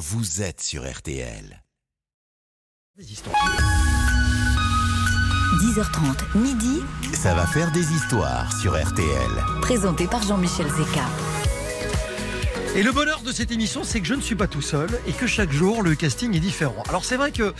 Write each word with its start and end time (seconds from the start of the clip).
vous 0.00 0.40
êtes 0.40 0.62
sur 0.62 0.90
RTL. 0.90 1.62
10h30, 5.58 6.38
midi, 6.38 6.80
Ça 7.12 7.34
va 7.34 7.46
faire 7.46 7.70
des 7.70 7.92
histoires 7.92 8.50
sur 8.58 8.82
RTL. 8.82 9.30
présenté 9.60 10.06
par 10.06 10.22
Jean-Michel 10.22 10.68
Zeka. 10.68 11.04
Et 12.76 12.82
le 12.82 12.92
bonheur 12.92 13.20
de 13.20 13.30
cette 13.30 13.50
émission, 13.50 13.82
c'est 13.84 14.00
que 14.00 14.06
je 14.06 14.14
ne 14.14 14.22
suis 14.22 14.36
pas 14.36 14.46
tout 14.46 14.62
seul 14.62 14.88
et 15.06 15.12
que 15.12 15.26
chaque 15.26 15.52
jour, 15.52 15.82
le 15.82 15.94
casting 15.94 16.34
est 16.34 16.40
différent. 16.40 16.82
Alors 16.88 17.04
c'est 17.04 17.16
vrai 17.16 17.30
que 17.30 17.52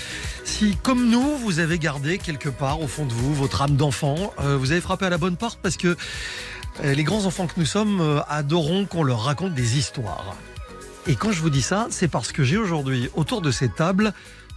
si, 0.45 0.79
comme 0.83 1.11
nous, 1.11 1.37
vous 1.37 1.59
avez 1.59 1.79
gardé 1.79 2.17
quelque 2.17 2.49
part 2.49 2.81
au 2.81 2.87
fond 2.87 3.05
de 3.05 3.13
vous 3.13 3.35
votre 3.35 3.61
âme 3.61 3.77
d'enfant, 3.77 4.33
euh, 4.41 4.57
vous 4.57 4.73
avez 4.73 4.81
frappé 4.81 5.05
à 5.05 5.11
la 5.11 5.19
bonne 5.19 5.37
porte 5.37 5.59
parce 5.63 5.77
que 5.77 5.95
euh, 6.85 6.95
les 6.95 7.05
grands 7.05 7.27
enfants 7.27 7.47
que 7.47 7.59
nous 7.61 7.67
sommes 7.67 8.01
euh, 8.01 8.21
adorons 8.31 8.87
qu'on 8.87 9.03
leur 9.03 9.25
raconte 9.25 9.53
des 9.53 9.77
histoires. 9.77 10.35
Et 11.11 11.17
quand 11.17 11.33
je 11.33 11.41
vous 11.41 11.51
dis 11.51 11.61
ça, 11.61 11.89
c'est 11.91 12.07
parce 12.07 12.31
que 12.31 12.45
j'ai 12.45 12.57
aujourd'hui, 12.57 13.11
autour 13.17 13.41
de 13.41 13.51
cette 13.51 13.75
table, 13.75 14.13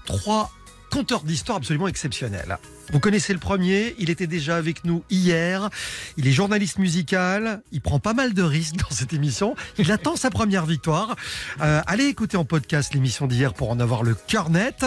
trois 0.06 0.52
conteurs 0.94 1.24
d'histoires 1.24 1.58
absolument 1.58 1.88
exceptionnels. 1.88 2.58
Vous 2.92 3.00
connaissez 3.00 3.34
le 3.34 3.40
premier, 3.40 3.96
il 3.98 4.10
était 4.10 4.28
déjà 4.28 4.58
avec 4.58 4.84
nous 4.86 5.04
hier. 5.10 5.70
Il 6.18 6.28
est 6.28 6.32
journaliste 6.32 6.78
musical, 6.78 7.62
il 7.72 7.82
prend 7.82 8.00
pas 8.00 8.14
mal 8.14 8.34
de 8.34 8.44
risques 8.44 8.76
dans 8.76 8.92
cette 8.96 9.14
émission. 9.14 9.56
Il 9.80 9.92
attend 9.92 10.16
sa 10.16 10.30
première 10.30 10.66
victoire. 10.66 11.16
Euh, 11.62 11.82
allez 11.88 12.06
écouter 12.06 12.38
en 12.38 12.46
podcast 12.46 12.94
l'émission 12.94 13.26
d'hier 13.26 13.54
pour 13.54 13.72
en 13.72 13.80
avoir 13.80 14.04
le 14.04 14.14
cœur 14.16 14.50
net. 14.50 14.86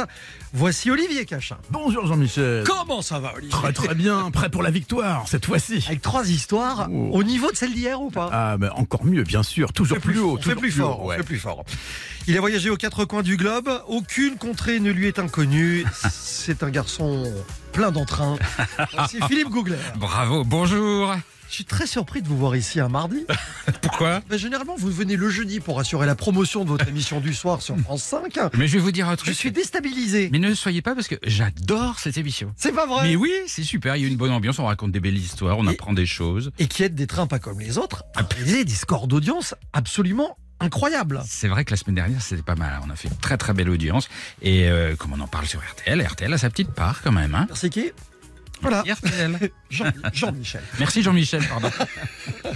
Voici 0.52 0.90
Olivier 0.90 1.24
Cachin. 1.24 1.56
Bonjour 1.70 2.06
Jean-Michel. 2.06 2.64
Comment 2.64 3.02
ça 3.02 3.18
va 3.18 3.32
Olivier 3.34 3.50
Très 3.50 3.72
très 3.72 3.94
bien, 3.94 4.30
prêt 4.30 4.48
pour 4.50 4.62
la 4.62 4.70
victoire 4.70 5.26
cette 5.26 5.46
fois-ci. 5.46 5.82
Avec 5.88 6.02
trois 6.02 6.28
histoires 6.30 6.88
Oh. 6.90 7.10
au 7.12 7.24
niveau 7.24 7.50
de 7.50 7.56
celle 7.56 7.72
d'hier 7.74 8.00
ou 8.00 8.10
pas? 8.10 8.28
Ah, 8.32 8.56
mais 8.60 8.68
encore 8.70 9.04
mieux, 9.04 9.24
bien 9.24 9.42
sûr, 9.42 9.72
toujours 9.72 9.98
plus, 9.98 10.18
haut. 10.20 10.38
toujours 10.38 10.60
plus 10.60 10.70
fort, 10.70 11.04
ouais. 11.04 11.16
fait 11.16 11.22
plus 11.24 11.38
fort. 11.38 11.64
Il 12.28 12.36
a 12.36 12.40
voyagé 12.40 12.70
aux 12.70 12.76
quatre 12.76 13.04
coins 13.04 13.22
du 13.22 13.36
globe, 13.36 13.70
aucune 13.88 14.36
contrée 14.36 14.80
ne 14.80 14.90
lui 14.90 15.06
est 15.06 15.18
inconnue. 15.18 15.84
C'est 16.10 16.62
un 16.62 16.70
garçon 16.70 17.32
plein 17.72 17.90
d'entrain. 17.90 18.36
C'est 19.08 19.24
Philippe 19.26 19.48
Googler. 19.48 19.76
Bravo, 19.98 20.44
bonjour. 20.44 21.14
Je 21.48 21.54
suis 21.54 21.64
très 21.64 21.86
surpris 21.86 22.22
de 22.22 22.28
vous 22.28 22.36
voir 22.36 22.56
ici 22.56 22.80
un 22.80 22.88
mardi. 22.88 23.24
Pourquoi 23.82 24.20
Ben, 24.28 24.36
généralement, 24.36 24.74
vous 24.76 24.90
venez 24.90 25.14
le 25.14 25.30
jeudi 25.30 25.60
pour 25.60 25.78
assurer 25.78 26.04
la 26.04 26.16
promotion 26.16 26.64
de 26.64 26.68
votre 26.70 26.88
émission 26.88 27.20
du 27.20 27.32
soir 27.32 27.62
sur 27.62 27.78
France 27.78 28.02
5. 28.02 28.36
Mais 28.58 28.66
je 28.66 28.72
vais 28.74 28.78
vous 28.80 28.90
dire 28.90 29.08
un 29.08 29.12
Je 29.12 29.16
truc. 29.18 29.34
suis 29.34 29.52
déstabilisé. 29.52 30.28
Mais 30.32 30.40
ne 30.40 30.54
soyez 30.54 30.82
pas 30.82 30.94
parce 30.96 31.06
que 31.06 31.14
j'adore 31.22 32.00
cette 32.00 32.16
émission. 32.18 32.52
C'est 32.56 32.72
pas 32.72 32.86
vrai. 32.86 33.08
Mais 33.08 33.16
oui, 33.16 33.30
c'est 33.46 33.62
super, 33.62 33.94
il 33.94 34.02
y 34.02 34.04
a 34.04 34.08
une 34.08 34.16
bonne 34.16 34.32
ambiance, 34.32 34.58
on 34.58 34.66
raconte 34.66 34.90
des 34.90 35.00
belles 35.00 35.16
histoires, 35.16 35.56
on 35.58 35.66
Et- 35.68 35.70
apprend 35.70 35.92
des 35.92 36.06
choses. 36.06 36.50
Et 36.58 36.66
qui 36.66 36.82
aide 36.82 36.96
des 36.96 37.06
trains 37.06 37.28
pas 37.28 37.38
comme 37.38 37.60
les 37.60 37.78
autres 37.78 38.02
à 38.16 38.22
réaliser 38.22 38.64
des 38.64 38.74
scores 38.74 39.06
d'audience 39.06 39.54
absolument 39.72 40.36
incroyables. 40.60 41.22
C'est 41.26 41.48
vrai 41.48 41.64
que 41.64 41.70
la 41.70 41.76
semaine 41.76 41.94
dernière, 41.96 42.20
c'était 42.22 42.42
pas 42.42 42.54
mal. 42.54 42.80
On 42.86 42.90
a 42.90 42.96
fait 42.96 43.08
une 43.08 43.16
très 43.16 43.36
très 43.36 43.52
belle 43.52 43.70
audience. 43.70 44.08
Et 44.42 44.68
euh, 44.68 44.96
comme 44.96 45.12
on 45.12 45.20
en 45.20 45.26
parle 45.28 45.46
sur 45.46 45.60
RTL, 45.60 46.00
RTL 46.06 46.32
a 46.32 46.38
sa 46.38 46.50
petite 46.50 46.70
part 46.72 47.02
quand 47.02 47.12
même. 47.12 47.34
Hein 47.34 47.46
Merci 47.48 47.70
qui 47.70 47.92
Voilà, 48.62 48.82
RTL. 48.82 49.50
Jean- 49.70 49.92
Jean-Michel. 50.12 50.62
Merci 50.78 51.02
Jean-Michel, 51.02 51.44
pardon. 51.46 51.70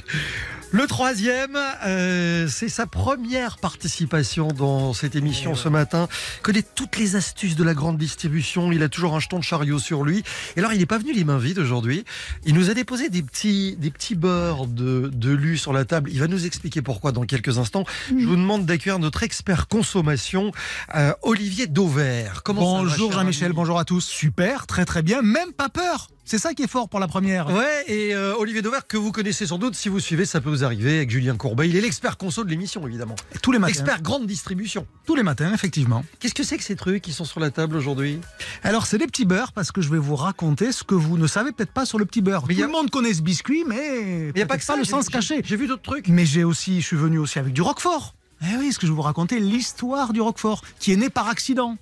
Le 0.72 0.86
troisième, 0.86 1.58
euh, 1.84 2.46
c'est 2.48 2.68
sa 2.68 2.86
première 2.86 3.58
participation 3.58 4.48
dans 4.48 4.92
cette 4.92 5.16
émission 5.16 5.56
ce 5.56 5.68
matin. 5.68 6.08
Connaît 6.42 6.62
toutes 6.62 6.96
les 6.96 7.16
astuces 7.16 7.56
de 7.56 7.64
la 7.64 7.74
grande 7.74 7.98
distribution. 7.98 8.70
Il 8.70 8.84
a 8.84 8.88
toujours 8.88 9.16
un 9.16 9.20
jeton 9.20 9.40
de 9.40 9.44
chariot 9.44 9.80
sur 9.80 10.04
lui. 10.04 10.22
Et 10.54 10.60
alors, 10.60 10.72
il 10.72 10.78
n'est 10.78 10.86
pas 10.86 10.98
venu 10.98 11.12
les 11.12 11.24
mains 11.24 11.38
vides 11.38 11.58
aujourd'hui. 11.58 12.04
Il 12.44 12.54
nous 12.54 12.70
a 12.70 12.74
déposé 12.74 13.08
des 13.08 13.22
petits, 13.22 13.76
des 13.80 13.90
petits 13.90 14.14
beurres 14.14 14.68
de, 14.68 15.10
de 15.12 15.30
lu 15.30 15.58
sur 15.58 15.72
la 15.72 15.84
table. 15.84 16.08
Il 16.12 16.20
va 16.20 16.28
nous 16.28 16.46
expliquer 16.46 16.82
pourquoi 16.82 17.10
dans 17.10 17.24
quelques 17.24 17.58
instants. 17.58 17.84
Je 18.08 18.24
vous 18.24 18.36
demande 18.36 18.64
d'accueillir 18.64 19.00
notre 19.00 19.24
expert 19.24 19.66
consommation, 19.66 20.52
euh, 20.94 21.12
Olivier 21.22 21.66
Dauvert. 21.66 22.44
Comment 22.44 22.82
Bonjour 22.82 23.10
Jean-Michel, 23.10 23.52
bonjour 23.52 23.80
à 23.80 23.84
tous. 23.84 24.04
Super, 24.04 24.68
très 24.68 24.84
très 24.84 25.02
bien, 25.02 25.20
même 25.20 25.52
pas 25.52 25.68
peur. 25.68 26.10
C'est 26.30 26.38
ça 26.38 26.54
qui 26.54 26.62
est 26.62 26.68
fort 26.70 26.88
pour 26.88 27.00
la 27.00 27.08
première. 27.08 27.48
Ouais, 27.48 27.82
et 27.88 28.14
euh, 28.14 28.36
Olivier 28.36 28.62
Dauvert, 28.62 28.86
que 28.86 28.96
vous 28.96 29.10
connaissez 29.10 29.46
sans 29.48 29.58
doute, 29.58 29.74
si 29.74 29.88
vous 29.88 29.98
suivez, 29.98 30.24
ça 30.24 30.40
peut 30.40 30.48
vous 30.48 30.62
arriver 30.62 30.98
avec 30.98 31.10
Julien 31.10 31.36
Courbet. 31.36 31.68
Il 31.68 31.74
est 31.74 31.80
l'expert 31.80 32.16
conso 32.16 32.44
de 32.44 32.48
l'émission, 32.50 32.86
évidemment. 32.86 33.16
Tous 33.42 33.50
les 33.50 33.58
matins. 33.58 33.70
Expert 33.72 34.00
grande 34.00 34.28
distribution. 34.28 34.86
Tous 35.06 35.16
les 35.16 35.24
matins, 35.24 35.52
effectivement. 35.52 36.04
Qu'est-ce 36.20 36.34
que 36.34 36.44
c'est 36.44 36.56
que 36.56 36.62
ces 36.62 36.76
trucs 36.76 37.02
qui 37.02 37.12
sont 37.12 37.24
sur 37.24 37.40
la 37.40 37.50
table 37.50 37.74
aujourd'hui? 37.74 38.20
Alors 38.62 38.86
c'est 38.86 38.98
des 38.98 39.08
petits 39.08 39.24
beurres 39.24 39.50
parce 39.52 39.72
que 39.72 39.80
je 39.80 39.88
vais 39.90 39.98
vous 39.98 40.14
raconter 40.14 40.70
ce 40.70 40.84
que 40.84 40.94
vous 40.94 41.18
ne 41.18 41.26
savez 41.26 41.50
peut-être 41.50 41.72
pas 41.72 41.84
sur 41.84 41.98
le 41.98 42.04
petit 42.04 42.20
beurre. 42.20 42.44
Mais 42.46 42.54
Tout 42.54 42.62
a- 42.62 42.66
le 42.66 42.70
monde 42.72 42.90
connaît 42.90 43.12
ce 43.12 43.22
biscuit, 43.22 43.64
mais 43.66 44.28
Il 44.28 44.32
n'y 44.36 44.42
a 44.42 44.46
pas 44.46 44.56
que 44.56 44.62
ça. 44.62 44.76
le 44.76 44.84
j'ai- 44.84 44.90
sens 44.90 45.08
caché. 45.08 45.40
J'ai 45.44 45.56
vu 45.56 45.66
d'autres 45.66 45.82
trucs. 45.82 46.06
Mais 46.06 46.26
j'ai 46.26 46.44
aussi, 46.44 46.80
je 46.80 46.86
suis 46.86 46.96
venu 46.96 47.18
aussi 47.18 47.40
avec 47.40 47.52
du 47.52 47.60
Roquefort. 47.62 48.14
Eh 48.42 48.56
oui, 48.56 48.72
ce 48.72 48.78
que 48.78 48.86
je 48.86 48.92
vais 48.92 48.96
vous 48.96 49.02
raconter, 49.02 49.40
l'histoire 49.40 50.12
du 50.12 50.20
Roquefort, 50.20 50.62
qui 50.78 50.92
est 50.92 50.96
né 50.96 51.10
par 51.10 51.28
accident. 51.28 51.76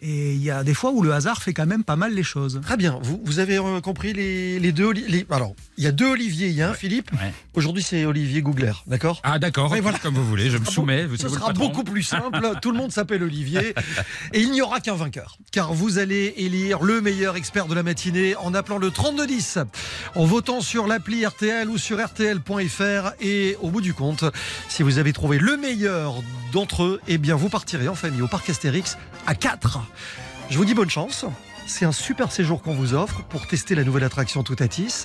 Et 0.00 0.32
il 0.34 0.42
y 0.42 0.50
a 0.50 0.62
des 0.62 0.74
fois 0.74 0.92
où 0.92 1.02
le 1.02 1.12
hasard 1.12 1.42
fait 1.42 1.52
quand 1.52 1.66
même 1.66 1.82
pas 1.82 1.96
mal 1.96 2.14
les 2.14 2.22
choses. 2.22 2.60
Très 2.62 2.76
bien. 2.76 2.98
Vous, 3.02 3.20
vous 3.24 3.38
avez 3.40 3.58
euh, 3.58 3.80
compris 3.80 4.12
les, 4.12 4.60
les 4.60 4.70
deux 4.72 4.92
les- 4.92 5.26
Alors, 5.30 5.54
il 5.76 5.82
y 5.84 5.86
a 5.88 5.92
deux 5.92 6.06
Olivier, 6.06 6.46
il 6.48 6.54
y 6.54 6.62
a 6.62 6.70
un 6.70 6.74
Philippe. 6.74 7.10
Ouais. 7.12 7.32
Aujourd'hui, 7.54 7.82
c'est 7.82 8.04
Olivier 8.04 8.40
Gougler, 8.40 8.72
d'accord? 8.86 9.20
Ah 9.24 9.38
d'accord, 9.40 9.74
voilà. 9.80 9.98
comme 9.98 10.14
vous 10.14 10.24
voulez, 10.26 10.50
je 10.50 10.58
me 10.58 10.64
soumets. 10.64 11.04
vous- 11.06 11.16
Ce 11.16 11.28
sera 11.28 11.48
patron. 11.48 11.66
beaucoup 11.66 11.82
plus 11.82 12.02
simple. 12.04 12.40
Tout 12.62 12.70
le 12.70 12.78
monde 12.78 12.92
s'appelle 12.92 13.22
Olivier. 13.24 13.74
Et 14.32 14.40
il 14.40 14.52
n'y 14.52 14.62
aura 14.62 14.80
qu'un 14.80 14.94
vainqueur. 14.94 15.36
Car 15.50 15.72
vous 15.74 15.98
allez 15.98 16.32
élire 16.36 16.82
le 16.82 17.00
meilleur 17.00 17.34
expert 17.36 17.66
de 17.66 17.74
la 17.74 17.82
matinée 17.82 18.36
en 18.36 18.54
appelant 18.54 18.78
le 18.78 18.90
3210, 18.92 19.58
en 20.14 20.24
votant 20.24 20.60
sur 20.60 20.86
l'appli 20.86 21.26
RTL 21.26 21.68
ou 21.68 21.76
sur 21.76 21.98
RTL.fr. 22.04 23.10
Et 23.20 23.56
au 23.60 23.70
bout 23.70 23.80
du 23.80 23.94
compte, 23.94 24.24
si 24.68 24.82
vous 24.84 24.98
avez 24.98 25.12
trouvé 25.12 25.38
le 25.38 25.56
meilleur 25.56 26.22
d'entre 26.52 26.84
eux, 26.84 27.00
eh 27.08 27.18
bien 27.18 27.34
vous 27.34 27.48
partirez 27.48 27.88
en 27.88 27.94
famille 27.96 28.22
au 28.22 28.28
parc 28.28 28.48
Astérix 28.48 28.96
à 29.26 29.34
4. 29.34 29.80
Je 30.50 30.56
vous 30.56 30.64
dis 30.64 30.74
bonne 30.74 30.90
chance. 30.90 31.24
C'est 31.66 31.84
un 31.84 31.92
super 31.92 32.32
séjour 32.32 32.62
qu'on 32.62 32.74
vous 32.74 32.94
offre 32.94 33.22
pour 33.24 33.46
tester 33.46 33.74
la 33.74 33.84
nouvelle 33.84 34.04
attraction 34.04 34.42
Toutatis. 34.42 35.04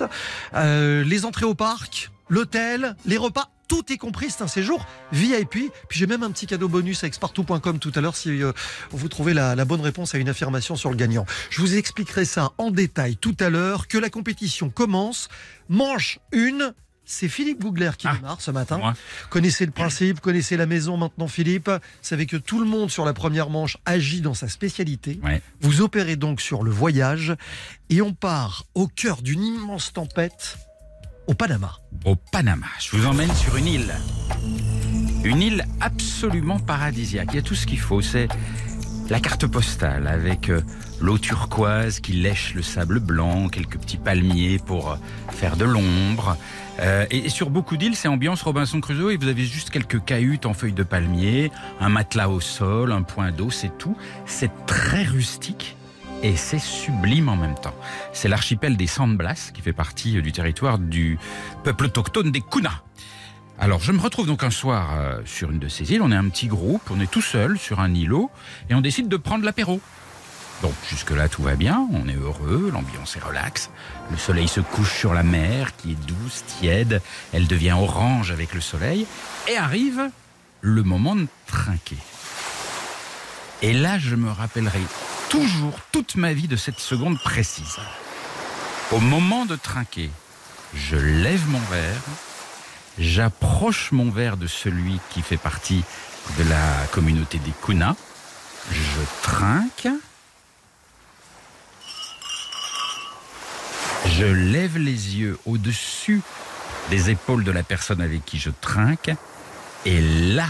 Euh, 0.54 1.04
les 1.04 1.26
entrées 1.26 1.44
au 1.44 1.54
parc, 1.54 2.10
l'hôtel, 2.30 2.96
les 3.04 3.18
repas, 3.18 3.50
tout 3.68 3.92
est 3.92 3.98
compris. 3.98 4.30
C'est 4.30 4.42
un 4.42 4.48
séjour 4.48 4.86
VIP. 5.12 5.70
Puis 5.88 5.98
j'ai 5.98 6.06
même 6.06 6.22
un 6.22 6.30
petit 6.30 6.46
cadeau 6.46 6.68
bonus 6.68 7.04
avec 7.04 7.14
spartou.com 7.14 7.78
tout 7.78 7.92
à 7.94 8.00
l'heure 8.00 8.16
si 8.16 8.42
euh, 8.42 8.52
vous 8.90 9.08
trouvez 9.08 9.34
la, 9.34 9.54
la 9.54 9.64
bonne 9.66 9.82
réponse 9.82 10.14
à 10.14 10.18
une 10.18 10.28
affirmation 10.28 10.74
sur 10.74 10.90
le 10.90 10.96
gagnant. 10.96 11.26
Je 11.50 11.60
vous 11.60 11.76
expliquerai 11.76 12.24
ça 12.24 12.52
en 12.56 12.70
détail 12.70 13.16
tout 13.16 13.36
à 13.40 13.50
l'heure. 13.50 13.86
Que 13.86 13.98
la 13.98 14.08
compétition 14.08 14.70
commence. 14.70 15.28
Manche 15.68 16.18
une. 16.32 16.72
C'est 17.06 17.28
Philippe 17.28 17.60
Gougler 17.60 17.90
qui 17.98 18.06
Ah, 18.08 18.14
démarre 18.16 18.40
ce 18.40 18.50
matin. 18.50 18.94
Connaissez 19.30 19.66
le 19.66 19.72
principe, 19.72 20.20
connaissez 20.20 20.56
la 20.56 20.66
maison 20.66 20.96
maintenant 20.96 21.28
Philippe. 21.28 21.68
Vous 21.68 21.78
savez 22.02 22.26
que 22.26 22.36
tout 22.36 22.58
le 22.60 22.66
monde 22.66 22.90
sur 22.90 23.04
la 23.04 23.12
première 23.12 23.50
manche 23.50 23.76
agit 23.84 24.20
dans 24.22 24.34
sa 24.34 24.48
spécialité. 24.48 25.20
Ouais. 25.22 25.42
Vous 25.60 25.82
opérez 25.82 26.16
donc 26.16 26.40
sur 26.40 26.62
le 26.62 26.70
voyage 26.70 27.34
et 27.90 28.00
on 28.00 28.14
part 28.14 28.64
au 28.74 28.86
cœur 28.88 29.20
d'une 29.22 29.42
immense 29.42 29.92
tempête 29.92 30.56
au 31.26 31.34
Panama. 31.34 31.78
Au 32.04 32.16
Panama, 32.16 32.66
je 32.80 32.96
vous 32.96 33.06
emmène 33.06 33.32
sur 33.34 33.56
une 33.56 33.66
île. 33.66 33.94
Une 35.24 35.40
île 35.40 35.66
absolument 35.80 36.58
paradisiaque. 36.58 37.28
Il 37.32 37.36
y 37.36 37.38
a 37.38 37.42
tout 37.42 37.54
ce 37.54 37.66
qu'il 37.66 37.80
faut. 37.80 38.02
C'est 38.02 38.28
la 39.10 39.20
carte 39.20 39.46
postale 39.46 40.06
avec 40.06 40.48
euh, 40.48 40.62
l'eau 41.00 41.18
turquoise 41.18 42.00
qui 42.00 42.12
lèche 42.12 42.54
le 42.54 42.62
sable 42.62 43.00
blanc, 43.00 43.48
quelques 43.48 43.78
petits 43.78 43.98
palmiers 43.98 44.58
pour 44.64 44.92
euh, 44.92 44.96
faire 45.30 45.56
de 45.56 45.64
l'ombre. 45.64 46.36
Euh, 46.80 47.04
et, 47.10 47.26
et 47.26 47.28
sur 47.28 47.50
beaucoup 47.50 47.76
d'îles, 47.76 47.96
c'est 47.96 48.08
ambiance 48.08 48.42
Robinson 48.42 48.80
Crusoe 48.80 49.12
et 49.12 49.16
vous 49.16 49.28
avez 49.28 49.44
juste 49.44 49.70
quelques 49.70 50.02
cahutes 50.04 50.46
en 50.46 50.54
feuilles 50.54 50.72
de 50.72 50.82
palmier, 50.82 51.50
un 51.80 51.88
matelas 51.88 52.28
au 52.28 52.40
sol, 52.40 52.92
un 52.92 53.02
point 53.02 53.30
d'eau, 53.30 53.50
c'est 53.50 53.76
tout. 53.78 53.96
C'est 54.26 54.50
très 54.66 55.04
rustique. 55.04 55.76
Et 56.22 56.36
c'est 56.36 56.58
sublime 56.58 57.28
en 57.28 57.36
même 57.36 57.54
temps. 57.54 57.74
C'est 58.14 58.28
l'archipel 58.28 58.78
des 58.78 58.86
San 58.86 59.14
Blas 59.14 59.50
qui 59.52 59.60
fait 59.60 59.74
partie 59.74 60.22
du 60.22 60.32
territoire 60.32 60.78
du 60.78 61.18
peuple 61.64 61.84
autochtone 61.84 62.30
des 62.30 62.40
Kuna. 62.40 62.82
Alors, 63.58 63.80
je 63.80 63.92
me 63.92 64.00
retrouve 64.00 64.26
donc 64.26 64.42
un 64.42 64.50
soir 64.50 64.94
euh, 64.94 65.20
sur 65.24 65.50
une 65.50 65.58
de 65.58 65.68
ces 65.68 65.92
îles. 65.92 66.02
On 66.02 66.10
est 66.10 66.16
un 66.16 66.28
petit 66.28 66.48
groupe, 66.48 66.82
on 66.90 67.00
est 67.00 67.10
tout 67.10 67.22
seul 67.22 67.58
sur 67.58 67.80
un 67.80 67.94
îlot 67.94 68.30
et 68.68 68.74
on 68.74 68.80
décide 68.80 69.08
de 69.08 69.16
prendre 69.16 69.44
l'apéro. 69.44 69.80
Donc, 70.62 70.74
jusque-là, 70.88 71.28
tout 71.28 71.42
va 71.42 71.54
bien, 71.56 71.86
on 71.92 72.08
est 72.08 72.16
heureux, 72.16 72.70
l'ambiance 72.72 73.16
est 73.16 73.22
relaxe. 73.22 73.70
Le 74.10 74.16
soleil 74.16 74.48
se 74.48 74.60
couche 74.60 74.92
sur 74.92 75.14
la 75.14 75.22
mer 75.22 75.76
qui 75.76 75.92
est 75.92 76.06
douce, 76.06 76.44
tiède. 76.46 77.00
Elle 77.32 77.46
devient 77.46 77.76
orange 77.78 78.30
avec 78.30 78.54
le 78.54 78.60
soleil. 78.60 79.06
Et 79.48 79.56
arrive 79.56 80.10
le 80.60 80.82
moment 80.82 81.14
de 81.16 81.26
trinquer. 81.46 81.98
Et 83.62 83.72
là, 83.72 83.98
je 83.98 84.16
me 84.16 84.30
rappellerai 84.30 84.80
toujours 85.28 85.78
toute 85.92 86.16
ma 86.16 86.32
vie 86.32 86.48
de 86.48 86.56
cette 86.56 86.80
seconde 86.80 87.18
précise. 87.18 87.76
Au 88.90 89.00
moment 89.00 89.46
de 89.46 89.56
trinquer, 89.56 90.10
je 90.74 90.96
lève 90.96 91.46
mon 91.48 91.60
verre, 91.70 92.02
j'approche 92.98 93.92
mon 93.92 94.10
verre 94.10 94.36
de 94.36 94.46
celui 94.46 95.00
qui 95.10 95.22
fait 95.22 95.36
partie 95.36 95.84
de 96.38 96.44
la 96.44 96.86
communauté 96.92 97.38
des 97.38 97.52
Kuna, 97.64 97.96
je 98.70 99.00
trinque, 99.22 99.88
je 104.06 104.24
lève 104.24 104.78
les 104.78 105.16
yeux 105.16 105.38
au-dessus 105.46 106.22
des 106.90 107.10
épaules 107.10 107.44
de 107.44 107.50
la 107.50 107.62
personne 107.62 108.00
avec 108.00 108.24
qui 108.24 108.38
je 108.38 108.50
trinque, 108.60 109.10
et 109.86 110.00
là, 110.00 110.48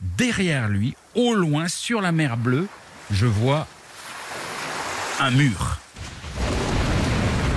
derrière 0.00 0.68
lui, 0.68 0.94
au 1.14 1.34
loin, 1.34 1.68
sur 1.68 2.00
la 2.00 2.12
mer 2.12 2.36
bleue, 2.36 2.68
je 3.10 3.26
vois 3.26 3.66
un 5.20 5.30
mur. 5.30 5.78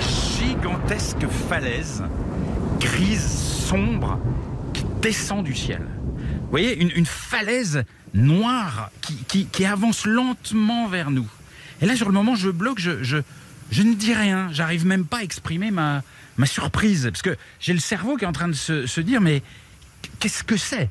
Gigantesque 0.00 1.26
falaise, 1.48 2.02
grise, 2.80 3.51
qui 4.74 4.84
descend 5.00 5.44
du 5.44 5.54
ciel. 5.54 5.82
Vous 6.42 6.50
voyez, 6.50 6.78
une, 6.80 7.06
falaise 7.06 7.84
noire 8.12 8.90
qui, 9.30 9.64
avance 9.64 10.04
lentement 10.04 10.88
vers 10.88 11.10
nous. 11.10 11.28
Et 11.80 11.86
là, 11.86 11.96
sur 11.96 12.06
le 12.06 12.12
moment, 12.12 12.34
je 12.34 12.50
bloque, 12.50 12.78
je, 12.78 13.16
ne 13.16 13.94
dis 13.94 14.12
rien. 14.12 14.48
J'arrive 14.52 14.86
même 14.86 15.06
pas 15.06 15.18
à 15.18 15.22
exprimer 15.22 15.70
ma, 15.70 16.02
ma 16.36 16.46
surprise. 16.46 17.08
Parce 17.10 17.22
que 17.22 17.36
j'ai 17.60 17.72
le 17.72 17.80
cerveau 17.80 18.16
qui 18.16 18.24
est 18.24 18.28
en 18.28 18.32
train 18.32 18.48
de 18.48 18.52
se, 18.52 18.86
se 18.86 19.00
dire, 19.00 19.20
mais 19.22 19.42
qu'est-ce 20.20 20.44
que 20.44 20.58
c'est? 20.58 20.90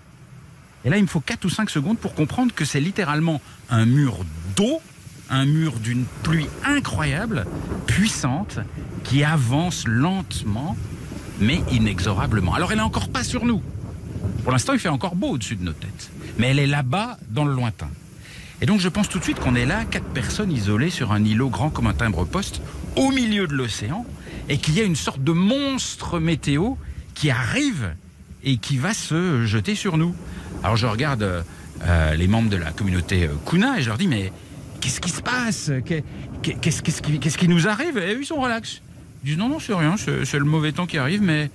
Et 0.83 0.89
là, 0.89 0.97
il 0.97 1.03
me 1.03 1.07
faut 1.07 1.19
4 1.19 1.45
ou 1.45 1.49
5 1.49 1.69
secondes 1.69 1.99
pour 1.99 2.15
comprendre 2.15 2.53
que 2.55 2.65
c'est 2.65 2.79
littéralement 2.79 3.39
un 3.69 3.85
mur 3.85 4.25
d'eau, 4.55 4.81
un 5.29 5.45
mur 5.45 5.79
d'une 5.79 6.05
pluie 6.23 6.47
incroyable, 6.65 7.45
puissante, 7.85 8.57
qui 9.03 9.23
avance 9.23 9.87
lentement, 9.87 10.75
mais 11.41 11.61
inexorablement. 11.71 12.53
Alors, 12.53 12.71
elle 12.71 12.77
n'est 12.77 12.83
encore 12.83 13.09
pas 13.09 13.23
sur 13.23 13.45
nous. 13.45 13.61
Pour 14.43 14.51
l'instant, 14.51 14.73
il 14.73 14.79
fait 14.79 14.89
encore 14.89 15.15
beau 15.15 15.31
au-dessus 15.31 15.55
de 15.55 15.63
nos 15.63 15.73
têtes. 15.73 16.09
Mais 16.37 16.47
elle 16.49 16.59
est 16.59 16.67
là-bas, 16.67 17.17
dans 17.29 17.45
le 17.45 17.53
lointain. 17.53 17.89
Et 18.61 18.65
donc, 18.65 18.79
je 18.79 18.89
pense 18.89 19.09
tout 19.09 19.17
de 19.19 19.23
suite 19.23 19.39
qu'on 19.39 19.55
est 19.55 19.65
là, 19.65 19.85
quatre 19.85 20.05
personnes 20.05 20.51
isolées 20.51 20.89
sur 20.91 21.11
un 21.11 21.23
îlot 21.25 21.49
grand 21.49 21.69
comme 21.69 21.87
un 21.87 21.93
timbre-poste, 21.93 22.61
au 22.95 23.09
milieu 23.11 23.47
de 23.47 23.53
l'océan, 23.53 24.05
et 24.49 24.57
qu'il 24.57 24.75
y 24.75 24.79
a 24.81 24.83
une 24.83 24.95
sorte 24.95 25.23
de 25.23 25.31
monstre 25.31 26.19
météo 26.19 26.75
qui 27.15 27.29
arrive 27.31 27.93
et 28.43 28.57
qui 28.57 28.77
va 28.77 28.93
se 28.93 29.45
jeter 29.45 29.75
sur 29.75 29.97
nous. 29.97 30.15
Alors, 30.63 30.75
je 30.77 30.87
regarde 30.87 31.23
euh, 31.23 31.41
euh, 31.83 32.15
les 32.15 32.27
membres 32.27 32.49
de 32.49 32.57
la 32.57 32.71
communauté 32.71 33.25
euh, 33.25 33.29
Kuna 33.47 33.79
et 33.79 33.81
je 33.81 33.87
leur 33.89 33.97
dis, 33.97 34.07
mais 34.07 34.31
qu'est-ce 34.79 35.01
qui 35.01 35.09
se 35.11 35.21
passe? 35.21 35.71
Qu'est- 35.85 36.03
Qu'est-ce 36.41 36.81
qui, 36.81 37.19
qui 37.19 37.47
nous 37.47 37.67
arrive? 37.67 37.99
Et 37.99 38.15
eux, 38.15 38.21
ils 38.21 38.25
sont 38.25 38.41
relax. 38.41 38.81
Ils 39.23 39.27
disent, 39.27 39.37
non, 39.37 39.49
non, 39.49 39.59
c'est 39.59 39.73
rien, 39.73 39.95
c'est 39.97 40.39
le 40.39 40.45
mauvais 40.45 40.71
temps 40.71 40.87
qui 40.87 40.97
arrive, 40.97 41.21
mais, 41.21 41.49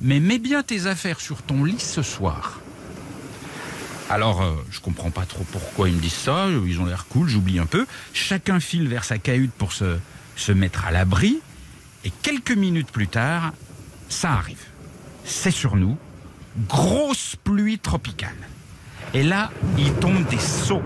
mets 0.00 0.38
bien 0.38 0.62
tes 0.62 0.86
affaires 0.86 1.20
sur 1.20 1.42
ton 1.42 1.64
lit 1.64 1.80
ce 1.80 2.02
soir. 2.02 2.60
Alors, 4.08 4.42
euh, 4.42 4.54
je 4.70 4.80
comprends 4.80 5.10
pas 5.10 5.24
trop 5.24 5.44
pourquoi 5.52 5.88
ils 5.88 5.94
me 5.94 6.00
disent 6.00 6.12
ça. 6.12 6.46
Ils 6.66 6.80
ont 6.80 6.86
l'air 6.86 7.06
cool, 7.08 7.28
j'oublie 7.28 7.58
un 7.58 7.66
peu. 7.66 7.86
Chacun 8.12 8.58
file 8.58 8.88
vers 8.88 9.04
sa 9.04 9.18
cahute 9.18 9.52
pour 9.52 9.72
se 9.72 10.52
mettre 10.52 10.84
à 10.84 10.90
l'abri. 10.90 11.40
Et 12.04 12.10
quelques 12.22 12.52
minutes 12.52 12.90
plus 12.90 13.08
tard, 13.08 13.52
ça 14.08 14.32
arrive. 14.32 14.64
C'est 15.24 15.50
sur 15.50 15.76
nous. 15.76 15.96
Grosse 16.68 17.36
pluie 17.36 17.78
tropicale. 17.78 18.34
Et 19.14 19.22
là, 19.22 19.50
il 19.78 19.92
tombe 19.94 20.26
des 20.28 20.38
seaux. 20.38 20.82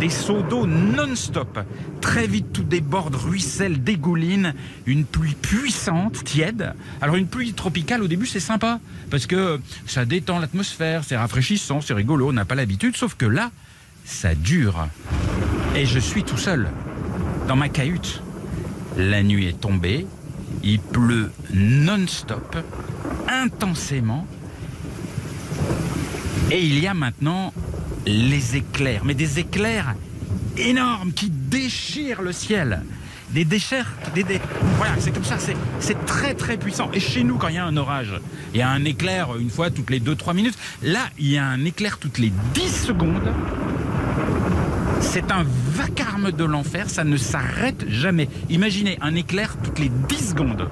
Des 0.00 0.10
seaux 0.10 0.42
d'eau 0.42 0.66
non-stop. 0.66 1.60
Très 2.00 2.26
vite, 2.26 2.52
tout 2.52 2.64
déborde, 2.64 3.14
ruisselle, 3.14 3.82
dégouline. 3.82 4.54
Une 4.86 5.04
pluie 5.04 5.34
puissante, 5.34 6.24
tiède. 6.24 6.74
Alors, 7.00 7.16
une 7.16 7.26
pluie 7.26 7.54
tropicale, 7.54 8.02
au 8.02 8.08
début, 8.08 8.26
c'est 8.26 8.40
sympa. 8.40 8.80
Parce 9.10 9.26
que 9.26 9.60
ça 9.86 10.04
détend 10.04 10.40
l'atmosphère, 10.40 11.04
c'est 11.04 11.16
rafraîchissant, 11.16 11.80
c'est 11.80 11.94
rigolo, 11.94 12.28
on 12.28 12.32
n'a 12.32 12.44
pas 12.44 12.54
l'habitude. 12.54 12.96
Sauf 12.96 13.14
que 13.14 13.26
là, 13.26 13.50
ça 14.04 14.34
dure. 14.34 14.88
Et 15.74 15.86
je 15.86 15.98
suis 15.98 16.24
tout 16.24 16.36
seul, 16.36 16.68
dans 17.48 17.56
ma 17.56 17.68
cahute. 17.68 18.22
La 18.98 19.22
nuit 19.22 19.46
est 19.46 19.60
tombée. 19.60 20.06
Il 20.62 20.80
pleut 20.80 21.30
non-stop, 21.52 22.56
intensément. 23.28 24.26
Et 26.54 26.62
il 26.62 26.78
y 26.78 26.86
a 26.86 26.94
maintenant 26.94 27.52
les 28.06 28.54
éclairs, 28.54 29.04
mais 29.04 29.14
des 29.14 29.40
éclairs 29.40 29.96
énormes 30.56 31.12
qui 31.12 31.28
déchirent 31.28 32.22
le 32.22 32.30
ciel. 32.30 32.84
Des 33.30 33.44
déchets, 33.44 33.82
des, 34.14 34.24
voilà, 34.76 34.92
c'est 35.00 35.12
comme 35.12 35.24
ça, 35.24 35.36
c'est, 35.40 35.56
c'est 35.80 36.06
très 36.06 36.34
très 36.34 36.56
puissant. 36.56 36.92
Et 36.94 37.00
chez 37.00 37.24
nous, 37.24 37.38
quand 37.38 37.48
il 37.48 37.56
y 37.56 37.58
a 37.58 37.64
un 37.64 37.76
orage, 37.76 38.12
il 38.52 38.60
y 38.60 38.62
a 38.62 38.70
un 38.70 38.84
éclair 38.84 39.34
une 39.36 39.50
fois 39.50 39.72
toutes 39.72 39.90
les 39.90 39.98
2-3 39.98 40.32
minutes. 40.32 40.56
Là, 40.84 41.00
il 41.18 41.32
y 41.32 41.38
a 41.38 41.44
un 41.44 41.64
éclair 41.64 41.98
toutes 41.98 42.18
les 42.18 42.32
10 42.54 42.86
secondes. 42.86 43.32
C'est 45.00 45.32
un 45.32 45.44
vacarme 45.72 46.30
de 46.30 46.44
l'enfer, 46.44 46.88
ça 46.88 47.02
ne 47.02 47.16
s'arrête 47.16 47.84
jamais. 47.88 48.28
Imaginez 48.48 48.96
un 49.00 49.16
éclair 49.16 49.56
toutes 49.60 49.80
les 49.80 49.90
10 50.08 50.28
secondes. 50.28 50.68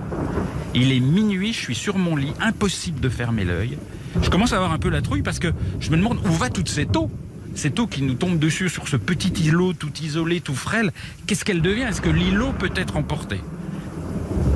Il 0.77 0.93
est 0.93 1.01
minuit, 1.01 1.53
je 1.53 1.59
suis 1.59 1.75
sur 1.75 1.99
mon 1.99 2.15
lit, 2.15 2.35
impossible 2.41 3.01
de 3.01 3.09
fermer 3.09 3.45
l'œil. 3.45 3.79
Je 4.21 4.29
commence 4.29 4.53
à 4.53 4.57
avoir 4.57 4.73
un 4.73 4.79
peu 4.79 4.91
la 4.91 5.01
trouille 5.01 5.23
parce 5.23 5.39
que 5.39 5.53
je 5.81 5.91
me 5.91 5.97
demande 5.97 6.19
où 6.27 6.33
va 6.33 6.51
toute 6.51 6.69
cette 6.69 6.97
eau. 6.97 7.11
Cette 7.55 7.79
eau 7.79 7.87
qui 7.87 8.03
nous 8.03 8.15
tombe 8.15 8.39
dessus 8.39 8.69
sur 8.69 8.89
ce 8.89 8.97
petit 8.97 9.29
îlot 9.29 9.75
tout 9.75 9.93
isolé, 10.03 10.41
tout 10.41 10.55
frêle, 10.55 10.91
qu'est-ce 11.27 11.45
qu'elle 11.45 11.61
devient? 11.61 11.83
Est-ce 11.83 12.01
que 12.01 12.09
l'îlot 12.09 12.53
peut 12.53 12.71
être 12.77 12.97
emporté? 12.97 13.41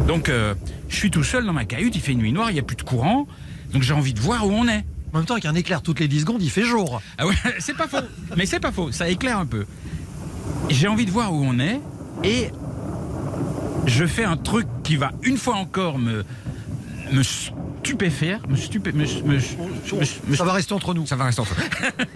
Donc, 0.06 0.28
euh, 0.28 0.54
je 0.88 0.96
suis 0.96 1.10
tout 1.10 1.24
seul 1.24 1.44
dans 1.44 1.52
ma 1.52 1.64
cahute, 1.64 1.94
il 1.94 2.00
fait 2.00 2.14
nuit 2.14 2.32
noire, 2.32 2.50
il 2.50 2.54
n'y 2.54 2.60
a 2.60 2.62
plus 2.62 2.76
de 2.76 2.82
courant, 2.82 3.26
donc 3.72 3.82
j'ai 3.82 3.92
envie 3.92 4.14
de 4.14 4.20
voir 4.20 4.46
où 4.46 4.50
on 4.50 4.66
est. 4.66 4.84
En 5.12 5.18
même 5.18 5.26
temps, 5.26 5.34
avec 5.34 5.46
un 5.46 5.54
éclair 5.54 5.82
toutes 5.82 6.00
les 6.00 6.08
10 6.08 6.20
secondes, 6.20 6.42
il 6.42 6.50
fait 6.50 6.62
jour. 6.62 7.02
Ah 7.18 7.26
ouais, 7.26 7.34
c'est 7.58 7.76
pas 7.76 7.88
faux. 7.88 7.98
Mais 8.36 8.46
c'est 8.46 8.60
pas 8.60 8.72
faux, 8.72 8.92
ça 8.92 9.08
éclaire 9.08 9.38
un 9.38 9.46
peu. 9.46 9.66
J'ai 10.70 10.88
envie 10.88 11.06
de 11.06 11.10
voir 11.10 11.34
où 11.34 11.44
on 11.44 11.58
est 11.58 11.80
et 12.24 12.50
je 13.86 14.06
fais 14.06 14.24
un 14.24 14.36
truc 14.36 14.66
qui 14.84 14.96
va 14.96 15.12
une 15.22 15.36
fois 15.36 15.56
encore 15.56 15.98
me 15.98 16.24
me 17.12 17.22
stupéfaire, 17.86 18.40
me 18.48 18.56
stupé, 18.56 18.92
me, 18.92 19.04
me- 19.04 19.34
me- 19.34 20.30
me- 20.30 20.36
Ça 20.36 20.44
va 20.44 20.52
rester 20.52 20.72
entre 20.74 20.92
nous. 20.94 21.06
ça 21.06 21.16
va 21.16 21.24
rester 21.24 21.40
entre 21.40 21.54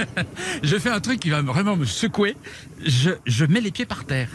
Je 0.62 0.76
fais 0.78 0.90
un 0.90 1.00
truc 1.00 1.20
qui 1.20 1.30
va 1.30 1.42
vraiment 1.42 1.76
me 1.76 1.84
secouer. 1.84 2.36
Je, 2.84 3.10
je 3.26 3.44
mets 3.44 3.60
les 3.60 3.70
pieds 3.70 3.86
par 3.86 4.04
terre. 4.04 4.28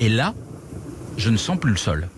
Et 0.00 0.08
là, 0.08 0.34
je 1.16 1.30
ne 1.30 1.36
sens 1.36 1.58
plus 1.58 1.70
le 1.70 1.76
sol. 1.78 2.08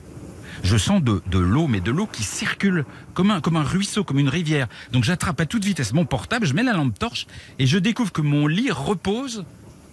Je 0.65 0.77
sens 0.77 1.03
de, 1.03 1.23
de 1.31 1.39
l'eau, 1.39 1.67
mais 1.69 1.81
de 1.81 1.91
l'eau 1.91 2.07
qui 2.07 2.23
circule 2.23 2.85
comme 3.13 3.31
un, 3.31 3.41
comme 3.41 3.57
un 3.57 3.63
ruisseau, 3.63 4.03
comme 4.03 4.19
une 4.19 4.31
rivière. 4.31 4.67
Donc 4.93 5.05
j'attrape 5.05 5.41
à 5.41 5.47
toute 5.47 5.65
vitesse 5.65 5.93
mon 5.93 6.07
portable, 6.07 6.47
je 6.47 6.55
mets 6.55 6.63
la 6.63 6.73
lampe 6.73 6.99
torche 6.99 7.27
et 7.59 7.67
je 7.67 7.79
découvre 7.79 8.13
que 8.13 8.23
mon 8.23 8.47
lit 8.47 8.71
repose 8.71 9.45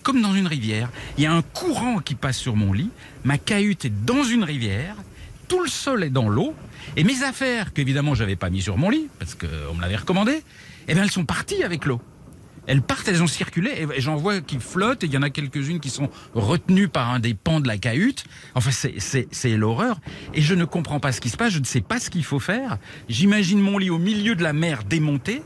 comme 0.02 0.22
dans 0.22 0.34
une 0.34 0.48
rivière. 0.48 0.90
Il 1.18 1.24
y 1.24 1.28
a 1.28 1.34
un 1.34 1.42
courant 1.42 2.00
qui 2.00 2.16
passe 2.16 2.38
sur 2.38 2.56
mon 2.56 2.72
lit, 2.74 2.90
ma 3.26 3.38
cahute 3.38 3.86
est 3.86 3.94
dans 4.06 4.24
une 4.24 4.44
rivière, 4.46 4.96
tout 5.50 5.62
le 5.62 5.70
sol 5.70 6.04
est 6.06 6.10
dans 6.10 6.30
l'eau, 6.30 6.56
et 6.98 7.04
mes 7.04 7.24
affaires, 7.24 7.74
qu'évidemment 7.74 8.16
j'avais 8.16 8.36
pas 8.36 8.50
mis 8.50 8.62
sur 8.62 8.78
mon 8.78 8.89
lit, 8.89 9.07
parce 9.19 9.36
qu'on 9.36 9.75
me 9.75 9.81
l'avait 9.81 9.98
recommandé, 9.98 10.44
eh 10.88 10.94
bien 10.94 11.04
elles 11.04 11.12
sont 11.12 11.25
parties 11.25 11.63
avec 11.63 11.86
l'eau. 11.86 12.01
Elles 12.68 12.83
partent, 12.83 13.07
elles 13.07 13.24
ont 13.24 13.28
circulé, 13.28 13.88
et 13.95 14.01
j'en 14.01 14.16
vois 14.16 14.39
qui 14.39 14.60
flottent, 14.60 15.04
et 15.04 15.07
il 15.07 15.13
y 15.13 15.18
en 15.18 15.24
a 15.24 15.31
quelques-unes 15.31 15.80
qui 15.80 15.89
sont 15.89 16.10
retenues 16.36 16.88
par 16.88 17.09
un 17.09 17.19
des 17.19 17.33
pans 17.33 17.59
de 17.59 17.68
la 17.68 17.78
cahute. 17.78 18.23
Enfin, 18.54 18.69
c'est 18.71 19.57
l'horreur. 19.57 20.00
Et 20.35 20.42
je 20.42 20.54
ne 20.54 20.66
comprends 20.66 21.00
pas 21.00 21.11
ce 21.11 21.21
qui 21.21 21.30
se 21.30 21.38
passe, 21.38 21.54
je 21.54 21.59
ne 21.59 21.66
sais 21.66 21.81
pas 21.81 22.00
ce 22.00 22.11
qu'il 22.11 22.23
faut 22.23 22.40
faire. 22.40 22.78
J'imagine 23.09 23.59
mon 23.59 23.80
lit 23.80 23.90
au 23.90 23.97
milieu 23.97 24.35
de 24.35 24.44
la 24.44 24.54
mer 24.54 24.83
démonté. 24.83 25.42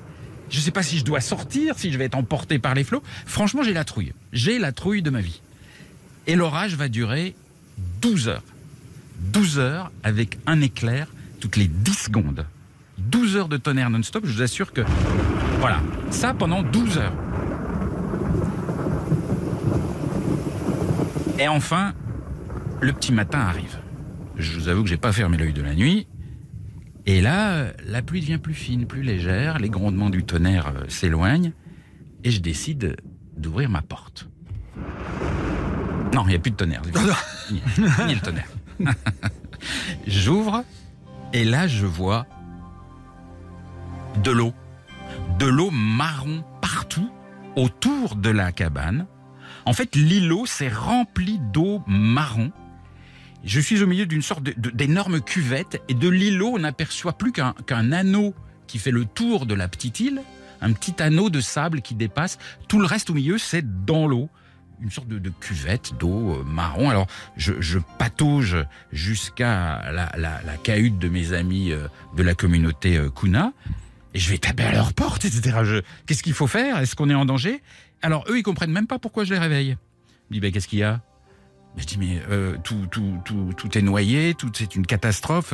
Je 0.49 0.57
ne 0.57 0.61
sais 0.61 0.71
pas 0.71 0.83
si 0.83 0.99
je 0.99 1.05
dois 1.05 1.21
sortir, 1.21 1.79
si 1.79 1.91
je 1.91 1.97
vais 1.97 2.05
être 2.05 2.15
emporté 2.15 2.59
par 2.59 2.75
les 2.75 2.83
flots. 2.83 3.01
Franchement, 3.25 3.63
j'ai 3.63 3.73
la 3.73 3.85
trouille. 3.85 4.11
J'ai 4.33 4.59
la 4.59 4.73
trouille 4.73 5.01
de 5.01 5.09
ma 5.09 5.21
vie. 5.21 5.41
Et 6.27 6.35
l'orage 6.35 6.75
va 6.75 6.89
durer 6.89 7.33
12 8.01 8.27
heures. 8.27 8.43
12 9.31 9.57
heures 9.57 9.91
avec 10.03 10.37
un 10.47 10.59
éclair 10.59 11.07
toutes 11.45 11.57
les 11.57 11.67
10 11.67 11.93
secondes. 11.93 12.47
12 12.97 13.37
heures 13.37 13.47
de 13.47 13.57
tonnerre 13.57 13.91
non-stop, 13.91 14.25
je 14.25 14.33
vous 14.33 14.41
assure 14.41 14.73
que... 14.73 14.81
Voilà, 15.59 15.79
ça 16.09 16.33
pendant 16.33 16.63
12 16.63 16.97
heures. 16.97 17.13
Et 21.37 21.47
enfin, 21.47 21.93
le 22.81 22.91
petit 22.93 23.13
matin 23.13 23.41
arrive. 23.41 23.77
Je 24.37 24.57
vous 24.57 24.69
avoue 24.69 24.81
que 24.81 24.89
j'ai 24.89 24.97
pas 24.97 25.11
fermé 25.11 25.37
l'œil 25.37 25.53
de 25.53 25.61
la 25.61 25.75
nuit. 25.75 26.07
Et 27.05 27.21
là, 27.21 27.67
la 27.85 28.01
pluie 28.01 28.21
devient 28.21 28.39
plus 28.39 28.55
fine, 28.55 28.87
plus 28.87 29.03
légère, 29.03 29.59
les 29.59 29.69
grondements 29.69 30.09
du 30.09 30.23
tonnerre 30.23 30.73
euh, 30.75 30.85
s'éloignent, 30.87 31.53
et 32.23 32.31
je 32.31 32.41
décide 32.41 32.97
d'ouvrir 33.37 33.69
ma 33.69 33.83
porte. 33.83 34.27
Non, 36.11 36.23
il 36.25 36.29
n'y 36.29 36.35
a 36.35 36.39
plus 36.39 36.49
de 36.49 36.55
tonnerre. 36.55 36.81
Fini 37.45 38.15
le 38.15 38.19
tonnerre. 38.19 38.49
J'ouvre, 40.07 40.63
et 41.35 41.43
là, 41.43 41.67
je 41.67 41.85
vois 41.85 42.25
de 44.23 44.31
l'eau. 44.31 44.53
De 45.37 45.45
l'eau 45.45 45.69
marron 45.69 46.45
partout, 46.61 47.11
autour 47.57 48.15
de 48.15 48.29
la 48.29 48.53
cabane. 48.53 49.05
En 49.65 49.73
fait, 49.73 49.97
l'îlot 49.97 50.45
s'est 50.45 50.69
rempli 50.69 51.39
d'eau 51.51 51.83
marron. 51.87 52.53
Je 53.43 53.59
suis 53.59 53.83
au 53.83 53.87
milieu 53.87 54.05
d'une 54.05 54.21
sorte 54.21 54.43
d'énorme 54.43 55.19
cuvette 55.19 55.83
et 55.89 55.93
de 55.93 56.07
l'îlot, 56.07 56.53
on 56.53 56.59
n'aperçoit 56.59 57.17
plus 57.17 57.33
qu'un 57.33 57.53
qu'un 57.65 57.91
anneau 57.91 58.33
qui 58.65 58.79
fait 58.79 58.91
le 58.91 59.03
tour 59.03 59.45
de 59.45 59.55
la 59.55 59.67
petite 59.67 59.99
île, 59.99 60.21
un 60.61 60.71
petit 60.71 61.03
anneau 61.03 61.29
de 61.29 61.41
sable 61.41 61.81
qui 61.81 61.95
dépasse. 61.95 62.37
Tout 62.69 62.79
le 62.79 62.85
reste 62.85 63.09
au 63.09 63.13
milieu, 63.13 63.37
c'est 63.37 63.83
dans 63.85 64.07
l'eau. 64.07 64.29
Une 64.81 64.91
sorte 64.91 65.07
de, 65.07 65.29
cuvette 65.29 65.93
d'eau 65.97 66.35
euh, 66.35 66.43
marron. 66.43 66.89
Alors, 66.89 67.07
je, 67.37 67.79
patauge 67.97 68.57
jusqu'à 68.91 69.91
la, 69.91 70.57
cahute 70.63 70.99
de 70.99 71.09
mes 71.09 71.33
amis 71.33 71.71
euh, 71.71 71.87
de 72.15 72.23
la 72.23 72.35
communauté 72.35 72.97
euh, 72.97 73.09
Kuna. 73.09 73.53
Et 74.13 74.19
je 74.19 74.29
vais 74.29 74.37
taper 74.37 74.63
à 74.63 74.71
leur 74.71 74.93
porte, 74.93 75.25
etc. 75.25 75.81
Qu'est-ce 76.05 76.23
qu'il 76.23 76.33
faut 76.33 76.47
faire? 76.47 76.79
Est-ce 76.79 76.95
qu'on 76.95 77.09
est 77.09 77.15
en 77.15 77.25
danger? 77.25 77.61
Alors 78.01 78.23
eux, 78.29 78.37
ils 78.37 78.43
comprennent 78.43 78.71
même 78.71 78.87
pas 78.87 78.99
pourquoi 78.99 79.23
je 79.23 79.33
les 79.33 79.39
réveille. 79.39 79.77
Je 80.29 80.35
dis, 80.35 80.39
ben, 80.39 80.51
qu'est-ce 80.51 80.67
qu'il 80.67 80.79
y 80.79 80.83
a? 80.83 81.01
Ben, 81.75 81.81
Je 81.81 81.85
dis, 81.85 81.97
mais 81.97 82.21
tout, 82.63 82.87
tout, 82.89 83.19
tout, 83.25 83.51
tout 83.57 83.77
est 83.77 83.81
noyé, 83.81 84.33
tout 84.33 84.51
c'est 84.53 84.75
une 84.75 84.85
catastrophe. 84.85 85.53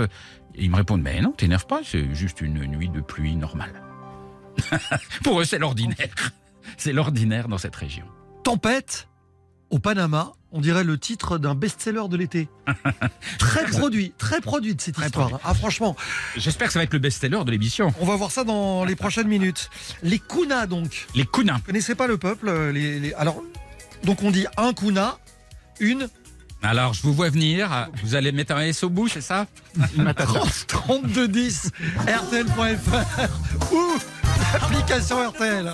Ils 0.55 0.69
me 0.69 0.75
répondent, 0.75 1.01
mais 1.01 1.21
non, 1.21 1.31
t'énerve 1.31 1.65
pas, 1.65 1.81
c'est 1.83 2.13
juste 2.13 2.41
une 2.41 2.65
nuit 2.65 2.89
de 2.89 3.01
pluie 3.01 3.35
normale. 3.35 3.81
Pour 5.23 5.41
eux, 5.41 5.45
c'est 5.45 5.59
l'ordinaire. 5.59 6.31
C'est 6.77 6.93
l'ordinaire 6.93 7.47
dans 7.47 7.57
cette 7.57 7.75
région. 7.75 8.05
Tempête? 8.43 9.07
Au 9.71 9.79
Panama, 9.79 10.33
on 10.51 10.61
dirait 10.61 10.83
le 10.83 10.97
titre 10.97 11.37
d'un 11.37 11.55
best-seller 11.55 12.03
de 12.09 12.17
l'été. 12.17 12.49
très 13.39 13.65
produit, 13.65 14.13
très 14.17 14.41
produit 14.41 14.75
de 14.75 14.81
cette 14.81 14.95
Très 14.95 15.05
histoire. 15.07 15.29
produit. 15.29 15.45
Ah 15.47 15.53
franchement, 15.53 15.95
J'espère 16.37 16.67
que 16.67 16.73
ça 16.73 16.79
va 16.79 16.83
être 16.83 16.93
le 16.93 16.99
best-seller 16.99 17.43
de 17.45 17.51
l'émission. 17.51 17.93
on 17.99 18.05
va 18.05 18.15
voir 18.17 18.31
ça 18.31 18.43
dans 18.43 18.83
les 18.85 18.95
prochaines 18.95 19.27
minutes. 19.27 19.69
Les 20.03 20.19
Kuna 20.19 20.67
donc. 20.67 21.07
Les 21.15 21.25
Kounins. 21.25 21.55
Vous 21.55 21.61
connaissez 21.61 21.95
pas 21.95 22.07
le 22.07 22.17
peuple 22.17 22.49
euh, 22.49 22.71
les, 22.71 22.99
les- 22.99 23.13
Alors, 23.13 23.41
donc 24.03 24.21
on 24.23 24.31
dit 24.31 24.45
un 24.57 24.73
Kuna, 24.73 25.17
une 25.79 26.09
Alors, 26.63 26.93
je 26.93 27.01
vous 27.03 27.13
vois 27.13 27.29
venir. 27.29 27.87
Vous 28.03 28.15
allez 28.15 28.31
mettre 28.33 28.53
un 28.53 28.61
S 28.61 28.83
au 28.83 28.89
bout, 28.89 29.07
c'est 29.07 29.21
ça? 29.21 29.47
30 30.17 30.65
32 30.67 31.27
10 31.29 31.71
RTL.fr 32.07 33.73
ou 33.73 33.93
l'application 34.53 35.29
RTL. 35.29 35.71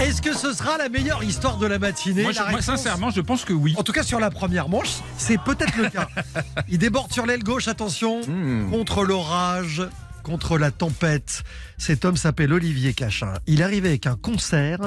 Est-ce 0.00 0.20
que 0.20 0.34
ce 0.34 0.52
sera 0.52 0.76
la 0.76 0.88
meilleure 0.88 1.22
histoire 1.22 1.56
de 1.56 1.66
la 1.66 1.78
matinée 1.78 2.22
moi, 2.22 2.32
je- 2.32 2.36
La 2.38 2.42
moi, 2.44 2.50
réponse- 2.60 2.64
sincèrement, 2.66 3.10
je 3.10 3.20
pense 3.20 3.44
que 3.44 3.52
oui. 3.52 3.74
En 3.78 3.82
tout 3.82 3.92
cas, 3.92 4.02
sur 4.02 4.20
la 4.20 4.30
première 4.30 4.68
manche, 4.68 4.90
c'est 5.16 5.38
peut-être 5.40 5.76
le 5.76 5.88
cas. 5.88 6.08
Il 6.68 6.78
déborde 6.78 7.12
sur 7.12 7.26
l'aile 7.26 7.42
gauche, 7.42 7.68
attention, 7.68 8.20
Hmm. 8.26 8.70
contre 8.70 9.04
l'orage, 9.04 9.82
contre 10.22 10.58
la 10.58 10.70
tempête. 10.70 11.42
Cet 11.78 12.04
homme 12.04 12.16
s'appelle 12.16 12.52
Olivier 12.52 12.92
Cachin. 12.92 13.34
Il 13.46 13.62
arrivait 13.62 13.88
avec 13.90 14.06
un 14.06 14.16
concert, 14.16 14.80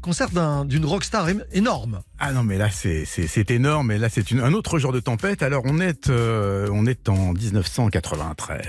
concert 0.00 0.30
d'un- 0.30 0.64
d'une 0.64 0.84
rockstar 0.84 1.26
énorme. 1.52 2.00
Ah 2.18 2.32
non, 2.32 2.42
mais 2.42 2.58
là, 2.58 2.68
c'est 2.70 3.50
énorme. 3.50 3.90
Et 3.92 3.98
là, 3.98 4.08
c'est 4.10 4.32
un 4.32 4.52
autre 4.52 4.78
genre 4.78 4.92
de 4.92 5.00
tempête. 5.00 5.42
Alors, 5.42 5.62
on 5.66 5.80
est, 5.80 6.08
euh, 6.08 6.68
on 6.72 6.86
est 6.86 7.08
en 7.08 7.32
1993, 7.32 8.64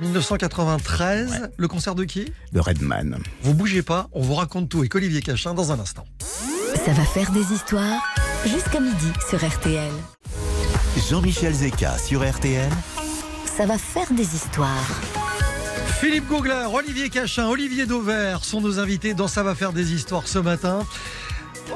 1993, 0.00 1.50
le 1.56 1.68
concert 1.68 1.94
de 1.94 2.04
qui? 2.04 2.32
De 2.52 2.60
Redman. 2.60 3.18
Vous 3.42 3.54
bougez 3.54 3.82
pas, 3.82 4.08
on 4.12 4.22
vous 4.22 4.34
raconte 4.34 4.68
tout 4.68 4.78
avec 4.80 4.94
Olivier 4.94 5.22
Cachin 5.22 5.54
dans 5.54 5.72
un 5.72 5.80
instant. 5.80 6.04
Ça 6.84 6.92
va 6.92 7.04
faire 7.04 7.30
des 7.32 7.52
histoires 7.52 8.02
jusqu'à 8.46 8.80
midi 8.80 9.12
sur 9.28 9.38
RTL. 9.46 9.92
Jean-Michel 11.10 11.54
Zeka 11.54 11.98
sur 11.98 12.28
RTL. 12.28 12.70
Ça 13.56 13.66
va 13.66 13.78
faire 13.78 14.10
des 14.12 14.34
histoires. 14.34 15.00
Philippe 16.00 16.28
Googler, 16.28 16.66
Olivier 16.72 17.08
Cachin, 17.08 17.48
Olivier 17.48 17.84
Dauvert 17.84 18.44
sont 18.44 18.60
nos 18.60 18.78
invités 18.78 19.14
dans 19.14 19.26
Ça 19.26 19.42
va 19.42 19.56
faire 19.56 19.72
des 19.72 19.92
histoires 19.94 20.28
ce 20.28 20.38
matin. 20.38 20.86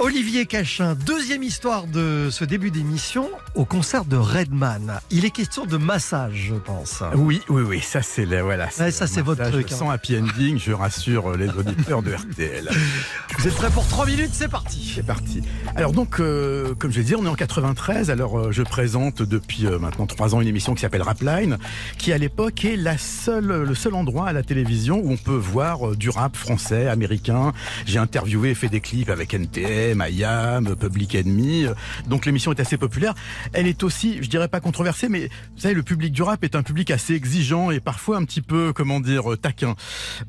Olivier 0.00 0.46
Cachin, 0.46 0.94
deuxième 1.06 1.42
histoire 1.42 1.86
de 1.86 2.28
ce 2.30 2.44
début 2.44 2.70
d'émission 2.70 3.28
au 3.54 3.64
concert 3.64 4.04
de 4.04 4.16
Redman. 4.16 5.00
Il 5.10 5.24
est 5.24 5.30
question 5.30 5.64
de 5.66 5.76
massage, 5.76 6.46
je 6.48 6.54
pense. 6.54 7.02
Oui, 7.14 7.40
oui, 7.48 7.62
oui, 7.62 7.80
ça 7.80 8.02
c'est 8.02 8.24
le- 8.24 8.40
voilà. 8.40 8.68
Ouais, 8.80 8.90
ça, 8.90 9.06
c'est 9.06 9.20
votre 9.22 9.48
truc, 9.50 9.70
hein. 9.70 9.76
Sans 9.76 9.90
happy 9.90 10.16
ending, 10.18 10.58
je 10.58 10.72
rassure 10.72 11.36
les 11.36 11.48
auditeurs 11.50 12.02
de 12.02 12.12
RTL. 12.14 12.68
Vous 13.38 13.46
êtes 13.48 13.54
prêts 13.54 13.70
pour 13.70 13.86
3 13.86 14.06
minutes 14.06 14.30
C'est 14.32 14.48
parti. 14.50 14.92
C'est 14.94 15.06
parti. 15.06 15.42
Alors 15.76 15.92
donc, 15.92 16.20
euh, 16.20 16.74
comme 16.78 16.90
je 16.90 16.98
l'ai 16.98 17.04
dit, 17.04 17.14
on 17.14 17.24
est 17.24 17.28
en 17.28 17.34
93. 17.34 18.10
Alors 18.10 18.38
euh, 18.38 18.52
je 18.52 18.62
présente 18.62 19.22
depuis 19.22 19.66
euh, 19.66 19.78
maintenant 19.78 20.06
trois 20.06 20.34
ans 20.34 20.40
une 20.40 20.48
émission 20.48 20.74
qui 20.74 20.80
s'appelle 20.80 21.02
Rapline, 21.02 21.58
qui 21.98 22.12
à 22.12 22.18
l'époque 22.18 22.64
est 22.64 22.76
la 22.76 22.98
seule, 22.98 23.62
le 23.64 23.74
seul 23.74 23.94
endroit 23.94 24.26
à 24.28 24.32
la 24.32 24.42
télévision 24.42 25.00
où 25.02 25.12
on 25.12 25.16
peut 25.16 25.32
voir 25.36 25.96
du 25.96 26.10
rap 26.10 26.36
français, 26.36 26.88
américain. 26.88 27.52
J'ai 27.86 27.98
interviewé 27.98 28.50
et 28.50 28.54
fait 28.54 28.68
des 28.68 28.80
clips 28.80 29.10
avec 29.10 29.34
IAM, 29.90 30.76
Public 30.76 31.14
Enemy. 31.14 31.66
Donc 32.08 32.26
l'émission 32.26 32.52
est 32.52 32.60
assez 32.60 32.76
populaire. 32.76 33.14
Elle 33.52 33.66
est 33.66 33.82
aussi, 33.82 34.22
je 34.22 34.28
dirais 34.28 34.48
pas 34.48 34.60
controversée, 34.60 35.08
mais 35.08 35.28
vous 35.54 35.60
savez, 35.60 35.74
le 35.74 35.82
public 35.82 36.12
du 36.12 36.22
rap 36.22 36.44
est 36.44 36.54
un 36.54 36.62
public 36.62 36.90
assez 36.90 37.14
exigeant 37.14 37.70
et 37.70 37.80
parfois 37.80 38.16
un 38.16 38.24
petit 38.24 38.40
peu, 38.40 38.72
comment 38.72 39.00
dire, 39.00 39.32
euh, 39.32 39.36
taquin. 39.36 39.74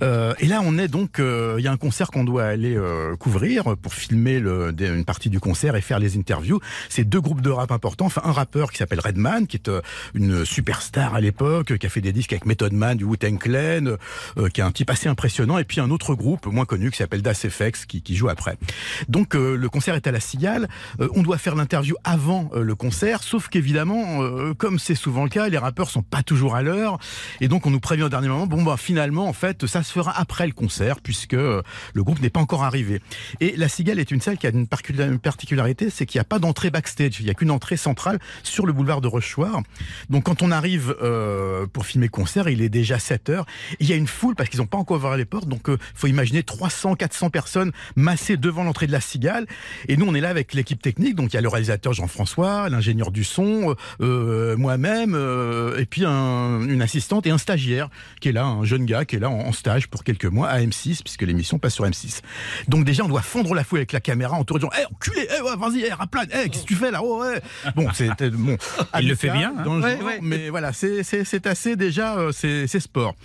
Euh, 0.01 0.33
et 0.39 0.47
là, 0.47 0.61
on 0.63 0.77
est 0.77 0.87
donc, 0.87 1.19
euh, 1.19 1.55
il 1.57 1.63
y 1.63 1.67
a 1.67 1.71
un 1.71 1.77
concert 1.77 2.11
qu'on 2.11 2.23
doit 2.23 2.45
aller 2.45 2.77
couvrir 3.19 3.75
pour 3.77 3.93
filmer 3.93 4.37
une 4.37 5.05
partie 5.05 5.29
du 5.29 5.39
concert 5.39 5.75
et 5.75 5.81
faire 5.81 5.99
les 5.99 6.17
interviews. 6.17 6.59
C'est 6.89 7.03
deux 7.03 7.21
groupes 7.21 7.41
de 7.41 7.49
rap 7.49 7.71
importants. 7.71 8.05
Enfin, 8.05 8.21
un 8.25 8.31
rappeur 8.31 8.71
qui 8.71 8.77
s'appelle 8.77 8.99
Redman, 8.99 9.47
qui 9.47 9.57
est 9.57 9.69
une 10.13 10.45
superstar 10.45 11.15
à 11.15 11.21
l'époque, 11.21 11.77
qui 11.77 11.85
a 11.85 11.89
fait 11.89 12.01
des 12.01 12.11
disques 12.11 12.33
avec 12.33 12.45
Method 12.45 12.73
Man, 12.73 12.97
du 12.97 13.03
Wu-Tang 13.03 13.37
Clan, 13.37 13.95
qui 14.53 14.61
est 14.61 14.63
un 14.63 14.71
type 14.71 14.89
assez 14.89 15.07
impressionnant. 15.07 15.57
Et 15.57 15.63
puis 15.63 15.79
un 15.79 15.89
autre 15.89 16.15
groupe 16.15 16.45
moins 16.47 16.65
connu 16.65 16.91
qui 16.91 16.97
s'appelle 16.97 17.21
Das 17.21 17.47
FX, 17.47 17.85
qui, 17.85 18.01
qui 18.01 18.15
joue 18.15 18.29
après. 18.29 18.57
Donc 19.07 19.35
euh, 19.43 19.55
le 19.55 19.69
concert 19.69 19.95
est 19.95 20.07
à 20.07 20.11
la 20.11 20.19
Cigale. 20.19 20.67
Euh, 20.99 21.07
on 21.15 21.21
doit 21.21 21.37
faire 21.37 21.55
l'interview 21.55 21.95
avant 22.03 22.49
euh, 22.53 22.63
le 22.63 22.75
concert, 22.75 23.23
sauf 23.23 23.49
qu'évidemment, 23.49 23.93
comme 24.57 24.79
c'est 24.79 24.95
souvent 24.95 25.23
le 25.23 25.29
cas, 25.29 25.49
les 25.49 25.57
rappeurs 25.57 25.89
sont 25.89 26.01
pas 26.01 26.23
toujours 26.23 26.55
à 26.55 26.61
l'heure. 26.61 26.97
Et 27.41 27.47
donc 27.47 27.65
on 27.65 27.69
nous 27.69 27.79
prévient 27.79 28.03
au 28.03 28.09
dernier 28.09 28.27
moment, 28.27 28.47
bon 28.47 28.63
bah 28.63 28.77
finalement 28.77 29.27
en 29.27 29.33
fait 29.33 29.65
ça 29.67 29.83
se 29.83 29.91
fera 29.91 30.11
après 30.17 30.45
le 30.47 30.53
concert 30.53 31.01
puisque 31.01 31.33
le 31.33 31.63
groupe 31.97 32.21
n'est 32.21 32.29
pas 32.29 32.39
encore 32.39 32.63
arrivé. 32.63 33.01
Et 33.39 33.55
la 33.57 33.67
Cigale 33.67 33.99
est 33.99 34.11
une 34.11 34.21
salle 34.21 34.37
qui 34.37 34.47
a 34.47 34.51
une 34.51 34.67
particularité, 34.67 35.89
c'est 35.89 36.05
qu'il 36.05 36.19
n'y 36.19 36.21
a 36.21 36.25
pas 36.25 36.39
d'entrée 36.39 36.69
backstage, 36.69 37.19
il 37.19 37.25
n'y 37.25 37.31
a 37.31 37.33
qu'une 37.33 37.51
entrée 37.51 37.77
centrale 37.77 38.19
sur 38.43 38.65
le 38.65 38.73
boulevard 38.73 39.01
de 39.01 39.07
Rochechouart. 39.07 39.63
Donc 40.09 40.23
quand 40.23 40.41
on 40.41 40.51
arrive 40.51 40.95
pour 41.73 41.85
filmer 41.85 42.07
le 42.07 42.11
concert, 42.11 42.49
il 42.49 42.61
est 42.61 42.69
déjà 42.69 42.99
7 42.99 43.29
heures. 43.29 43.45
Et 43.73 43.83
il 43.83 43.89
y 43.89 43.93
a 43.93 43.95
une 43.97 44.07
foule 44.07 44.35
parce 44.35 44.49
qu'ils 44.49 44.59
n'ont 44.59 44.67
pas 44.67 44.77
encore 44.77 44.97
ouvert 44.97 45.17
les 45.17 45.25
portes, 45.25 45.47
donc 45.47 45.69
faut 45.95 46.07
imaginer 46.07 46.43
300, 46.43 46.95
400 46.95 47.29
personnes 47.29 47.71
massées 47.95 48.37
devant 48.37 48.63
l'entrée 48.63 48.87
de 48.87 48.91
la 48.91 49.01
Cigale. 49.01 49.22
Et 49.87 49.97
nous 49.97 50.05
on 50.07 50.13
est 50.15 50.21
là 50.21 50.29
avec 50.29 50.53
l'équipe 50.53 50.81
technique, 50.81 51.15
donc 51.15 51.31
il 51.31 51.35
y 51.35 51.37
a 51.37 51.41
le 51.41 51.47
réalisateur 51.49 51.93
Jean-François, 51.93 52.69
l'ingénieur 52.69 53.11
du 53.11 53.23
son, 53.23 53.75
euh, 54.01 54.57
moi-même, 54.57 55.13
euh, 55.15 55.77
et 55.79 55.85
puis 55.85 56.03
un- 56.05 56.61
une 56.67 56.81
assistante 56.81 57.25
et 57.27 57.31
un 57.31 57.37
stagiaire 57.37 57.89
qui 58.21 58.29
est 58.29 58.31
là, 58.33 58.45
un 58.45 58.63
jeune 58.65 58.85
gars 58.85 59.05
qui 59.05 59.15
est 59.15 59.19
là 59.19 59.29
en, 59.29 59.39
en 59.39 59.51
stage 59.53 59.87
pour 59.87 60.03
quelques 60.03 60.25
mois 60.25 60.49
à 60.49 60.59
M6, 60.59 61.01
puisque 61.03 61.21
l'émission 61.23 61.59
passe 61.59 61.73
sur 61.75 61.85
M6. 61.85 62.21
Donc 62.67 62.85
déjà, 62.85 63.03
on 63.03 63.07
doit 63.07 63.21
fondre 63.21 63.53
la 63.53 63.63
foule 63.63 63.79
avec 63.79 63.91
la 63.91 63.99
caméra 64.01 64.35
en 64.35 64.43
tournant. 64.43 64.69
Eh, 64.79 64.85
enculé, 64.93 65.27
eh, 65.37 65.41
ouais, 65.41 65.55
vas-y, 65.57 65.83
eh, 65.85 65.93
raplane, 65.93 66.27
eh, 66.33 66.49
qu'est-ce 66.49 66.63
que 66.63 66.67
tu 66.67 66.75
fais 66.75 66.91
là 66.91 67.01
oh, 67.03 67.21
ouais. 67.21 67.41
Bon, 67.75 67.87
c'est 67.93 68.09
bon. 68.31 68.57
Il 68.99 69.07
le 69.07 69.15
fait 69.15 69.29
bien, 69.29 69.53
hein. 69.57 69.63
dans 69.63 69.75
le 69.77 69.83
Ouais, 69.83 69.97
genre, 69.97 70.05
ouais. 70.05 70.19
mais 70.21 70.49
voilà, 70.49 70.71
c'est 70.73 71.47
assez 71.47 71.75
déjà, 71.75 72.17
euh, 72.17 72.31
c'est 72.31 72.67
sport. 72.79 73.15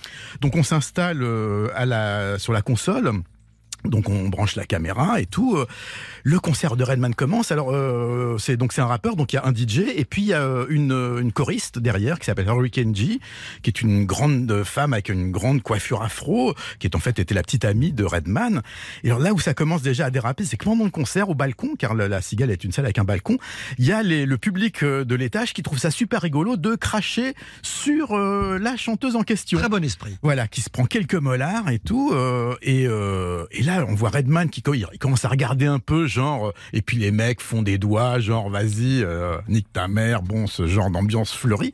Donc 0.40 0.56
on 0.56 0.62
s'installe 0.62 1.22
euh, 1.22 1.68
à 1.74 1.86
la 1.86 2.38
sur 2.38 2.52
la 2.52 2.62
console. 2.62 3.10
Donc 3.84 4.08
on 4.08 4.28
branche 4.28 4.56
la 4.56 4.64
caméra 4.66 5.20
et 5.20 5.26
tout. 5.26 5.56
Euh, 5.56 5.66
Le 6.24 6.40
concert 6.40 6.76
de 6.76 6.84
Redman 6.84 7.14
commence. 7.14 7.52
Alors 7.52 7.70
euh, 7.72 8.36
c'est 8.38 8.56
donc 8.56 8.72
c'est 8.72 8.80
un 8.80 8.86
rappeur, 8.86 9.14
donc 9.16 9.32
il 9.32 9.36
y 9.36 9.38
a 9.38 9.46
un 9.46 9.54
DJ 9.54 9.84
et 9.94 10.04
puis 10.04 10.22
il 10.22 10.28
y 10.28 10.32
a 10.34 10.42
euh, 10.42 10.66
une, 10.68 10.92
euh, 10.92 11.20
une 11.20 11.32
choriste 11.32 11.78
derrière 11.78 12.18
qui 12.18 12.26
s'appelle 12.26 12.46
Hurricane 12.48 12.94
G, 12.94 13.20
qui 13.62 13.70
est 13.70 13.80
une 13.80 14.04
grande 14.04 14.62
femme 14.64 14.92
avec 14.92 15.08
une 15.08 15.30
grande 15.30 15.62
coiffure 15.62 16.02
afro, 16.02 16.54
qui 16.80 16.86
est 16.86 16.96
en 16.96 16.98
fait 16.98 17.18
était 17.18 17.34
la 17.34 17.42
petite 17.42 17.64
amie 17.64 17.92
de 17.92 18.04
Redman. 18.04 18.62
Et 19.04 19.08
alors 19.08 19.20
là 19.20 19.32
où 19.32 19.38
ça 19.38 19.54
commence 19.54 19.82
déjà 19.82 20.06
à 20.06 20.10
déraper, 20.10 20.44
c'est 20.44 20.56
que 20.56 20.64
pendant 20.64 20.84
le 20.84 20.90
concert 20.90 21.28
au 21.30 21.34
balcon, 21.34 21.74
car 21.78 21.94
la, 21.94 22.08
la 22.08 22.20
Cigale 22.20 22.50
est 22.50 22.64
une 22.64 22.72
salle 22.72 22.84
avec 22.84 22.98
un 22.98 23.04
balcon, 23.04 23.38
il 23.78 23.86
y 23.86 23.92
a 23.92 24.02
les- 24.02 24.26
le 24.26 24.38
public 24.38 24.84
de 24.84 25.14
l'étage 25.14 25.54
qui 25.54 25.62
trouve 25.62 25.78
ça 25.78 25.90
super 25.92 26.20
rigolo 26.20 26.56
de 26.56 26.74
cracher 26.74 27.34
sur 27.62 28.12
euh, 28.16 28.58
la 28.58 28.76
chanteuse 28.76 29.14
en 29.16 29.22
question. 29.22 29.58
Très 29.60 29.68
bon 29.68 29.84
esprit. 29.84 30.16
Voilà, 30.22 30.48
qui 30.48 30.60
se 30.62 30.68
prend 30.70 30.84
quelques 30.84 31.14
molars 31.14 31.70
et 31.70 31.78
tout. 31.78 32.10
euh, 32.12 32.54
et, 32.62 32.86
euh, 32.86 33.44
et 33.52 33.62
là, 33.62 33.67
on 33.68 33.94
voit 33.94 34.10
Redman 34.10 34.48
qui 34.48 34.62
commence 34.62 35.24
à 35.24 35.28
regarder 35.28 35.66
un 35.66 35.78
peu, 35.78 36.06
genre. 36.06 36.48
euh, 36.48 36.52
et 36.72 36.82
puis 36.82 36.96
les 36.96 37.10
mecs 37.10 37.40
font 37.40 37.62
des 37.62 37.78
doigts, 37.78 38.18
genre, 38.18 38.50
vas-y, 38.50 39.02
euh, 39.02 39.38
nique 39.48 39.72
ta 39.72 39.88
mère. 39.88 40.22
Bon, 40.22 40.46
ce 40.46 40.66
genre 40.66 40.90
d'ambiance 40.90 41.32
fleurie, 41.34 41.72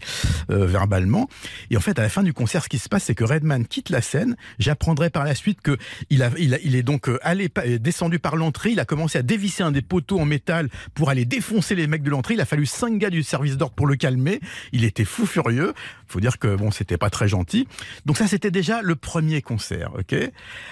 euh, 0.50 0.66
verbalement. 0.66 1.28
Et 1.70 1.76
en 1.76 1.80
fait, 1.80 1.98
à 1.98 2.02
la 2.02 2.08
fin 2.08 2.22
du 2.22 2.32
concert, 2.32 2.64
ce 2.64 2.68
qui 2.68 2.78
se 2.78 2.88
passe, 2.88 3.04
c'est 3.04 3.14
que 3.14 3.24
Redman 3.24 3.66
quitte 3.66 3.90
la 3.90 4.00
scène. 4.00 4.36
J'apprendrai 4.58 5.10
par 5.10 5.24
la 5.24 5.34
suite 5.34 5.60
que 5.60 5.76
il, 6.10 6.22
a, 6.22 6.30
il, 6.38 6.74
est 6.74 6.82
donc 6.82 7.08
allé, 7.22 7.50
descendu 7.80 8.18
par 8.18 8.36
l'entrée. 8.36 8.70
Il 8.70 8.80
a 8.80 8.84
commencé 8.84 9.18
à 9.18 9.22
dévisser 9.22 9.62
un 9.62 9.72
des 9.72 9.82
poteaux 9.82 10.20
en 10.20 10.24
métal 10.24 10.68
pour 10.94 11.10
aller 11.10 11.24
défoncer 11.24 11.74
les 11.74 11.86
mecs 11.86 12.02
de 12.02 12.10
l'entrée. 12.10 12.34
Il 12.34 12.40
a 12.40 12.46
fallu 12.46 12.66
cinq 12.66 12.98
gars 12.98 13.10
du 13.10 13.22
service 13.22 13.56
d'ordre 13.56 13.74
pour 13.74 13.86
le 13.86 13.96
calmer. 13.96 14.40
Il 14.72 14.84
était 14.84 15.04
fou 15.04 15.26
furieux. 15.26 15.74
Faut 16.06 16.20
dire 16.20 16.38
que 16.38 16.56
bon, 16.56 16.70
c'était 16.70 16.98
pas 16.98 17.10
très 17.10 17.28
gentil. 17.28 17.66
Donc 18.06 18.16
ça, 18.16 18.26
c'était 18.26 18.50
déjà 18.50 18.82
le 18.82 18.96
premier 18.96 19.42
concert, 19.42 19.92
ok? 19.98 20.14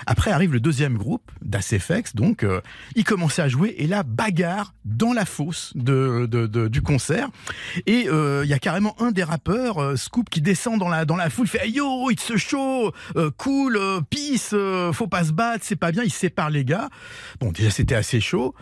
Après 0.07 0.31
arrive 0.31 0.53
le 0.53 0.61
deuxième 0.61 0.97
groupe 0.97 1.12
groupe 1.13 1.31
donc 2.15 2.45
euh, 2.45 2.61
il 2.97 3.05
commençait 3.05 3.43
à 3.43 3.49
jouer 3.49 3.75
et 3.79 3.87
là 3.87 4.03
bagarre 4.03 4.75
dans 4.85 5.13
la 5.13 5.25
fosse 5.25 5.73
de, 5.75 6.27
du 6.67 6.83
concert. 6.83 7.29
Et 7.87 8.09
euh, 8.09 8.43
il 8.45 8.51
y 8.51 8.55
a 8.55 8.59
carrément 8.59 9.01
un 9.01 9.11
des 9.11 9.23
rappeurs 9.23 9.79
euh, 9.79 9.97
Scoop 9.97 10.29
qui 10.31 10.41
descend 10.41 10.79
dans 10.79 10.89
la 10.89 11.05
dans 11.05 11.17
la 11.17 11.31
foule 11.31 11.47
fait 11.47 11.67
hey, 11.67 11.73
yo 11.73 12.11
it's 12.11 12.37
show 12.37 12.93
euh, 13.17 13.31
cool 13.37 13.79
peace 14.11 14.55
faut 14.93 15.07
pas 15.07 15.25
se 15.25 15.33
battre 15.33 15.65
c'est 15.65 15.77
pas 15.77 15.93
bien 15.93 16.03
il 16.03 16.13
sépare 16.13 16.51
les 16.51 16.65
gars. 16.65 16.89
Bon 17.41 17.53
déjà 17.53 17.71
c'était 17.71 17.95
assez 17.95 18.21
chaud. 18.21 18.55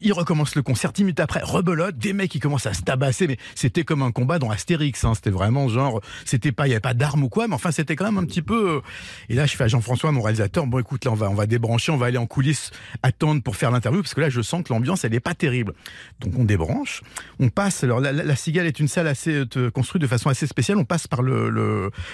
Il 0.00 0.12
recommence 0.12 0.54
le 0.54 0.62
concert 0.62 0.92
10 0.92 1.04
minutes 1.04 1.20
après 1.20 1.40
rebelote 1.42 1.96
des 1.96 2.12
mecs 2.12 2.30
qui 2.30 2.40
commencent 2.40 2.66
à 2.66 2.74
se 2.74 2.82
tabasser 2.82 3.26
mais 3.26 3.38
c'était 3.54 3.84
comme 3.84 4.02
un 4.02 4.10
combat 4.10 4.38
dans 4.38 4.50
Astérix 4.50 5.04
hein, 5.04 5.14
c'était 5.14 5.30
vraiment 5.30 5.68
genre 5.68 6.00
c'était 6.24 6.52
pas 6.52 6.66
il 6.66 6.70
y 6.70 6.72
avait 6.74 6.80
pas 6.80 6.94
d'armes 6.94 7.24
ou 7.24 7.28
quoi 7.28 7.48
mais 7.48 7.54
enfin 7.54 7.70
c'était 7.70 7.96
quand 7.96 8.04
même 8.04 8.18
un 8.18 8.26
petit 8.26 8.42
peu 8.42 8.82
et 9.28 9.34
là 9.34 9.46
je 9.46 9.56
fais 9.56 9.64
à 9.64 9.68
Jean-François 9.68 10.12
mon 10.12 10.20
réalisateur 10.20 10.66
bon 10.66 10.78
écoute 10.78 11.04
là 11.04 11.12
on 11.12 11.14
va 11.14 11.30
on 11.30 11.34
va 11.34 11.46
débrancher 11.46 11.81
on 11.90 11.96
va 11.96 12.06
aller 12.06 12.18
en 12.18 12.26
coulisses 12.26 12.70
attendre 13.02 13.42
pour 13.42 13.56
faire 13.56 13.70
l'interview 13.70 14.02
parce 14.02 14.14
que 14.14 14.20
là 14.20 14.28
je 14.30 14.40
sens 14.42 14.62
que 14.62 14.72
l'ambiance 14.72 15.04
elle 15.04 15.14
est 15.14 15.20
pas 15.20 15.34
terrible. 15.34 15.72
Donc 16.20 16.38
on 16.38 16.44
débranche 16.44 17.02
on 17.38 17.48
passe 17.48 17.84
alors 17.84 18.00
la, 18.00 18.36
Cigale 18.36 18.66
est 18.66 18.78
une 18.80 18.88
salle 18.88 19.06
assez 19.08 19.44
euh, 19.56 19.70
construite 19.70 20.02
de 20.02 20.06
façon 20.06 20.28
assez 20.28 20.46
spéciale. 20.46 20.78
On 20.78 20.84
passe 20.84 21.06
par 21.06 21.22
le 21.22 21.50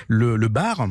le, 0.08 0.48
bar. 0.48 0.88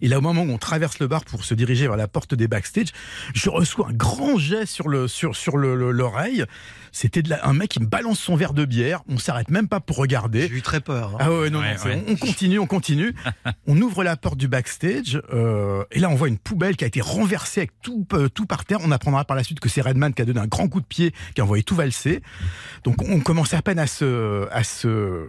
Et 0.00 0.06
là, 0.06 0.18
au 0.18 0.20
moment 0.20 0.42
où 0.42 0.50
on 0.50 0.58
traverse 0.58 1.00
le 1.00 1.08
bar 1.08 1.24
pour 1.24 1.44
se 1.44 1.54
diriger 1.54 1.88
vers 1.88 1.96
la 1.96 2.06
porte 2.06 2.34
des 2.34 2.46
backstage, 2.46 2.88
je 3.34 3.50
reçois 3.50 3.88
un 3.88 3.92
grand 3.92 4.38
jet 4.38 4.64
sur 4.66 4.88
le 4.88 5.08
sur 5.08 5.34
sur 5.34 5.56
le- 5.56 5.74
le- 5.74 5.90
l'oreille. 5.90 6.44
C'était 6.92 7.22
de 7.22 7.30
la- 7.30 7.46
un 7.48 7.54
mec 7.54 7.70
qui 7.70 7.80
me 7.80 7.86
balance 7.86 8.18
son 8.20 8.36
verre 8.36 8.52
de 8.52 8.64
bière. 8.64 9.02
On 9.08 9.18
s'arrête 9.18 9.50
même 9.50 9.66
pas 9.66 9.80
pour 9.80 9.96
regarder. 9.96 10.42
J'ai 10.48 10.54
eu 10.56 10.62
très 10.62 10.80
peur. 10.80 11.12
hein. 11.14 11.18
Ah 11.20 11.30
ouais, 11.32 11.50
non, 11.50 11.60
Ouais, 11.60 11.74
non, 11.76 11.84
ouais. 11.84 12.04
On, 12.06 12.12
on 12.12 12.16
continue, 12.16 12.58
on 12.58 12.66
continue. 12.66 13.14
on 13.66 13.80
ouvre 13.80 14.04
la 14.04 14.16
porte 14.16 14.36
du 14.38 14.46
backstage 14.48 15.20
euh, 15.32 15.84
et 15.90 15.98
là 16.00 16.08
on 16.10 16.14
voit 16.14 16.28
une 16.28 16.38
poubelle 16.38 16.76
qui 16.76 16.84
a 16.84 16.86
été 16.86 17.00
renversée 17.00 17.60
avec 17.60 17.72
tout, 17.82 18.06
euh, 18.12 18.28
tout 18.28 18.46
par 18.46 18.64
terre. 18.64 18.78
On 18.82 18.90
apprendra 18.90 19.24
par 19.24 19.36
la 19.36 19.42
suite 19.42 19.58
que 19.60 19.68
c'est 19.68 19.80
Redman 19.80 20.12
qui 20.12 20.22
a 20.22 20.24
donné 20.24 20.40
un 20.40 20.46
grand 20.46 20.68
coup 20.68 20.80
de 20.80 20.86
pied, 20.86 21.12
qui 21.34 21.40
a 21.40 21.44
envoyé 21.44 21.62
tout 21.62 21.74
valser. 21.74 22.20
Donc 22.84 23.02
on 23.02 23.20
commence 23.20 23.54
à 23.54 23.62
peine 23.62 23.78
à 23.78 23.86
se, 23.86 24.46
à 24.52 24.62
se 24.62 25.26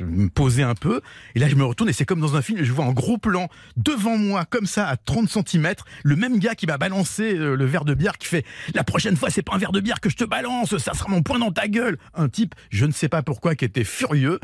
me 0.00 0.28
poser 0.28 0.62
un 0.62 0.74
peu. 0.74 1.00
Et 1.34 1.38
là 1.38 1.48
je 1.48 1.54
me 1.54 1.64
retourne 1.64 1.90
et 1.90 1.92
c'est 1.92 2.04
comme 2.06 2.20
dans 2.20 2.36
un 2.36 2.42
film, 2.42 2.62
je 2.62 2.72
vois 2.72 2.84
en 2.84 2.92
gros 2.92 3.18
plan 3.18 3.48
devant 3.76 4.16
moi, 4.16 4.44
comme 4.46 4.66
ça, 4.66 4.86
à 4.88 4.96
30 4.96 5.28
cm, 5.28 5.74
le 6.02 6.16
même 6.16 6.38
gars 6.38 6.54
qui 6.54 6.66
m'a 6.66 6.78
balancé 6.78 7.34
euh, 7.36 7.54
le 7.56 7.64
verre 7.66 7.84
de 7.84 7.94
bière 7.94 8.16
qui 8.18 8.26
fait 8.28 8.44
la 8.74 8.84
prochaine 8.84 9.16
fois 9.16 9.28
c'est 9.30 9.42
pas 9.42 9.54
un 9.54 9.58
verre 9.58 9.72
de 9.72 9.80
bière 9.80 10.00
que 10.00 10.08
je 10.08 10.16
te 10.16 10.24
balance, 10.24 10.76
ça 10.78 10.93
sera 10.94 11.10
mon 11.10 11.22
poing 11.22 11.38
dans 11.38 11.52
ta 11.52 11.68
gueule. 11.68 11.98
Un 12.14 12.28
type, 12.28 12.54
je 12.70 12.86
ne 12.86 12.92
sais 12.92 13.08
pas 13.08 13.22
pourquoi, 13.22 13.54
qui 13.54 13.64
était 13.64 13.84
furieux. 13.84 14.40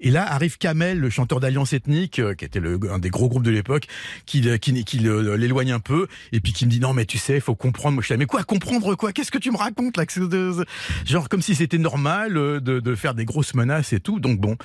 Et 0.00 0.10
là 0.10 0.30
arrive 0.30 0.58
Kamel, 0.58 0.98
le 0.98 1.08
chanteur 1.08 1.38
d'Alliance 1.40 1.72
Ethnique, 1.72 2.18
euh, 2.18 2.34
qui 2.34 2.44
était 2.44 2.58
le, 2.60 2.78
un 2.90 2.98
des 2.98 3.10
gros 3.10 3.28
groupes 3.28 3.44
de 3.44 3.50
l'époque, 3.52 3.86
qui, 4.26 4.40
le- 4.40 4.56
qui, 4.58 4.84
qui 4.84 4.98
l'éloigne 4.98 5.70
un 5.70 5.78
peu, 5.78 6.08
et 6.32 6.40
puis 6.40 6.52
qui 6.52 6.66
me 6.66 6.70
dit 6.70 6.80
non 6.80 6.92
mais 6.92 7.06
tu 7.06 7.16
sais, 7.16 7.36
il 7.36 7.40
faut 7.40 7.54
comprendre. 7.54 7.94
Moi 7.94 8.02
je 8.02 8.08
suis 8.08 8.16
mais 8.16 8.26
quoi 8.26 8.42
comprendre 8.42 8.96
quoi? 8.96 9.12
Qu'est-ce 9.12 9.30
que 9.30 9.38
tu 9.38 9.52
me 9.52 9.56
racontes 9.56 9.96
là? 9.96 10.04
De- 10.16 10.66
Genre 11.06 11.28
comme 11.28 11.40
si 11.42 11.54
c'était 11.54 11.78
normal 11.78 12.36
euh, 12.36 12.60
de, 12.60 12.80
de 12.80 12.94
faire 12.96 13.14
des 13.14 13.24
grosses 13.24 13.54
menaces 13.54 13.92
et 13.92 14.00
tout. 14.00 14.18
Donc 14.18 14.40
bon, 14.40 14.56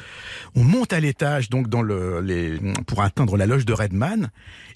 on 0.55 0.63
monte 0.63 0.93
à 0.93 0.99
l'étage 0.99 1.49
donc 1.49 1.69
dans 1.69 1.83
le 1.83 2.21
les 2.21 2.59
pour 2.87 3.03
atteindre 3.03 3.37
la 3.37 3.45
loge 3.45 3.65
de 3.65 3.73
Redman. 3.73 4.31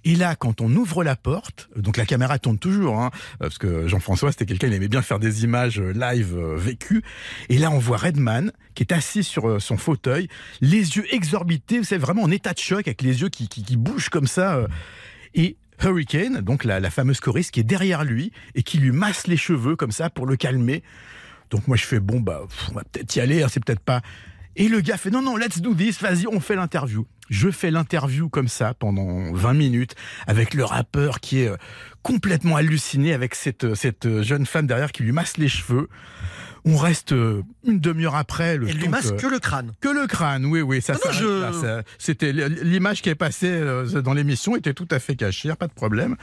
Et 0.05 0.15
là, 0.15 0.35
quand 0.35 0.61
on 0.61 0.69
ouvre 0.75 1.03
la 1.03 1.15
porte, 1.15 1.69
donc 1.75 1.97
la 1.97 2.05
caméra 2.05 2.39
tourne 2.39 2.59
toujours, 2.59 2.99
hein, 2.99 3.11
parce 3.39 3.57
que 3.57 3.87
Jean-François 3.87 4.31
c'était 4.31 4.45
quelqu'un, 4.45 4.67
il 4.67 4.73
aimait 4.73 4.87
bien 4.87 5.01
faire 5.01 5.19
des 5.19 5.43
images 5.43 5.79
euh, 5.79 5.93
live 5.93 6.35
euh, 6.37 6.55
vécues. 6.57 7.03
Et 7.49 7.57
là, 7.57 7.71
on 7.71 7.79
voit 7.79 7.97
Redman 7.97 8.51
qui 8.75 8.83
est 8.83 8.91
assis 8.91 9.23
sur 9.23 9.47
euh, 9.47 9.59
son 9.59 9.77
fauteuil, 9.77 10.27
les 10.61 10.97
yeux 10.97 11.05
exorbités, 11.13 11.77
vous 11.77 11.85
savez, 11.85 12.01
vraiment 12.01 12.23
en 12.23 12.31
état 12.31 12.53
de 12.53 12.59
choc, 12.59 12.87
avec 12.87 13.01
les 13.01 13.21
yeux 13.21 13.29
qui, 13.29 13.47
qui, 13.47 13.63
qui 13.63 13.77
bougent 13.77 14.09
comme 14.09 14.27
ça. 14.27 14.67
et 15.35 15.57
Hurricane, 15.81 16.41
donc 16.41 16.63
la, 16.63 16.79
la 16.79 16.89
fameuse 16.89 17.19
choriste 17.19 17.51
qui 17.51 17.59
est 17.59 17.63
derrière 17.63 18.03
lui 18.03 18.31
et 18.55 18.63
qui 18.63 18.77
lui 18.77 18.91
masse 18.91 19.27
les 19.27 19.37
cheveux 19.37 19.75
comme 19.75 19.91
ça 19.91 20.09
pour 20.09 20.25
le 20.25 20.35
calmer. 20.35 20.83
Donc 21.49 21.67
moi 21.67 21.77
je 21.77 21.85
fais 21.85 21.99
bon 21.99 22.19
bah 22.19 22.41
on 22.71 22.73
va 22.73 22.83
peut-être 22.83 23.15
y 23.15 23.19
aller, 23.19 23.43
hein, 23.43 23.47
c'est 23.49 23.63
peut-être 23.63 23.79
pas. 23.79 24.01
Et 24.55 24.69
le 24.69 24.81
gars 24.81 24.97
fait 24.97 25.09
non 25.09 25.21
non 25.21 25.35
let's 25.35 25.61
do 25.61 25.73
this, 25.73 26.01
vas-y 26.01 26.27
on 26.27 26.39
fait 26.39 26.55
l'interview. 26.55 27.05
Je 27.29 27.49
fais 27.49 27.71
l'interview 27.71 28.29
comme 28.29 28.47
ça 28.47 28.73
pendant 28.73 29.31
20 29.33 29.53
minutes 29.53 29.95
avec 30.27 30.53
le 30.53 30.65
rappeur 30.65 31.19
qui 31.19 31.39
est 31.41 31.47
euh, 31.47 31.55
complètement 32.01 32.55
halluciné 32.57 33.13
avec 33.13 33.33
cette 33.35 33.75
cette 33.75 34.21
jeune 34.21 34.45
femme 34.45 34.67
derrière 34.67 34.91
qui 34.91 35.03
lui 35.03 35.11
masse 35.13 35.37
les 35.37 35.47
cheveux. 35.47 35.87
On 36.65 36.77
reste 36.77 37.11
euh, 37.11 37.41
une 37.65 37.79
demi-heure 37.79 38.15
après 38.15 38.55
le 38.57 38.69
Elle 38.69 38.77
lui 38.77 38.87
masse 38.87 39.11
que- 39.11 39.17
que 39.21 39.27
le 39.27 39.39
crâne. 39.39 39.73
que 39.81 39.89
le 39.89 40.07
crâne, 40.07 40.45
oui, 40.45 40.61
oui, 40.61 40.81
ça 40.81 40.93
je- 41.11 41.41
là, 41.41 41.51
ça- 41.53 41.83
C'était 41.97 42.31
l'image 42.31 43.01
qui 43.01 43.09
est 43.09 43.15
passée 43.15 43.49
euh, 43.51 44.01
dans 44.01 44.13
l'émission 44.13 44.55
était 44.55 44.73
tout 44.73 44.87
à 44.91 44.99
fait 44.99 45.15
cachée, 45.17 45.53
pas 45.55 45.67
de 45.67 45.73
problème. 45.73 46.15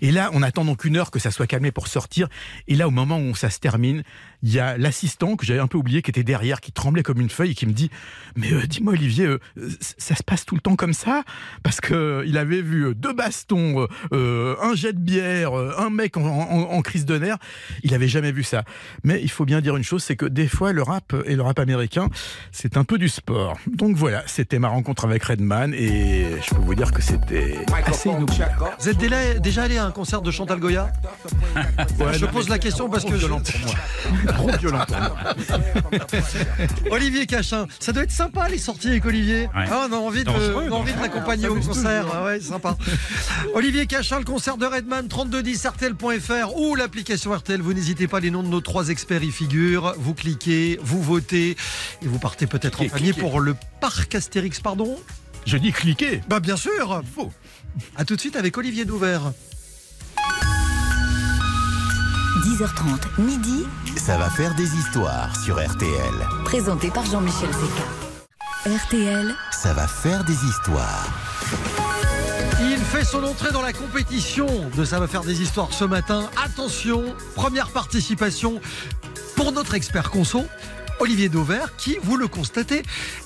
Et 0.00 0.10
là, 0.10 0.30
on 0.32 0.42
attend 0.42 0.64
donc 0.64 0.84
une 0.86 0.96
heure 0.96 1.10
que 1.10 1.18
ça 1.18 1.30
soit 1.30 1.46
calmé 1.46 1.72
pour 1.72 1.88
sortir. 1.88 2.28
Et 2.68 2.74
là, 2.74 2.88
au 2.88 2.90
moment 2.90 3.18
où 3.20 3.34
ça 3.34 3.50
se 3.50 3.58
termine, 3.58 4.02
il 4.42 4.52
y 4.52 4.58
a 4.58 4.76
l'assistant 4.76 5.36
que 5.36 5.46
j'avais 5.46 5.60
un 5.60 5.66
peu 5.66 5.78
oublié, 5.78 6.02
qui 6.02 6.10
était 6.10 6.24
derrière, 6.24 6.60
qui 6.60 6.72
tremblait 6.72 7.02
comme 7.02 7.20
une 7.20 7.30
feuille, 7.30 7.52
et 7.52 7.54
qui 7.54 7.66
me 7.66 7.72
dit 7.72 7.90
"Mais 8.36 8.52
euh, 8.52 8.66
dis-moi, 8.66 8.92
Olivier, 8.94 9.26
euh, 9.26 9.38
ça 9.98 10.14
se 10.16 10.22
passe 10.22 10.44
tout 10.44 10.54
le 10.54 10.60
temps 10.60 10.76
comme 10.76 10.94
ça? 10.94 11.22
Parce 11.62 11.80
que 11.80 11.94
euh, 11.94 12.24
il 12.26 12.36
avait 12.38 12.62
vu 12.62 12.86
euh, 12.88 12.94
deux 12.94 13.12
bastons, 13.12 13.82
euh, 13.82 13.86
euh, 14.12 14.56
un 14.62 14.74
jet 14.74 14.92
de 14.92 14.98
bière, 14.98 15.56
euh, 15.58 15.74
un 15.78 15.90
mec 15.90 16.16
en, 16.16 16.22
en- 16.26 16.70
en 16.72 16.82
crise 16.82 17.04
de 17.04 17.18
nerfs. 17.18 17.38
Il 17.82 17.94
avait 17.94 18.08
jamais 18.08 18.32
vu 18.32 18.42
ça. 18.42 18.64
Mais 19.04 19.20
il 19.22 19.30
faut 19.30 19.44
bien 19.44 19.60
dire 19.60 19.76
une 19.76 19.84
chose, 19.84 20.02
c'est 20.02 20.16
que 20.16 20.26
des 20.26 20.48
fois, 20.48 20.72
le 20.72 20.82
rap 20.82 21.14
et 21.26 21.36
le 21.36 21.42
rap 21.42 21.58
américain, 21.58 22.08
c'est 22.50 22.76
un 22.76 22.84
peu 22.84 22.98
du 22.98 23.08
sport. 23.08 23.58
Donc 23.66 23.96
voilà, 23.96 24.22
c'était 24.26 24.58
ma 24.58 24.68
rencontre 24.68 25.04
avec 25.04 25.22
Redman 25.24 25.72
et 25.74 26.26
je 26.46 26.54
peux 26.54 26.60
vous 26.60 26.74
dire 26.74 26.92
que 26.92 27.00
c'était 27.02 27.58
assez 27.86 28.08
inoubliable. 28.08 28.54
Vous 28.80 28.88
êtes 28.88 28.98
déjà, 28.98 29.34
déjà 29.38 29.62
allé 29.64 29.78
à 29.78 29.84
un 29.86 29.90
concert 29.90 30.22
de 30.22 30.30
Chantal 30.30 30.58
Goya? 30.58 30.92
Ouais, 32.00 32.12
Je 32.14 32.24
non, 32.26 32.32
pose 32.32 32.48
la 32.48 32.58
question 32.58 32.88
parce 32.88 33.04
que 33.04 33.12
je... 33.12 33.16
violent 33.18 33.40
pour 33.40 33.60
moi. 33.60 33.74
Trop 34.36 34.50
violent 34.58 34.84
pour 34.86 34.96
moi. 34.98 35.18
Olivier 36.90 37.26
Cachin, 37.26 37.66
ça 37.80 37.92
doit 37.92 38.02
être 38.04 38.10
sympa 38.10 38.48
les 38.48 38.58
sorties 38.58 38.88
avec 38.88 39.04
Olivier. 39.04 39.42
Ouais. 39.54 39.66
Ah, 39.70 39.86
on 39.88 39.92
a 39.92 39.96
envie 39.96 40.24
de, 40.24 40.70
envie 40.70 40.92
l'accompagner 41.00 41.48
au 41.48 41.56
concert. 41.56 42.06
Ah 42.12 42.24
ouais, 42.24 42.40
sympa. 42.40 42.76
Olivier 43.54 43.86
Cachin, 43.86 44.18
le 44.18 44.24
concert 44.24 44.56
de 44.56 44.66
Redman, 44.66 45.08
3210 45.08 45.66
RTL.fr 45.66 46.56
ou 46.56 46.74
l'application 46.74 47.32
RTL. 47.34 47.60
Vous 47.60 47.72
n'hésitez 47.74 48.08
pas, 48.08 48.20
les 48.20 48.30
noms 48.30 48.42
de 48.42 48.48
nos 48.48 48.60
trois 48.60 48.88
experts 48.88 49.22
y 49.22 49.30
figurent. 49.30 49.94
Vous 49.98 50.14
cliquez, 50.14 50.78
vous 50.82 51.02
votez 51.02 51.50
et 51.50 52.06
vous 52.06 52.18
partez 52.18 52.46
peut-être 52.46 52.82
en 52.82 52.88
famille 52.88 53.12
pour 53.12 53.40
le 53.40 53.54
parc 53.80 54.14
Astérix, 54.14 54.60
pardon? 54.60 54.98
Je 55.46 55.56
dis 55.56 55.72
cliquez. 55.72 56.20
Bah 56.28 56.40
bien 56.40 56.56
sûr. 56.56 57.02
Faux. 57.14 57.32
À 57.96 58.04
tout 58.04 58.14
de 58.16 58.20
suite 58.20 58.36
avec 58.36 58.56
Olivier 58.56 58.84
Douvert. 58.84 59.32
10h30, 62.62 63.20
midi, 63.20 63.66
Ça 63.96 64.16
va 64.16 64.30
faire 64.30 64.54
des 64.54 64.76
histoires 64.76 65.34
sur 65.42 65.56
RTL. 65.56 66.14
présenté 66.44 66.90
par 66.90 67.04
Jean-Michel 67.04 67.50
Zeka. 67.50 68.76
RTL, 68.84 69.34
Ça 69.50 69.72
va 69.72 69.88
faire 69.88 70.22
des 70.22 70.36
histoires. 70.44 71.08
Il 72.60 72.78
fait 72.78 73.04
son 73.04 73.24
entrée 73.24 73.50
dans 73.50 73.62
la 73.62 73.72
compétition 73.72 74.46
de 74.76 74.84
Ça 74.84 75.00
va 75.00 75.08
faire 75.08 75.22
des 75.22 75.42
histoires 75.42 75.72
ce 75.72 75.84
matin. 75.84 76.30
Attention, 76.44 77.02
première 77.34 77.68
participation 77.68 78.60
pour 79.34 79.50
notre 79.50 79.74
expert 79.74 80.12
conso, 80.12 80.44
Olivier 81.00 81.28
Dauvert, 81.28 81.74
qui, 81.76 81.98
vous 82.04 82.16
le 82.16 82.28
constatez, 82.28 82.84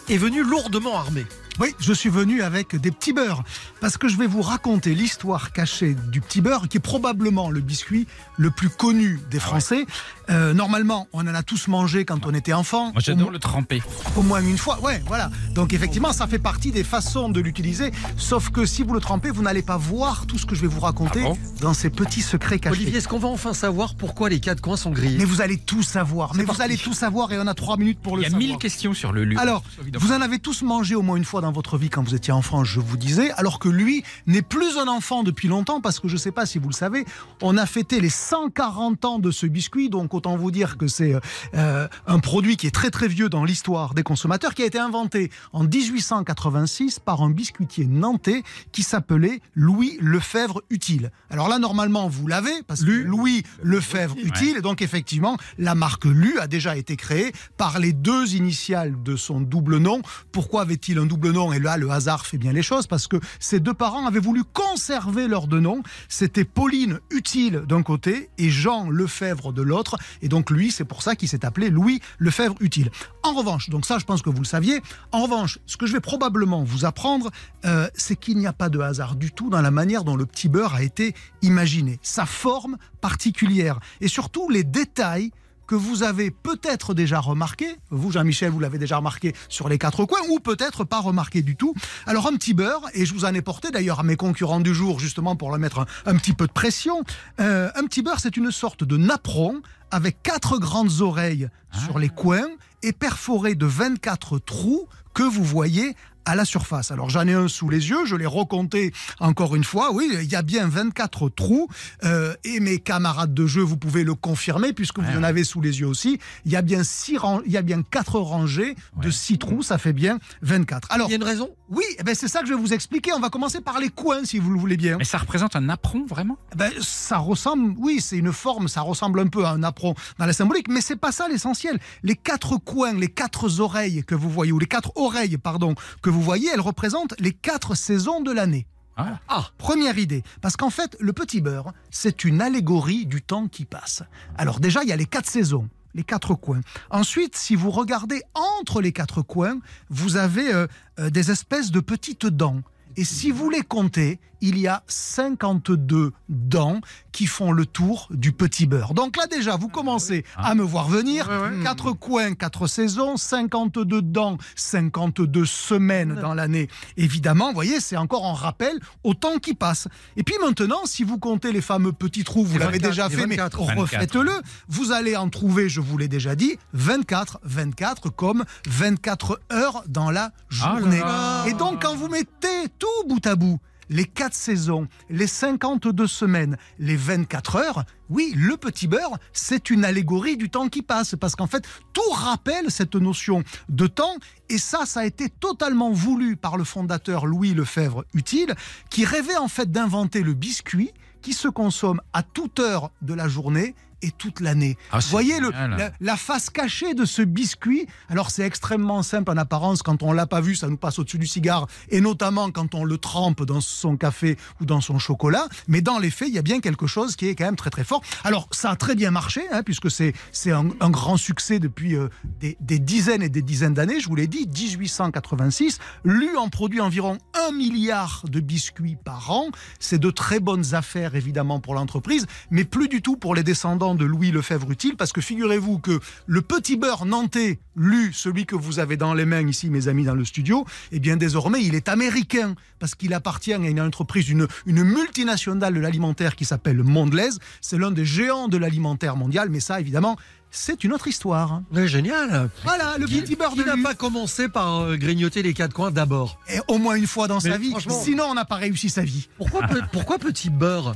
est 0.08 0.16
venu 0.16 0.44
lourdement 0.44 0.98
armé. 0.98 1.26
Oui, 1.58 1.74
je 1.78 1.94
suis 1.94 2.10
venu 2.10 2.42
avec 2.42 2.76
des 2.76 2.90
petits 2.90 3.14
beurres 3.14 3.42
parce 3.80 3.96
que 3.96 4.08
je 4.08 4.18
vais 4.18 4.26
vous 4.26 4.42
raconter 4.42 4.94
l'histoire 4.94 5.52
cachée 5.52 5.96
du 6.12 6.20
petit 6.20 6.42
beurre 6.42 6.68
qui 6.68 6.76
est 6.76 6.80
probablement 6.80 7.50
le 7.50 7.60
biscuit 7.60 8.06
le 8.36 8.50
plus 8.50 8.68
connu 8.68 9.20
des 9.30 9.40
Français. 9.40 9.86
Euh, 10.28 10.54
normalement, 10.54 11.06
on 11.12 11.20
en 11.26 11.34
a 11.34 11.42
tous 11.42 11.68
mangé 11.68 12.04
quand 12.04 12.26
on 12.26 12.34
était 12.34 12.52
enfant. 12.52 12.92
Moi 12.92 13.00
j'adore 13.04 13.30
le 13.30 13.38
tremper. 13.38 13.82
Au 14.16 14.22
moins 14.22 14.40
une 14.40 14.58
fois, 14.58 14.80
ouais, 14.80 15.02
voilà. 15.06 15.30
Donc 15.54 15.72
effectivement, 15.72 16.12
ça 16.12 16.26
fait 16.26 16.38
partie 16.38 16.72
des 16.72 16.84
façons 16.84 17.28
de 17.28 17.40
l'utiliser. 17.40 17.92
Sauf 18.16 18.50
que 18.50 18.66
si 18.66 18.82
vous 18.82 18.92
le 18.94 19.00
trempez, 19.00 19.30
vous 19.30 19.42
n'allez 19.42 19.62
pas 19.62 19.76
voir 19.76 20.26
tout 20.26 20.38
ce 20.38 20.46
que 20.46 20.54
je 20.54 20.62
vais 20.62 20.66
vous 20.66 20.80
raconter 20.80 21.20
Ah 21.24 21.28
bon 21.28 21.38
dans 21.60 21.74
ces 21.74 21.90
petits 21.90 22.22
secrets 22.22 22.58
cachés. 22.58 22.76
Olivier, 22.76 22.98
est-ce 22.98 23.08
qu'on 23.08 23.18
va 23.18 23.28
enfin 23.28 23.54
savoir 23.54 23.94
pourquoi 23.94 24.28
les 24.28 24.40
quatre 24.40 24.60
coins 24.60 24.76
sont 24.76 24.90
grillés 24.90 25.18
Mais 25.18 25.24
vous 25.24 25.40
allez 25.40 25.58
tout 25.58 25.82
savoir. 25.82 26.34
Mais 26.34 26.44
vous 26.44 26.60
allez 26.60 26.76
tout 26.76 26.92
savoir 26.92 27.32
et 27.32 27.38
on 27.38 27.46
a 27.46 27.54
trois 27.54 27.76
minutes 27.76 28.00
pour 28.00 28.14
Il 28.14 28.16
le 28.16 28.22
y 28.22 28.26
a 28.26 28.30
savoir. 28.30 28.48
mille 28.48 28.58
questions 28.58 28.94
sur 28.94 29.12
le 29.12 29.24
lu. 29.24 29.36
Alors, 29.38 29.62
vous 29.94 30.12
en 30.12 30.20
avez 30.20 30.38
tous 30.38 30.62
mangé 30.62 30.94
au 30.94 31.02
moins 31.02 31.16
une 31.16 31.24
fois 31.24 31.40
dans 31.40 31.52
votre 31.52 31.78
vie 31.78 31.88
quand 31.88 32.02
vous 32.02 32.14
étiez 32.14 32.32
enfant, 32.32 32.64
je 32.64 32.80
vous 32.80 32.96
disais, 32.96 33.30
alors 33.32 33.58
que 33.58 33.68
lui 33.68 34.02
n'est 34.26 34.42
plus 34.42 34.76
un 34.78 34.88
enfant 34.88 35.22
depuis 35.22 35.48
longtemps, 35.48 35.80
parce 35.80 36.00
que 36.00 36.08
je 36.08 36.14
ne 36.14 36.18
sais 36.18 36.32
pas 36.32 36.46
si 36.46 36.58
vous 36.58 36.68
le 36.68 36.74
savez, 36.74 37.04
on 37.42 37.56
a 37.56 37.66
fêté 37.66 38.00
les 38.00 38.08
140 38.10 39.04
ans 39.04 39.18
de 39.18 39.30
ce 39.30 39.46
biscuit, 39.46 39.88
donc 39.88 40.14
autant 40.16 40.36
vous 40.36 40.50
dire 40.50 40.76
que 40.76 40.88
c'est 40.88 41.14
euh, 41.54 41.88
un 42.06 42.18
produit 42.18 42.56
qui 42.56 42.66
est 42.66 42.74
très 42.74 42.90
très 42.90 43.08
vieux 43.08 43.28
dans 43.28 43.44
l'histoire 43.44 43.94
des 43.94 44.02
consommateurs, 44.02 44.54
qui 44.54 44.62
a 44.62 44.66
été 44.66 44.78
inventé 44.78 45.30
en 45.52 45.64
1886 45.64 46.98
par 47.00 47.22
un 47.22 47.30
biscuitier 47.30 47.86
nantais 47.86 48.42
qui 48.72 48.82
s'appelait 48.82 49.40
Louis 49.54 49.98
Lefebvre 50.00 50.62
Utile. 50.70 51.10
Alors 51.30 51.48
là, 51.48 51.58
normalement, 51.58 52.08
vous 52.08 52.26
l'avez, 52.26 52.62
parce 52.66 52.84
que 52.84 52.90
Louis 52.90 53.42
Lefebvre 53.62 54.16
Utile, 54.22 54.56
et 54.58 54.62
donc 54.62 54.82
effectivement, 54.82 55.36
la 55.58 55.74
marque 55.74 56.04
Lu 56.04 56.38
a 56.38 56.46
déjà 56.46 56.76
été 56.76 56.96
créée 56.96 57.32
par 57.56 57.78
les 57.78 57.92
deux 57.92 58.34
initiales 58.34 58.94
de 59.02 59.16
son 59.16 59.40
double 59.40 59.78
nom. 59.78 60.02
Pourquoi 60.32 60.62
avait-il 60.62 60.98
un 60.98 61.06
double 61.06 61.32
nom? 61.32 61.52
Et 61.52 61.58
là 61.58 61.76
le 61.76 61.90
hasard 61.90 62.26
fait 62.26 62.38
bien 62.38 62.52
les 62.52 62.62
choses, 62.62 62.86
parce 62.86 63.06
que 63.06 63.16
ces 63.38 63.60
deux 63.60 63.74
parents 63.74 64.06
avaient 64.06 64.20
voulu 64.20 64.44
conserver 64.44 65.28
leurs 65.28 65.46
deux 65.46 65.60
noms. 65.60 65.82
C'était 66.08 66.44
Pauline 66.44 67.00
Utile 67.10 67.62
d'un 67.66 67.82
côté 67.82 68.30
et 68.38 68.50
Jean 68.50 68.88
Lefebvre 68.88 69.52
de 69.52 69.62
l'autre. 69.62 69.96
Et 70.22 70.28
donc 70.28 70.50
lui, 70.50 70.70
c'est 70.70 70.84
pour 70.84 71.02
ça 71.02 71.16
qu'il 71.16 71.28
s'est 71.28 71.44
appelé 71.44 71.70
Louis 71.70 72.00
Lefebvre 72.18 72.56
Utile. 72.60 72.90
En 73.22 73.32
revanche, 73.32 73.70
donc 73.70 73.86
ça 73.86 73.98
je 73.98 74.04
pense 74.04 74.22
que 74.22 74.30
vous 74.30 74.38
le 74.38 74.46
saviez, 74.46 74.82
en 75.12 75.22
revanche, 75.22 75.58
ce 75.66 75.76
que 75.76 75.86
je 75.86 75.92
vais 75.92 76.00
probablement 76.00 76.62
vous 76.64 76.84
apprendre, 76.84 77.30
euh, 77.64 77.88
c'est 77.94 78.16
qu'il 78.16 78.38
n'y 78.38 78.46
a 78.46 78.52
pas 78.52 78.68
de 78.68 78.78
hasard 78.78 79.16
du 79.16 79.32
tout 79.32 79.50
dans 79.50 79.62
la 79.62 79.70
manière 79.70 80.04
dont 80.04 80.16
le 80.16 80.26
petit 80.26 80.48
beurre 80.48 80.74
a 80.74 80.82
été 80.82 81.14
imaginé. 81.42 81.98
Sa 82.02 82.26
forme 82.26 82.76
particulière 83.00 83.78
et 84.00 84.08
surtout 84.08 84.48
les 84.48 84.64
détails 84.64 85.30
que 85.66 85.74
vous 85.74 86.02
avez 86.02 86.30
peut-être 86.30 86.94
déjà 86.94 87.20
remarqué, 87.20 87.76
vous 87.90 88.12
Jean-Michel, 88.12 88.50
vous 88.50 88.60
l'avez 88.60 88.78
déjà 88.78 88.98
remarqué 88.98 89.34
sur 89.48 89.68
les 89.68 89.78
quatre 89.78 90.04
coins, 90.04 90.20
ou 90.30 90.38
peut-être 90.38 90.84
pas 90.84 91.00
remarqué 91.00 91.42
du 91.42 91.56
tout. 91.56 91.74
Alors 92.06 92.26
un 92.26 92.32
petit 92.36 92.54
beurre, 92.54 92.82
et 92.94 93.04
je 93.04 93.12
vous 93.12 93.24
en 93.24 93.34
ai 93.34 93.42
porté 93.42 93.70
d'ailleurs 93.70 94.00
à 94.00 94.02
mes 94.02 94.16
concurrents 94.16 94.60
du 94.60 94.74
jour, 94.74 95.00
justement 95.00 95.36
pour 95.36 95.50
leur 95.50 95.58
mettre 95.58 95.84
un, 96.06 96.16
petit 96.16 96.32
peu 96.32 96.46
de 96.46 96.52
pression. 96.52 97.02
Euh, 97.40 97.70
un 97.74 97.84
petit 97.84 98.02
beurre, 98.02 98.20
c'est 98.20 98.36
une 98.36 98.50
sorte 98.50 98.84
de 98.84 98.96
napperon 98.96 99.60
avec 99.90 100.22
quatre 100.22 100.58
grandes 100.58 101.00
oreilles 101.00 101.48
sur 101.72 101.98
les 101.98 102.08
coins 102.08 102.48
et 102.82 102.92
perforé 102.92 103.54
de 103.54 103.66
24 103.66 104.38
trous 104.38 104.88
que 105.14 105.22
vous 105.22 105.44
voyez 105.44 105.94
à 106.26 106.34
la 106.34 106.44
surface. 106.44 106.90
Alors 106.90 107.08
j'en 107.08 107.26
ai 107.26 107.32
un 107.32 107.48
sous 107.48 107.70
les 107.70 107.88
yeux, 107.88 108.04
je 108.04 108.16
l'ai 108.16 108.26
recompté 108.26 108.92
encore 109.20 109.56
une 109.56 109.64
fois. 109.64 109.92
Oui, 109.92 110.10
il 110.12 110.30
y 110.30 110.36
a 110.36 110.42
bien 110.42 110.68
24 110.68 111.30
trous 111.30 111.68
euh, 112.04 112.34
et 112.44 112.60
mes 112.60 112.78
camarades 112.78 113.32
de 113.32 113.46
jeu, 113.46 113.62
vous 113.62 113.76
pouvez 113.76 114.04
le 114.04 114.14
confirmer 114.14 114.72
puisque 114.72 114.98
vous 114.98 115.18
en 115.18 115.22
avez 115.22 115.44
sous 115.44 115.60
les 115.60 115.80
yeux 115.80 115.86
aussi. 115.86 116.18
Il 116.44 116.52
y 116.52 116.56
a 116.56 116.62
bien 116.62 116.82
six 116.84 117.16
il 117.46 117.52
y 117.52 117.56
a 117.56 117.62
bien 117.62 117.82
quatre 117.82 118.18
rangées 118.18 118.76
de 119.00 119.10
6 119.10 119.38
trous, 119.38 119.62
ça 119.62 119.78
fait 119.78 119.92
bien 119.92 120.18
24. 120.42 120.88
Alors 120.90 121.08
Il 121.08 121.12
y 121.12 121.14
a 121.14 121.16
une 121.16 121.24
raison? 121.24 121.50
Oui, 121.68 121.84
eh 121.98 122.02
ben, 122.04 122.14
c'est 122.14 122.28
ça 122.28 122.40
que 122.40 122.46
je 122.46 122.54
vais 122.54 122.60
vous 122.60 122.72
expliquer. 122.72 123.12
On 123.12 123.20
va 123.20 123.28
commencer 123.28 123.60
par 123.60 123.80
les 123.80 123.88
coins 123.88 124.24
si 124.24 124.38
vous 124.38 124.50
le 124.50 124.58
voulez 124.58 124.76
bien. 124.76 124.98
Mais 124.98 125.04
ça 125.04 125.18
représente 125.18 125.56
un 125.56 125.68
apron, 125.68 126.04
vraiment? 126.06 126.38
Eh 126.52 126.56
Ben, 126.56 126.70
ça 126.80 127.18
ressemble, 127.18 127.74
oui, 127.78 128.00
c'est 128.00 128.16
une 128.16 128.32
forme, 128.32 128.68
ça 128.68 128.82
ressemble 128.82 129.20
un 129.20 129.26
peu 129.26 129.44
à 129.44 129.50
un 129.50 129.62
apron 129.62 129.94
dans 130.18 130.26
la 130.26 130.32
symbolique, 130.32 130.68
mais 130.68 130.80
c'est 130.80 130.96
pas 130.96 131.10
ça 131.10 131.26
l'essentiel. 131.28 131.80
Les 132.02 132.14
quatre 132.14 132.56
coins, 132.58 132.92
les 132.92 133.08
quatre 133.08 133.60
oreilles 133.60 134.04
que 134.04 134.14
vous 134.14 134.30
voyez, 134.30 134.52
ou 134.52 134.58
les 134.58 134.66
quatre 134.66 134.92
oreilles, 134.94 135.36
pardon, 135.38 135.74
que 136.02 136.10
vous 136.10 136.15
voyez, 136.22 136.50
elles 136.52 136.60
représentent 136.60 137.14
les 137.18 137.32
quatre 137.32 137.74
saisons 137.74 138.20
de 138.20 138.32
l'année. 138.32 138.66
Ah. 138.96 139.18
Ah, 139.28 139.46
première 139.58 139.98
idée, 139.98 140.22
parce 140.40 140.56
qu'en 140.56 140.70
fait, 140.70 140.96
le 141.00 141.12
petit 141.12 141.42
beurre, 141.42 141.72
c'est 141.90 142.24
une 142.24 142.40
allégorie 142.40 143.04
du 143.04 143.20
temps 143.20 143.46
qui 143.46 143.66
passe. 143.66 144.02
Alors 144.38 144.58
déjà, 144.58 144.82
il 144.82 144.88
y 144.88 144.92
a 144.92 144.96
les 144.96 145.04
quatre 145.04 145.28
saisons, 145.28 145.68
les 145.94 146.02
quatre 146.02 146.34
coins. 146.34 146.62
Ensuite, 146.90 147.36
si 147.36 147.56
vous 147.56 147.70
regardez 147.70 148.22
entre 148.34 148.80
les 148.80 148.92
quatre 148.92 149.20
coins, 149.20 149.58
vous 149.90 150.16
avez 150.16 150.54
euh, 150.54 150.66
euh, 150.98 151.10
des 151.10 151.30
espèces 151.30 151.70
de 151.70 151.80
petites 151.80 152.26
dents. 152.26 152.62
Et 152.96 153.04
si 153.04 153.30
vous 153.30 153.50
les 153.50 153.62
comptez, 153.62 154.18
il 154.40 154.58
y 154.58 154.66
a 154.66 154.82
52 154.86 156.12
dents 156.28 156.80
qui 157.12 157.26
font 157.26 157.52
le 157.52 157.66
tour 157.66 158.08
du 158.10 158.32
petit 158.32 158.66
beurre. 158.66 158.94
Donc 158.94 159.16
là 159.16 159.26
déjà, 159.26 159.56
vous 159.56 159.68
commencez 159.68 160.24
à 160.36 160.54
me 160.54 160.62
voir 160.62 160.88
venir. 160.88 161.28
Quatre 161.62 161.92
coins, 161.92 162.34
quatre 162.34 162.66
saisons, 162.66 163.16
52 163.16 164.02
dents, 164.02 164.38
52 164.54 165.44
semaines 165.44 166.14
dans 166.14 166.34
l'année. 166.34 166.68
Évidemment, 166.96 167.48
vous 167.48 167.54
voyez, 167.54 167.80
c'est 167.80 167.96
encore 167.96 168.24
en 168.24 168.34
rappel 168.34 168.78
au 169.04 169.14
temps 169.14 169.38
qui 169.38 169.54
passe. 169.54 169.88
Et 170.16 170.22
puis 170.22 170.34
maintenant, 170.40 170.80
si 170.84 171.04
vous 171.04 171.18
comptez 171.18 171.52
les 171.52 171.60
fameux 171.60 171.92
petits 171.92 172.24
trous, 172.24 172.44
vous 172.44 172.58
l'avez 172.58 172.78
24, 172.78 172.90
déjà 172.90 173.08
fait, 173.08 173.26
mais 173.26 173.36
24. 173.36 173.60
refaites-le. 173.76 174.32
Vous 174.68 174.92
allez 174.92 175.16
en 175.16 175.28
trouver, 175.28 175.68
je 175.68 175.80
vous 175.80 175.98
l'ai 175.98 176.08
déjà 176.08 176.34
dit, 176.34 176.58
24, 176.74 177.40
24 177.42 178.10
comme 178.10 178.44
24 178.66 179.40
heures 179.52 179.82
dans 179.88 180.10
la 180.10 180.32
journée. 180.48 181.00
là 181.00 181.44
Et 181.46 181.52
donc, 181.54 181.82
quand 181.82 181.94
vous 181.94 182.08
mettez 182.08 182.68
tout 182.78 183.08
bout 183.08 183.24
à 183.26 183.36
bout, 183.36 183.58
les 183.88 184.04
4 184.04 184.34
saisons, 184.34 184.88
les 185.10 185.26
52 185.26 186.06
semaines, 186.06 186.56
les 186.78 186.96
24 186.96 187.56
heures, 187.56 187.84
oui, 188.08 188.32
le 188.36 188.56
petit 188.56 188.86
beurre, 188.86 189.18
c'est 189.32 189.70
une 189.70 189.84
allégorie 189.84 190.36
du 190.36 190.48
temps 190.48 190.68
qui 190.68 190.82
passe. 190.82 191.16
Parce 191.18 191.34
qu'en 191.34 191.46
fait, 191.46 191.66
tout 191.92 192.10
rappelle 192.12 192.70
cette 192.70 192.94
notion 192.94 193.42
de 193.68 193.86
temps. 193.86 194.16
Et 194.48 194.58
ça, 194.58 194.86
ça 194.86 195.00
a 195.00 195.04
été 195.04 195.28
totalement 195.28 195.90
voulu 195.90 196.36
par 196.36 196.56
le 196.56 196.64
fondateur 196.64 197.26
Louis 197.26 197.54
Lefebvre 197.54 198.04
Utile, 198.14 198.54
qui 198.90 199.04
rêvait 199.04 199.36
en 199.36 199.48
fait 199.48 199.70
d'inventer 199.70 200.22
le 200.22 200.34
biscuit 200.34 200.92
qui 201.22 201.32
se 201.32 201.48
consomme 201.48 202.00
à 202.12 202.22
toute 202.22 202.60
heure 202.60 202.92
de 203.02 203.12
la 203.12 203.26
journée 203.26 203.74
et 204.02 204.10
toute 204.10 204.40
l'année. 204.40 204.76
Ah, 204.90 204.96
Vous 204.96 205.02
c'est 205.02 205.10
voyez 205.10 205.40
le, 205.40 205.50
la, 205.50 205.90
la 206.00 206.16
face 206.16 206.50
cachée 206.50 206.94
de 206.94 207.04
ce 207.04 207.22
biscuit. 207.22 207.86
Alors 208.08 208.30
c'est 208.30 208.42
extrêmement 208.44 209.02
simple 209.02 209.30
en 209.30 209.36
apparence. 209.36 209.82
Quand 209.82 210.02
on 210.02 210.12
l'a 210.12 210.26
pas 210.26 210.40
vu, 210.40 210.54
ça 210.54 210.68
nous 210.68 210.76
passe 210.76 210.98
au-dessus 210.98 211.18
du 211.18 211.26
cigare. 211.26 211.66
Et 211.88 212.00
notamment 212.00 212.50
quand 212.50 212.74
on 212.74 212.84
le 212.84 212.98
trempe 212.98 213.44
dans 213.44 213.60
son 213.60 213.96
café 213.96 214.36
ou 214.60 214.66
dans 214.66 214.80
son 214.80 214.98
chocolat. 214.98 215.46
Mais 215.68 215.80
dans 215.80 215.98
les 215.98 216.10
faits, 216.10 216.28
il 216.28 216.34
y 216.34 216.38
a 216.38 216.42
bien 216.42 216.60
quelque 216.60 216.86
chose 216.86 217.16
qui 217.16 217.26
est 217.28 217.34
quand 217.34 217.44
même 217.46 217.56
très 217.56 217.70
très 217.70 217.84
fort. 217.84 218.02
Alors 218.24 218.48
ça 218.52 218.70
a 218.70 218.76
très 218.76 218.94
bien 218.94 219.10
marché, 219.10 219.42
hein, 219.52 219.62
puisque 219.62 219.90
c'est 219.90 220.12
c'est 220.32 220.52
un, 220.52 220.68
un 220.80 220.90
grand 220.90 221.16
succès 221.16 221.58
depuis 221.58 221.94
euh, 221.96 222.08
des, 222.40 222.56
des 222.60 222.78
dizaines 222.78 223.22
et 223.22 223.28
des 223.28 223.42
dizaines 223.42 223.74
d'années. 223.74 224.00
Je 224.00 224.08
vous 224.08 224.16
l'ai 224.16 224.26
dit, 224.26 224.46
1886. 224.46 225.78
Lu 226.04 226.36
en 226.36 226.48
produit 226.48 226.80
environ 226.80 227.18
1 227.48 227.52
milliard 227.52 228.24
de 228.28 228.40
biscuits 228.40 228.96
par 229.02 229.30
an. 229.30 229.48
C'est 229.80 229.98
de 229.98 230.10
très 230.10 230.40
bonnes 230.40 230.74
affaires 230.74 231.14
évidemment 231.14 231.60
pour 231.60 231.74
l'entreprise, 231.74 232.26
mais 232.50 232.64
plus 232.64 232.88
du 232.88 233.02
tout 233.02 233.16
pour 233.16 233.34
les 233.34 233.42
descendants 233.42 233.85
de 233.94 234.04
Louis 234.04 234.30
Lefebvre 234.30 234.70
Utile, 234.70 234.96
parce 234.96 235.12
que 235.12 235.20
figurez-vous 235.20 235.78
que 235.78 236.00
le 236.26 236.42
petit 236.42 236.76
beurre 236.76 237.06
nantais, 237.06 237.58
lu, 237.76 238.12
celui 238.12 238.46
que 238.46 238.56
vous 238.56 238.78
avez 238.78 238.96
dans 238.96 239.14
les 239.14 239.24
mains 239.24 239.46
ici, 239.46 239.70
mes 239.70 239.88
amis, 239.88 240.04
dans 240.04 240.14
le 240.14 240.24
studio, 240.24 240.64
eh 240.92 240.98
bien 240.98 241.16
désormais 241.16 241.62
il 241.62 241.74
est 241.74 241.88
américain, 241.88 242.54
parce 242.78 242.94
qu'il 242.94 243.14
appartient 243.14 243.52
à 243.52 243.56
une 243.58 243.80
entreprise, 243.80 244.28
une, 244.28 244.46
une 244.66 244.82
multinationale 244.82 245.74
de 245.74 245.80
l'alimentaire 245.80 246.36
qui 246.36 246.44
s'appelle 246.44 246.82
Mondelez. 246.82 247.30
C'est 247.60 247.78
l'un 247.78 247.90
des 247.90 248.04
géants 248.04 248.48
de 248.48 248.56
l'alimentaire 248.56 249.16
mondial, 249.16 249.48
mais 249.50 249.60
ça 249.60 249.80
évidemment, 249.80 250.16
c'est 250.50 250.84
une 250.84 250.92
autre 250.92 251.08
histoire. 251.08 251.62
Ouais, 251.72 251.86
Génial 251.86 252.50
Voilà, 252.64 252.96
le 252.98 253.06
petit 253.06 253.36
beurre 253.36 253.56
de 253.56 253.62
n'a 253.62 253.76
pas 253.82 253.94
commencé 253.94 254.48
par 254.48 254.80
euh, 254.80 254.96
grignoter 254.96 255.42
les 255.42 255.52
quatre 255.54 255.74
coins 255.74 255.90
d'abord? 255.90 256.38
Et 256.48 256.58
au 256.68 256.78
moins 256.78 256.94
une 256.94 257.06
fois 257.06 257.28
dans 257.28 257.40
Mais 257.42 257.50
sa 257.50 257.58
vie. 257.58 257.74
Sinon, 257.88 258.24
on 258.30 258.34
n'a 258.34 258.44
pas 258.44 258.56
réussi 258.56 258.88
sa 258.88 259.02
vie. 259.02 259.28
pourquoi, 259.36 259.66
pourquoi 259.92 260.18
petit 260.18 260.50
beurre? 260.50 260.94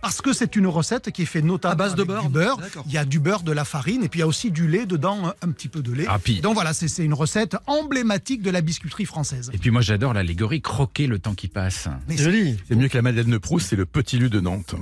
Parce 0.00 0.20
que 0.22 0.32
c'est 0.32 0.54
une 0.56 0.66
recette 0.68 1.10
qui 1.10 1.22
est 1.22 1.26
faite 1.26 1.44
notamment 1.44 1.72
À 1.72 1.76
base 1.76 1.94
de 1.94 2.02
avec 2.02 2.08
beurre 2.08 2.22
du 2.26 2.28
beurre. 2.28 2.60
Il 2.86 2.92
y 2.92 2.98
a 2.98 3.04
du 3.04 3.18
beurre, 3.18 3.42
de 3.42 3.50
la 3.52 3.64
farine, 3.64 4.04
et 4.04 4.08
puis 4.08 4.18
il 4.18 4.20
y 4.20 4.24
a 4.24 4.28
aussi 4.28 4.50
du 4.50 4.68
lait 4.68 4.86
dedans, 4.86 5.32
un- 5.42 5.50
petit 5.50 5.68
peu 5.68 5.82
de 5.82 5.92
lait. 5.92 6.04
Ah, 6.08 6.18
puis- 6.18 6.40
Donc 6.40 6.54
voilà, 6.54 6.72
c'est 6.72 7.04
une 7.04 7.14
recette 7.14 7.56
emblématique 7.66 8.42
de 8.42 8.50
la 8.50 8.60
biscuiterie 8.60 9.06
française. 9.06 9.50
Et 9.52 9.58
puis 9.58 9.70
moi 9.70 9.80
j'adore 9.82 10.14
l'allégorie 10.14 10.62
croquer 10.62 11.06
le 11.08 11.18
temps 11.18 11.34
qui 11.34 11.48
passe. 11.48 11.88
Mais 12.08 12.16
C'est 12.16 12.22
joli. 12.24 12.56
C'est 12.68 12.76
mieux 12.76 12.88
que 12.88 12.96
la 12.96 13.02
Madeleine 13.02 13.30
de 13.30 13.38
Proust, 13.38 13.68
c'est 13.70 13.76
le 13.76 13.86
petit 13.86 14.18
lu 14.18 14.30
de 14.30 14.40
Nantes. 14.40 14.74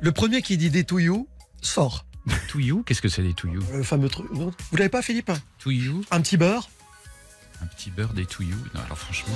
Le 0.00 0.12
premier 0.12 0.42
qui 0.42 0.56
dit 0.56 0.70
des 0.70 0.84
touillous 0.84 1.28
sort. 1.60 2.06
Touillou, 2.48 2.82
qu'est-ce 2.84 3.00
que 3.02 3.08
c'est 3.08 3.22
des 3.22 3.34
touillous 3.34 3.62
Le 3.72 3.82
fameux 3.84 4.08
truc. 4.08 4.26
non 4.32 4.52
Vous 4.70 4.76
l'avez 4.76 4.88
pas, 4.88 5.02
Philippe? 5.02 5.30
Touillou, 5.58 6.02
Un 6.10 6.20
petit 6.20 6.36
beurre? 6.36 6.68
Un 7.62 7.66
petit 7.66 7.90
beurre 7.90 8.12
des 8.12 8.26
touillous. 8.26 8.56
Non, 8.74 8.80
alors 8.84 8.98
franchement. 8.98 9.34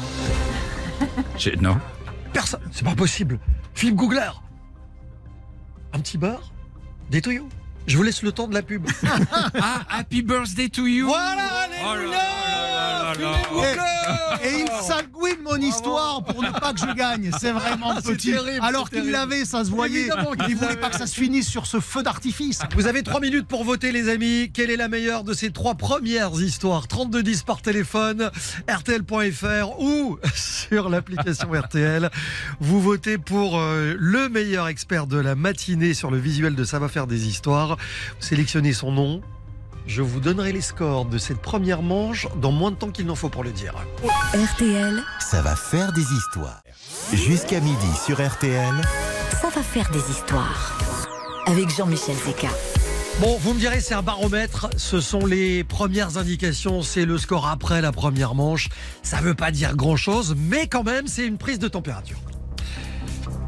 Non. 1.60 1.78
Personne. 2.32 2.60
C'est 2.72 2.84
pas 2.84 2.94
possible. 2.94 3.38
Philippe 3.74 3.96
Googler. 3.96 4.30
Un 5.92 6.00
petit 6.00 6.18
beurre 6.18 6.52
Des 7.10 7.20
touillous 7.20 7.48
Je 7.86 7.96
vous 7.96 8.02
laisse 8.02 8.22
le 8.22 8.32
temps 8.32 8.48
de 8.48 8.54
la 8.54 8.62
pub. 8.62 8.86
Ah, 9.60 9.82
happy 9.88 10.22
birthday 10.22 10.68
to 10.68 10.86
you 10.86 11.06
Voilà, 11.06 11.46
alléluia. 11.64 12.18
Et, 13.22 14.48
et 14.48 14.60
il 14.60 14.68
s'agouine 14.82 15.42
mon 15.44 15.56
histoire 15.56 16.24
pour 16.24 16.42
ne 16.42 16.50
pas 16.50 16.72
que 16.72 16.80
je 16.80 16.94
gagne. 16.94 17.30
C'est 17.38 17.52
vraiment 17.52 17.94
petit. 18.02 18.32
terrible, 18.32 18.64
Alors 18.64 18.88
qu'il 18.90 19.10
l'avait, 19.10 19.44
ça 19.44 19.64
se 19.64 19.70
voyait. 19.70 20.00
Évidemment 20.00 20.32
Il 20.48 20.54
voulait 20.56 20.68
l'avait. 20.68 20.80
pas 20.80 20.90
que 20.90 20.96
ça 20.98 21.06
se 21.06 21.14
finisse 21.14 21.48
sur 21.48 21.66
ce 21.66 21.80
feu 21.80 22.02
d'artifice. 22.02 22.60
Vous 22.74 22.86
avez 22.86 23.02
trois 23.02 23.20
minutes 23.20 23.46
pour 23.46 23.64
voter, 23.64 23.92
les 23.92 24.08
amis. 24.08 24.50
Quelle 24.52 24.70
est 24.70 24.76
la 24.76 24.88
meilleure 24.88 25.24
de 25.24 25.32
ces 25.34 25.50
trois 25.50 25.74
premières 25.74 26.32
histoires? 26.40 26.88
3210 26.88 27.42
par 27.42 27.62
téléphone, 27.62 28.30
RTL.fr 28.68 29.80
ou 29.80 30.18
sur 30.34 30.88
l'application 30.88 31.50
RTL. 31.52 32.10
Vous 32.60 32.80
votez 32.80 33.18
pour 33.18 33.58
euh, 33.58 33.94
le 33.98 34.28
meilleur 34.28 34.68
expert 34.68 35.06
de 35.06 35.18
la 35.18 35.34
matinée 35.34 35.94
sur 35.94 36.10
le 36.10 36.18
visuel 36.18 36.54
de 36.54 36.64
Ça 36.64 36.78
va 36.78 36.88
faire 36.88 37.06
des 37.06 37.26
histoires. 37.28 37.76
Vous 38.20 38.26
sélectionnez 38.26 38.72
son 38.72 38.92
nom. 38.92 39.20
Je 39.86 40.02
vous 40.02 40.20
donnerai 40.20 40.52
les 40.52 40.60
scores 40.60 41.04
de 41.04 41.18
cette 41.18 41.40
première 41.40 41.82
manche 41.82 42.28
dans 42.36 42.52
moins 42.52 42.70
de 42.70 42.76
temps 42.76 42.90
qu'il 42.90 43.06
n'en 43.06 43.14
faut 43.14 43.28
pour 43.28 43.42
le 43.44 43.50
dire. 43.50 43.74
RTL, 44.34 45.02
Ça 45.20 45.42
va 45.42 45.56
faire 45.56 45.92
des 45.92 46.02
histoires. 46.12 46.62
Jusqu'à 47.12 47.60
midi 47.60 47.86
sur 48.04 48.24
RTL. 48.24 48.74
ça 49.40 49.48
va 49.54 49.62
faire 49.62 49.90
des 49.90 50.10
histoires. 50.10 50.78
Avec 51.46 51.68
Jean-Michel 51.74 52.14
Zeka. 52.24 52.48
Bon, 53.20 53.36
vous 53.40 53.52
me 53.54 53.58
direz, 53.58 53.80
c'est 53.80 53.94
un 53.94 54.02
baromètre. 54.02 54.68
Ce 54.76 55.00
sont 55.00 55.26
les 55.26 55.64
premières 55.64 56.16
indications. 56.16 56.82
C'est 56.82 57.04
le 57.04 57.18
score 57.18 57.48
après 57.48 57.80
la 57.80 57.92
première 57.92 58.34
manche. 58.34 58.68
Ça 59.02 59.18
veut 59.18 59.34
pas 59.34 59.50
dire 59.50 59.74
grand 59.76 59.96
chose, 59.96 60.36
mais 60.38 60.68
quand 60.68 60.84
même, 60.84 61.06
c'est 61.08 61.26
une 61.26 61.36
prise 61.36 61.58
de 61.58 61.68
température. 61.68 62.18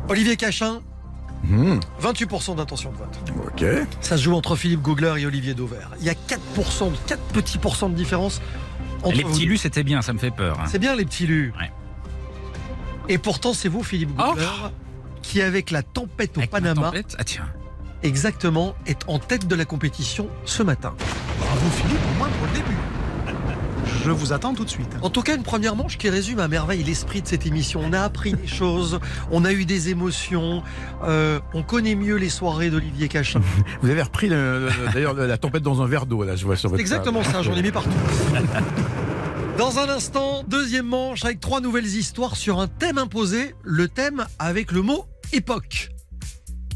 Olivier 0.09 0.37
Cachin, 0.37 0.81
Hmm, 1.45 1.81
28% 2.01 2.55
d'intention 2.57 2.93
de 2.93 2.97
vote. 2.99 3.19
ok. 3.47 3.65
Ça 4.01 4.17
se 4.17 4.23
joue 4.23 4.35
entre 4.35 4.55
Philippe 4.57 4.81
Googler 4.83 5.15
et 5.19 5.27
Olivier 5.27 5.55
Dauvert. 5.55 5.91
Il 6.01 6.07
y 6.07 6.11
a 6.11 6.15
4%, 6.15 6.91
4 7.07 7.21
petits 7.33 7.59
pourcents 7.59 7.89
de 7.89 7.95
différence 7.97 8.41
Entre 9.03 9.17
Les 9.17 9.25
petits 9.25 9.47
lus, 9.47 9.57
c'était 9.59 9.83
bien, 9.83 10.03
ça 10.03 10.13
me 10.13 10.19
fait 10.19 10.31
peur. 10.31 10.61
hein. 10.61 10.65
C'est 10.69 10.79
bien 10.79 10.95
les 10.95 11.05
petits 11.05 11.27
lus. 11.27 11.53
Ouais. 11.61 11.71
Et 13.09 13.19
pourtant, 13.19 13.53
c'est 13.55 13.69
vous, 13.69 13.83
Philippe 13.83 14.11
Oh. 14.19 14.23
Googler, 14.31 14.47
qui, 15.23 15.43
avec 15.43 15.71
la 15.73 15.83
tempête 15.83 16.37
au 16.37 16.41
Avec 16.41 16.51
Panama, 16.51 16.83
tempête 16.83 17.17
Ah 17.19 17.25
tiens. 17.25 17.49
exactement, 18.05 18.75
est 18.87 19.01
en 19.09 19.19
tête 19.19 19.49
de 19.49 19.55
la 19.57 19.65
compétition 19.65 20.29
ce 20.45 20.63
matin. 20.63 20.95
Bravo 21.41 21.67
Philippe, 21.75 21.99
au 22.15 22.19
moins 22.19 22.29
pour 22.29 22.47
le 22.47 22.53
début. 22.53 22.77
Je 24.05 24.11
vous 24.11 24.33
attends 24.33 24.53
tout 24.55 24.65
de 24.65 24.71
suite. 24.71 24.89
En 25.03 25.11
tout 25.11 25.23
cas, 25.23 25.37
une 25.37 25.43
première 25.45 25.77
manche 25.77 25.97
qui 25.99 26.09
résume 26.11 26.41
à 26.41 26.49
merveille 26.49 26.83
l'esprit 26.83 27.23
de 27.23 27.29
cette 27.29 27.47
émission. 27.47 27.81
On 27.85 27.93
a 27.93 28.01
appris 28.01 28.33
des 28.33 28.47
choses, 28.49 28.99
on 29.31 29.45
a 29.45 29.53
eu 29.53 29.65
des 29.65 29.91
émotions, 29.91 30.63
euh, 31.05 31.39
on 31.55 31.63
connaît 31.63 31.95
mieux 31.95 32.17
les 32.17 32.29
soirées 32.29 32.71
d'Olivier 32.71 33.09
Cachin. 33.09 33.41
Vous 33.83 33.91
avez 33.91 34.03
repris 34.03 34.29
le- 34.29 34.67
le- 34.67 34.93
d'ailleurs 34.93 35.15
la 35.15 35.39
tempête 35.39 35.63
dans 35.63 35.83
un 35.83 35.87
verre 35.87 36.07
d'eau, 36.07 36.25
là, 36.25 36.35
je 36.37 36.45
vois 36.45 36.57
sur 36.57 36.69
votre 36.71 36.81
exactement 36.81 37.23
ça, 37.23 37.43
j'en 37.43 37.55
ai 37.55 37.63
mis 37.63 37.71
partout. 37.71 37.91
Dans 39.59 39.79
un 39.79 39.89
instant, 39.91 40.43
deuxième 40.49 40.87
manche 40.87 41.25
avec 41.25 41.39
trois 41.39 41.61
nouvelles 41.61 41.87
histoires 41.87 42.37
sur 42.37 42.59
un 42.59 42.69
thème 42.69 42.97
imposé, 42.99 43.55
le 43.63 43.87
thème 43.87 44.25
avec 44.39 44.73
le 44.73 44.81
mot 44.83 45.05
époque. 45.33 45.91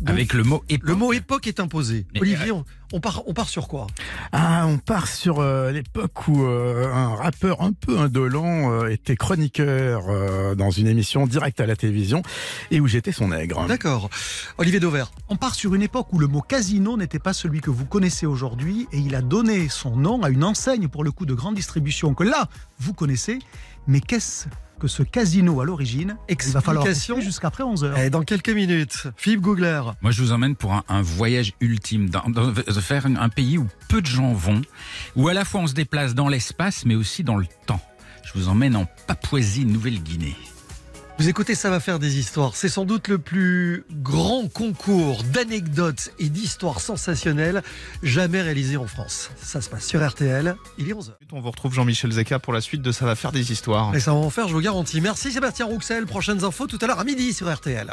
Donc, 0.00 0.10
Avec 0.10 0.32
le 0.34 0.42
mot 0.44 0.62
époque. 0.68 0.88
le 0.88 0.94
mot 0.94 1.12
époque 1.12 1.46
est 1.46 1.60
imposé. 1.60 2.06
Mais, 2.14 2.20
Olivier, 2.20 2.52
on, 2.52 2.64
on 2.92 3.00
part, 3.00 3.22
on 3.26 3.32
part 3.32 3.48
sur 3.48 3.66
quoi? 3.66 3.86
Ah, 4.32 4.66
on 4.66 4.78
part 4.78 5.08
sur 5.08 5.40
euh, 5.40 5.70
l'époque 5.72 6.28
où 6.28 6.44
euh, 6.44 6.92
un 6.92 7.14
rappeur 7.14 7.62
un 7.62 7.72
peu 7.72 7.98
indolent 7.98 8.70
euh, 8.72 8.88
était 8.88 9.16
chroniqueur 9.16 10.04
euh, 10.08 10.54
dans 10.54 10.70
une 10.70 10.86
émission 10.86 11.26
directe 11.26 11.60
à 11.60 11.66
la 11.66 11.76
télévision 11.76 12.22
et 12.70 12.80
où 12.80 12.86
j'étais 12.86 13.12
son 13.12 13.28
nègre. 13.28 13.66
D'accord. 13.66 14.10
Olivier 14.58 14.80
Dauvert. 14.80 15.10
On 15.28 15.36
part 15.36 15.54
sur 15.54 15.74
une 15.74 15.82
époque 15.82 16.12
où 16.12 16.18
le 16.18 16.26
mot 16.26 16.42
casino 16.42 16.96
n'était 16.96 17.18
pas 17.18 17.32
celui 17.32 17.60
que 17.60 17.70
vous 17.70 17.86
connaissez 17.86 18.26
aujourd'hui 18.26 18.86
et 18.92 18.98
il 18.98 19.14
a 19.14 19.22
donné 19.22 19.68
son 19.68 19.96
nom 19.96 20.22
à 20.22 20.28
une 20.28 20.44
enseigne 20.44 20.88
pour 20.88 21.04
le 21.04 21.10
coup 21.10 21.26
de 21.26 21.34
grande 21.34 21.54
distribution 21.54 22.14
que 22.14 22.24
là, 22.24 22.48
vous 22.78 22.92
connaissez. 22.92 23.38
Mais 23.86 24.00
qu'est-ce 24.00 24.46
que 24.78 24.88
ce 24.88 25.02
casino 25.02 25.60
à 25.60 25.64
l'origine 25.64 26.16
Il 26.48 26.52
va 26.52 26.60
falloir 26.60 26.84
jusqu'après 27.20 27.64
11h. 27.64 27.94
Eh, 27.98 28.10
dans 28.10 28.22
quelques 28.22 28.50
minutes, 28.50 29.06
Philippe 29.16 29.40
Googler. 29.40 29.80
Moi, 30.02 30.10
je 30.10 30.20
vous 30.22 30.32
emmène 30.32 30.54
pour 30.54 30.74
un, 30.74 30.84
un 30.88 31.00
voyage 31.02 31.54
ultime, 31.60 32.10
dans, 32.10 32.28
dans- 32.28 32.50
de 32.52 32.80
faire 32.80 33.06
un 33.06 33.28
pays 33.30 33.56
où 33.58 33.66
peu 33.88 34.02
de 34.02 34.06
gens 34.06 34.32
vont, 34.34 34.60
où 35.16 35.28
à 35.28 35.34
la 35.34 35.44
fois 35.46 35.60
on 35.62 35.66
se 35.66 35.72
déplace 35.74 36.14
dans 36.14 36.28
l'espace, 36.28 36.84
mais 36.84 36.94
aussi 36.94 37.24
dans 37.24 37.36
le 37.36 37.46
temps. 37.66 37.80
Je 38.24 38.38
vous 38.38 38.48
emmène 38.48 38.76
en 38.76 38.86
Papouasie-Nouvelle-Guinée. 39.06 40.36
Vous 41.18 41.30
écoutez, 41.30 41.54
ça 41.54 41.70
va 41.70 41.80
faire 41.80 41.98
des 41.98 42.18
histoires. 42.18 42.54
C'est 42.56 42.68
sans 42.68 42.84
doute 42.84 43.08
le 43.08 43.16
plus 43.16 43.84
grand 43.90 44.52
concours 44.52 45.22
d'anecdotes 45.24 46.10
et 46.18 46.28
d'histoires 46.28 46.80
sensationnelles 46.80 47.62
jamais 48.02 48.42
réalisé 48.42 48.76
en 48.76 48.86
France. 48.86 49.30
Ça 49.42 49.62
se 49.62 49.70
passe 49.70 49.86
sur 49.86 50.06
RTL. 50.06 50.54
Il 50.76 50.90
est 50.90 50.92
11h. 50.92 51.12
On 51.32 51.40
vous 51.40 51.50
retrouve 51.50 51.72
Jean-Michel 51.72 52.12
Zeka 52.12 52.38
pour 52.38 52.52
la 52.52 52.60
suite 52.60 52.82
de 52.82 52.92
Ça 52.92 53.06
va 53.06 53.14
faire 53.14 53.32
des 53.32 53.50
histoires. 53.50 53.94
Et 53.94 54.00
ça 54.00 54.10
va 54.12 54.18
en 54.18 54.28
faire, 54.28 54.46
je 54.48 54.52
vous 54.52 54.60
garantis. 54.60 55.00
Merci 55.00 55.32
Sébastien 55.32 55.64
Rouxel. 55.64 56.04
Prochaines 56.04 56.44
infos 56.44 56.66
tout 56.66 56.78
à 56.82 56.86
l'heure 56.86 57.00
à 57.00 57.04
midi 57.04 57.32
sur 57.32 57.50
RTL. 57.52 57.90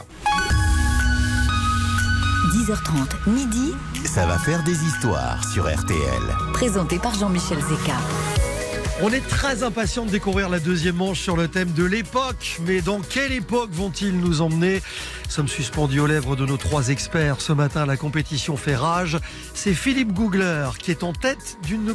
10h30, 2.54 3.30
midi, 3.32 3.72
Ça 4.06 4.26
va 4.26 4.38
faire 4.38 4.64
des 4.64 4.84
histoires 4.84 5.42
sur 5.54 5.64
RTL. 5.74 6.22
présenté 6.52 7.00
par 7.00 7.16
Jean-Michel 7.16 7.60
Zeka. 7.60 7.96
On 9.06 9.12
est 9.12 9.28
très 9.28 9.64
impatient 9.64 10.06
de 10.06 10.12
découvrir 10.12 10.48
la 10.48 10.60
deuxième 10.62 10.96
manche 10.96 11.20
sur 11.20 11.36
le 11.36 11.50
thème 11.50 11.74
de 11.74 11.84
l'époque. 11.84 12.58
Mais 12.66 12.80
dans 12.82 13.02
quelle 13.02 13.34
époque 13.34 13.70
vont-ils 13.74 14.18
nous 14.18 14.40
emmener? 14.40 14.76
Nous 15.26 15.32
sommes 15.32 15.50
suspendus 15.50 16.00
aux 16.00 16.08
lèvres 16.08 16.38
de 16.38 16.46
nos 16.46 16.56
trois 16.56 16.88
experts. 16.88 17.42
Ce 17.42 17.52
matin, 17.52 17.86
la 17.86 17.98
compétition 17.98 18.56
fait 18.56 18.78
rage. 18.78 19.18
C'est 19.54 19.74
Philippe 19.74 20.14
Googler 20.14 20.70
qui 20.80 20.92
est 20.92 21.04
en 21.04 21.12
tête 21.12 21.58
d'une 21.66 21.94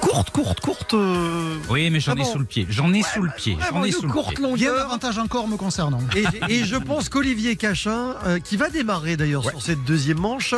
courte, 0.00 0.30
courte, 0.30 0.60
courte. 0.60 0.94
euh, 0.94 1.58
Oui, 1.68 1.90
mais 1.90 2.00
j'en 2.00 2.12
ai 2.12 2.16
Vraiment. 2.20 2.32
sous 2.32 2.38
le 2.38 2.44
pied. 2.46 2.66
J'en 2.70 2.94
ai 2.94 3.02
sous 3.02 3.20
le 3.22 3.30
pied. 3.36 3.58
J'en 3.70 3.84
ai 3.84 3.92
sous 3.92 4.06
le 4.06 4.08
courte 4.12 4.34
pied. 4.36 4.42
Longueur. 4.42 4.76
davantage 4.78 5.18
encore 5.18 5.46
me 5.46 5.58
concernant. 5.58 6.00
Et, 6.16 6.24
et 6.60 6.64
je 6.64 6.76
pense 6.76 7.10
qu'Olivier 7.10 7.56
Cachin, 7.56 8.14
euh, 8.24 8.38
qui 8.38 8.56
va 8.56 8.70
démarrer 8.70 9.18
d'ailleurs 9.18 9.44
sur 9.44 9.60
cette 9.60 9.84
deuxième 9.84 10.20
manche, 10.20 10.54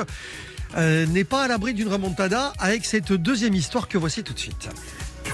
euh, 0.77 1.07
n'est 1.07 1.25
pas 1.25 1.43
à 1.43 1.49
l'abri 1.49 1.75
d'une 1.75 1.89
remontada 1.89 2.53
avec 2.61 2.85
cette 2.85 3.13
deuxième 3.13 3.55
histoire 3.57 3.89
que 3.89 3.99
voici 3.99 4.23
tout 4.23 4.33
de 4.35 4.39
suite. 4.39 4.69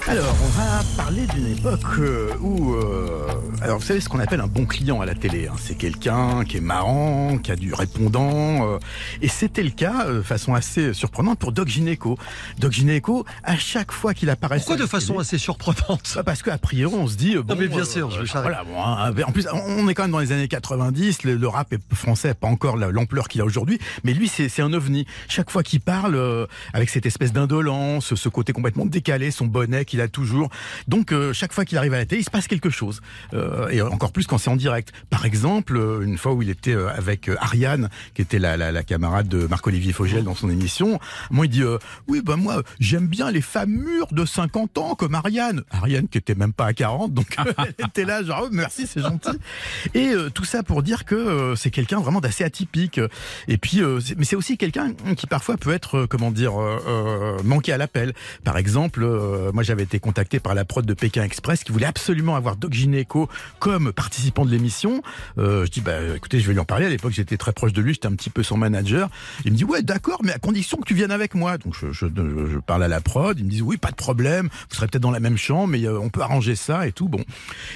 Alors, 0.09 0.35
on 0.41 0.47
va 0.49 0.83
parler 0.95 1.27
d'une 1.27 1.47
époque 1.51 1.81
euh, 1.99 2.29
où... 2.39 2.75
euh, 2.75 3.27
alors, 3.61 3.79
vous 3.79 3.85
savez 3.85 3.99
ce 3.99 4.07
qu'on 4.07 4.19
appelle 4.19 4.39
un 4.39 4.47
bon 4.47 4.65
client 4.65 5.01
à 5.01 5.05
la 5.05 5.15
télé. 5.15 5.47
hein. 5.47 5.55
C'est 5.59 5.75
quelqu'un 5.75 6.45
qui 6.45 6.57
est 6.57 6.61
marrant, 6.61 7.37
qui 7.39 7.51
a 7.51 7.57
du 7.57 7.73
répondant. 7.73 8.65
euh, 8.75 8.77
et 9.21 9.27
c'était 9.27 9.63
le 9.63 9.71
cas, 9.71 10.05
euh, 10.07 10.23
façon 10.23 10.53
assez 10.53 10.93
surprenante, 10.93 11.39
pour 11.39 11.51
Doc 11.51 11.67
Gineco. 11.67 12.17
Doc 12.57 12.71
Gineco, 12.71 13.25
à 13.43 13.57
chaque 13.57 13.91
fois 13.91 14.13
qu'il 14.13 14.29
apparaissait... 14.29 14.65
Pourquoi 14.65 14.77
de 14.77 14.85
façon 14.89 15.13
télé- 15.13 15.21
assez 15.21 15.37
surprenante? 15.37 16.13
Bah, 16.15 16.23
parce 16.23 16.41
qu'à 16.41 16.57
priori, 16.57 16.95
on 16.95 17.07
se 17.07 17.15
dit. 17.17 17.35
euh, 17.35 17.43
Bon, 17.43 17.55
mais 17.57 17.67
bien 17.67 17.83
sûr, 17.83 18.09
je. 18.09 18.23
Voilà, 18.31 18.63
bon, 18.63 18.81
hein, 18.81 19.13
en 19.27 19.31
plus, 19.33 19.45
on 19.51 19.89
est 19.89 19.93
quand 19.93 20.03
même 20.03 20.11
dans 20.11 20.19
les 20.19 20.31
années 20.31 20.47
90. 20.47 21.23
Le, 21.23 21.35
le 21.35 21.47
rap 21.49 21.73
est- 21.73 21.93
français 21.93 22.29
n'a 22.29 22.33
pas 22.35 22.47
encore 22.47 22.77
la- 22.77 22.91
l'ampleur 22.91 23.27
qu'il 23.27 23.41
a 23.41 23.45
aujourd'hui. 23.45 23.77
Mais 24.05 24.13
lui, 24.13 24.29
c'est 24.29 24.47
c'est 24.47 24.61
un 24.61 24.71
ovni. 24.71 25.05
Chaque 25.27 25.49
fois 25.51 25.63
qu'il 25.63 25.81
parle, 25.81 26.15
euh, 26.15 26.45
avec 26.73 26.89
cette 26.89 27.05
espèce 27.05 27.33
d'indolence, 27.33 28.15
ce 28.15 28.29
côté 28.29 28.53
complètement 28.53 28.85
décalé, 28.85 29.31
son 29.31 29.45
bonnet 29.47 29.83
qu'il 29.97 30.01
a 30.01 30.07
toujours. 30.07 30.49
Donc, 30.87 31.11
euh, 31.11 31.33
chaque 31.33 31.53
fois 31.53 31.65
qu'il 31.65 31.77
arrive 31.77 31.93
à 31.93 31.97
la 31.97 32.05
télé, 32.05 32.21
il 32.21 32.23
se 32.23 32.29
passe 32.29 32.47
quelque 32.47 32.69
chose. 32.69 33.01
Euh, 33.33 33.69
et 33.69 33.81
encore 33.81 34.11
plus 34.11 34.27
quand 34.27 34.37
c'est 34.37 34.49
en 34.49 34.55
direct. 34.55 34.93
Par 35.09 35.25
exemple, 35.25 35.75
euh, 35.75 36.01
une 36.01 36.17
fois 36.17 36.33
où 36.33 36.41
il 36.41 36.49
était 36.49 36.73
avec 36.73 37.29
Ariane, 37.39 37.89
qui 38.13 38.21
était 38.21 38.39
la, 38.39 38.57
la, 38.57 38.83
camarade 38.83 39.27
de 39.27 39.47
Marc-Olivier 39.47 39.91
Fogel 39.91 40.23
dans 40.23 40.35
son 40.35 40.49
émission, 40.49 40.99
moi, 41.31 41.45
il 41.45 41.49
dit 41.49 41.63
Oui, 42.07 42.21
ben 42.23 42.35
moi, 42.35 42.61
j'aime 42.79 43.07
bien 43.07 43.31
les 43.31 43.41
femmes 43.41 43.71
mûres 43.71 44.07
de 44.11 44.25
50 44.25 44.77
ans, 44.77 44.95
comme 44.95 45.15
Ariane. 45.15 45.63
Ariane 45.71 46.07
qui 46.07 46.17
était 46.17 46.35
même 46.35 46.53
pas 46.53 46.67
à 46.67 46.73
40, 46.73 47.13
donc 47.13 47.35
elle 47.57 47.85
était 47.85 48.05
là, 48.05 48.23
genre, 48.23 48.43
Oh, 48.43 48.49
merci, 48.51 48.85
c'est 48.85 49.01
gentil. 49.01 49.31
Et 49.95 50.13
tout 50.33 50.45
ça 50.45 50.61
pour 50.61 50.83
dire 50.83 51.05
que 51.05 51.55
c'est 51.57 51.71
quelqu'un 51.71 51.99
vraiment 51.99 52.21
d'assez 52.21 52.43
atypique. 52.43 53.01
Et 53.47 53.57
puis, 53.57 53.81
mais 54.15 54.25
c'est 54.25 54.35
aussi 54.35 54.57
quelqu'un 54.57 54.93
qui 55.15 55.25
parfois 55.25 55.57
peut 55.57 55.73
être, 55.73 56.05
comment 56.05 56.29
dire, 56.29 56.53
manqué 57.43 57.73
à 57.73 57.77
l'appel. 57.77 58.13
Par 58.43 58.57
exemple, 58.57 59.05
moi 59.53 59.63
j'avais 59.63 59.86
été 59.87 59.99
contacté 59.99 60.39
par 60.39 60.53
la 60.53 60.65
prod 60.65 60.85
de 60.85 60.93
Pékin 60.93 61.23
Express 61.23 61.63
qui 61.63 61.71
voulait 61.71 61.85
absolument 61.85 62.35
avoir 62.35 62.57
Doc 62.57 62.73
Gineco 62.73 63.29
comme 63.59 63.93
participant 63.93 64.45
de 64.45 64.51
l'émission. 64.51 65.01
Euh, 65.37 65.65
je 65.65 65.71
dis, 65.71 65.81
bah 65.81 66.15
écoutez, 66.15 66.39
je 66.39 66.47
vais 66.47 66.53
lui 66.53 66.59
en 66.59 66.65
parler. 66.65 66.85
À 66.85 66.89
l'époque, 66.89 67.13
j'étais 67.13 67.37
très 67.37 67.53
proche 67.53 67.73
de 67.73 67.81
lui, 67.81 67.93
j'étais 67.93 68.07
un 68.07 68.15
petit 68.15 68.29
peu 68.29 68.43
son 68.43 68.57
manager. 68.57 69.09
Il 69.45 69.53
me 69.53 69.57
dit, 69.57 69.63
ouais, 69.63 69.81
d'accord, 69.81 70.19
mais 70.23 70.33
à 70.33 70.39
condition 70.39 70.77
que 70.77 70.85
tu 70.85 70.93
viennes 70.93 71.11
avec 71.11 71.35
moi. 71.35 71.57
Donc 71.57 71.73
je, 71.91 72.57
parle 72.59 72.83
à 72.83 72.87
la 72.87 73.01
prod, 73.01 73.39
ils 73.39 73.45
me 73.45 73.49
disent, 73.49 73.61
oui, 73.61 73.77
pas 73.77 73.91
de 73.91 73.95
problème, 73.95 74.49
vous 74.69 74.75
serez 74.75 74.87
peut-être 74.87 75.01
dans 75.01 75.11
la 75.11 75.19
même 75.19 75.37
chambre, 75.37 75.67
mais 75.67 75.85
euh, 75.85 75.99
on 75.99 76.09
peut 76.09 76.21
arranger 76.21 76.55
ça 76.55 76.87
et 76.87 76.91
tout. 76.91 77.07
Bon. 77.07 77.23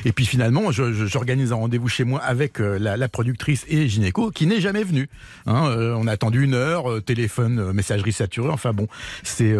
Et 0.05 0.11
puis 0.11 0.25
finalement, 0.25 0.71
j'organise 0.71 1.51
un 1.51 1.55
rendez-vous 1.55 1.87
chez 1.87 2.03
moi 2.03 2.19
avec 2.19 2.59
euh, 2.59 2.77
la, 2.79 3.09
productrice 3.09 3.65
et 3.67 3.87
Gineco 3.87 4.31
qui 4.31 4.47
n'est 4.47 4.61
jamais 4.61 4.83
venue. 4.83 5.09
Hein, 5.45 5.67
euh, 5.67 5.95
on 5.97 6.07
a 6.07 6.11
attendu 6.11 6.43
une 6.43 6.53
heure, 6.53 7.01
téléphone, 7.03 7.71
messagerie 7.71 8.13
saturée. 8.13 8.49
Enfin 8.49 8.73
bon, 8.73 8.87
c'est 9.23 9.55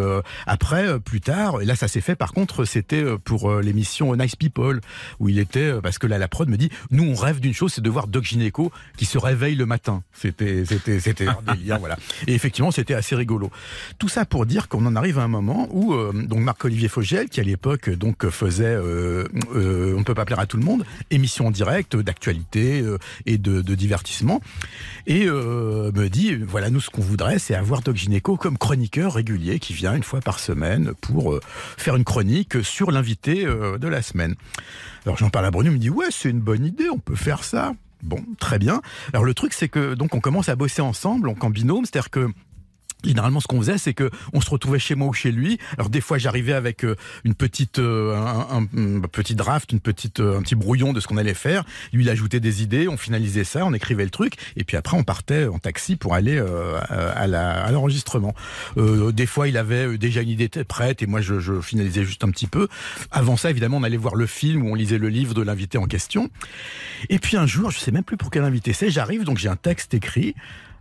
après 0.46 1.00
plus 1.00 1.22
tard. 1.22 1.62
Et 1.62 1.66
là, 1.66 1.76
ça 1.76 1.88
s'est 1.88 2.02
fait. 2.02 2.16
Par 2.16 2.34
contre, 2.34 2.40
c'était 2.65 3.04
euh, 3.04 3.17
pour 3.17 3.49
euh, 3.49 3.62
l'émission 3.62 4.15
Nice 4.15 4.36
People 4.36 4.82
où 5.19 5.30
il 5.30 5.39
était 5.39 5.60
euh, 5.60 5.82
parce 5.82 5.97
que 5.97 6.08
là, 6.08 6.17
la 6.17 6.27
prod 6.27 6.49
me 6.49 6.58
dit, 6.58 6.69
nous, 6.89 7.04
on 7.04 7.15
rêve 7.15 7.39
d'une 7.39 7.54
chose, 7.54 7.73
c'est 7.73 7.82
de 7.82 7.89
voir 7.89 8.08
Doc 8.08 8.23
Gineco 8.23 8.71
qui 8.97 9.06
se 9.06 9.17
réveille 9.17 9.56
le 9.56 9.65
matin. 9.65 10.04
C'était, 10.13 10.65
c'était, 10.65 10.99
c'était 10.99 11.27
délire, 11.54 11.80
voilà. 11.80 11.97
Et 12.27 12.34
effectivement, 12.34 12.71
c'était 12.71 12.93
assez 12.93 13.15
rigolo. 13.15 13.51
Tout 13.99 14.10
ça 14.10 14.25
pour 14.25 14.45
dire 14.45 14.67
qu'on 14.67 14.86
en 14.86 14.95
arrive 14.95 15.19
à 15.19 15.23
un 15.23 15.27
moment 15.27 15.67
où 15.71 15.93
donc 16.13 16.39
Marc-Olivier 16.39 16.88
Fogel, 16.88 17.30
qui 17.30 17.39
à 17.39 17.43
l'époque 17.43 17.89
donc 17.89 18.30
faisait, 18.30 18.65
euh, 18.65 19.27
euh, 19.56 19.93
on 19.95 19.99
ne 19.99 20.04
peut 20.04 20.13
pas 20.13 20.25
plaire 20.25 20.39
à 20.39 20.45
tout 20.45 20.58
le 20.58 20.63
monde, 20.63 20.86
émission 21.10 21.47
en 21.47 21.51
direct 21.51 21.95
d'actualité 21.95 22.84
et 23.25 23.38
de 23.38 23.75
divertissement, 23.75 24.41
et 25.08 25.26
euh, 25.26 25.92
me 25.94 26.10
dit 26.10 26.36
voilà 26.36 26.70
nous 26.70 26.80
ce 26.80 26.90
qu'on 26.90 27.02
voudrait 27.02 27.40
c'est 27.40 27.56
avoir 27.56 27.82
Doc 27.82 27.96
Gineco 27.96 28.38
comme 28.38 28.58
chroniqueur 28.58 29.14
régulier 29.14 29.60
qui 29.60 29.74
vient 29.74 29.96
une 29.96 30.04
fois 30.04 30.22
par 30.22 30.40
semaine 30.40 30.94
pour 31.02 31.34
euh, 31.34 31.42
faire 31.78 31.96
une 31.96 32.04
chronique 32.04 32.64
sur 32.64 32.92
l'invité 32.92 33.46
euh, 33.46 33.78
de 33.78 33.88
la 33.88 34.02
semaine. 34.02 34.36
Alors 35.06 35.18
j'en 35.18 35.30
parle 35.30 35.46
à 35.46 35.52
Bruno, 35.52 35.70
il 35.70 35.74
me 35.74 35.80
dit 35.80 35.90
ouais 35.90 36.08
c'est 36.12 36.30
une 36.30 36.42
bonne 36.42 36.66
idée, 36.66 36.90
on 36.90 37.00
peut 37.00 37.16
faire 37.16 37.44
ça. 37.44 37.74
Bon, 38.04 38.24
très 38.40 38.58
bien. 38.58 38.82
Alors 39.14 39.24
le 39.24 39.34
truc 39.34 39.54
c'est 39.54 39.70
que 39.70 39.94
donc 39.94 40.16
on 40.16 40.20
commence 40.20 40.50
à 40.50 40.56
bosser 40.56 40.82
ensemble, 40.82 41.28
donc 41.28 41.44
en 41.44 41.50
binôme, 41.50 41.86
c'est-à-dire 41.86 42.10
que 42.10 42.28
Généralement, 43.04 43.40
ce 43.40 43.48
qu'on 43.48 43.60
faisait, 43.60 43.78
c'est 43.78 43.94
que 43.94 44.10
on 44.34 44.42
se 44.42 44.50
retrouvait 44.50 44.80
chez 44.80 44.96
moi 44.96 45.08
ou 45.08 45.14
chez 45.14 45.32
lui. 45.32 45.58
Alors 45.78 45.90
des 45.90 46.02
fois, 46.02 46.18
j'arrivais 46.18 46.54
avec 46.54 46.86
euh, 46.86 46.96
une 47.24 47.36
petite, 47.36 47.80
euh, 47.80 48.16
un, 48.16 48.66
petit 49.08 49.36
draft, 49.36 49.72
une 49.72 49.80
petite, 49.80 50.20
euh, 50.20 50.38
un 50.38 50.42
petit 50.42 50.56
brouillon 50.56 50.94
de 50.94 51.00
ce 51.00 51.08
qu'on 51.08 51.18
allait 51.18 51.34
faire. 51.34 51.64
Lui, 51.94 52.04
il 52.04 52.10
ajoutait 52.10 52.40
des 52.40 52.64
idées, 52.64 52.88
on 52.88 52.98
finalisait 52.98 53.44
ça, 53.44 53.66
on 53.66 53.74
écrivait 53.74 54.04
le 54.04 54.10
truc, 54.10 54.36
et 54.56 54.64
puis 54.64 54.78
après, 54.78 54.98
on 54.98 55.04
partait 55.04 55.46
en 55.46 55.60
taxi 55.60 55.96
pour 55.96 56.14
aller 56.14 56.38
euh, 56.38 56.80
à 56.90 57.72
l'enregistrement. 57.72 58.34
Euh, 58.78 59.12
des 59.12 59.26
fois, 59.26 59.48
il 59.48 59.58
avait 59.58 59.98
déjà 59.98 60.22
une 60.22 60.30
idée 60.30 60.50
prête, 60.50 61.02
et 61.02 61.08
moi, 61.08 61.22
je, 61.22 61.40
je 61.40 61.62
finalisais 61.62 62.04
juste 62.04 62.24
un 62.24 62.30
petit 62.30 62.48
peu. 62.48 62.68
Avant 63.12 63.38
ça, 63.38 63.50
évidemment, 63.50 63.78
on 63.78 63.84
allait 63.84 63.98
voir 63.98 64.16
le 64.16 64.26
film 64.26 64.64
ou 64.64 64.72
on 64.72 64.76
lisait 64.76 64.98
le 64.98 65.10
livre 65.10 65.34
de 65.34 65.42
l'invité 65.42 65.78
en 65.78 65.86
question. 65.86 66.30
Et 67.10 67.20
puis 67.20 67.38
un 67.38 67.46
jour, 67.46 67.72
je 67.72 67.80
sais 67.80 67.92
même 67.92 68.04
plus 68.04 68.18
pour 68.18 68.30
quel 68.30 68.44
invité 68.44 68.74
c'est, 68.74 68.90
j'arrive, 68.90 69.24
donc 69.24 69.38
j'ai 69.38 69.50
un 69.50 69.56
texte 69.56 69.94
écrit. 69.94 70.36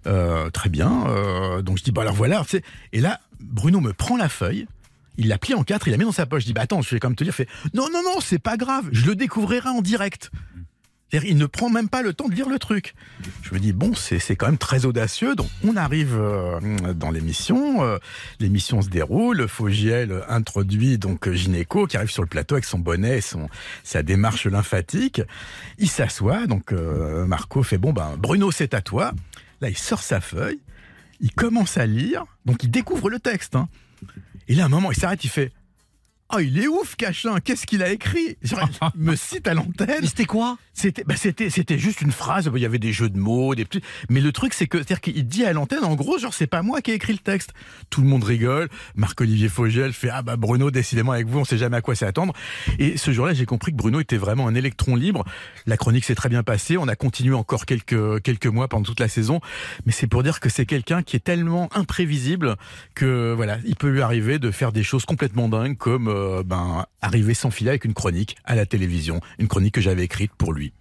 Euh, 0.07 0.51
très 0.51 0.71
bien. 0.71 1.05
euh, 1.09 1.63
donc 1.63 1.79
je 1.79 1.85
dis, 1.85 1.93
bah 1.93 2.03
alors 2.03 2.15
voilà. 2.15 2.45
Et 2.93 3.01
là, 3.01 3.21
Bruno 3.41 3.81
me 3.81 3.93
prend 3.93 4.17
la 4.17 4.29
feuille 4.29 4.67
Il 5.19 5.29
l'a 5.29 5.39
plié 5.39 5.55
en 5.55 5.63
quatre, 5.65 5.89
il 5.89 5.91
l'a 5.91 5.99
mis 5.99 6.05
dans 6.05 6.13
sa 6.13 6.27
poche. 6.27 6.43
Je 6.43 6.47
dis, 6.47 6.53
bah 6.53 6.63
attends, 6.63 6.83
je 6.83 6.91
vais 6.95 7.01
quand 7.01 7.09
même 7.09 7.17
te 7.17 7.25
dire, 7.25 7.35
non, 7.75 7.89
non, 7.93 8.03
non, 8.03 8.21
c'est 8.21 8.39
pas 8.39 8.57
grave, 8.57 8.89
je 8.93 9.07
le 9.07 9.15
découvrirai 9.15 9.69
en 9.69 9.83
direct. 9.83 10.31
Il 11.13 11.39
ne 11.39 11.47
prend 11.47 11.69
même 11.69 11.89
pas 11.89 12.03
le 12.03 12.15
temps 12.15 12.29
de 12.29 12.35
lire 12.37 12.49
le 12.49 12.61
truc. 12.61 12.95
Je 13.43 13.53
me 13.53 13.59
dis, 13.59 13.73
bon, 13.73 13.95
c'est 13.97 14.37
quand 14.37 14.47
même 14.47 14.59
très 14.59 14.85
audacieux. 14.85 15.35
Donc, 15.35 15.49
on 15.67 15.77
arrive 15.77 16.17
euh, 16.17 16.61
dans 16.95 17.11
l'émission. 17.11 17.99
l'émission 18.39 18.81
se 18.81 18.89
déroule. 18.89 19.49
Fogiel 19.49 20.23
introduit 20.29 20.99
donc 20.99 21.29
Gynéco 21.29 21.89
qui 21.89 21.97
arrive 21.97 22.13
sur 22.13 22.23
le 22.23 22.29
plateau 22.29 22.55
avec 22.55 22.65
son 22.65 22.79
bonnet 22.79 23.19
et 23.19 23.21
son, 23.23 23.49
sa 23.83 24.05
démarche 24.05 24.47
lymphatique. 24.47 25.21
Il 25.79 25.91
s'assoit. 25.91 26.47
Donc, 26.47 26.71
Marco 26.71 27.65
fait, 27.65 27.77
bon, 27.79 27.93
ben, 27.93 28.15
Bruno, 28.17 28.53
c'est 28.53 28.73
à 28.73 28.81
toi. 28.81 29.13
Là, 29.61 29.69
il 29.69 29.77
sort 29.77 30.03
sa 30.03 30.21
feuille. 30.21 30.61
Il 31.21 31.33
commence 31.33 31.77
à 31.77 31.87
lire. 31.87 32.25
Donc, 32.47 32.63
il 32.65 32.71
découvre 32.71 33.11
le 33.11 33.19
texte. 33.21 33.55
hein. 33.57 33.69
Et 34.49 34.55
là, 34.55 34.65
à 34.65 34.67
un 34.67 34.71
moment, 34.71 34.91
il 34.91 34.97
s'arrête. 34.97 35.23
Il 35.25 35.29
fait, 35.31 35.53
oh, 36.33 36.39
il 36.39 36.59
est 36.59 36.69
ouf, 36.69 36.97
Cachin. 36.97 37.41
Qu'est-ce 37.41 37.67
qu'il 37.67 37.83
a 37.83 37.91
écrit? 37.91 38.37
Genre, 38.43 38.69
Il 38.95 39.01
me 39.03 39.17
cite 39.17 39.47
à 39.49 39.55
l'antenne. 39.55 39.99
Mais 40.01 40.07
c'était 40.07 40.25
quoi? 40.25 40.59
C'était, 40.73 41.05
bah 41.05 41.15
c'était, 41.17 41.51
c'était 41.51 41.79
juste 41.79 42.01
une 42.01 42.13
phrase. 42.13 42.51
Il 42.55 42.61
y 42.61 42.65
avait 42.65 42.79
des 42.79 42.93
jeux 42.93 43.11
de 43.11 43.19
mots, 43.19 43.55
des 43.55 43.65
petits. 43.65 43.83
Mais 44.09 44.21
le 44.21 44.33
truc, 44.33 44.55
c'est 44.55 44.67
que, 44.67 44.79
c'est-à-dire 44.79 45.01
qu'il 45.01 45.27
dit 45.27 45.45
à 45.45 45.53
l'antenne, 45.53 45.85
en 45.85 45.95
gros, 45.95 46.19
genre, 46.19 46.33
c'est 46.33 46.47
pas 46.47 46.63
moi 46.63 46.81
qui 46.81 46.91
ai 46.91 46.95
écrit 46.95 47.13
le 47.13 47.19
texte. 47.19 47.53
Tout 47.91 48.01
le 48.01 48.07
monde 48.07 48.25
rigole. 48.25 48.69
Marc-Olivier 48.95 49.49
Fogel 49.49 49.93
fait, 49.93 50.11
ah 50.11 50.23
bah 50.23 50.37
Bruno, 50.37 50.71
décidément 50.71 51.13
avec 51.13 51.27
vous, 51.27 51.41
on 51.41 51.45
sait 51.45 51.59
jamais 51.59 51.77
à 51.77 51.81
quoi 51.83 51.95
s'attendre. 51.95 52.33
Et 52.79 52.97
ce 52.97 53.11
jour-là, 53.11 53.35
j'ai 53.35 53.47
compris 53.47 53.73
que 53.73 53.77
Bruno 53.77 54.01
était 54.01 54.17
vraiment 54.17 54.47
un 54.47 54.55
électron 54.55 54.97
libre. 54.97 55.25
La 55.67 55.77
chronique 55.77 56.05
s'est 56.05 56.15
très 56.15 56.29
bien 56.29 56.43
passée. 56.43 56.77
On 56.77 56.89
a 56.89 56.97
continué 56.97 57.35
encore 57.35 57.67
quelques, 57.67 58.23
quelques 58.23 58.47
mois 58.47 58.69
pendant 58.69 58.85
toute 58.85 59.01
la 59.01 59.09
saison. 59.09 59.41
Mais 59.87 59.93
c'est 59.93 60.07
pour 60.07 60.23
dire 60.23 60.41
que 60.41 60.49
c'est 60.49 60.67
quelqu'un 60.67 61.03
qui 61.03 61.17
est 61.17 61.25
tellement 61.25 61.69
imprévisible 61.75 62.57
que, 62.95 63.33
voilà, 63.35 63.59
il 63.65 63.77
peut 63.77 63.89
lui 63.89 64.03
arriver 64.03 64.39
de 64.39 64.51
faire 64.51 64.73
des 64.73 64.83
choses 64.83 65.05
complètement 65.05 65.49
dingues 65.49 65.77
comme, 65.77 66.09
euh, 66.09 66.20
ben, 66.45 66.87
arriver 67.01 67.35
sans 67.35 67.51
filet 67.51 67.71
avec 67.71 67.85
une 67.85 67.95
chronique 67.95 68.37
à 68.45 68.55
la 68.55 68.67
télévision. 68.67 69.21
Une 69.39 69.49
chronique 69.49 69.75
que 69.75 69.81
j'avais 69.81 70.05
écrite 70.05 70.33
pour 70.37 70.53
lui. 70.53 70.73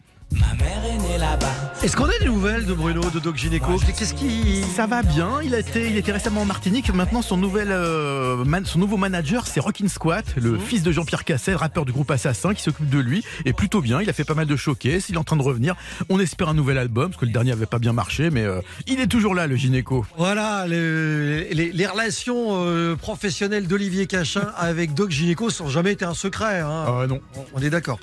Est-ce 1.81 1.95
qu'on 1.95 2.05
a 2.05 2.17
des 2.19 2.25
nouvelles 2.25 2.65
de 2.65 2.73
Bruno, 2.73 3.01
de 3.09 3.19
Doc 3.19 3.35
Gynéco 3.37 3.77
Qu'est-ce 3.97 4.13
qui. 4.13 4.63
Ça 4.75 4.85
va 4.85 5.01
bien. 5.01 5.39
Il 5.43 5.53
était 5.55 6.11
récemment 6.11 6.41
en 6.41 6.45
Martinique. 6.45 6.93
Maintenant, 6.93 7.21
son 7.21 7.37
nouvel, 7.37 7.69
euh, 7.71 8.43
man- 8.43 8.65
son 8.65 8.79
nouveau 8.79 8.97
manager, 8.97 9.47
c'est 9.47 9.59
Rockin' 9.59 9.87
Squat, 9.87 10.25
le 10.37 10.57
fils 10.59 10.83
de 10.83 10.91
Jean-Pierre 10.91 11.23
Cassel, 11.23 11.55
rappeur 11.55 11.85
du 11.85 11.91
groupe 11.91 12.11
Assassin, 12.11 12.53
qui 12.53 12.61
s'occupe 12.61 12.89
de 12.89 12.99
lui. 12.99 13.23
Et 13.45 13.53
plutôt 13.53 13.81
bien. 13.81 14.01
Il 14.01 14.09
a 14.09 14.13
fait 14.13 14.23
pas 14.23 14.33
mal 14.33 14.45
de 14.45 14.55
showcases. 14.55 15.05
Il 15.09 15.15
est 15.15 15.17
en 15.17 15.23
train 15.23 15.37
de 15.37 15.41
revenir. 15.41 15.75
On 16.09 16.19
espère 16.19 16.49
un 16.49 16.53
nouvel 16.53 16.77
album, 16.77 17.09
parce 17.11 17.19
que 17.19 17.25
le 17.25 17.31
dernier 17.31 17.53
avait 17.53 17.65
pas 17.65 17.79
bien 17.79 17.93
marché, 17.93 18.29
mais 18.29 18.43
euh, 18.43 18.61
il 18.87 18.99
est 18.99 19.07
toujours 19.07 19.33
là, 19.33 19.47
le 19.47 19.55
gynéco. 19.55 20.05
Voilà, 20.17 20.67
les, 20.67 21.53
les- 21.53 21.71
les 21.71 21.87
relations 21.87 22.65
euh, 22.65 22.95
professionnelles 22.95 23.67
d'Olivier 23.67 24.05
Cachin 24.05 24.51
avec 24.57 24.93
Doc 24.93 25.09
Gynéco 25.11 25.49
sont 25.49 25.69
jamais 25.69 25.93
été 25.93 26.05
un 26.05 26.13
secret. 26.13 26.59
hein. 26.59 26.85
Ah 26.87 27.07
non. 27.07 27.19
On 27.53 27.61
est 27.61 27.69
d'accord. 27.69 27.99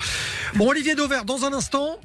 Bon, 0.55 0.67
Olivier 0.69 0.95
Dauvert, 0.95 1.25
dans 1.25 1.45
un 1.45 1.53
instant, 1.53 1.99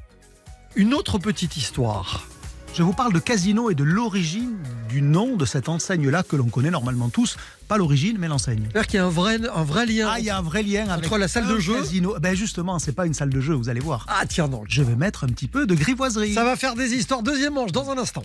une 0.75 0.95
autre 0.95 1.19
petite 1.19 1.57
histoire. 1.57 2.27
Je 2.75 2.83
vous 2.83 2.95
parle 2.95 3.13
de 3.13 3.19
Casino 3.19 3.71
et 3.71 3.75
de 3.75 3.85
l'origine 3.85 4.57
du 4.89 5.03
nom 5.03 5.37
de 5.37 5.45
cette 5.45 5.69
enseigne-là 5.69 6.23
que 6.23 6.37
l'on 6.37 6.47
connaît 6.47 6.71
normalement 6.71 7.11
tous. 7.11 7.37
Pas 7.69 7.77
l'origine, 7.77 8.17
mais 8.19 8.29
l'enseigne. 8.29 8.67
C'est-à-dire 8.71 8.87
qu'il 8.87 8.97
y 8.97 9.01
a 9.01 9.05
un 9.05 9.11
vrai, 9.11 9.39
un 9.55 9.63
vrai 9.63 9.85
lien. 9.85 10.09
Ah, 10.11 10.19
il 10.19 10.25
y 10.25 10.31
a 10.31 10.39
un 10.39 10.43
vrai 10.43 10.63
lien 10.63 10.89
avec 10.89 11.05
Entre 11.05 11.19
la 11.19 11.29
salle 11.29 11.47
de 11.47 11.59
jeu 11.59 11.75
Casino. 11.81 12.17
Ben 12.19 12.35
justement, 12.35 12.79
c'est 12.79 12.93
pas 12.93 13.07
une 13.07 13.13
salle 13.13 13.29
de 13.29 13.41
jeu, 13.41 13.53
vous 13.53 13.69
allez 13.69 13.81
voir. 13.81 14.07
Ah, 14.09 14.25
tiens 14.27 14.49
donc. 14.49 14.67
Je 14.69 14.83
vais 14.83 14.97
mettre 14.97 15.25
un 15.25 15.29
petit 15.29 15.49
peu 15.49 15.67
de 15.67 15.75
grivoiserie. 15.75 16.33
Ça 16.33 16.45
va 16.45 16.57
faire 16.57 16.75
des 16.75 16.95
histoires. 16.95 17.23
Deuxième 17.23 17.55
manche, 17.55 17.73
dans 17.73 17.91
un 17.91 17.99
instant. 17.99 18.23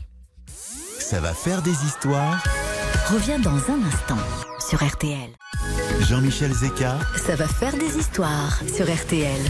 Ça 1.00 1.20
va 1.20 1.34
faire 1.34 1.62
des 1.62 1.76
histoires. 1.86 2.42
Revient 3.12 3.42
dans 3.42 3.52
un 3.52 3.82
instant 3.86 4.18
sur 4.70 4.86
RTL. 4.86 5.30
Jean-Michel 6.02 6.54
Zeka, 6.54 7.00
Ça 7.26 7.36
va 7.36 7.48
faire 7.48 7.76
des 7.78 7.98
histoires 7.98 8.60
sur 8.74 8.86
RTL. 8.86 9.42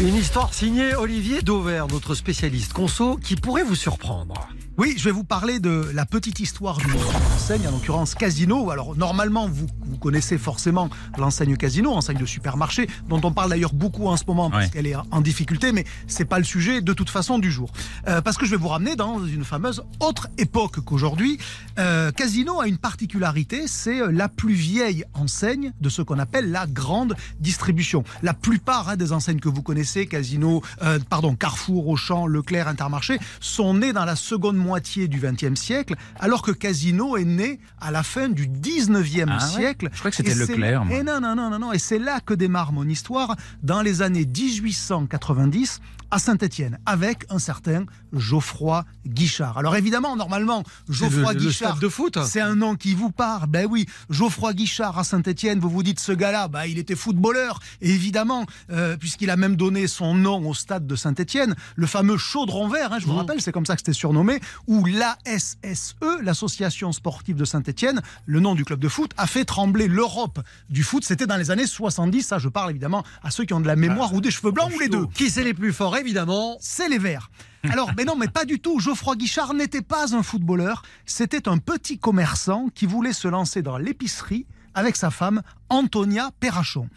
Une 0.00 0.16
histoire 0.16 0.52
signée 0.52 0.96
Olivier 0.96 1.40
Dauvert, 1.40 1.86
notre 1.86 2.16
spécialiste 2.16 2.72
conso, 2.72 3.16
qui 3.16 3.36
pourrait 3.36 3.62
vous 3.62 3.76
surprendre. 3.76 4.48
Oui, 4.76 4.94
je 4.98 5.04
vais 5.04 5.12
vous 5.12 5.22
parler 5.22 5.60
de 5.60 5.88
la 5.94 6.04
petite 6.04 6.40
histoire 6.40 6.78
d'une 6.78 6.90
enseigne, 7.36 7.68
en 7.68 7.70
l'occurrence 7.70 8.16
Casino. 8.16 8.70
Alors 8.72 8.96
normalement, 8.96 9.46
vous, 9.48 9.68
vous 9.86 9.96
connaissez 9.98 10.36
forcément 10.36 10.90
l'enseigne 11.16 11.56
Casino, 11.56 11.92
enseigne 11.92 12.18
de 12.18 12.26
supermarché, 12.26 12.88
dont 13.08 13.20
on 13.22 13.30
parle 13.30 13.50
d'ailleurs 13.50 13.72
beaucoup 13.72 14.08
en 14.08 14.16
ce 14.16 14.24
moment 14.26 14.50
parce 14.50 14.64
Ouais. 14.64 14.70
qu'elle 14.70 14.88
est 14.88 14.96
en 15.12 15.20
difficulté, 15.20 15.70
mais 15.70 15.84
c'est 16.08 16.24
pas 16.24 16.38
le 16.38 16.44
sujet 16.44 16.80
de 16.80 16.92
toute 16.92 17.08
façon 17.08 17.38
du 17.38 17.52
jour. 17.52 17.70
Euh, 18.08 18.20
parce 18.20 18.36
que 18.36 18.46
je 18.46 18.50
vais 18.50 18.56
vous 18.56 18.66
ramener 18.66 18.96
dans 18.96 19.24
une 19.24 19.44
fameuse 19.44 19.84
autre 20.00 20.26
époque 20.38 20.80
qu'aujourd'hui. 20.80 21.38
Euh, 21.78 22.10
Casino 22.10 22.60
a 22.60 22.66
une 22.66 22.78
particularité, 22.78 23.68
c'est 23.68 24.00
euh, 24.00 24.10
la 24.10 24.28
plus 24.28 24.54
vieille 24.54 25.04
enseigne 25.14 25.72
de 25.80 25.88
ce 25.88 26.02
qu'on 26.02 26.18
appelle 26.18 26.50
la 26.50 26.66
grande 26.66 27.14
distribution. 27.38 28.02
La 28.24 28.34
plupart 28.34 28.88
hein, 28.88 28.96
des 28.96 29.12
enseignes 29.12 29.38
que 29.40 29.48
vous 29.48 29.62
connaissez, 29.62 30.06
Casino, 30.06 30.62
euh, 30.82 30.98
pardon, 31.08 31.36
Carrefour, 31.36 31.86
Auchan, 31.86 32.26
Leclerc, 32.26 32.66
Intermarché, 32.66 33.18
sont 33.38 33.74
nées 33.74 33.92
dans 33.92 34.04
la 34.04 34.16
seconde 34.16 34.56
moitié 34.64 35.06
du 35.08 35.20
XXe 35.20 35.60
siècle, 35.60 35.94
alors 36.18 36.42
que 36.42 36.50
Casino 36.50 37.16
est 37.16 37.24
né 37.24 37.60
à 37.80 37.90
la 37.90 38.02
fin 38.02 38.28
du 38.28 38.48
XIXe 38.48 39.26
Ah 39.28 39.36
ouais 39.36 39.40
siècle. 39.40 39.90
Je 39.92 39.98
crois 39.98 40.10
que 40.10 40.16
c'était 40.16 40.34
Leclerc, 40.34 40.84
moi. 40.84 40.96
Et 40.96 41.02
non, 41.02 41.20
non, 41.20 41.36
non, 41.36 41.50
non, 41.50 41.58
non. 41.58 41.72
Et 41.72 41.78
c'est 41.78 41.98
là 41.98 42.20
que 42.20 42.34
démarre 42.34 42.72
mon 42.72 42.88
histoire, 42.88 43.36
dans 43.62 43.82
les 43.82 44.02
années 44.02 44.26
1890, 44.26 45.80
à 46.14 46.20
Saint-Étienne, 46.20 46.78
avec 46.86 47.26
un 47.28 47.40
certain 47.40 47.86
Geoffroy 48.12 48.84
Guichard. 49.04 49.58
Alors 49.58 49.74
évidemment, 49.74 50.14
normalement, 50.14 50.62
Geoffroy 50.88 51.32
le- 51.32 51.40
Guichard, 51.40 51.76
foot. 51.90 52.18
c'est 52.24 52.40
un 52.40 52.54
nom 52.54 52.76
qui 52.76 52.94
vous 52.94 53.10
parle. 53.10 53.48
Ben 53.48 53.66
oui, 53.68 53.86
Geoffroy 54.10 54.54
Guichard 54.54 54.96
à 54.96 55.02
Saint-Étienne, 55.02 55.58
vous 55.58 55.68
vous 55.68 55.82
dites 55.82 55.98
ce 55.98 56.12
gars-là, 56.12 56.46
ben, 56.46 56.66
il 56.66 56.78
était 56.78 56.94
footballeur. 56.94 57.58
Et 57.80 57.90
évidemment, 57.90 58.46
euh, 58.70 58.96
puisqu'il 58.96 59.28
a 59.28 59.36
même 59.36 59.56
donné 59.56 59.88
son 59.88 60.14
nom 60.14 60.48
au 60.48 60.54
stade 60.54 60.86
de 60.86 60.94
Saint-Étienne, 60.94 61.56
le 61.74 61.86
fameux 61.88 62.16
chaudron 62.16 62.68
vert, 62.68 62.92
hein, 62.92 62.98
je 63.00 63.06
vous 63.06 63.12
Mmh. 63.14 63.16
rappelle, 63.16 63.40
c'est 63.42 63.50
comme 63.50 63.66
ça 63.66 63.74
que 63.74 63.80
c'était 63.80 63.92
surnommé, 63.92 64.38
où 64.68 64.84
l'ASSE, 64.84 65.96
l'association 66.22 66.92
sportive 66.92 67.34
de 67.36 67.44
Saint-Étienne, 67.44 68.00
le 68.26 68.38
nom 68.38 68.54
du 68.54 68.64
club 68.64 68.78
de 68.78 68.88
foot, 68.88 69.10
a 69.16 69.26
fait 69.26 69.44
trembler 69.44 69.88
l'Europe 69.88 70.38
du 70.70 70.84
foot. 70.84 71.04
C'était 71.04 71.26
dans 71.26 71.36
les 71.36 71.50
années 71.50 71.66
70. 71.66 72.22
Ça, 72.22 72.38
je 72.38 72.48
parle 72.48 72.70
évidemment 72.70 73.02
à 73.24 73.32
ceux 73.32 73.44
qui 73.44 73.52
ont 73.52 73.60
de 73.60 73.66
la 73.66 73.74
mémoire 73.74 74.10
Ah, 74.12 74.16
ou 74.16 74.20
des 74.20 74.30
cheveux 74.30 74.52
blancs 74.52 74.70
ou 74.76 74.78
les 74.78 74.88
deux 74.88 75.06
Qui 75.08 75.28
c'est 75.30 75.42
les 75.42 75.54
plus 75.54 75.72
forts, 75.72 75.96
évidemment 76.04 76.56
c'est 76.60 76.88
les 76.88 76.98
Verts. 76.98 77.30
Alors, 77.70 77.92
mais 77.96 78.04
non, 78.04 78.14
mais 78.14 78.28
pas 78.28 78.44
du 78.44 78.60
tout. 78.60 78.78
Geoffroy 78.78 79.16
Guichard 79.16 79.54
n'était 79.54 79.80
pas 79.80 80.14
un 80.14 80.22
footballeur. 80.22 80.82
C'était 81.06 81.48
un 81.48 81.56
petit 81.56 81.98
commerçant 81.98 82.68
qui 82.74 82.84
voulait 82.84 83.14
se 83.14 83.26
lancer 83.26 83.62
dans 83.62 83.78
l'épicerie 83.78 84.46
avec 84.74 84.96
sa 84.96 85.10
femme, 85.10 85.40
Antonia 85.70 86.30
Perrachon. 86.40 86.90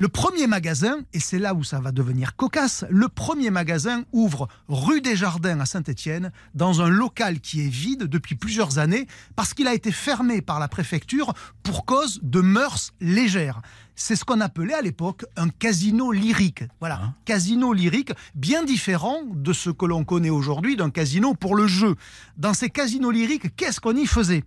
Le 0.00 0.08
premier 0.08 0.46
magasin, 0.46 0.98
et 1.12 1.18
c'est 1.18 1.40
là 1.40 1.54
où 1.54 1.64
ça 1.64 1.80
va 1.80 1.90
devenir 1.90 2.36
cocasse, 2.36 2.84
le 2.88 3.08
premier 3.08 3.50
magasin 3.50 4.04
ouvre 4.12 4.46
rue 4.68 5.00
des 5.00 5.16
Jardins 5.16 5.58
à 5.58 5.66
Saint-Étienne, 5.66 6.30
dans 6.54 6.82
un 6.82 6.88
local 6.88 7.40
qui 7.40 7.64
est 7.64 7.68
vide 7.68 8.04
depuis 8.04 8.36
plusieurs 8.36 8.78
années, 8.78 9.08
parce 9.34 9.54
qu'il 9.54 9.66
a 9.66 9.74
été 9.74 9.90
fermé 9.90 10.40
par 10.40 10.60
la 10.60 10.68
préfecture 10.68 11.34
pour 11.64 11.84
cause 11.84 12.20
de 12.22 12.40
mœurs 12.40 12.92
légères. 13.00 13.60
C'est 14.00 14.14
ce 14.14 14.24
qu'on 14.24 14.40
appelait 14.40 14.74
à 14.74 14.80
l'époque 14.80 15.26
un 15.36 15.48
casino 15.48 16.12
lyrique. 16.12 16.62
Voilà, 16.78 17.14
casino 17.24 17.72
lyrique, 17.72 18.12
bien 18.36 18.62
différent 18.62 19.22
de 19.26 19.52
ce 19.52 19.70
que 19.70 19.86
l'on 19.86 20.04
connaît 20.04 20.30
aujourd'hui 20.30 20.76
d'un 20.76 20.90
casino 20.90 21.34
pour 21.34 21.56
le 21.56 21.66
jeu. 21.66 21.96
Dans 22.36 22.54
ces 22.54 22.70
casinos 22.70 23.10
lyriques, 23.10 23.56
qu'est-ce 23.56 23.80
qu'on 23.80 23.96
y 23.96 24.06
faisait? 24.06 24.44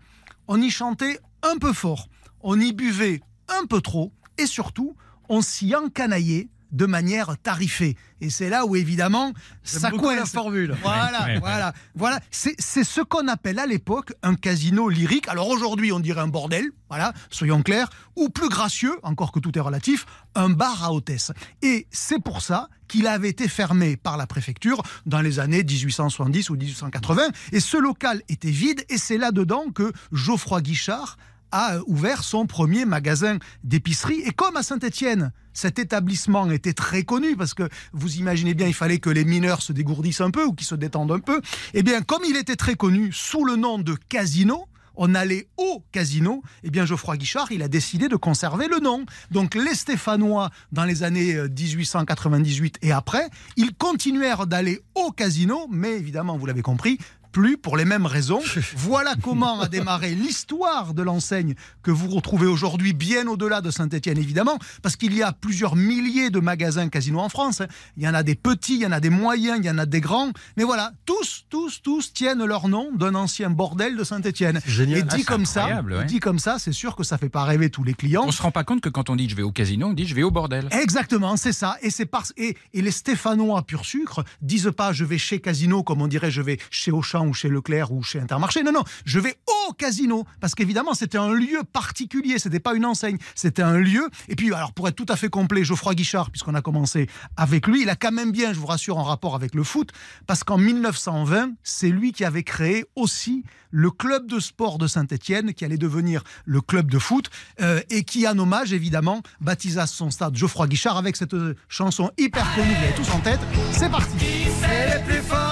On 0.48 0.62
y 0.62 0.70
chantait 0.70 1.20
un 1.44 1.58
peu 1.58 1.74
fort, 1.74 2.08
on 2.40 2.62
y 2.62 2.72
buvait 2.72 3.20
un 3.50 3.66
peu 3.66 3.82
trop, 3.82 4.14
et 4.38 4.46
surtout, 4.46 4.96
on 5.28 5.42
s'y 5.42 5.76
encanaillait 5.76 6.48
de 6.72 6.86
manière 6.86 7.38
tarifée. 7.42 7.96
Et 8.22 8.30
c'est 8.30 8.50
là 8.50 8.66
où, 8.66 8.76
évidemment, 8.76 9.34
ça 9.64 9.90
beaucoup 9.90 10.10
la 10.10 10.18
coince. 10.18 10.32
formule. 10.32 10.76
Voilà, 10.82 11.26
Ouais, 11.26 11.34
ouais. 11.34 11.40
voilà, 11.40 11.74
voilà. 11.96 12.20
C'est 12.32 12.56
c'est 12.60 12.84
ce 12.84 13.02
qu'on 13.02 13.28
appelle 13.28 13.60
à 13.60 13.66
l'époque 13.66 14.14
un 14.24 14.36
casino 14.36 14.90
lyrique. 14.90 15.28
Alors 15.28 15.48
aujourd'hui, 15.50 15.92
on 15.92 16.00
dirait 16.00 16.22
un 16.22 16.28
bordel, 16.28 16.70
voilà, 16.90 17.14
soyons 17.30 17.62
clairs, 17.64 17.90
ou 18.16 18.30
plus 18.30 18.50
gracieux, 18.50 18.94
encore 19.04 19.32
que 19.32 19.40
tout 19.40 19.58
est 19.58 19.62
relatif, 19.62 20.06
un 20.36 20.50
bar 20.50 20.84
à 20.84 20.94
hôtesse. 20.94 21.32
Et 21.62 21.88
c'est 21.92 22.22
pour 22.24 22.42
ça 22.42 22.70
qu'il 22.88 23.08
avait 23.08 23.30
été 23.30 23.48
fermé 23.48 23.96
par 23.98 24.18
la 24.18 24.28
préfecture 24.28 24.82
dans 25.06 25.22
les 25.22 25.40
années 25.40 25.64
1870 25.64 26.50
ou 26.50 26.56
1880. 26.56 27.22
Et 27.54 27.60
ce 27.60 27.78
local 27.78 28.22
était 28.30 28.52
vide, 28.52 28.84
et 28.90 28.98
c'est 28.98 29.18
là-dedans 29.18 29.72
que 29.74 29.92
Geoffroy 30.12 30.62
Guichard 30.62 31.18
a 31.52 31.76
euh, 31.76 31.84
ouvert 31.88 32.24
son 32.24 32.46
premier 32.46 32.86
magasin 32.86 33.38
d'épicerie. 33.64 34.22
Et 34.26 34.32
comme 34.32 34.58
à 34.58 34.64
Saint-Étienne, 34.64 35.32
cet 35.54 35.80
établissement 35.80 36.50
était 36.52 36.74
très 36.74 37.04
connu 37.04 37.36
parce 37.36 37.54
que 37.54 37.68
vous 37.94 38.16
imaginez 38.18 38.54
bien, 38.54 38.68
il 38.68 38.74
fallait 38.74 39.00
que 39.00 39.10
les 39.10 39.26
mineurs 39.26 39.62
se 39.62 39.74
dégourdissent 39.74 40.22
un 40.22 40.32
peu 40.32 40.46
ou 40.46 40.54
qu'ils 40.54 40.68
se 40.68 40.76
détendent 40.76 41.12
un 41.12 41.20
peu. 41.20 41.42
Eh 41.74 41.84
bien, 41.84 42.02
comme 42.02 42.24
il 42.28 42.36
était 42.36 42.56
très 42.56 42.76
connu 42.76 43.12
sous 43.12 43.46
le 43.46 43.56
nom 43.56 43.78
de 43.78 43.96
Casino, 44.10 44.68
on 44.96 45.16
allait 45.16 45.48
au 45.58 45.84
casino, 45.92 46.44
eh 46.64 46.70
bien 46.70 46.86
Geoffroy 46.86 47.18
Guichard, 47.18 47.52
il 47.52 47.64
a 47.64 47.68
décidé 47.68 48.08
de 48.08 48.16
conserver 48.16 48.68
le 48.68 48.80
nom. 48.80 49.06
Donc 49.32 49.56
les 49.56 49.74
Stéphanois, 49.74 50.50
dans 50.72 50.84
les 50.84 51.04
années 51.04 51.36
euh, 51.36 51.48
1898 51.48 52.78
et 52.82 52.92
après, 52.92 53.30
ils 53.58 53.74
continuèrent 53.74 54.48
d'aller 54.48 54.82
au 54.96 55.12
casino, 55.12 55.68
mais 55.70 55.94
évidemment, 55.94 56.38
vous 56.38 56.46
l'avez 56.46 56.62
compris, 56.62 56.98
plus 57.32 57.58
pour 57.58 57.78
les 57.78 57.86
mêmes 57.86 58.06
raisons. 58.06 58.42
Voilà 58.76 59.16
comment 59.22 59.62
a 59.62 59.68
démarré 59.68 60.16
l'histoire 60.16 60.94
de 60.94 61.02
l'enseigne 61.02 61.56
que 61.84 61.92
vous 61.92 62.10
retrouvez 62.10 62.48
aujourd'hui 62.48 62.94
bien 62.94 63.28
au-delà 63.28 63.62
de 63.62 63.72
Saint-Etienne, 63.72 64.18
évidemment, 64.18 64.58
parce 64.82 64.96
qu'il 64.96 65.14
y 65.14 65.22
a 65.24 65.32
plusieurs 65.32 65.76
milliers 65.76 66.30
de 66.30 66.40
magasins 66.40 66.90
casinos 66.90 67.20
en 67.20 67.30
France. 67.30 67.62
hein. 67.62 67.68
Il 67.98 68.04
y 68.04 68.08
en 68.08 68.14
a 68.14 68.24
des 68.24 68.36
petits, 68.36 68.76
il 68.76 68.82
y 68.82 68.86
en 68.86 68.92
a 68.92 69.00
des 69.00 69.10
moyens, 69.10 69.60
il 69.62 69.66
y 69.66 69.70
en 69.70 69.78
a 69.78 69.86
des 69.86 70.02
grands. 70.02 70.32
Mais 70.58 70.64
voilà, 70.64 70.92
tous, 71.06 71.46
tous, 71.50 71.82
tous 71.82 72.14
tiennent 72.14 72.44
leur 72.46 72.68
nom 72.68 72.92
d'un 72.94 73.16
ancien 73.16 73.50
bordel 73.50 73.96
de 73.98 74.04
Saint-Etienne. 74.04 74.58
Et 74.58 75.00
Ah, 75.00 75.02
dit 75.02 75.18
c'est 75.20 75.24
comme 75.26 75.46
ça, 75.46 75.82
ouais. 75.82 76.06
dit 76.06 76.20
comme 76.20 76.40
ça, 76.40 76.58
c'est 76.60 76.72
sûr 76.72 76.96
que 76.96 77.04
ça 77.04 77.18
fait 77.18 77.30
pas 77.30 77.44
rêver 77.44 77.70
tous 77.70 77.84
les 77.84 77.94
clients. 77.94 78.24
On 78.26 78.32
se 78.32 78.42
rend 78.42 78.52
pas 78.52 78.64
compte 78.64 78.82
que 78.82 78.90
quand 78.90 79.10
on 79.10 79.16
dit 79.16 79.30
je 79.30 79.36
vais 79.36 79.44
au 79.44 79.52
casino, 79.52 79.88
on 79.88 79.94
dit 79.94 80.06
je 80.06 80.16
vais 80.16 80.24
au 80.24 80.32
bordel. 80.32 80.68
Exactement, 80.72 81.38
c'est 81.38 81.54
ça. 81.54 81.78
Et 81.82 81.90
c'est 81.90 82.06
parce 82.06 82.34
et, 82.38 82.58
et 82.74 82.82
les 82.82 82.92
Stéphanois 82.92 83.62
pur 83.64 83.86
sucre 83.86 84.24
disent 84.42 84.72
pas 84.76 84.94
je 84.94 85.06
vais 85.06 85.18
chez 85.18 85.40
Casino 85.40 85.84
comme 85.84 86.02
on 86.02 86.08
dirait 86.08 86.32
je 86.32 86.42
vais 86.42 86.60
chez 86.70 86.92
Auchan 86.92 87.21
ou 87.26 87.34
chez 87.34 87.50
Leclerc 87.50 87.92
ou 87.92 88.04
chez 88.04 88.20
Intermarché. 88.20 88.64
Non 88.64 88.72
non, 88.72 88.84
je 89.06 89.20
vais 89.20 89.36
au 89.48 89.74
casino 89.74 90.26
parce 90.40 90.56
qu'évidemment 90.56 90.94
c'était 90.94 91.18
un 91.18 91.34
lieu 91.34 91.62
particulier, 91.72 92.40
c'était 92.40 92.60
pas 92.60 92.74
une 92.74 92.86
enseigne, 92.86 93.18
c'était 93.36 93.62
un 93.62 93.78
lieu. 93.78 94.10
Et 94.28 94.36
puis 94.36 94.54
alors 94.54 94.74
pour 94.74 94.88
être 94.88 94.96
tout 94.96 95.06
à 95.10 95.16
fait 95.16 95.30
complet, 95.30 95.64
Geoffroy 95.64 95.96
Guichard 95.96 96.32
puisqu'on 96.32 96.56
a 96.56 96.62
commencé 96.62 97.08
avec 97.38 97.68
lui, 97.68 97.84
il 97.84 97.90
a 97.90 97.96
quand 97.96 98.12
même 98.12 98.32
bien, 98.32 98.54
je 98.54 98.60
vous 98.60 98.68
rassure, 98.68 98.98
en 98.98 99.04
rapport 99.04 99.36
avec 99.36 99.56
le 99.56 99.64
foot 99.64 99.92
parce 100.28 100.44
qu'en 100.44 100.58
1920, 100.58 101.52
c'est 101.64 101.90
lui 101.90 102.12
qui 102.12 102.26
avait 102.26 102.44
créé 102.44 102.86
aussi 102.96 103.44
le 103.72 103.90
club 103.90 104.28
de 104.28 104.40
sport 104.40 104.78
de 104.78 104.88
Saint-Étienne 104.88 105.54
qui 105.54 105.66
allait 105.66 105.78
devenir 105.78 106.24
le 106.46 106.62
club 106.62 106.92
de 106.92 107.00
foot 107.00 107.30
euh, 107.62 107.82
et 107.90 108.04
qui 108.04 108.28
en 108.28 108.38
hommage 108.38 108.74
évidemment 108.74 109.22
baptisa 109.40 109.88
son 109.88 110.12
stade 110.12 110.36
Geoffroy 110.36 110.68
Guichard 110.68 110.98
avec 110.98 111.16
cette 111.16 111.34
euh, 111.34 111.56
chanson 111.70 112.12
hyper 112.18 112.54
connue, 112.56 112.68
vous 112.70 113.04
tous 113.04 113.12
en 113.12 113.20
tête. 113.20 113.40
C'est 113.72 113.90
parti. 113.90 114.18
C'est 114.60 114.98
les 114.98 115.04
plus 115.04 115.22
forts, 115.22 115.51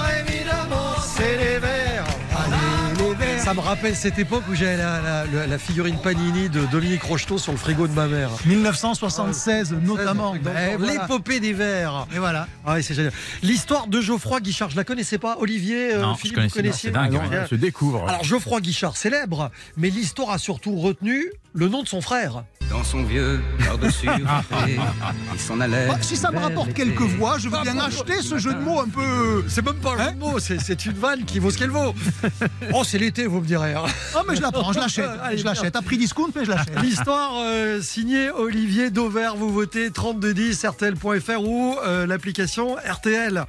Ça 3.50 3.54
me 3.54 3.60
rappelle 3.62 3.96
cette 3.96 4.16
époque 4.20 4.44
où 4.48 4.54
j'avais 4.54 4.76
la, 4.76 5.00
la- 5.00 5.24
la- 5.26 5.46
la 5.48 5.58
figurine 5.58 5.98
Panini 6.00 6.48
de 6.48 6.64
Dominique 6.66 7.02
Rocheteau 7.02 7.36
sur 7.36 7.50
le 7.50 7.58
frigo 7.58 7.88
de 7.88 7.92
ma 7.92 8.06
mère. 8.06 8.30
1976 8.46 9.72
notamment. 9.82 10.34
Donc, 10.36 10.42
Eh, 10.46 10.76
voilà. 10.76 10.92
L'épopée 11.02 11.40
des 11.40 11.52
verts. 11.52 12.06
Et 12.14 12.20
voilà. 12.20 12.46
Ah 12.64 12.74
oui, 12.76 12.84
c'est 12.84 12.94
génial. 12.94 13.10
L'histoire 13.42 13.88
de 13.88 14.00
Geoffroy 14.00 14.38
Guichard, 14.40 14.70
je 14.70 14.76
la 14.76 14.84
connaissais 14.84 15.18
pas. 15.18 15.36
Olivier, 15.40 15.94
euh, 15.94 16.00
Non, 16.00 16.14
je 16.14 16.20
Philippe, 16.20 16.36
connaissais 16.36 16.50
vous 16.60 16.62
connaissiez 16.62 16.88
c'est 16.90 16.94
dingue, 16.94 17.18
Ah, 17.20 17.28
ouais. 17.28 17.36
non, 17.38 17.42
On 17.44 17.48
se 17.48 17.54
découvre. 17.56 18.08
Alors 18.08 18.22
Geoffroy 18.22 18.60
Guichard, 18.60 18.96
célèbre, 18.96 19.50
mais 19.76 19.90
l'histoire 19.90 20.30
a 20.30 20.38
surtout 20.38 20.76
retenu 20.76 21.24
le 21.52 21.66
nom 21.68 21.82
de 21.82 21.88
son 21.88 22.00
frère. 22.00 22.44
Dans 22.70 22.84
son 22.84 23.02
vieux 23.02 23.40
par-dessus 23.66 24.06
il 25.34 25.40
s'en 25.40 25.58
allait. 25.58 25.88
Bah, 25.88 25.96
si 26.02 26.14
ça 26.14 26.30
me 26.30 26.38
rapporte 26.38 26.72
quelques 26.72 27.00
voix, 27.00 27.36
je 27.36 27.48
veux 27.48 27.60
bien 27.62 27.76
acheter 27.80 28.22
ce 28.22 28.38
jeu 28.38 28.54
de 28.54 28.60
mots 28.60 28.78
un 28.80 28.86
peu. 28.88 29.44
C'est 29.48 29.64
même 29.66 29.74
pas 29.74 29.94
un 29.94 30.04
jeu 30.04 30.12
de 30.12 30.18
mots, 30.20 30.38
c'est- 30.38 30.60
c'est 30.60 30.86
une 30.86 30.92
vanne 30.92 31.24
qui 31.24 31.40
vaut 31.40 31.50
ce 31.50 31.58
qu'elle 31.58 31.70
vaut. 31.70 31.92
Oh, 32.72 32.84
c'est 32.84 32.98
l'été, 32.98 33.26
vous 33.26 33.39
me 33.40 33.46
direz. 33.46 33.74
hein. 33.74 33.84
Oh 34.16 34.20
mais 34.28 34.36
je 34.36 34.42
la 34.42 34.50
prends, 34.52 34.72
je 34.72 34.78
l'achète. 34.78 35.08
Allez, 35.22 35.38
Je 35.38 35.44
l'achète. 35.44 35.76
À 35.76 35.82
prix 35.82 35.98
discount, 35.98 36.28
mais 36.34 36.44
je 36.44 36.50
l'achète. 36.50 36.78
L'histoire 36.82 37.32
euh, 37.44 37.80
signée 37.82 38.30
Olivier 38.30 38.90
Dauvert, 38.90 39.36
vous 39.36 39.52
votez 39.52 39.90
3210 39.90 40.64
RTL.fr 40.64 41.42
ou 41.42 41.76
euh, 41.84 42.06
l'application 42.06 42.76
RTL. 42.76 43.44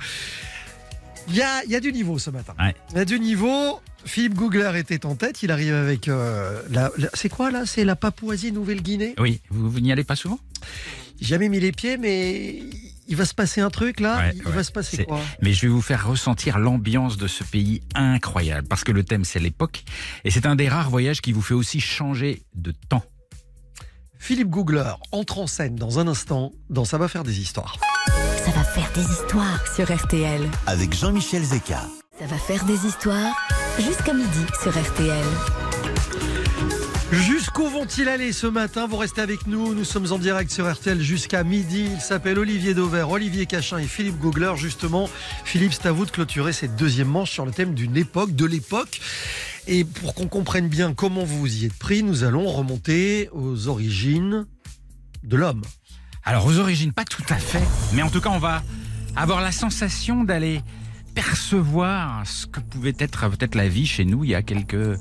Il 1.28 1.36
y 1.36 1.42
a, 1.42 1.64
il 1.66 1.72
y 1.72 1.76
a 1.76 1.80
du 1.80 1.94
niveau 1.94 2.18
ce 2.20 2.30
matin. 2.30 2.54
Ouais. 2.60 2.76
Il 2.92 2.98
y 2.98 3.02
a 3.02 3.06
du 3.06 3.20
niveau. 3.20 3.80
Philippe 4.04 4.34
Googler 4.34 4.72
était 4.80 5.06
en 5.06 5.16
tête. 5.16 5.44
Il 5.44 5.52
arrive 5.52 5.74
avec 5.76 6.08
euh, 6.08 6.62
la, 6.72 6.90
la- 6.98 7.10
c'est 7.14 7.30
quoi 7.30 7.52
là? 7.52 7.66
C'est 7.68 7.86
la 7.86 7.96
Papouasie-Nouvelle-Guinée? 7.96 9.14
Oui, 9.20 9.42
vous, 9.52 9.70
vous 9.70 9.80
n'y 9.80 9.92
allez 9.92 10.04
pas 10.04 10.16
souvent? 10.16 10.40
J'ai 11.20 11.28
jamais 11.28 11.50
mis 11.50 11.60
les 11.60 11.72
pieds, 11.72 11.98
mais 11.98 12.64
il 13.12 13.18
va 13.18 13.26
se 13.26 13.34
passer 13.36 13.60
un 13.62 13.70
truc 13.70 14.00
là. 14.00 14.18
Ouais, 14.18 14.32
il 14.36 14.46
ouais. 14.46 14.52
va 14.54 14.64
se 14.64 14.72
passer 14.72 15.04
quoi 15.06 15.20
Mais 15.42 15.52
je 15.54 15.62
vais 15.64 15.68
vous 15.68 15.82
faire 15.82 16.08
ressentir 16.08 16.58
l'ambiance 16.58 17.18
de 17.18 17.28
ce 17.28 17.44
pays 17.44 17.82
incroyable, 17.94 18.68
parce 18.68 18.84
que 18.84 18.92
le 18.94 19.04
thème 19.04 19.26
c'est 19.26 19.40
l'époque, 19.40 19.84
et 20.24 20.32
c'est 20.32 20.46
un 20.46 20.56
des 20.56 20.70
rares 20.70 20.90
voyages 20.90 21.22
qui 21.22 21.34
vous 21.34 21.42
fait 21.42 21.54
aussi 21.54 21.80
changer 21.82 22.42
de 22.56 22.74
temps. 22.90 23.04
Philippe 24.18 24.50
Googler 24.50 24.94
entre 25.12 25.40
en 25.40 25.48
scène 25.48 25.76
dans 25.76 26.00
un 26.00 26.08
instant 26.08 26.54
dans 26.70 26.86
Ça 26.86 26.98
va 26.98 27.08
faire 27.08 27.24
des 27.24 27.40
histoires. 27.40 27.78
Ça 28.46 28.52
va 28.52 28.64
faire 28.64 28.90
des 28.96 29.04
histoires 29.12 29.64
sur 29.76 29.94
RTL. 29.94 30.48
avec 30.68 30.96
Jean-Michel 30.96 31.44
Zeka. 31.44 31.82
Ça 32.20 32.28
va 32.28 32.38
faire 32.38 32.64
des 32.66 32.86
histoires 32.86 33.36
jusqu'à 33.80 34.14
midi 34.14 34.46
sur 34.62 34.72
RTL. 34.72 35.71
Jusqu'où 37.12 37.68
vont-ils 37.68 38.08
aller 38.08 38.32
ce 38.32 38.48
matin 38.48 38.88
Vous 38.88 38.96
restez 38.96 39.20
avec 39.20 39.46
nous. 39.46 39.76
Nous 39.76 39.84
sommes 39.84 40.10
en 40.14 40.18
direct 40.18 40.50
sur 40.50 40.72
RTL 40.72 41.02
jusqu'à 41.02 41.44
midi. 41.44 41.90
Il 41.94 42.00
s'appelle 42.00 42.40
Olivier 42.40 42.74
Dauvert, 42.74 43.10
Olivier 43.10 43.46
Cachin 43.46 43.80
et 43.80 43.86
Philippe 43.86 44.18
Googler. 44.18 44.54
Justement, 44.56 45.10
Philippe, 45.44 45.74
c'est 45.74 45.88
à 45.88 45.92
vous 45.92 46.06
de 46.06 46.12
clôturer 46.12 46.54
cette 46.54 46.78
deuxième 46.78 47.10
manche 47.10 47.32
sur 47.32 47.46
le 47.46 47.52
thème 47.52 47.74
d'une 47.74 47.98
époque, 47.98 48.34
de 48.34 48.46
l'époque. 48.46 49.02
Et 49.68 49.84
pour 49.84 50.14
qu'on 50.14 50.28
comprenne 50.28 50.70
bien 50.70 50.94
comment 50.94 51.26
vous 51.26 51.40
vous 51.40 51.64
y 51.64 51.66
êtes 51.66 51.78
pris, 51.78 52.02
nous 52.02 52.24
allons 52.24 52.48
remonter 52.48 53.28
aux 53.34 53.68
origines 53.68 54.46
de 55.24 55.36
l'homme. 55.36 55.64
Alors 56.24 56.46
aux 56.46 56.60
origines, 56.60 56.94
pas 56.94 57.06
tout 57.06 57.26
à 57.28 57.36
fait, 57.36 57.64
mais 57.94 58.04
en 58.04 58.10
tout 58.10 58.22
cas 58.22 58.30
on 58.30 58.40
va 58.40 58.64
avoir 59.18 59.42
la 59.42 59.52
sensation 59.52 60.24
d'aller 60.24 60.62
percevoir 61.14 62.26
ce 62.26 62.46
que 62.46 62.60
pouvait 62.62 62.96
être 62.98 63.30
peut-être 63.30 63.56
la 63.56 63.68
vie 63.68 63.86
chez 63.86 64.06
nous 64.06 64.24
il 64.24 64.30
y 64.30 64.36
a 64.36 64.42
quelques, 64.42 64.98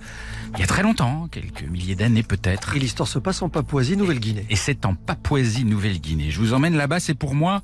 il 0.54 0.60
y 0.60 0.62
a 0.62 0.66
très 0.66 0.82
longtemps, 0.82 1.28
quelques 1.30 1.62
milliers 1.62 1.94
d'années 1.94 2.22
peut-être. 2.22 2.76
Et 2.76 2.78
l'histoire 2.78 3.08
se 3.08 3.18
passe 3.18 3.42
en 3.42 3.48
Papouasie, 3.48 3.96
Nouvelle-Guinée. 3.96 4.46
Et 4.50 4.56
c'est 4.56 4.84
en 4.84 4.94
Papouasie-Nouvelle-Guinée. 4.94 6.30
Je 6.30 6.38
vous 6.38 6.52
emmène 6.52 6.76
là-bas, 6.76 7.00
c'est 7.00 7.14
pour 7.14 7.34
moi. 7.34 7.62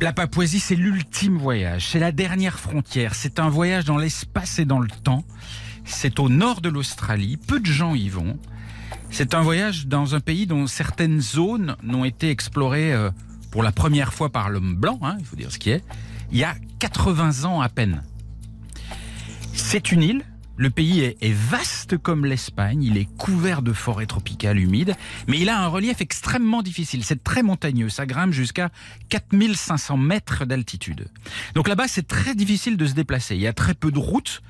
La 0.00 0.12
Papouasie, 0.12 0.60
c'est 0.60 0.74
l'ultime 0.74 1.38
voyage. 1.38 1.88
C'est 1.90 2.00
la 2.00 2.12
dernière 2.12 2.58
frontière. 2.58 3.14
C'est 3.14 3.38
un 3.38 3.48
voyage 3.48 3.84
dans 3.84 3.98
l'espace 3.98 4.58
et 4.58 4.64
dans 4.64 4.80
le 4.80 4.88
temps. 4.88 5.24
C'est 5.84 6.18
au 6.18 6.28
nord 6.28 6.60
de 6.60 6.68
l'Australie. 6.68 7.36
Peu 7.36 7.60
de 7.60 7.66
gens 7.66 7.94
y 7.94 8.08
vont. 8.08 8.38
C'est 9.10 9.34
un 9.34 9.42
voyage 9.42 9.86
dans 9.86 10.14
un 10.14 10.20
pays 10.20 10.46
dont 10.46 10.66
certaines 10.66 11.20
zones 11.20 11.76
n'ont 11.82 12.04
été 12.04 12.30
explorées 12.30 12.92
euh, 12.92 13.10
pour 13.50 13.62
la 13.62 13.72
première 13.72 14.12
fois 14.12 14.30
par 14.30 14.50
l'homme 14.50 14.74
blanc, 14.74 14.98
hein, 15.02 15.16
il 15.18 15.24
faut 15.24 15.36
dire 15.36 15.50
ce 15.50 15.58
qui 15.58 15.70
est, 15.70 15.82
il 16.30 16.38
y 16.38 16.44
a 16.44 16.54
80 16.78 17.44
ans 17.44 17.60
à 17.60 17.68
peine. 17.68 18.02
C'est 19.54 19.92
une 19.92 20.02
île. 20.02 20.24
Le 20.58 20.70
pays 20.70 21.00
est, 21.00 21.32
vaste 21.32 21.98
comme 21.98 22.24
l'Espagne. 22.24 22.82
Il 22.82 22.96
est 22.96 23.08
couvert 23.16 23.60
de 23.60 23.72
forêts 23.72 24.06
tropicales 24.06 24.58
humides, 24.58 24.94
mais 25.26 25.38
il 25.38 25.50
a 25.50 25.60
un 25.60 25.66
relief 25.66 26.00
extrêmement 26.00 26.62
difficile. 26.62 27.04
C'est 27.04 27.22
très 27.22 27.42
montagneux. 27.42 27.90
Ça 27.90 28.06
grimpe 28.06 28.32
jusqu'à 28.32 28.70
4500 29.10 29.98
mètres 29.98 30.46
d'altitude. 30.46 31.08
Donc 31.54 31.68
là-bas, 31.68 31.88
c'est 31.88 32.06
très 32.06 32.34
difficile 32.34 32.78
de 32.78 32.86
se 32.86 32.94
déplacer. 32.94 33.36
Il 33.36 33.42
y 33.42 33.46
a 33.46 33.52
très 33.52 33.74
peu 33.74 33.90
de 33.90 33.98
routes. 33.98 34.42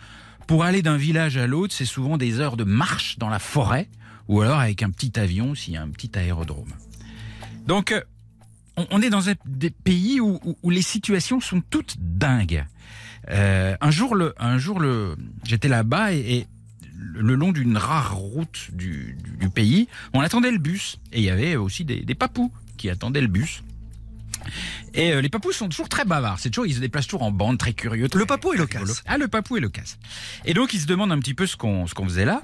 Pour 0.46 0.62
aller 0.62 0.80
d'un 0.80 0.96
village 0.96 1.36
à 1.36 1.48
l'autre, 1.48 1.74
c'est 1.74 1.84
souvent 1.84 2.16
des 2.16 2.38
heures 2.38 2.56
de 2.56 2.62
marche 2.62 3.18
dans 3.18 3.28
la 3.28 3.40
forêt, 3.40 3.88
ou 4.28 4.42
alors 4.42 4.60
avec 4.60 4.84
un 4.84 4.90
petit 4.90 5.18
avion 5.18 5.56
s'il 5.56 5.74
y 5.74 5.76
a 5.76 5.82
un 5.82 5.88
petit 5.88 6.16
aérodrome. 6.16 6.72
Donc, 7.66 7.90
euh, 7.90 8.00
on, 8.76 9.02
est 9.02 9.10
dans 9.10 9.28
un 9.28 9.34
des 9.44 9.70
pays 9.70 10.20
où 10.20 10.70
les 10.70 10.82
situations 10.82 11.40
sont 11.40 11.62
toutes 11.68 11.96
dingues. 11.98 12.64
Euh, 13.30 13.76
un 13.80 13.90
jour, 13.90 14.14
le, 14.14 14.34
un 14.38 14.58
jour, 14.58 14.78
le, 14.80 15.16
j'étais 15.44 15.68
là-bas 15.68 16.12
et, 16.12 16.18
et 16.38 16.46
le 17.14 17.34
long 17.34 17.52
d'une 17.52 17.76
rare 17.76 18.14
route 18.14 18.68
du, 18.72 19.16
du- 19.22 19.36
du 19.36 19.48
pays, 19.48 19.88
on 20.12 20.20
attendait 20.20 20.50
le 20.50 20.58
bus 20.58 20.98
et 21.12 21.18
il 21.18 21.24
y 21.24 21.30
avait 21.30 21.56
aussi 21.56 21.84
des, 21.84 22.00
des 22.02 22.14
papous 22.14 22.52
qui 22.76 22.88
attendaient 22.90 23.20
le 23.20 23.26
bus. 23.26 23.62
Et 24.94 25.12
euh, 25.12 25.20
les 25.20 25.28
papous 25.28 25.52
sont 25.52 25.68
toujours 25.68 25.88
très 25.88 26.04
bavards. 26.04 26.38
C'est 26.38 26.50
toujours, 26.50 26.66
ils 26.66 26.74
se 26.74 26.80
déplacent 26.80 27.06
toujours 27.06 27.22
en 27.24 27.32
bande, 27.32 27.58
très 27.58 27.72
curieux. 27.72 28.08
Le 28.14 28.26
papou 28.26 28.52
casse. 28.52 28.60
rigolo. 28.60 28.92
Ah, 29.06 29.18
le 29.18 29.26
papou 29.28 29.56
et 29.56 29.60
le 29.60 29.68
casse. 29.68 29.98
Et 30.44 30.54
donc, 30.54 30.72
ils 30.72 30.80
se 30.80 30.86
demandent 30.86 31.10
un 31.12 31.18
petit 31.18 31.34
peu 31.34 31.46
ce 31.46 31.56
qu'on 31.56 31.86
ce 31.86 31.94
qu'on 31.94 32.04
faisait 32.04 32.24
là. 32.24 32.42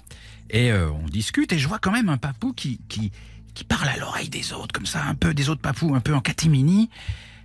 Et 0.50 0.72
euh, 0.72 0.90
on 0.90 1.06
discute. 1.06 1.52
Et 1.52 1.58
je 1.58 1.68
vois 1.68 1.78
quand 1.78 1.92
même 1.92 2.08
un 2.08 2.16
papou 2.16 2.52
qui, 2.54 2.80
qui, 2.88 3.12
qui 3.54 3.62
parle 3.62 3.88
à 3.88 3.96
l'oreille 3.98 4.28
des 4.30 4.52
autres, 4.52 4.72
comme 4.72 4.86
ça, 4.86 5.04
un 5.04 5.14
peu 5.14 5.32
des 5.32 5.48
autres 5.48 5.60
papous, 5.60 5.94
un 5.94 6.00
peu 6.00 6.14
en 6.14 6.20
catimini, 6.20 6.90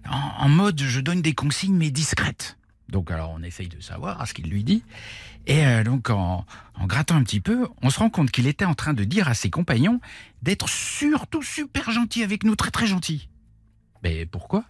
en, 0.09 0.45
en 0.45 0.49
mode 0.49 0.81
je 0.81 0.99
donne 1.01 1.21
des 1.21 1.33
consignes, 1.35 1.75
mais 1.75 1.91
discrètes. 1.91 2.57
Donc, 2.89 3.11
alors, 3.11 3.31
on 3.31 3.43
essaye 3.43 3.67
de 3.67 3.79
savoir 3.81 4.25
ce 4.27 4.33
qu'il 4.33 4.49
lui 4.49 4.63
dit. 4.63 4.83
Et 5.45 5.65
euh, 5.65 5.83
donc, 5.83 6.09
en, 6.09 6.45
grattant 6.83 7.15
un 7.15 7.23
petit 7.23 7.39
peu, 7.39 7.67
on 7.81 7.89
se 7.89 7.99
rend 7.99 8.09
compte 8.09 8.31
qu'il 8.31 8.47
était 8.47 8.65
en 8.65 8.75
train 8.75 8.93
de 8.93 9.03
dire 9.03 9.27
à 9.27 9.33
ses 9.33 9.49
compagnons 9.49 9.99
d'être 10.41 10.69
surtout 10.69 11.41
super 11.41 11.91
gentil 11.91 12.23
avec 12.23 12.43
nous, 12.43 12.55
très 12.55 12.71
très 12.71 12.88
gentil. 12.88 13.29
Mais 14.03 14.25
pourquoi? 14.25 14.63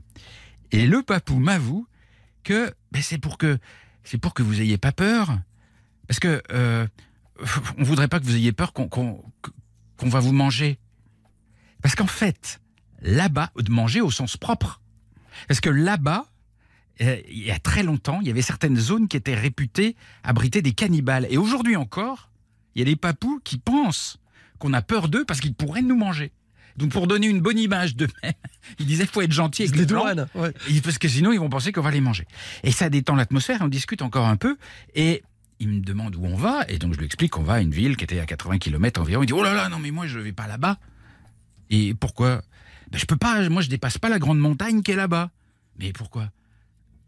Et 0.72 0.88
le 0.88 1.04
papou 1.04 1.38
m'avoue 1.38 1.88
que 2.44 2.74
ben, 2.92 3.02
c'est 3.02 3.18
pour 3.18 3.38
que 3.38 3.60
c'est 4.04 4.18
pour 4.18 4.34
que 4.34 4.42
vous 4.42 4.62
ayez 4.62 4.78
pas 4.78 4.92
peur, 4.92 5.38
parce 6.08 6.20
que 6.20 6.42
euh, 6.52 6.88
on 7.78 7.84
voudrait 7.84 8.08
pas 8.08 8.20
que 8.20 8.26
vous 8.26 8.36
ayez 8.36 8.52
peur 8.52 8.74
qu'on 8.74 9.22
va 10.02 10.20
vous 10.20 10.32
manger. 10.32 10.80
Parce 11.82 11.96
qu'en 11.96 12.08
fait, 12.08 12.62
là-bas, 13.02 13.52
de 13.58 13.72
manger 13.72 14.02
au 14.02 14.12
sens 14.12 14.38
propre, 14.38 14.82
parce 15.48 15.60
que 15.60 15.70
là-bas, 15.70 16.26
il 17.00 17.44
y 17.46 17.52
a 17.52 17.60
très 17.60 17.84
longtemps, 17.84 18.20
il 18.22 18.28
y 18.28 18.32
avait 18.32 18.42
certaines 18.42 18.78
zones 18.78 19.08
qui 19.08 19.18
étaient 19.18 19.36
réputées 19.36 19.96
abriter 20.24 20.62
des 20.62 20.72
cannibales, 20.74 21.28
et 21.30 21.38
aujourd'hui 21.38 21.76
encore, 21.76 22.30
il 22.76 22.80
y 22.80 22.82
a 22.82 22.86
des 22.86 22.96
papous 22.96 23.40
qui 23.44 23.58
pensent 23.58 24.18
qu'on 24.60 24.74
a 24.74 24.82
peur 24.82 25.08
d'eux 25.10 25.26
parce 25.26 25.40
qu'ils 25.40 25.54
pourraient 25.54 25.82
nous 25.82 25.98
manger. 25.98 26.32
Donc 26.78 26.92
pour 26.92 27.08
donner 27.08 27.28
une 27.28 27.42
bonne 27.42 27.58
image 27.58 27.96
d'eux-mêmes, 27.96 28.34
ils 28.80 28.86
disaient 28.86 29.06
faut 29.08 29.22
être 29.22 29.32
gentil 29.32 29.64
avec 29.64 29.76
Les 29.76 29.86
douanes. 29.86 30.28
ouais. 30.36 30.54
Parce 30.84 31.00
que 31.00 31.08
sinon, 31.08 31.32
ils 31.32 31.40
vont 31.40 31.50
penser 31.50 31.72
qu'on 31.72 31.82
va 31.82 31.90
les 31.92 32.02
manger. 32.02 32.26
Et 32.64 32.72
ça 32.72 32.90
détend 32.90 33.16
l'atmosphère, 33.16 33.60
on 33.62 33.68
discute 33.68 34.02
encore 34.04 34.28
un 34.28 34.36
peu. 34.36 34.58
Et 34.94 35.24
il 35.60 35.70
me 35.70 35.80
demande 35.80 36.16
où 36.16 36.24
on 36.26 36.36
va, 36.36 36.66
et 36.70 36.78
donc 36.78 36.94
je 36.94 37.00
lui 37.00 37.08
explique 37.08 37.32
qu'on 37.32 37.42
va 37.42 37.54
à 37.54 37.62
une 37.62 37.72
ville 37.72 37.98
qui 37.98 38.04
était 38.04 38.20
à 38.20 38.28
80 38.28 38.60
km 38.60 39.02
environ. 39.02 39.24
Il 39.24 39.26
dit 39.26 39.34
Oh 39.34 39.42
là 39.44 39.54
là, 39.56 39.70
non, 39.70 39.80
mais 39.80 39.90
moi 39.90 40.06
je 40.06 40.20
vais 40.20 40.34
pas 40.34 40.46
là-bas. 40.46 40.78
Et 41.72 41.96
pourquoi? 41.96 42.44
Ben, 42.92 43.00
Je 43.00 43.06
peux 43.06 43.18
pas, 43.18 43.50
moi 43.50 43.64
je 43.64 43.70
dépasse 43.70 43.98
pas 43.98 44.10
la 44.10 44.20
grande 44.20 44.40
montagne 44.40 44.84
qui 44.84 44.92
est 44.92 44.96
là-bas. 44.96 45.32
Mais 45.80 45.94
pourquoi? 45.94 46.30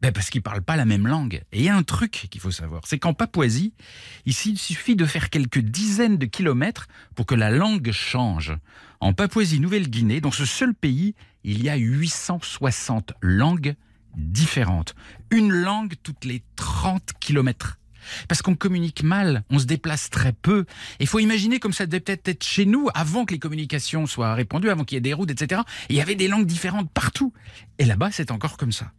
Ben 0.01 0.11
parce 0.11 0.29
qu'ils 0.29 0.41
parlent 0.41 0.61
pas 0.61 0.75
la 0.75 0.85
même 0.85 1.07
langue. 1.07 1.43
Et 1.51 1.59
il 1.59 1.63
y 1.63 1.69
a 1.69 1.75
un 1.75 1.83
truc 1.83 2.27
qu'il 2.29 2.41
faut 2.41 2.51
savoir, 2.51 2.83
c'est 2.85 2.99
qu'en 2.99 3.13
Papouasie, 3.13 3.73
ici, 4.25 4.51
il 4.51 4.57
suffit 4.57 4.95
de 4.95 5.05
faire 5.05 5.29
quelques 5.29 5.59
dizaines 5.59 6.17
de 6.17 6.25
kilomètres 6.25 6.87
pour 7.15 7.25
que 7.25 7.35
la 7.35 7.51
langue 7.51 7.91
change. 7.91 8.53
En 9.01 9.13
Papouasie-Nouvelle-Guinée, 9.13 10.21
dans 10.21 10.31
ce 10.31 10.45
seul 10.45 10.73
pays, 10.73 11.15
il 11.43 11.63
y 11.63 11.69
a 11.69 11.75
860 11.75 13.13
langues 13.21 13.75
différentes. 14.15 14.95
Une 15.31 15.51
langue 15.51 15.93
toutes 16.03 16.25
les 16.25 16.43
30 16.55 17.13
kilomètres. 17.19 17.77
Parce 18.27 18.41
qu'on 18.41 18.55
communique 18.55 19.03
mal, 19.03 19.43
on 19.49 19.59
se 19.59 19.65
déplace 19.65 20.09
très 20.09 20.33
peu. 20.33 20.65
Il 20.99 21.07
faut 21.07 21.19
imaginer 21.19 21.59
comme 21.59 21.73
ça 21.73 21.85
devait 21.85 21.99
peut-être 21.99 22.27
être 22.27 22.43
chez 22.43 22.65
nous 22.65 22.89
avant 22.93 23.25
que 23.25 23.33
les 23.33 23.39
communications 23.39 24.07
soient 24.07 24.33
répandues, 24.33 24.69
avant 24.69 24.83
qu'il 24.83 24.95
y 24.95 24.99
ait 24.99 25.01
des 25.01 25.13
routes, 25.13 25.31
etc. 25.31 25.61
Et 25.89 25.93
il 25.93 25.95
y 25.97 26.01
avait 26.01 26.15
des 26.15 26.27
langues 26.27 26.45
différentes 26.45 26.89
partout. 26.91 27.33
Et 27.77 27.85
là-bas, 27.85 28.09
c'est 28.11 28.31
encore 28.31 28.57
comme 28.57 28.71
ça. 28.71 28.91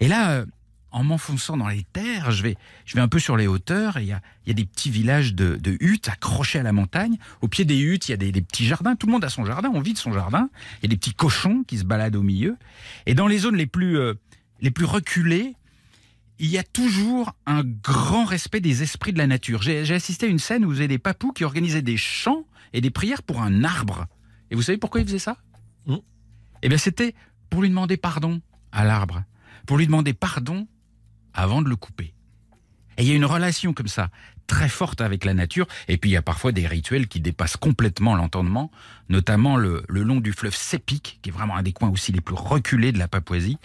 Et 0.00 0.08
là, 0.08 0.30
euh, 0.30 0.46
en 0.90 1.04
m'enfonçant 1.04 1.56
dans 1.56 1.68
les 1.68 1.84
terres, 1.92 2.30
je 2.30 2.42
vais, 2.42 2.56
je 2.86 2.94
vais 2.94 3.02
un 3.02 3.08
peu 3.08 3.18
sur 3.18 3.36
les 3.36 3.46
hauteurs, 3.46 3.98
et 3.98 4.02
il 4.02 4.08
y 4.08 4.12
a, 4.12 4.22
il 4.46 4.48
y 4.48 4.52
a 4.52 4.54
des 4.54 4.64
petits 4.64 4.90
villages 4.90 5.34
de, 5.34 5.56
de 5.56 5.76
huttes 5.80 6.08
accrochés 6.08 6.58
à 6.58 6.62
la 6.62 6.72
montagne. 6.72 7.18
Au 7.42 7.48
pied 7.48 7.64
des 7.64 7.78
huttes, 7.78 8.08
il 8.08 8.12
y 8.12 8.14
a 8.14 8.16
des, 8.16 8.32
des 8.32 8.40
petits 8.40 8.66
jardins. 8.66 8.96
Tout 8.96 9.06
le 9.06 9.12
monde 9.12 9.24
a 9.24 9.28
son 9.28 9.44
jardin, 9.44 9.70
on 9.74 9.80
vit 9.80 9.92
de 9.92 9.98
son 9.98 10.12
jardin. 10.12 10.48
Il 10.80 10.84
y 10.84 10.86
a 10.86 10.88
des 10.88 10.96
petits 10.96 11.14
cochons 11.14 11.62
qui 11.64 11.76
se 11.76 11.84
baladent 11.84 12.16
au 12.16 12.22
milieu. 12.22 12.56
Et 13.04 13.14
dans 13.14 13.26
les 13.26 13.38
zones 13.38 13.56
les 13.56 13.66
plus, 13.66 13.98
euh, 13.98 14.14
les 14.60 14.70
plus 14.70 14.86
reculées, 14.86 15.56
il 16.38 16.48
y 16.48 16.56
a 16.56 16.62
toujours 16.62 17.34
un 17.46 17.64
grand 17.64 18.24
respect 18.24 18.60
des 18.60 18.82
esprits 18.82 19.12
de 19.12 19.18
la 19.18 19.26
nature. 19.26 19.60
J'ai 19.60 19.92
assisté 19.92 20.26
à 20.26 20.28
une 20.28 20.38
scène 20.38 20.64
où 20.64 20.68
vous 20.68 20.78
avez 20.78 20.88
des 20.88 20.98
papous 20.98 21.32
qui 21.32 21.44
organisaient 21.44 21.82
des 21.82 21.96
chants 21.96 22.44
et 22.72 22.80
des 22.80 22.90
prières 22.90 23.24
pour 23.24 23.42
un 23.42 23.64
arbre. 23.64 24.06
Et 24.50 24.54
vous 24.54 24.62
savez 24.62 24.78
pourquoi 24.78 25.00
ils 25.00 25.06
faisaient 25.06 25.18
ça? 25.18 25.36
Non. 25.86 26.02
Eh 26.62 26.68
bien, 26.68 26.78
c'était 26.78 27.14
pour 27.50 27.60
lui 27.60 27.68
demander 27.68 27.96
pardon 27.96 28.40
à 28.72 28.84
l'arbre. 28.84 29.24
Pour 29.68 29.76
lui 29.76 29.84
demander 29.84 30.14
pardon 30.14 30.66
avant 31.34 31.60
de 31.60 31.68
le 31.68 31.76
couper. 31.76 32.14
Et 32.96 33.02
il 33.02 33.08
y 33.08 33.12
a 33.12 33.14
une 33.14 33.26
relation 33.26 33.74
comme 33.74 33.86
ça, 33.86 34.08
très 34.46 34.70
forte 34.70 35.02
avec 35.02 35.26
la 35.26 35.34
nature. 35.34 35.66
Et 35.88 35.98
puis 35.98 36.08
il 36.08 36.14
y 36.14 36.16
a 36.16 36.22
parfois 36.22 36.52
des 36.52 36.66
rituels 36.66 37.06
qui 37.06 37.20
dépassent 37.20 37.58
complètement 37.58 38.16
l'entendement, 38.16 38.70
notamment 39.10 39.58
le, 39.58 39.84
long 39.90 40.20
du 40.20 40.32
fleuve 40.32 40.56
Sepik, 40.56 41.18
qui 41.20 41.28
est 41.28 41.32
vraiment 41.32 41.54
un 41.54 41.62
des 41.62 41.74
coins 41.74 41.90
aussi 41.90 42.12
les 42.12 42.22
plus 42.22 42.34
reculés 42.34 42.92
de 42.92 42.98
la 42.98 43.08
Papouasie. 43.08 43.58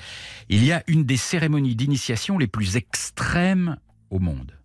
Il 0.49 0.65
y 0.65 0.73
a 0.73 0.83
une 0.87 1.05
des 1.05 1.15
cérémonies 1.15 1.73
d'initiation 1.73 2.37
les 2.37 2.47
plus 2.47 2.75
extrêmes 2.75 3.77
au 4.09 4.19
monde. 4.19 4.59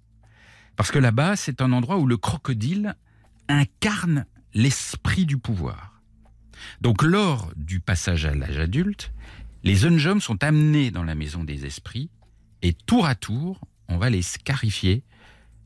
Parce 0.75 0.91
que 0.91 0.99
là-bas, 0.99 1.37
c'est 1.37 1.63
un 1.63 1.71
endroit 1.71 1.99
où 1.99 2.09
le 2.09 2.17
crocodile 2.17 2.97
incarne 3.47 4.27
l'esprit 4.55 5.25
du 5.25 5.39
pouvoir. 5.39 6.03
Donc 6.81 7.03
lors 7.03 7.53
du 7.55 7.79
passage 7.79 8.27
à 8.27 8.35
l'âge 8.35 8.59
adulte, 8.59 9.13
les 9.65 9.75
jeunes 9.75 10.05
hommes 10.07 10.21
sont 10.21 10.43
amenés 10.43 10.91
dans 10.91 11.05
la 11.05 11.15
maison 11.15 11.45
des 11.45 11.67
esprits 11.67 12.11
et 12.63 12.73
tour 12.73 13.07
à 13.07 13.15
tour, 13.15 13.61
on 13.89 13.99
va 13.99 14.11
les 14.11 14.23
scarifier, 14.23 15.05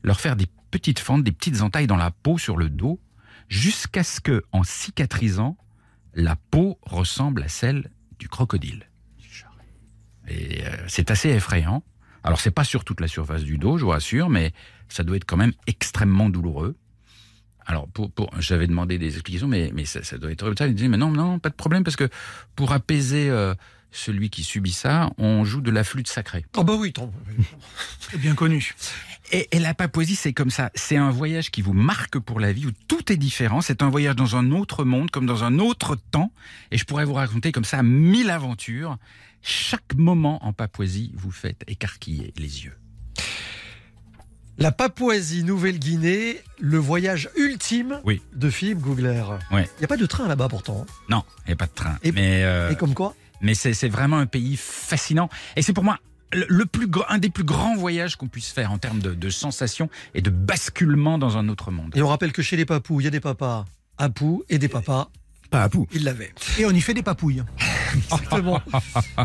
leur 0.03 0.19
faire 0.19 0.35
des 0.35 0.47
petites 0.71 0.99
fentes, 0.99 1.23
des 1.23 1.31
petites 1.31 1.61
entailles 1.61 1.87
dans 1.87 1.97
la 1.97 2.11
peau 2.11 2.37
sur 2.37 2.57
le 2.57 2.69
dos, 2.69 2.99
jusqu'à 3.49 4.03
ce 4.03 4.19
que, 4.19 4.43
en 4.51 4.63
cicatrisant, 4.63 5.57
la 6.13 6.35
peau 6.35 6.79
ressemble 6.81 7.43
à 7.43 7.47
celle 7.47 7.89
du 8.19 8.29
crocodile. 8.29 8.89
Et 10.27 10.65
euh, 10.65 10.69
c'est 10.87 11.11
assez 11.11 11.29
effrayant. 11.29 11.83
Alors 12.23 12.39
c'est 12.39 12.51
pas 12.51 12.63
sur 12.63 12.85
toute 12.85 13.01
la 13.01 13.09
surface 13.09 13.43
du 13.43 13.57
dos, 13.57 13.77
je 13.77 13.83
vous 13.83 13.91
rassure, 13.91 14.29
mais 14.29 14.53
ça 14.87 15.03
doit 15.03 15.17
être 15.17 15.25
quand 15.25 15.37
même 15.37 15.53
extrêmement 15.67 16.29
douloureux. 16.29 16.77
Alors, 17.65 17.87
pour, 17.87 18.11
j'avais 18.39 18.67
demandé 18.67 18.97
des 18.97 19.13
explications, 19.13 19.47
mais, 19.47 19.71
ça, 19.85 20.03
ça 20.03 20.17
doit 20.17 20.31
être 20.31 20.43
horrible. 20.43 20.57
Il 20.67 20.75
disait, 20.75 20.89
mais 20.89 20.97
non, 20.97 21.11
non, 21.11 21.39
pas 21.39 21.49
de 21.49 21.55
problème, 21.55 21.83
parce 21.83 21.95
que 21.95 22.09
pour 22.55 22.73
apaiser 22.73 23.29
euh, 23.29 23.53
celui 23.93 24.29
qui 24.29 24.43
subit 24.43 24.71
ça, 24.73 25.11
on 25.17 25.45
joue 25.45 25.61
de 25.61 25.71
la 25.71 25.83
flûte 25.83 26.07
sacrée. 26.07 26.45
Ah 26.57 26.63
bah 26.63 26.73
oui, 26.77 26.91
tant. 26.93 27.11
C'est 28.11 28.17
bien 28.19 28.35
connu. 28.35 28.73
Et, 29.31 29.47
et 29.51 29.59
la 29.59 29.73
Papouasie, 29.73 30.15
c'est 30.15 30.33
comme 30.33 30.49
ça. 30.49 30.69
C'est 30.75 30.97
un 30.97 31.09
voyage 31.11 31.49
qui 31.51 31.61
vous 31.61 31.73
marque 31.73 32.19
pour 32.19 32.39
la 32.39 32.51
vie, 32.51 32.65
où 32.65 32.71
tout 32.87 33.11
est 33.11 33.17
différent. 33.17 33.61
C'est 33.61 33.81
un 33.81 33.89
voyage 33.89 34.15
dans 34.15 34.35
un 34.35 34.51
autre 34.51 34.83
monde, 34.83 35.09
comme 35.11 35.25
dans 35.25 35.43
un 35.43 35.59
autre 35.59 35.95
temps. 36.11 36.31
Et 36.71 36.77
je 36.77 36.83
pourrais 36.85 37.05
vous 37.05 37.13
raconter 37.13 37.51
comme 37.51 37.65
ça 37.65 37.81
mille 37.83 38.29
aventures. 38.29 38.97
Chaque 39.41 39.93
moment 39.95 40.43
en 40.45 40.53
Papouasie, 40.53 41.11
vous 41.15 41.31
faites 41.31 41.63
écarquiller 41.67 42.33
les 42.37 42.63
yeux. 42.65 42.73
La 44.59 44.71
Papouasie-Nouvelle-Guinée, 44.71 46.39
le 46.59 46.77
voyage 46.77 47.29
ultime 47.35 47.99
Oui. 48.05 48.21
de 48.35 48.49
Philippe 48.51 48.79
Googler. 48.79 49.23
Il 49.49 49.55
Ouais. 49.55 49.69
n'y 49.79 49.85
a 49.85 49.87
pas 49.87 49.97
de 49.97 50.05
train 50.05 50.27
là-bas 50.27 50.47
pourtant. 50.47 50.85
Non, 51.09 51.23
il 51.45 51.49
n'y 51.49 51.53
a 51.53 51.55
pas 51.55 51.65
de 51.65 51.71
train. 51.73 51.97
Et- 52.03 52.11
mais 52.11 52.43
euh, 52.43 52.69
Et 52.71 52.75
comme 52.75 52.93
quoi? 52.93 53.15
Mais 53.43 53.53
c'est 53.53 53.89
vraiment 53.89 54.17
un 54.17 54.25
pays 54.25 54.57
fascinant. 54.57 55.29
Et 55.55 55.61
c'est 55.61 55.73
pour 55.73 55.83
moi 55.83 55.99
le, 56.33 56.65
plus, 56.65 56.87
un 57.09 57.19
des 57.19 57.29
plus 57.29 57.43
grands 57.43 57.75
voyages 57.75 58.15
qu'on 58.15 58.27
puisse 58.27 58.49
faire 58.49 58.71
en 58.71 58.79
termes 58.79 58.99
de, 58.99 59.13
de 59.13 59.29
sensations 59.29 59.89
et 60.15 60.21
de 60.21 60.31
basculement 60.31 61.19
dans 61.19 61.37
un 61.37 61.47
autre 61.47 61.69
monde. 61.69 61.91
Et 61.95 62.01
on 62.01 62.07
rappelle 62.07 62.31
que 62.31 62.41
chez 62.41 62.57
les 62.57 62.65
papous, 62.65 63.01
il 63.01 63.03
y 63.03 63.07
a 63.07 63.11
des 63.11 63.19
papas 63.19 63.65
à 63.99 64.09
Pou 64.09 64.43
et 64.49 64.57
des 64.57 64.69
papas, 64.69 65.09
Ils 65.93 66.03
l'avaient. 66.03 66.33
Et 66.57 66.65
on 66.65 66.71
y 66.71 66.81
fait 66.81 66.93
des 66.93 67.03
papouilles. 67.03 67.43
Exactement. 67.95 68.59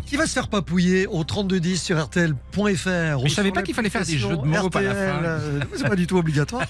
Qui 0.07 0.17
va 0.17 0.27
se 0.27 0.33
faire 0.33 0.49
papouiller 0.49 1.07
au 1.07 1.25
3210 1.25 1.83
sur 1.83 2.03
RTL.fr 2.05 3.27
je 3.29 3.33
savais 3.35 3.53
pas 3.53 3.63
qu'il 3.63 3.75
fallait 3.75 3.91
faire 3.91 4.05
des 4.05 4.19
jeux 4.19 4.37
de 4.37 4.43
mots 4.43 4.69
à 4.75 4.81
la 4.83 4.95
fin. 4.95 5.23
euh, 5.25 5.61
C'est 5.75 5.89
pas 5.89 5.97
du 5.97 6.07
tout 6.07 6.17
obligatoire. 6.19 6.67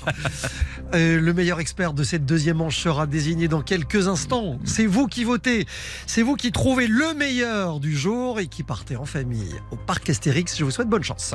Euh, 0.95 1.21
le 1.21 1.33
meilleur 1.33 1.61
expert 1.61 1.93
de 1.93 2.03
cette 2.05 2.25
deuxième 2.25 2.59
manche 2.59 2.79
sera 2.79 3.07
désigné 3.07 3.49
dans 3.49 3.63
quelques 3.63 4.09
instants. 4.09 4.59
C'est 4.65 4.87
vous 4.87 5.07
qui 5.07 5.25
votez. 5.25 5.67
C'est 6.07 6.23
vous 6.23 6.37
qui 6.37 6.53
trouvez 6.53 6.87
le 6.87 7.15
meilleur 7.15 7.81
du 7.81 7.97
jour 7.97 8.41
et 8.41 8.47
qui 8.47 8.63
partez 8.63 8.97
en 8.97 9.05
famille 9.05 9.55
au 9.71 9.77
parc 9.77 10.09
Astérix. 10.11 10.57
Je 10.59 10.65
vous 10.65 10.71
souhaite 10.71 10.89
bonne 10.89 11.05
chance. 11.05 11.35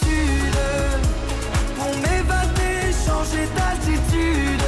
Changer 3.23 3.47
d'altitude. 3.55 4.63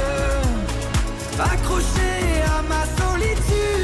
Accroché 1.38 2.42
à 2.46 2.62
ma 2.62 2.84
solitude, 2.98 3.83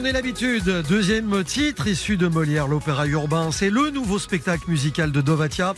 J'en 0.00 0.06
ai 0.06 0.12
l'habitude. 0.12 0.64
Deuxième 0.88 1.44
titre 1.44 1.86
issu 1.86 2.16
de 2.16 2.26
Molière, 2.26 2.68
l'opéra 2.68 3.06
urbain. 3.06 3.50
C'est 3.52 3.68
le 3.68 3.90
nouveau 3.90 4.18
spectacle 4.18 4.70
musical 4.70 5.12
de 5.12 5.20
Dovatia. 5.20 5.74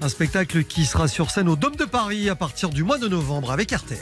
Un 0.00 0.08
spectacle 0.08 0.64
qui 0.64 0.86
sera 0.86 1.08
sur 1.08 1.30
scène 1.30 1.48
au 1.48 1.56
Dôme 1.56 1.76
de 1.76 1.84
Paris 1.84 2.30
à 2.30 2.36
partir 2.36 2.70
du 2.70 2.84
mois 2.84 2.96
de 2.98 3.08
novembre 3.08 3.52
avec 3.52 3.72
RTL. 3.72 3.98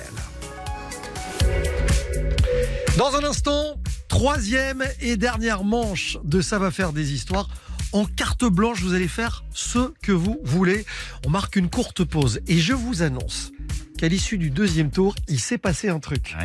Dans 2.98 3.16
un 3.16 3.24
instant, 3.24 3.80
troisième 4.08 4.84
et 5.00 5.16
dernière 5.16 5.64
manche 5.64 6.18
de 6.22 6.40
Ça 6.40 6.58
va 6.58 6.70
faire 6.70 6.92
des 6.92 7.12
histoires. 7.12 7.48
En 7.92 8.04
carte 8.04 8.44
blanche, 8.44 8.80
vous 8.80 8.94
allez 8.94 9.08
faire 9.08 9.44
ce 9.52 9.92
que 10.02 10.12
vous 10.12 10.38
voulez. 10.44 10.84
On 11.26 11.30
marque 11.30 11.56
une 11.56 11.70
courte 11.70 12.04
pause 12.04 12.40
et 12.46 12.58
je 12.58 12.74
vous 12.74 13.02
annonce 13.02 13.50
qu'à 13.98 14.08
l'issue 14.08 14.38
du 14.38 14.50
deuxième 14.50 14.90
tour, 14.90 15.16
il 15.26 15.40
s'est 15.40 15.58
passé 15.58 15.88
un 15.88 15.98
truc. 15.98 16.36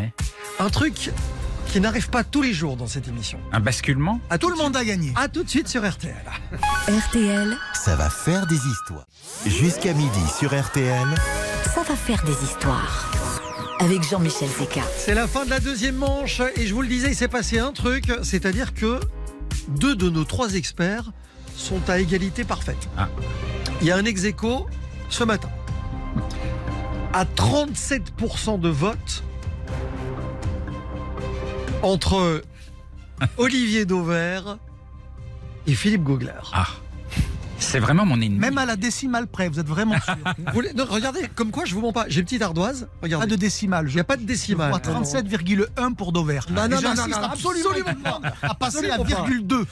Un 0.60 0.70
truc 0.70 1.12
qui 1.70 1.80
n'arrive 1.80 2.10
pas 2.10 2.24
tous 2.24 2.42
les 2.42 2.52
jours 2.54 2.76
dans 2.76 2.88
cette 2.88 3.08
émission. 3.08 3.40
Un 3.52 3.60
basculement 3.60 4.20
À 4.30 4.38
tout, 4.38 4.50
le 4.50 4.56
monde 4.56 4.76
a 4.76 4.84
gagné. 4.84 5.14
À 5.16 5.28
tout 5.28 5.44
de 5.44 5.50
suite 5.50 5.68
sur 5.68 5.88
RTL. 5.88 6.16
RTL, 6.88 7.56
Ça 7.74 7.96
va 7.96 8.10
faire 8.10 8.48
des 8.48 8.56
histoires. 8.56 9.06
Jusqu'à 9.46 9.94
midi 9.94 10.20
sur 10.38 10.50
RTL. 10.60 11.08
ça 11.74 11.84
va 11.84 11.96
faire 11.96 12.24
des 12.24 12.44
histoires. 12.44 13.12
Avec 13.80 14.04
Jean-Michel 14.04 14.50
Zeka. 14.50 14.82
C'est 14.98 15.14
la 15.14 15.28
fin 15.28 15.46
de 15.46 15.52
la 15.52 15.60
deuxième 15.60 15.96
manche 15.96 16.42
et 16.56 16.66
je 16.66 16.74
vous 16.74 16.82
le 16.82 16.88
disais, 16.88 17.10
il 17.10 17.16
s'est 17.16 17.28
passé 17.28 17.60
un 17.60 17.72
truc, 17.72 18.12
c'est-à-dire 18.24 18.74
que 18.74 19.00
deux 19.70 19.96
de 19.96 20.10
nos 20.10 20.24
trois 20.24 20.56
experts 20.56 21.12
sont 21.56 21.88
à 21.88 22.00
égalité 22.00 22.44
parfaite. 22.44 22.90
Ah. 22.98 23.10
Il 23.82 23.88
y 23.88 23.92
a 23.92 23.96
un 23.96 24.06
ex 24.06 24.24
aequo 24.26 24.66
ce 25.10 25.24
matin. 25.24 25.50
À 27.14 27.26
37% 27.26 28.60
de 28.60 28.70
vote 28.70 29.24
entre 31.84 32.44
Olivier 33.38 33.86
Dauvert 33.86 34.58
et 35.68 35.74
Philippe 35.76 36.04
Gaugler. 36.04 36.32
Ah. 36.54 36.68
C'est 37.62 37.80
vraiment 37.80 38.06
mon 38.06 38.16
ennemi. 38.22 38.40
Même 38.40 38.58
à 38.58 38.66
la 38.66 38.78
décimale 38.78 39.28
près, 39.28 39.50
vous 39.50 39.60
êtes 39.60 39.68
vraiment 39.68 40.00
sûr 40.00 40.16
Vous 40.38 40.54
voulez- 40.54 40.72
non, 40.74 40.86
regardez, 40.90 41.28
comme 41.36 41.52
quoi 41.52 41.66
je 41.66 41.74
vous 41.76 41.82
mens 41.82 41.92
pas. 41.92 42.06
J'ai 42.08 42.22
une 42.22 42.26
petite 42.26 42.42
ardoise. 42.42 42.88
Regardez. 43.02 43.28
Pas 43.28 43.32
de 43.32 43.36
décimale. 43.36 43.88
Il 43.90 43.96
n'y 43.96 44.00
a 44.00 44.06
pas 44.06 44.16
de 44.16 44.24
décimale. 44.24 44.70
vois 44.70 44.80
37,1 44.80 45.94
pour 45.94 46.14
Dover. 46.14 46.40
Non, 46.50 46.70
non, 46.70 46.80
non, 46.82 46.94
non, 46.96 47.08
non, 47.08 47.16
absolument, 47.18 47.70
absolument 47.72 48.02
pas. 48.02 48.22
à 48.44 48.56
passer 48.56 48.90
à 48.90 48.94
Absolument 48.96 48.98
pas. 48.98 49.04
virgule 49.04 49.46
2. 49.46 49.66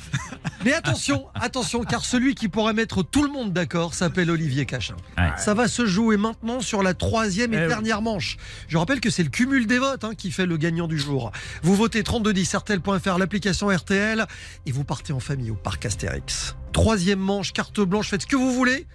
Mais 0.68 0.74
attention, 0.74 1.28
attention, 1.36 1.84
car 1.86 2.04
celui 2.04 2.36
qui 2.36 2.50
pourrait 2.50 2.74
mettre 2.74 3.02
tout 3.02 3.24
le 3.24 3.30
monde 3.32 3.54
d'accord 3.54 3.94
s'appelle 3.94 4.30
Olivier 4.30 4.66
Cachin. 4.66 4.96
Ouais. 5.18 5.32
Ça 5.38 5.54
va 5.54 5.70
se 5.70 5.86
jouer 5.86 6.18
maintenant 6.18 6.60
sur 6.60 6.84
la 6.84 6.94
troisième 6.94 7.54
et 7.54 7.58
Eh 7.58 7.62
oui. 7.62 7.68
dernière 7.70 8.02
manche. 8.02 8.36
Je 8.68 8.78
rappelle 8.78 9.00
que 9.00 9.10
c'est 9.10 9.24
le 9.24 9.30
cumul 9.30 9.66
des 9.66 9.80
votes 9.80 10.04
hein, 10.04 10.14
qui 10.14 10.30
fait 10.30 10.46
le 10.46 10.58
gagnant 10.58 10.88
du 10.88 11.00
jour. 11.00 11.32
Vous 11.64 11.74
votez 11.76 12.04
3210 12.04 12.54
RTL.fr, 12.56 13.18
l'application 13.18 13.70
RTL, 13.70 14.26
et 14.66 14.72
vous 14.74 14.84
partez 14.84 15.14
en 15.14 15.22
famille 15.22 15.52
au 15.52 15.56
parc 15.56 15.86
Astérix. 15.86 16.56
Troisième 16.74 17.20
manche, 17.20 17.54
carte 17.54 17.80
blanche, 17.80 18.10
faites 18.10 18.24
ce 18.24 18.28
que 18.28 18.36
vous 18.36 18.52
voulez. 18.52 18.86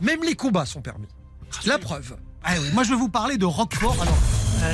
Même 0.00 0.22
les 0.24 0.36
combats 0.36 0.66
sont 0.66 0.82
permis. 0.82 1.08
La 1.66 1.78
preuve. 1.78 2.16
Ah 2.44 2.52
oui, 2.60 2.68
Moi, 2.72 2.84
je 2.84 2.90
vais 2.90 2.96
vous 2.96 3.08
parler 3.10 3.36
de 3.38 3.44
Roquefort. 3.44 4.00
Alors, 4.00 4.16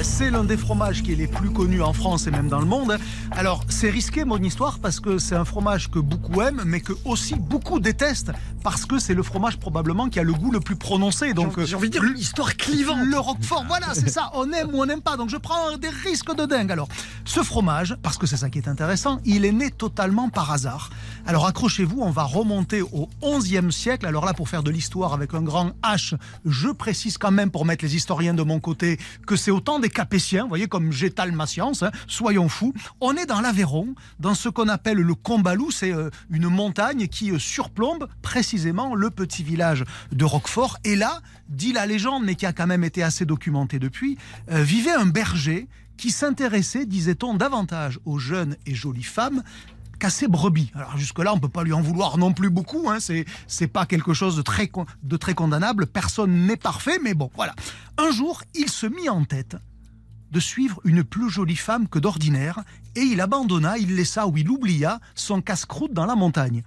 c'est 0.03 0.31
l'un 0.31 0.45
des 0.45 0.57
fromages 0.57 1.03
qui 1.03 1.13
est 1.13 1.17
les 1.17 1.27
plus 1.27 1.51
connus 1.51 1.83
en 1.83 1.93
France 1.93 2.27
et 2.27 2.31
même 2.31 2.49
dans 2.49 2.59
le 2.61 2.67
monde. 2.67 2.99
Alors, 3.33 3.65
c'est 3.69 3.91
risqué 3.91 4.25
mon 4.25 4.39
histoire 4.39 4.79
parce 4.79 5.01
que 5.01 5.19
c'est 5.19 5.35
un 5.35 5.45
fromage 5.45 5.91
que 5.91 5.99
beaucoup 5.99 6.41
aiment, 6.43 6.63
mais 6.67 6.81
que 6.81 6.93
aussi 7.05 7.35
beaucoup 7.37 7.81
détestent 7.81 8.33
parce 8.63 8.85
que 8.85 8.99
c'est 8.99 9.15
le 9.15 9.23
fromage 9.23 9.59
probablement 9.59 10.09
qui 10.09 10.19
a 10.19 10.23
le 10.23 10.33
goût 10.33 10.51
le 10.51 10.61
plus 10.61 10.77
prononcé. 10.77 11.33
Donc, 11.35 11.61
J'ai- 11.65 11.77
envie 11.77 11.89
de 11.89 11.93
dire 11.93 12.03
le- 12.03 12.11
une 12.13 12.19
histoire 12.19 12.57
clivante. 12.57 12.99
Le 13.07 13.19
Roquefort, 13.19 13.65
voilà, 13.69 13.95
c'est 13.95 14.09
ça. 14.09 14.31
On 14.35 14.51
aime 14.53 14.75
ou 14.75 14.83
on 14.83 14.87
n'aime 14.87 15.03
pas. 15.03 15.17
Donc, 15.17 15.31
je 15.31 15.37
prends 15.37 15.77
des 15.79 15.89
risques 15.89 16.35
de 16.35 16.45
dingue. 16.47 16.73
Alors, 16.73 16.89
ce 17.25 17.43
fromage, 17.43 17.97
parce 18.03 18.19
que 18.19 18.27
c'est 18.27 18.37
ça 18.37 18.51
qui 18.51 18.59
est 18.59 18.69
intéressant, 18.69 19.21
il 19.25 19.45
est 19.45 19.53
né 19.53 19.71
totalement 19.71 20.29
par 20.29 20.51
hasard. 20.53 20.91
Alors, 21.27 21.47
accrochez-vous, 21.47 22.01
on 22.01 22.11
va 22.11 22.25
remonter 22.25 22.83
au 22.83 23.09
11e 23.23 23.71
siècle. 23.71 24.07
Alors 24.07 24.25
là, 24.25 24.35
pour 24.35 24.49
faire 24.49 24.63
de 24.63 24.71
l'histoire 24.71 25.13
avec 25.15 25.33
un 25.35 25.43
grand 25.43 25.71
H, 25.83 26.15
je 26.45 26.69
précise 26.69 27.19
quand 27.19 27.31
même 27.31 27.51
pour 27.51 27.65
mettre 27.65 27.85
les 27.85 27.95
historiens 27.97 28.35
de 28.35 28.43
mon 28.43 28.59
côté 28.61 28.99
que 29.27 29.37
c'est 29.37 29.51
autant 29.51 29.76
des 29.79 29.91
Capétiens, 29.91 30.43
vous 30.43 30.49
voyez, 30.49 30.69
comme 30.69 30.93
j'étale 30.93 31.33
ma 31.33 31.47
science, 31.47 31.83
hein, 31.83 31.91
soyons 32.07 32.49
fous. 32.49 32.75
On 33.01 33.17
est 33.17 33.27
dans 33.27 33.41
l'Aveyron, 33.41 33.95
dans 34.21 34.35
ce 34.35 34.49
qu'on 34.49 34.69
appelle 34.69 34.99
le 34.99 35.15
Combalou, 35.15 35.71
c'est 35.71 35.93
euh, 35.93 36.11
une 36.31 36.49
montagne 36.49 37.09
qui 37.09 37.31
euh, 37.31 37.39
surplombe 37.39 38.09
précisément 38.23 38.95
le 38.95 39.11
petit 39.11 39.43
village 39.43 39.85
de 40.13 40.25
Roquefort. 40.25 40.79
Et 40.85 40.97
là, 40.97 41.21
dit 41.49 41.73
la 41.73 41.87
légende, 41.87 42.25
mais 42.25 42.35
qui 42.35 42.47
a 42.47 42.53
quand 42.53 42.67
même 42.67 42.85
été 42.85 43.03
assez 43.03 43.25
documenté 43.25 43.79
depuis, 43.79 44.19
euh, 44.51 44.63
vivait 44.63 44.93
un 44.93 45.07
berger 45.07 45.69
qui 45.97 46.11
s'intéressait, 46.11 46.87
disait-on, 46.87 47.35
davantage 47.35 47.99
aux 48.05 48.19
jeunes 48.19 48.57
et 48.67 48.75
jolies 48.75 49.03
femmes 49.03 49.43
ses 50.09 50.29
brebis. 50.29 50.71
Alors 50.75 50.97
jusque-là, 50.97 51.33
on 51.33 51.39
peut 51.39 51.49
pas 51.49 51.65
lui 51.65 51.73
en 51.73 51.81
vouloir 51.81 52.19
non 52.19 52.33
plus 52.33 52.51
beaucoup. 52.51 52.89
Hein. 52.91 53.01
C'est 53.01 53.25
c'est 53.47 53.67
pas 53.67 53.87
quelque 53.87 54.15
chose 54.15 54.37
de 54.37 54.43
très 54.43 54.71
de 55.03 55.17
très 55.17 55.35
condamnable. 55.35 55.87
Personne 55.87 56.47
n'est 56.47 56.57
parfait, 56.57 56.99
mais 57.03 57.15
bon, 57.15 57.31
voilà. 57.35 57.55
Un 57.99 58.11
jour, 58.11 58.43
il 58.55 58.71
se 58.71 58.87
mit 58.87 59.09
en 59.09 59.25
tête 59.25 59.57
de 60.31 60.41
suivre 60.41 60.81
une 60.85 61.05
plus 61.05 61.31
jolie 61.31 61.57
femme 61.57 61.89
que 61.89 61.99
d'ordinaire 61.99 62.63
et 62.95 63.01
il 63.01 63.21
abandonna, 63.21 63.79
il 63.79 63.95
laissa 63.95 64.27
ou 64.27 64.37
il 64.37 64.51
oublia 64.51 65.01
son 65.15 65.41
casse-croûte 65.41 65.93
dans 65.93 66.07
la 66.07 66.15
montagne. 66.15 66.63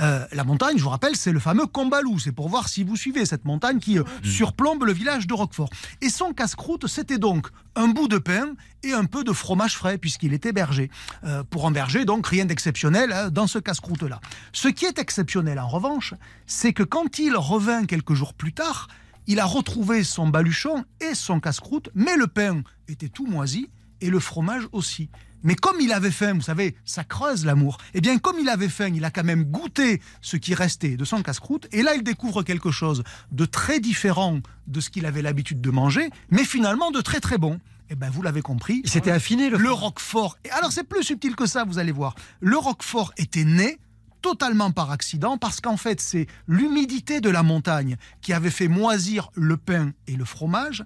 Euh, 0.00 0.26
la 0.32 0.44
montagne, 0.44 0.76
je 0.76 0.82
vous 0.82 0.90
rappelle, 0.90 1.16
c'est 1.16 1.32
le 1.32 1.40
fameux 1.40 1.66
Combalou. 1.66 2.18
C'est 2.18 2.32
pour 2.32 2.48
voir 2.48 2.68
si 2.68 2.84
vous 2.84 2.96
suivez 2.96 3.24
cette 3.26 3.44
montagne 3.44 3.78
qui 3.78 3.98
euh, 3.98 4.04
surplombe 4.22 4.84
le 4.84 4.92
village 4.92 5.26
de 5.26 5.34
Roquefort. 5.34 5.70
Et 6.00 6.10
son 6.10 6.32
casse-croûte, 6.32 6.86
c'était 6.86 7.18
donc 7.18 7.48
un 7.74 7.88
bout 7.88 8.08
de 8.08 8.18
pain 8.18 8.54
et 8.82 8.92
un 8.92 9.04
peu 9.04 9.24
de 9.24 9.32
fromage 9.32 9.76
frais, 9.76 9.98
puisqu'il 9.98 10.32
était 10.32 10.52
berger. 10.52 10.90
Euh, 11.24 11.42
pour 11.44 11.66
un 11.66 11.70
berger, 11.70 12.04
donc 12.04 12.26
rien 12.26 12.44
d'exceptionnel 12.44 13.12
hein, 13.12 13.30
dans 13.30 13.46
ce 13.46 13.58
casse-croûte-là. 13.58 14.20
Ce 14.52 14.68
qui 14.68 14.84
est 14.84 14.98
exceptionnel, 14.98 15.58
en 15.58 15.68
revanche, 15.68 16.14
c'est 16.46 16.72
que 16.72 16.82
quand 16.82 17.18
il 17.18 17.36
revint 17.36 17.84
quelques 17.84 18.14
jours 18.14 18.34
plus 18.34 18.52
tard, 18.52 18.88
il 19.26 19.40
a 19.40 19.44
retrouvé 19.44 20.04
son 20.04 20.28
baluchon 20.28 20.84
et 21.00 21.14
son 21.14 21.40
casse-croûte, 21.40 21.90
mais 21.94 22.16
le 22.16 22.26
pain 22.26 22.62
était 22.88 23.08
tout 23.08 23.26
moisi 23.26 23.68
et 24.00 24.10
le 24.10 24.20
fromage 24.20 24.68
aussi. 24.72 25.10
Mais 25.42 25.54
comme 25.54 25.80
il 25.80 25.92
avait 25.92 26.10
faim, 26.10 26.34
vous 26.34 26.40
savez, 26.40 26.74
ça 26.84 27.04
creuse 27.04 27.44
l'amour. 27.44 27.78
Eh 27.94 28.00
bien, 28.00 28.18
comme 28.18 28.36
il 28.40 28.48
avait 28.48 28.68
faim, 28.68 28.90
il 28.92 29.04
a 29.04 29.10
quand 29.10 29.24
même 29.24 29.44
goûté 29.44 30.00
ce 30.20 30.36
qui 30.36 30.54
restait 30.54 30.96
de 30.96 31.04
son 31.04 31.22
casse-croûte. 31.22 31.68
Et 31.72 31.82
là, 31.82 31.94
il 31.94 32.02
découvre 32.02 32.42
quelque 32.42 32.70
chose 32.70 33.04
de 33.30 33.44
très 33.44 33.78
différent 33.78 34.40
de 34.66 34.80
ce 34.80 34.90
qu'il 34.90 35.06
avait 35.06 35.22
l'habitude 35.22 35.60
de 35.60 35.70
manger, 35.70 36.10
mais 36.30 36.44
finalement 36.44 36.90
de 36.90 37.00
très 37.00 37.20
très 37.20 37.38
bon. 37.38 37.60
Eh 37.90 37.94
bien, 37.94 38.10
vous 38.10 38.22
l'avez 38.22 38.42
compris. 38.42 38.80
Il 38.82 38.90
s'était 38.90 39.12
affiné 39.12 39.48
le. 39.48 39.58
Le 39.58 39.70
Roquefort. 39.70 40.36
Et 40.44 40.50
alors, 40.50 40.72
c'est 40.72 40.82
plus 40.82 41.04
subtil 41.04 41.36
que 41.36 41.46
ça, 41.46 41.64
vous 41.64 41.78
allez 41.78 41.92
voir. 41.92 42.16
Le 42.40 42.58
Roquefort 42.58 43.12
était 43.16 43.44
né 43.44 43.78
totalement 44.22 44.72
par 44.72 44.90
accident 44.90 45.38
parce 45.38 45.60
qu'en 45.60 45.76
fait, 45.76 46.00
c'est 46.00 46.26
l'humidité 46.48 47.20
de 47.20 47.30
la 47.30 47.44
montagne 47.44 47.96
qui 48.22 48.32
avait 48.32 48.50
fait 48.50 48.66
moisir 48.66 49.30
le 49.34 49.56
pain 49.56 49.92
et 50.08 50.16
le 50.16 50.24
fromage. 50.24 50.84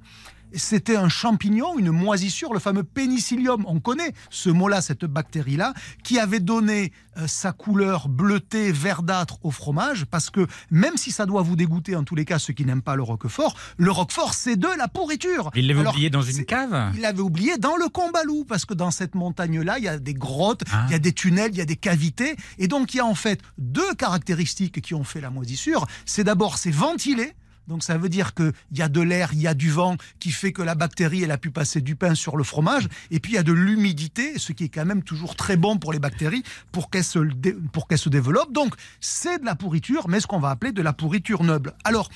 C'était 0.55 0.96
un 0.96 1.09
champignon, 1.09 1.78
une 1.78 1.90
moisissure, 1.90 2.53
le 2.53 2.59
fameux 2.61 2.82
pénicillium. 2.84 3.64
On 3.66 3.80
connaît 3.80 4.12
ce 4.30 4.51
mot-là, 4.51 4.80
cette 4.80 5.05
bactérie-là, 5.05 5.74
qui 6.05 6.18
avait 6.18 6.40
donné 6.40 6.92
euh, 7.18 7.26
sa 7.26 7.53
couleur 7.53 8.09
bleutée, 8.09 8.72
verdâtre 8.72 9.38
au 9.42 9.51
fromage, 9.51 10.05
parce 10.07 10.30
que 10.30 10.46
même 10.70 10.96
si 10.96 11.11
ça 11.11 11.26
doit 11.26 11.42
vous 11.42 11.57
dégoûter, 11.57 11.96
en 11.96 12.05
tous 12.05 12.14
les 12.14 12.24
cas, 12.24 12.38
ceux 12.38 12.53
qui 12.53 12.64
n'aiment 12.64 12.82
pas 12.82 12.96
le 12.96 13.03
roquefort, 13.03 13.57
le 13.76 13.90
roquefort, 13.90 14.34
c'est 14.34 14.57
de 14.57 14.68
la 14.78 14.88
pourriture. 14.88 15.51
Il 15.55 15.66
l'avait 15.66 15.86
oublié 15.88 16.11
dans 16.11 16.22
une 16.22 16.44
cave 16.44 16.92
Il 16.94 17.01
l'avait 17.01 17.20
oublié 17.20 17.59
dans 17.59 17.76
le 17.76 17.88
Combalou, 17.88 18.44
parce 18.44 18.64
que 18.64 18.74
dans 18.74 18.90
cette 18.90 19.14
montagne-là, 19.14 19.78
il 19.78 19.84
y 19.84 19.88
a 19.88 19.98
des 19.98 20.14
grottes, 20.14 20.62
Ah. 20.72 20.84
il 20.88 20.92
y 20.92 20.94
a 20.94 20.98
des 20.98 21.12
tunnels, 21.12 21.51
il 21.53 21.59
y 21.59 21.62
a 21.62 21.64
des 21.66 21.76
cavités. 21.76 22.36
Et 22.59 22.68
donc, 22.68 22.94
il 22.94 22.98
y 22.98 23.01
a 23.01 23.07
en 23.07 23.14
fait 23.14 23.40
deux 23.59 23.94
caractéristiques 23.94 24.80
qui 24.80 24.94
ont 24.94 25.05
fait 25.05 25.20
la 25.20 25.30
moisissure. 25.30 25.86
C'est 26.07 26.24
d'abord, 26.24 26.59
c'est 26.59 26.70
ventilé. 26.70 27.32
Donc 27.70 27.84
ça 27.84 27.96
veut 27.96 28.08
dire 28.08 28.34
qu'il 28.34 28.52
y 28.72 28.82
a 28.82 28.88
de 28.88 29.00
l'air, 29.00 29.30
il 29.32 29.40
y 29.40 29.46
a 29.46 29.54
du 29.54 29.70
vent 29.70 29.96
qui 30.18 30.32
fait 30.32 30.52
que 30.52 30.60
la 30.60 30.74
bactérie, 30.74 31.22
elle 31.22 31.30
a 31.30 31.38
pu 31.38 31.52
passer 31.52 31.80
du 31.80 31.94
pain 31.94 32.16
sur 32.16 32.36
le 32.36 32.42
fromage. 32.42 32.88
Et 33.12 33.20
puis 33.20 33.32
il 33.32 33.34
y 33.36 33.38
a 33.38 33.44
de 33.44 33.52
l'humidité, 33.52 34.40
ce 34.40 34.52
qui 34.52 34.64
est 34.64 34.68
quand 34.68 34.84
même 34.84 35.04
toujours 35.04 35.36
très 35.36 35.56
bon 35.56 35.78
pour 35.78 35.92
les 35.92 36.00
bactéries 36.00 36.42
pour 36.72 36.90
qu'elles 36.90 37.04
se, 37.04 37.20
se 37.20 38.08
développent. 38.08 38.52
Donc 38.52 38.74
c'est 39.00 39.38
de 39.38 39.44
la 39.44 39.54
pourriture, 39.54 40.08
mais 40.08 40.18
ce 40.18 40.26
qu'on 40.26 40.40
va 40.40 40.50
appeler 40.50 40.72
de 40.72 40.82
la 40.82 40.92
pourriture 40.92 41.44
noble. 41.44 41.72
Alors, 41.84 42.10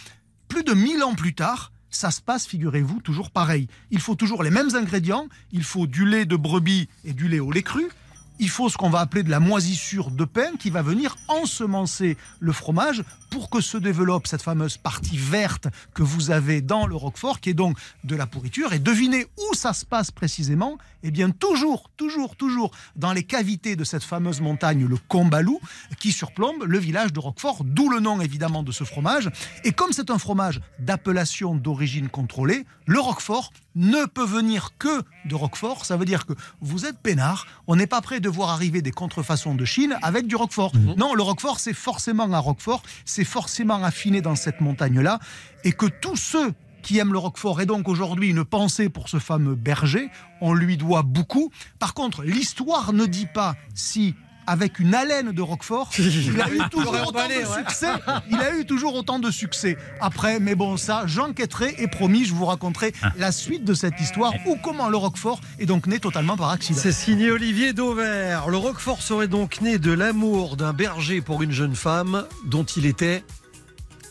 plus 0.49 0.65
de 0.65 0.73
1000 0.73 1.05
ans 1.05 1.15
plus 1.15 1.37
tard, 1.37 1.71
ça 1.89 2.11
se 2.11 2.21
passe, 2.21 2.49
figurez-vous, 2.49 3.01
toujours 3.01 3.31
pareil. 3.31 3.69
Il 3.93 4.01
faut 4.01 4.17
toujours 4.17 4.43
les 4.43 4.51
mêmes 4.51 4.75
ingrédients. 4.75 5.29
Il 5.53 5.63
faut 5.63 5.87
du 5.87 6.05
lait 6.05 6.27
de 6.27 6.35
brebis 6.35 6.89
et 7.05 7.13
du 7.13 7.29
lait 7.29 7.39
au 7.39 7.53
lait 7.53 7.63
cru. 7.63 7.89
Il 8.41 8.49
faut 8.49 8.69
ce 8.69 8.77
qu'on 8.77 8.91
va 8.91 9.01
appeler 9.01 9.23
de 9.23 9.31
la 9.31 9.41
moisissure 9.41 10.11
de 10.11 10.25
pain 10.25 10.57
qui 10.59 10.71
va 10.71 10.83
venir 10.83 11.17
ensemencer 11.29 12.17
le 12.41 12.53
fromage 12.53 13.05
pour 13.31 13.51
que 13.51 13.61
se 13.61 13.77
développe 13.79 14.27
cette 14.27 14.43
fameuse 14.43 14.77
partie 14.77 15.17
verte 15.17 15.69
que 15.93 16.03
vous 16.03 16.31
avez 16.31 16.61
dans 16.61 16.87
le 16.87 16.95
roquefort, 16.95 17.41
qui 17.41 17.51
est 17.51 17.55
donc 17.55 17.77
de 18.05 18.17
la 18.17 18.27
pourriture. 18.27 18.73
Et 18.73 18.79
devinez 18.79 19.27
où 19.39 19.55
ça 19.55 19.73
se 19.73 19.85
passe 19.85 20.11
précisément? 20.11 20.79
Eh 21.03 21.11
bien, 21.11 21.31
toujours, 21.31 21.91
toujours, 21.97 22.37
toujours 22.37 22.71
dans 22.97 23.13
les 23.13 23.25
cavités 23.25 23.77
de 23.77 23.85
cette 23.85 24.05
fameuse 24.05 24.41
montagne, 24.41 24.87
le 24.87 24.97
Combalou, 24.97 25.61
qui 25.99 26.13
surplombe 26.13 26.65
le 26.65 26.79
village 26.79 27.13
de 27.13 27.21
Roquefort, 27.21 27.65
d'où 27.65 27.89
le 27.89 28.01
nom 28.01 28.21
évidemment 28.21 28.63
de 28.63 28.73
ce 28.73 28.85
fromage. 28.85 29.31
Et 29.65 29.73
comme 29.73 29.93
c'est 29.93 30.11
un 30.11 30.19
fromage 30.19 30.61
d'appellation 30.79 31.55
d'origine 31.55 32.09
contrôlée, 32.09 32.65
le 32.87 33.01
Roquefort 33.01 33.53
ne 33.75 34.07
peut 34.07 34.25
venir 34.25 34.71
que 34.79 35.03
de 35.25 35.35
Roquefort. 35.35 35.85
Ça 35.85 35.97
veut 35.97 36.05
dire 36.05 36.27
que 36.27 36.35
vous 36.61 36.87
êtes 36.87 36.99
peinard, 36.99 37.47
on 37.67 37.77
n'est 37.77 37.89
pas 37.89 38.01
prêt 38.01 38.21
de 38.25 38.29
voir 38.31 38.49
arriver 38.49 38.81
des 38.81 38.91
contrefaçons 38.91 39.55
de 39.55 39.65
Chine 39.67 39.97
avec 40.03 40.27
du 40.27 40.35
Roquefort. 40.35 40.73
Non, 40.97 41.15
le 41.15 41.23
Roquefort, 41.23 41.61
c'est 41.61 41.75
forcément 41.75 42.25
un 42.25 42.39
Roquefort, 42.39 42.83
c'est 43.05 43.25
forcément 43.25 43.85
affiné 43.85 44.23
dans 44.23 44.35
cette 44.35 44.63
montagne-là, 44.63 45.21
et 45.63 45.73
que 45.73 45.87
tous 45.87 46.17
ceux 46.17 46.55
qui 46.83 46.99
aiment 46.99 47.13
le 47.13 47.19
Roquefort 47.19 47.61
et 47.61 47.67
donc 47.67 47.89
aujourd'hui 47.89 48.31
une 48.31 48.45
pensée 48.45 48.89
pour 48.89 49.09
ce 49.09 49.19
fameux 49.19 49.55
berger, 49.55 50.09
on 50.41 50.55
lui 50.55 50.77
doit 50.77 51.03
beaucoup. 51.03 51.51
Par 51.79 51.93
contre, 51.93 52.23
l'histoire 52.23 52.93
ne 52.93 53.07
dit 53.07 53.27
pas 53.33 53.57
si 53.75 54.15
avec 54.47 54.79
une 54.79 54.95
haleine 54.95 55.33
de 55.33 55.43
Roquefort, 55.43 55.91
il 55.99 56.41
a 56.41 56.51
eu 56.51 56.69
toujours 56.71 56.95
autant 57.07 57.29
de 57.29 57.45
succès. 57.59 57.89
Il 58.31 58.37
a 58.37 58.57
eu 58.57 58.65
toujours 58.65 58.95
autant 58.95 59.19
de 59.19 59.31
succès. 59.31 59.77
Après, 60.01 60.41
mais 60.41 60.55
bon, 60.55 60.77
ça, 60.77 61.05
j'enquêterai 61.07 61.75
et 61.79 61.89
promis, 61.89 62.25
je 62.25 62.35
vous 62.35 62.45
raconterai 62.45 62.93
la 63.17 63.33
suite 63.33 63.65
de 63.65 63.75
cette 63.75 64.01
histoire 64.01 64.33
ou 64.47 64.57
comment 64.63 64.89
le 64.89 64.97
Roquefort 64.97 65.41
est 65.59 65.67
donc 65.67 65.87
né 65.87 65.99
totalement 65.99 66.37
par 66.37 66.51
accident. 66.51 66.79
C'est 66.81 66.93
signé 66.93 67.31
Olivier 67.31 67.73
Dauvert. 67.73 68.49
Le 68.49 68.57
Roquefort 68.57 69.03
serait 69.03 69.29
donc 69.29 69.61
né 69.61 69.79
de 69.79 69.93
l'amour 69.93 70.57
d'un 70.57 70.73
berger 70.73 71.21
pour 71.21 71.43
une 71.43 71.53
jeune 71.53 71.75
femme 71.75 72.25
dont 72.47 72.65
il 72.65 72.87
était 72.87 73.25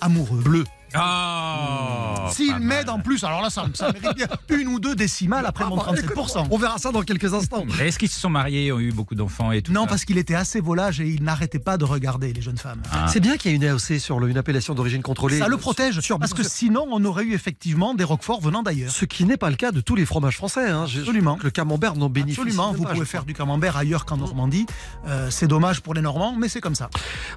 Amoureux. 0.01 0.41
bleu. 0.41 0.63
Oh 0.95 2.29
S'il 2.31 2.57
m'aide 2.59 2.89
en 2.89 2.99
plus, 2.99 3.23
alors 3.23 3.41
là, 3.41 3.49
ça, 3.49 3.65
ça 3.73 3.91
mérite 3.91 4.15
bien 4.15 4.27
une 4.57 4.67
ou 4.67 4.79
deux 4.79 4.95
décimales 4.95 5.45
après 5.45 5.65
mon 5.65 5.77
37%. 5.77 6.47
On 6.49 6.57
verra 6.57 6.77
ça 6.77 6.91
dans 6.91 7.01
quelques 7.01 7.33
instants. 7.33 7.65
Est-ce 7.81 7.99
qu'ils 7.99 8.09
se 8.09 8.19
sont 8.19 8.29
mariés, 8.29 8.71
ont 8.71 8.79
eu 8.79 8.91
beaucoup 8.91 9.15
d'enfants 9.15 9.51
et 9.51 9.61
tout 9.61 9.71
Non, 9.71 9.83
ça 9.83 9.87
parce 9.89 10.05
qu'il 10.05 10.17
était 10.17 10.35
assez 10.35 10.59
volage 10.61 10.99
et 11.01 11.07
il 11.07 11.23
n'arrêtait 11.23 11.59
pas 11.59 11.77
de 11.77 11.85
regarder 11.85 12.33
les 12.33 12.41
jeunes 12.41 12.57
femmes. 12.57 12.81
Ah. 12.91 13.07
C'est 13.07 13.19
bien 13.19 13.37
qu'il 13.37 13.51
y 13.51 13.53
ait 13.53 13.57
une 13.57 13.65
AOC 13.65 13.99
sur 13.99 14.19
le- 14.19 14.29
une 14.29 14.37
appellation 14.37 14.73
d'origine 14.73 15.01
contrôlée. 15.01 15.39
Ça 15.39 15.47
le 15.47 15.57
protège, 15.57 15.99
Sur- 15.99 16.19
parce 16.19 16.33
que 16.33 16.43
sinon, 16.43 16.87
on 16.91 17.03
aurait 17.05 17.23
eu 17.25 17.33
effectivement 17.33 17.93
des 17.93 18.03
roqueforts 18.03 18.41
venant 18.41 18.63
d'ailleurs. 18.63 18.91
Ce 18.91 19.05
qui 19.05 19.25
n'est 19.25 19.37
pas 19.37 19.49
le 19.49 19.55
cas 19.55 19.71
de 19.71 19.81
tous 19.81 19.95
les 19.95 20.05
fromages 20.05 20.37
français. 20.37 20.69
hein. 20.69 20.83
Absolument. 20.83 21.37
Le 21.43 21.49
camembert 21.51 21.95
n'en 21.95 22.09
bénéficie 22.09 22.39
Absolument, 22.41 22.73
vous 22.73 22.83
pouvez 22.85 23.05
faire 23.05 23.25
du 23.25 23.33
camembert 23.33 23.77
ailleurs 23.77 24.05
qu'en 24.05 24.17
Normandie. 24.17 24.65
Euh, 25.07 25.29
c'est 25.29 25.47
dommage 25.47 25.81
pour 25.81 25.93
les 25.93 26.01
Normands, 26.01 26.35
mais 26.37 26.47
c'est 26.49 26.61
comme 26.61 26.75
ça. 26.75 26.89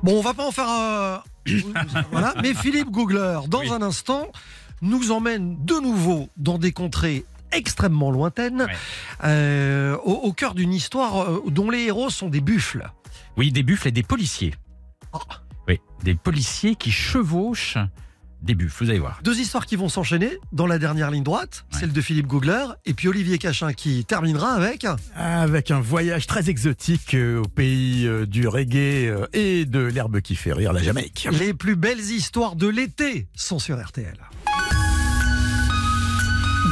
Bon, 0.02 0.18
on 0.18 0.22
va 0.22 0.34
pas 0.34 0.46
en 0.46 0.52
faire 0.52 0.68
un. 0.68 1.20
voilà. 2.10 2.34
Mais 2.42 2.54
Philippe 2.54 2.90
Googler, 2.90 3.40
dans 3.48 3.60
Oui. 3.60 3.70
un 3.70 3.82
instant, 3.82 4.28
nous 4.82 5.10
emmène 5.10 5.56
de 5.64 5.74
nouveau 5.80 6.28
dans 6.36 6.58
des 6.58 6.72
contrées 6.72 7.24
extrêmement 7.52 8.10
lointaines, 8.10 8.62
Ouais. 8.62 8.76
euh, 9.24 9.96
au, 10.04 10.12
au 10.12 10.32
cœur 10.32 10.54
d'une 10.54 10.74
histoire 10.74 11.22
euh, 11.22 11.42
dont 11.48 11.70
les 11.70 11.84
héros 11.84 12.10
sont 12.10 12.28
des 12.28 12.40
buffles. 12.40 12.90
Oui, 13.36 13.52
des 13.52 13.62
buffles 13.62 13.88
et 13.88 13.92
des 13.92 14.02
policiers. 14.02 14.54
Ah. 15.12 15.18
Oui, 15.68 15.80
des 16.02 16.14
policiers 16.14 16.74
qui 16.74 16.90
chevauchent 16.90 17.78
des 18.46 18.54
buffles, 18.54 18.84
vous 18.84 18.90
allez 18.90 18.98
voir. 18.98 19.20
Deux 19.22 19.38
histoires 19.38 19.66
qui 19.66 19.76
vont 19.76 19.88
s'enchaîner 19.88 20.38
dans 20.52 20.66
la 20.66 20.78
dernière 20.78 21.10
ligne 21.10 21.22
droite, 21.24 21.64
Ouais. 21.72 21.80
celle 21.80 21.92
de 21.92 22.00
Philippe 22.00 22.26
Googler, 22.26 22.64
et 22.86 22.94
puis 22.94 23.08
Olivier 23.08 23.38
Cachin 23.38 23.72
qui 23.72 24.04
terminera 24.04 24.52
avec. 24.52 24.86
Avec 25.14 25.70
un 25.70 25.80
voyage 25.80 26.26
très 26.26 26.48
exotique 26.48 27.14
euh, 27.14 27.42
au 27.42 27.48
pays 27.48 28.06
euh, 28.06 28.24
du 28.26 28.46
reggae 28.48 29.08
euh, 29.08 29.26
et 29.32 29.64
de 29.66 29.80
l'herbe 29.80 30.20
qui 30.20 30.36
fait 30.36 30.52
rire, 30.52 30.72
la 30.72 30.82
Jamaïque. 30.82 31.28
Les 31.32 31.52
plus 31.52 31.76
belles 31.76 32.00
histoires 32.00 32.56
de 32.56 32.68
l'été 32.68 33.26
sont 33.34 33.58
sur 33.58 33.82
RTL. 33.84 34.16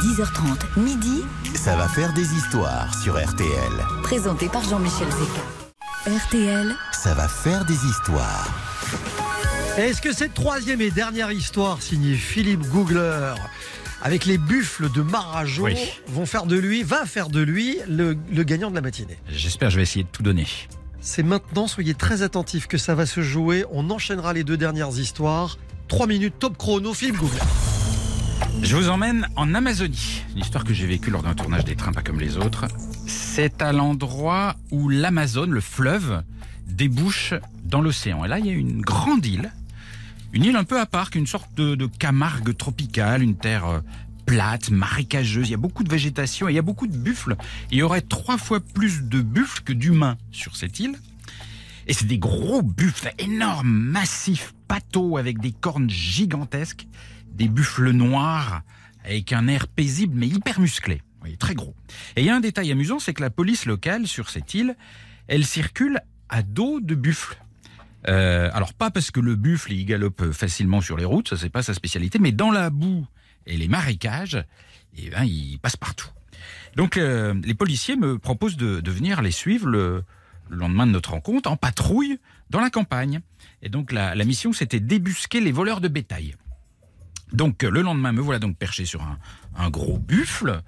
10h30, 0.03 0.79
midi, 0.79 1.23
Ça 1.55 1.75
va 1.75 1.87
faire 1.87 2.13
des 2.13 2.33
histoires 2.35 2.93
sur 3.01 3.13
RTL. 3.15 3.71
présenté 4.03 4.47
par 4.49 4.63
Jean-Michel 4.63 5.07
Zeka. 5.09 6.15
RTL, 6.25 6.75
Ça 6.91 7.13
va 7.15 7.27
faire 7.27 7.65
des 7.65 7.73
histoires. 7.85 8.47
Est-ce 9.77 10.01
que 10.01 10.13
cette 10.13 10.33
troisième 10.33 10.79
et 10.81 10.89
dernière 10.89 11.31
histoire 11.31 11.81
signée 11.81 12.15
Philippe 12.15 12.61
Googler 12.67 13.33
avec 14.01 14.25
les 14.25 14.37
buffles 14.37 14.89
de 14.91 15.01
Marajo 15.01 15.65
Oui. 15.65 15.75
vont 16.07 16.25
faire 16.25 16.45
de 16.45 16.55
lui, 16.57 16.83
va 16.83 17.05
faire 17.05 17.27
de 17.29 17.41
lui 17.41 17.77
le, 17.87 18.15
le 18.33 18.43
gagnant 18.43 18.69
de 18.69 18.75
la 18.75 18.81
matinée? 18.81 19.17
J'espère 19.29 19.67
que 19.67 19.71
je 19.73 19.77
vais 19.77 19.83
essayer 19.83 20.03
de 20.03 20.09
tout 20.09 20.23
donner. 20.23 20.47
C'est 21.01 21.23
maintenant, 21.23 21.67
soyez 21.67 21.93
très 21.93 22.21
attentifs 22.21 22.67
que 22.67 22.77
ça 22.77 22.95
va 22.95 23.05
se 23.05 23.21
jouer. 23.21 23.65
On 23.71 23.89
enchaînera 23.89 24.31
les 24.33 24.43
deux 24.43 24.57
dernières 24.57 24.97
histoires. 24.97 25.57
Trois 25.87 26.07
minutes 26.07 26.35
top 26.39 26.57
chrono, 26.57 26.93
Philippe 26.93 27.17
Googler. 27.17 27.41
Je 28.61 28.75
vous 28.77 28.87
emmène 28.89 29.27
en 29.35 29.53
Amazonie. 29.53 30.23
Une 30.35 30.41
histoire 30.41 30.63
que 30.63 30.73
j'ai 30.73 30.87
vécue 30.87 31.11
lors 31.11 31.21
d'un 31.23 31.33
tournage 31.35 31.65
des 31.65 31.75
trains 31.75 31.91
pas 31.91 32.01
comme 32.01 32.19
les 32.19 32.37
autres. 32.37 32.65
C'est 33.07 33.61
à 33.61 33.73
l'endroit 33.73 34.55
où 34.71 34.87
l'Amazone, 34.89 35.51
le 35.51 35.61
fleuve, 35.61 36.23
débouche 36.65 37.33
dans 37.65 37.81
l'océan. 37.81 38.23
Et 38.23 38.27
là, 38.29 38.39
il 38.39 38.45
y 38.45 38.49
a 38.49 38.53
une 38.53 38.81
grande 38.81 39.25
île. 39.25 39.51
Une 40.35 40.43
île 40.43 40.57
un 40.57 40.65
peu 40.65 40.81
à 40.81 40.85
part, 40.85 41.11
une 41.15 41.27
sorte 41.27 41.55
de, 41.55 41.85
Camargue 41.85 42.57
tropicale, 42.57 43.23
une 43.23 43.37
terre 43.37 43.65
euh, 43.67 43.79
plate, 44.25 44.69
marécageuse. 44.69 45.47
Il 45.47 45.51
y 45.51 45.53
a 45.53 45.57
beaucoup 45.57 45.85
de 45.85 45.89
végétation 45.89 46.49
et 46.49 46.51
il 46.51 46.55
y 46.55 46.59
a 46.59 46.61
beaucoup 46.61 46.87
de 46.87 46.97
buffles. 46.97 47.37
Il 47.71 47.77
y 47.77 47.81
aurait 47.83 48.01
trois 48.01 48.37
fois 48.37 48.59
plus 48.59 49.03
de 49.03 49.21
buffles 49.21 49.61
que 49.63 49.71
d'humains 49.71 50.17
sur 50.33 50.57
cette 50.57 50.81
île. 50.81 50.99
Et 51.87 51.93
c'est 51.93 52.05
des 52.05 52.17
gros 52.17 52.61
buffles 52.61 53.13
énormes, 53.17 53.69
massifs, 53.69 54.53
pâteaux 54.67 55.15
avec 55.15 55.39
des 55.39 55.53
cornes 55.53 55.89
gigantesques, 55.89 56.85
des 57.31 57.47
buffles 57.47 57.91
noirs 57.91 58.61
avec 59.05 59.31
un 59.31 59.47
air 59.47 59.69
paisible 59.69 60.15
mais 60.17 60.27
hyper 60.27 60.59
musclé. 60.59 61.01
Oui, 61.23 61.37
très 61.37 61.55
gros. 61.55 61.75
Et 62.17 62.21
il 62.21 62.27
y 62.27 62.29
a 62.29 62.35
un 62.35 62.41
détail 62.41 62.73
amusant, 62.73 62.99
c'est 62.99 63.13
que 63.13 63.21
la 63.21 63.29
police 63.29 63.65
locale 63.65 64.05
sur 64.05 64.29
cette 64.29 64.53
île, 64.53 64.75
elle 65.27 65.45
circule 65.45 66.01
à 66.27 66.41
dos 66.41 66.81
de 66.81 66.93
buffles. 66.93 67.37
Euh, 68.07 68.49
alors 68.53 68.73
pas 68.73 68.91
parce 68.91 69.09
que 69.11 69.19
le 69.19 69.35
buffle 69.35 69.73
il 69.73 69.85
galope 69.85 70.31
facilement 70.31 70.81
sur 70.81 70.97
les 70.97 71.05
routes, 71.05 71.29
ça 71.29 71.37
c'est 71.37 71.49
pas 71.49 71.63
sa 71.63 71.73
spécialité, 71.73 72.19
mais 72.19 72.31
dans 72.31 72.51
la 72.51 72.69
boue 72.69 73.07
et 73.47 73.57
les 73.57 73.67
marécages, 73.67 74.43
eh 74.97 75.09
ben, 75.09 75.23
il 75.23 75.57
passe 75.59 75.75
partout. 75.77 76.09
Donc 76.75 76.97
euh, 76.97 77.33
les 77.43 77.53
policiers 77.53 77.95
me 77.95 78.19
proposent 78.19 78.57
de, 78.57 78.79
de 78.79 78.91
venir 78.91 79.21
les 79.21 79.31
suivre 79.31 79.67
le, 79.67 80.03
le 80.49 80.57
lendemain 80.57 80.85
de 80.85 80.91
notre 80.91 81.11
rencontre 81.11 81.49
en 81.49 81.57
patrouille 81.57 82.19
dans 82.49 82.59
la 82.59 82.69
campagne. 82.69 83.21
Et 83.61 83.69
donc 83.69 83.91
la, 83.91 84.13
la 84.13 84.25
mission 84.25 84.53
c'était 84.53 84.79
débusquer 84.79 85.41
les 85.41 85.51
voleurs 85.51 85.81
de 85.81 85.87
bétail. 85.87 86.35
Donc 87.35 87.63
euh, 87.63 87.69
le 87.69 87.81
lendemain, 87.81 88.13
me 88.13 88.21
voilà 88.21 88.39
donc 88.39 88.57
perché 88.57 88.85
sur 88.85 89.01
un, 89.01 89.19
un 89.57 89.69
gros 89.69 89.97
buffle. 89.97 90.61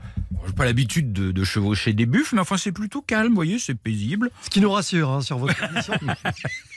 J'ai 0.46 0.54
pas 0.54 0.66
l'habitude 0.66 1.14
de, 1.14 1.32
de 1.32 1.44
chevaucher 1.44 1.94
des 1.94 2.06
buffles, 2.06 2.36
mais 2.36 2.42
enfin 2.42 2.58
c'est 2.58 2.72
plutôt 2.72 3.02
calme, 3.02 3.30
vous 3.30 3.36
voyez, 3.36 3.58
c'est 3.58 3.74
paisible. 3.74 4.30
Ce 4.42 4.50
qui 4.50 4.60
nous 4.60 4.72
rassure 4.72 5.10
hein, 5.10 5.22
sur 5.22 5.38
votre 5.38 5.56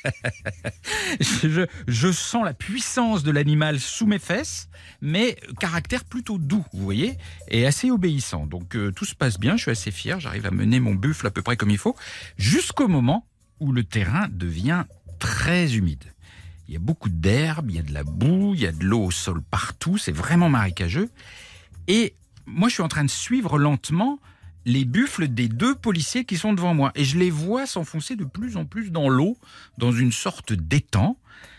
je, 1.20 1.66
je 1.88 2.12
sens 2.12 2.44
la 2.44 2.54
puissance 2.54 3.22
de 3.22 3.30
l'animal 3.30 3.80
sous 3.80 4.06
mes 4.06 4.18
fesses, 4.18 4.68
mais 5.00 5.36
caractère 5.58 6.04
plutôt 6.04 6.38
doux, 6.38 6.64
vous 6.72 6.84
voyez, 6.84 7.18
et 7.48 7.66
assez 7.66 7.90
obéissant. 7.90 8.46
Donc 8.46 8.76
euh, 8.76 8.92
tout 8.92 9.04
se 9.04 9.14
passe 9.14 9.38
bien, 9.38 9.56
je 9.56 9.62
suis 9.62 9.70
assez 9.72 9.90
fier, 9.90 10.20
j'arrive 10.20 10.46
à 10.46 10.50
mener 10.50 10.80
mon 10.80 10.94
buffle 10.94 11.26
à 11.26 11.30
peu 11.30 11.42
près 11.42 11.56
comme 11.56 11.70
il 11.70 11.78
faut, 11.78 11.96
jusqu'au 12.38 12.88
moment 12.88 13.26
où 13.58 13.72
le 13.72 13.84
terrain 13.84 14.28
devient 14.30 14.84
très 15.18 15.74
humide. 15.74 16.04
Il 16.70 16.74
y 16.74 16.76
a 16.76 16.78
beaucoup 16.78 17.08
d'herbe, 17.08 17.68
il 17.68 17.74
y 17.74 17.78
a 17.80 17.82
de 17.82 17.92
la 17.92 18.04
boue, 18.04 18.54
il 18.54 18.60
y 18.60 18.66
a 18.66 18.70
de 18.70 18.84
l'eau 18.84 19.06
au 19.06 19.10
sol 19.10 19.42
partout, 19.42 19.98
c'est 19.98 20.12
vraiment 20.12 20.48
marécageux. 20.48 21.10
Et 21.88 22.14
moi, 22.46 22.68
je 22.68 22.74
suis 22.74 22.82
en 22.84 22.88
train 22.88 23.02
de 23.02 23.10
suivre 23.10 23.58
lentement 23.58 24.20
les 24.66 24.84
buffles 24.84 25.26
des 25.26 25.48
deux 25.48 25.74
policiers 25.74 26.24
qui 26.24 26.36
sont 26.36 26.52
devant 26.52 26.72
moi. 26.72 26.92
Et 26.94 27.04
je 27.04 27.18
les 27.18 27.30
vois 27.30 27.66
s'enfoncer 27.66 28.14
de 28.14 28.22
plus 28.24 28.56
en 28.56 28.66
plus 28.66 28.92
dans 28.92 29.08
l'eau, 29.08 29.36
dans 29.78 29.90
une 29.90 30.12
sorte 30.12 30.52
d'étang. 30.52 31.16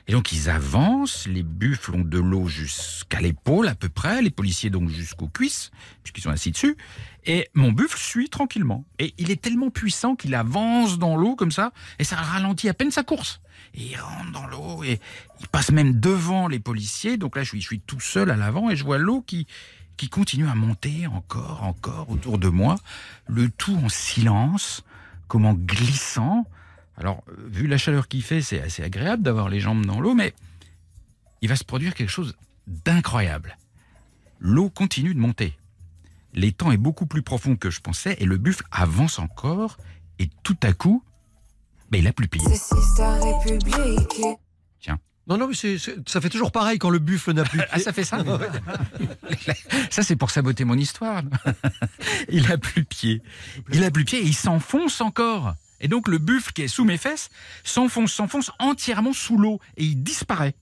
Et 0.08 0.14
donc 0.14 0.32
ils 0.32 0.50
avancent, 0.50 1.28
les 1.28 1.44
buffles 1.44 1.94
ont 1.94 2.06
de 2.06 2.20
l'eau 2.20 2.48
jusqu'à 2.48 3.20
l'épaule 3.20 3.68
à 3.68 3.76
peu 3.76 3.90
près, 3.90 4.22
les 4.22 4.30
policiers 4.30 4.70
donc 4.70 4.88
jusqu'aux 4.88 5.28
cuisses, 5.28 5.72
puisqu'ils 6.04 6.22
sont 6.22 6.30
assis 6.30 6.52
dessus. 6.52 6.78
Et 7.26 7.50
mon 7.54 7.74
buffle 7.74 7.98
suit 7.98 8.30
tranquillement. 8.30 8.86
Et 8.98 9.14
il 9.18 9.30
est 9.30 9.42
tellement 9.42 9.72
puissant 9.72 10.16
qu'il 10.16 10.36
avance 10.36 11.00
dans 11.00 11.18
l'eau 11.18 11.36
comme 11.36 11.52
ça, 11.52 11.74
et 12.00 12.06
ça 12.06 12.16
ralentit 12.16 12.70
à 12.70 12.74
peine 12.74 12.92
sa 12.92 13.04
course. 13.04 13.42
Et 13.74 13.92
il 13.92 13.98
rentre 13.98 14.32
dans 14.32 14.48
l'eau, 14.48 14.84
et 14.84 15.00
il 15.40 15.48
passe 15.48 15.72
même 15.72 16.00
devant 16.00 16.48
les 16.48 16.60
policiers. 16.60 17.18
Donc 17.18 17.36
là, 17.36 17.44
je 17.44 17.58
suis, 17.58 17.80
tout 17.80 18.00
seul 18.00 18.30
à 18.30 18.36
l'avant, 18.36 18.70
et 18.70 18.76
je 18.76 18.84
vois 18.84 18.98
l'eau 18.98 19.22
qui, 19.22 19.48
qui 19.98 20.10
continue 20.10 20.48
à 20.48 20.56
monter 20.56 21.08
encore, 21.08 21.64
encore 21.64 22.10
autour 22.10 22.38
de 22.38 22.50
moi, 22.50 22.76
le 23.28 23.50
tout 23.50 23.76
en 23.76 23.90
silence, 23.90 24.84
comme 25.28 25.46
en 25.46 25.54
glissant. 25.54 26.46
Alors, 26.98 27.24
euh, 27.30 27.48
vu 27.48 27.68
la 27.68 27.78
chaleur 27.78 28.08
qu'il 28.08 28.24
fait, 28.24 28.42
c'est 28.42 28.62
assez 28.62 28.84
agréable 28.84 29.24
d'avoir 29.24 29.48
les 29.48 29.60
jambes 29.60 29.86
dans 29.86 30.02
l'eau, 30.02 30.14
mais 30.14 30.34
il 31.42 31.50
va 31.50 31.56
se 31.56 31.64
produire 31.64 31.94
quelque 31.94 32.10
chose 32.10 32.36
d'incroyable. 32.68 33.58
L'eau 34.40 34.70
continue 34.70 35.14
de 35.14 35.20
monter. 35.20 35.58
L'étang 36.34 36.72
est 36.72 36.78
beaucoup 36.78 37.06
plus 37.06 37.22
profond 37.22 37.56
que 37.56 37.70
je 37.70 37.82
pensais 37.82 38.16
et 38.20 38.26
le 38.26 38.38
buffle 38.38 38.64
avance 38.72 39.20
encore 39.20 39.78
et 40.20 40.30
tout 40.44 40.58
à 40.64 40.74
coup, 40.74 41.04
ben, 41.92 42.00
il 42.00 42.08
a 42.08 42.14
plus 42.14 42.28
pied. 42.28 42.42
Tiens. 44.80 44.98
Non, 45.28 45.38
non, 45.38 45.48
mais 45.48 45.78
ça 46.08 46.22
fait 46.22 46.30
toujours 46.30 46.52
pareil 46.52 46.80
quand 46.80 46.90
le 46.90 47.00
buffle 47.00 47.34
n'a 47.34 47.44
plus. 47.44 47.60
de 47.60 47.64
Ah, 47.70 47.76
pied. 47.76 47.84
ça 47.84 47.94
fait 47.94 48.04
ça 48.04 48.18
Ça, 49.92 50.04
c'est 50.04 50.16
pour 50.16 50.32
saboter 50.32 50.64
mon 50.64 50.78
histoire. 50.78 51.22
il 52.30 52.52
a 52.52 52.58
plus 52.58 52.84
pied. 52.86 53.22
Il 53.72 53.84
a 53.84 53.92
plus 53.92 54.06
pied 54.06 54.20
et 54.20 54.26
il 54.26 54.36
s'enfonce 54.36 55.02
encore. 55.02 55.54
Et 55.82 55.88
donc, 55.88 56.08
le 56.08 56.18
buffle 56.18 56.54
qui 56.54 56.62
est 56.62 56.68
sous 56.68 56.86
mes 56.86 56.98
fesses 56.98 57.30
s'enfonce, 57.64 58.14
s'enfonce 58.14 58.52
entièrement 58.60 59.14
sous 59.14 59.38
l'eau 59.38 59.60
et 59.78 59.84
il 59.84 60.02
disparaît. 60.04 60.56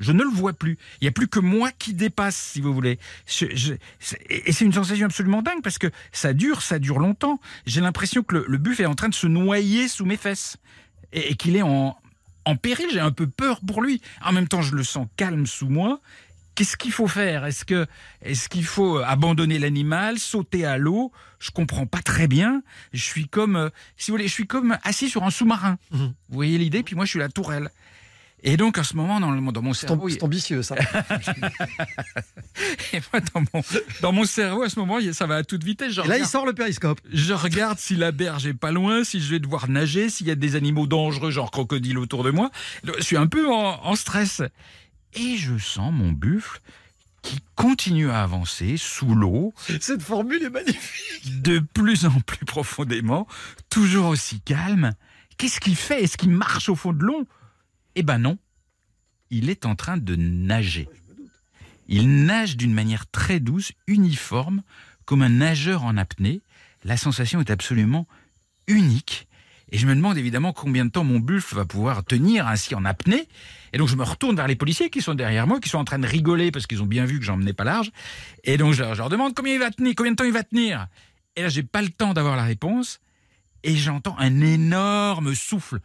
Je 0.00 0.10
ne 0.12 0.22
le 0.24 0.28
vois 0.30 0.52
plus. 0.54 0.78
Il 1.00 1.04
n'y 1.04 1.08
a 1.08 1.12
plus 1.12 1.28
que 1.28 1.38
moi 1.38 1.70
qui 1.70 1.94
dépasse, 1.94 2.34
si 2.36 2.60
vous 2.60 2.74
voulez. 2.74 2.98
Je- 3.26 3.54
je- 3.54 3.74
c'est- 4.00 4.20
et 4.28 4.50
c'est 4.52 4.64
une 4.64 4.72
sensation 4.72 5.06
absolument 5.06 5.42
dingue 5.42 5.62
parce 5.62 5.78
que 5.78 5.86
ça 6.10 6.32
dure, 6.32 6.62
ça 6.62 6.78
dure 6.78 6.98
longtemps. 6.98 7.38
J'ai 7.66 7.80
l'impression 7.80 8.22
que 8.22 8.36
le, 8.36 8.44
le 8.48 8.58
buffle 8.58 8.82
est 8.82 8.86
en 8.86 8.94
train 8.94 9.08
de 9.10 9.14
se 9.14 9.26
noyer 9.28 9.86
sous 9.88 10.06
mes 10.06 10.16
fesses 10.16 10.56
et, 11.12 11.30
et 11.30 11.34
qu'il 11.36 11.54
est 11.54 11.62
en, 11.62 11.96
en 12.46 12.56
péril. 12.56 12.86
J'ai 12.92 13.00
un 13.00 13.12
peu 13.12 13.26
peur 13.28 13.60
pour 13.66 13.82
lui. 13.82 14.00
En 14.24 14.32
même 14.32 14.48
temps, 14.48 14.62
je 14.62 14.74
le 14.74 14.82
sens 14.84 15.06
calme 15.16 15.46
sous 15.46 15.68
moi. 15.68 16.00
Qu'est-ce 16.56 16.76
qu'il 16.76 16.92
faut 16.92 17.06
faire? 17.06 17.46
Est-ce 17.46 17.64
que 17.64 17.86
est-ce 18.22 18.48
qu'il 18.48 18.64
faut 18.64 18.98
abandonner 18.98 19.58
l'animal, 19.58 20.18
sauter 20.18 20.64
à 20.66 20.76
l'eau? 20.78 21.12
Je 21.38 21.50
comprends 21.52 21.86
pas 21.86 22.02
très 22.02 22.26
bien. 22.26 22.62
Je 22.92 23.02
suis 23.02 23.28
comme 23.28 23.56
euh, 23.56 23.70
si 23.96 24.10
vous 24.10 24.16
voulez, 24.16 24.28
je 24.28 24.32
suis 24.34 24.46
comme 24.46 24.76
assis 24.82 25.08
sur 25.08 25.22
un 25.24 25.30
sous-marin. 25.30 25.78
Mhm. 25.92 25.98
Vous 26.08 26.34
voyez 26.34 26.58
l'idée? 26.58 26.82
Puis 26.82 26.96
moi, 26.96 27.04
je 27.04 27.10
suis 27.10 27.18
la 27.18 27.28
tourelle. 27.30 27.70
Et 28.42 28.56
donc, 28.56 28.78
à 28.78 28.84
ce 28.84 28.96
moment, 28.96 29.20
dans, 29.20 29.30
le- 29.30 29.52
dans 29.52 29.62
mon 29.62 29.74
cerveau, 29.74 30.08
c'est 30.08 30.22
ambitieux, 30.22 30.62
ça. 30.62 30.76
et 32.92 33.00
moi, 33.12 33.20
dans 33.34 33.40
mon, 33.52 33.62
dans 34.02 34.12
mon 34.12 34.24
cerveau, 34.24 34.62
à 34.62 34.68
ce 34.68 34.78
moment, 34.78 34.98
ça 35.12 35.26
va 35.26 35.36
à 35.36 35.44
toute 35.44 35.64
vitesse. 35.64 35.92
Je 35.92 36.00
Et 36.00 36.06
là, 36.08 36.18
il 36.18 36.26
sort 36.26 36.46
le 36.46 36.52
périscope. 36.52 37.00
je 37.12 37.32
regarde 37.34 37.78
si 37.78 37.96
la 37.96 38.12
berge 38.12 38.46
est 38.46 38.54
pas 38.54 38.72
loin, 38.72 39.04
si 39.04 39.20
je 39.20 39.30
vais 39.30 39.38
devoir 39.38 39.68
nager, 39.68 40.10
s'il 40.10 40.26
y 40.26 40.30
a 40.30 40.34
des 40.34 40.56
animaux 40.56 40.86
dangereux, 40.86 41.30
genre 41.30 41.50
crocodile 41.50 41.98
autour 41.98 42.24
de 42.24 42.30
moi. 42.30 42.50
Je 42.84 43.02
suis 43.02 43.16
un 43.16 43.26
peu 43.26 43.48
en, 43.50 43.80
en 43.84 43.94
stress. 43.94 44.42
Et 45.14 45.36
je 45.36 45.58
sens 45.58 45.92
mon 45.92 46.12
buffle 46.12 46.60
qui 47.22 47.40
continue 47.56 48.10
à 48.10 48.22
avancer 48.22 48.76
sous 48.78 49.14
l'eau, 49.14 49.52
Cette 49.80 50.02
formule 50.02 50.42
est 50.42 50.48
magnifique. 50.50 51.42
de 51.42 51.58
plus 51.58 52.06
en 52.06 52.18
plus 52.20 52.46
profondément, 52.46 53.26
toujours 53.68 54.06
aussi 54.06 54.40
calme. 54.40 54.94
Qu'est-ce 55.36 55.60
qu'il 55.60 55.76
fait? 55.76 56.02
Est-ce 56.04 56.16
qu'il 56.16 56.30
marche 56.30 56.70
au 56.70 56.76
fond 56.76 56.92
de 56.94 57.02
l'eau? 57.04 57.26
Eh 58.00 58.02
ben 58.02 58.16
non. 58.16 58.38
Il 59.28 59.50
est 59.50 59.66
en 59.66 59.74
train 59.74 59.98
de 59.98 60.16
nager. 60.16 60.88
Il 61.86 62.24
nage 62.24 62.56
d'une 62.56 62.72
manière 62.72 63.06
très 63.10 63.40
douce, 63.40 63.72
uniforme, 63.86 64.62
comme 65.04 65.20
un 65.20 65.28
nageur 65.28 65.84
en 65.84 65.98
apnée. 65.98 66.40
La 66.82 66.96
sensation 66.96 67.40
est 67.40 67.50
absolument 67.50 68.08
unique. 68.68 69.28
Et 69.70 69.76
je 69.76 69.86
me 69.86 69.94
demande 69.94 70.16
évidemment 70.16 70.54
combien 70.54 70.86
de 70.86 70.90
temps 70.90 71.04
mon 71.04 71.20
buffle 71.20 71.56
va 71.56 71.66
pouvoir 71.66 72.02
tenir 72.02 72.48
ainsi 72.48 72.74
en 72.74 72.86
apnée. 72.86 73.28
Et 73.74 73.76
donc 73.76 73.88
je 73.88 73.96
me 73.96 74.02
retourne 74.02 74.34
vers 74.34 74.48
les 74.48 74.56
policiers 74.56 74.88
qui 74.88 75.02
sont 75.02 75.14
derrière 75.14 75.46
moi, 75.46 75.60
qui 75.60 75.68
sont 75.68 75.76
en 75.76 75.84
train 75.84 75.98
de 75.98 76.06
rigoler 76.06 76.50
parce 76.50 76.66
qu'ils 76.66 76.82
ont 76.82 76.86
bien 76.86 77.04
vu 77.04 77.18
que 77.18 77.26
j'en 77.26 77.36
menais 77.36 77.52
pas 77.52 77.64
large. 77.64 77.90
Et 78.44 78.56
donc 78.56 78.72
je 78.72 78.82
leur, 78.82 78.94
je 78.94 79.00
leur 79.00 79.10
demande 79.10 79.34
combien 79.34 79.52
il 79.52 79.60
va 79.60 79.70
tenir, 79.70 79.92
combien 79.94 80.12
de 80.12 80.16
temps 80.16 80.24
il 80.24 80.32
va 80.32 80.42
tenir. 80.42 80.86
Et 81.36 81.42
là 81.42 81.50
j'ai 81.50 81.64
pas 81.64 81.82
le 81.82 81.90
temps 81.90 82.14
d'avoir 82.14 82.36
la 82.36 82.44
réponse. 82.44 82.98
Et 83.62 83.76
j'entends 83.76 84.16
un 84.18 84.40
énorme 84.40 85.34
souffle, 85.34 85.80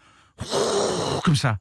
comme 1.26 1.36
ça. 1.36 1.57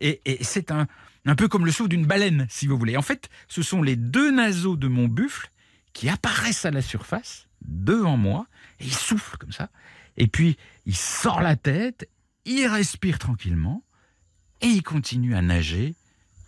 Et, 0.00 0.38
c'est 0.42 0.70
un, 0.70 0.86
un 1.26 1.34
peu 1.34 1.48
comme 1.48 1.66
le 1.66 1.72
souffle 1.72 1.90
d'une 1.90 2.06
baleine, 2.06 2.46
si 2.48 2.66
vous 2.66 2.78
voulez. 2.78 2.96
En 2.96 3.02
fait, 3.02 3.28
ce 3.48 3.62
sont 3.62 3.82
les 3.82 3.96
deux 3.96 4.30
naseaux 4.30 4.76
de 4.76 4.88
mon 4.88 5.08
buffle 5.08 5.50
qui 5.92 6.08
apparaissent 6.08 6.64
à 6.64 6.70
la 6.70 6.82
surface, 6.82 7.48
devant 7.62 8.16
moi, 8.16 8.46
et 8.78 8.84
il 8.84 8.94
souffle 8.94 9.36
comme 9.36 9.52
ça. 9.52 9.68
Et 10.16 10.26
puis, 10.26 10.56
il 10.86 10.96
sort 10.96 11.40
la 11.40 11.56
tête, 11.56 12.08
il 12.44 12.66
respire 12.66 13.18
tranquillement, 13.18 13.82
et 14.60 14.66
il 14.66 14.82
continue 14.82 15.34
à 15.34 15.42
nager 15.42 15.94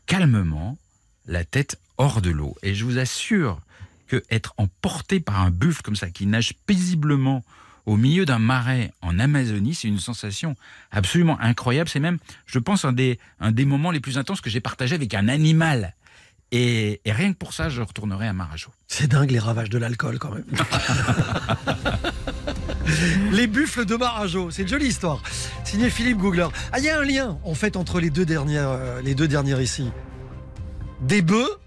calmement, 0.06 0.78
la 1.26 1.44
tête 1.44 1.80
hors 1.96 2.20
de 2.20 2.30
l'eau. 2.30 2.56
Et 2.62 2.74
je 2.74 2.84
vous 2.84 2.98
assure 2.98 3.60
que 4.06 4.22
être 4.30 4.54
emporté 4.56 5.20
par 5.20 5.40
un 5.40 5.50
buffle 5.50 5.82
comme 5.82 5.96
ça, 5.96 6.10
qui 6.10 6.26
nage 6.26 6.54
paisiblement 6.66 7.44
au 7.86 7.96
milieu 7.96 8.24
d'un 8.24 8.38
marais 8.38 8.92
en 9.02 9.18
Amazonie, 9.18 9.74
c'est 9.74 9.88
une 9.88 9.98
sensation 9.98 10.54
absolument 10.90 11.38
incroyable. 11.40 11.88
C'est 11.88 12.00
même, 12.00 12.18
je 12.46 12.58
pense, 12.58 12.84
un 12.84 12.92
des, 12.92 13.18
un 13.40 13.52
des 13.52 13.64
moments 13.64 13.90
les 13.90 14.00
plus 14.00 14.18
intenses 14.18 14.40
que 14.40 14.50
j'ai 14.50 14.60
partagé 14.60 14.94
avec 14.94 15.14
un 15.14 15.28
animal. 15.28 15.94
Et, 16.52 17.00
et 17.04 17.12
rien 17.12 17.32
que 17.32 17.38
pour 17.38 17.54
ça, 17.54 17.70
je 17.70 17.80
retournerai 17.80 18.28
à 18.28 18.32
Marajo. 18.32 18.70
C'est 18.86 19.08
dingue 19.08 19.30
les 19.30 19.38
ravages 19.38 19.70
de 19.70 19.78
l'alcool 19.78 20.18
quand 20.18 20.32
même. 20.32 20.44
les 23.32 23.46
buffles 23.46 23.86
de 23.86 23.96
Marajo, 23.96 24.50
c'est 24.50 24.62
une 24.62 24.68
jolie 24.68 24.88
histoire. 24.88 25.22
Signé 25.64 25.88
Philippe 25.88 26.18
Googler. 26.18 26.48
Ah, 26.72 26.78
il 26.78 26.84
y 26.84 26.90
a 26.90 26.98
un 26.98 27.04
lien 27.04 27.38
en 27.44 27.54
fait 27.54 27.76
entre 27.76 28.00
les 28.00 28.10
deux 28.10 28.26
dernières, 28.26 28.68
euh, 28.68 29.00
les 29.00 29.14
deux 29.14 29.28
dernières 29.28 29.62
ici. 29.62 29.90
Des 31.00 31.22
bœufs 31.22 31.58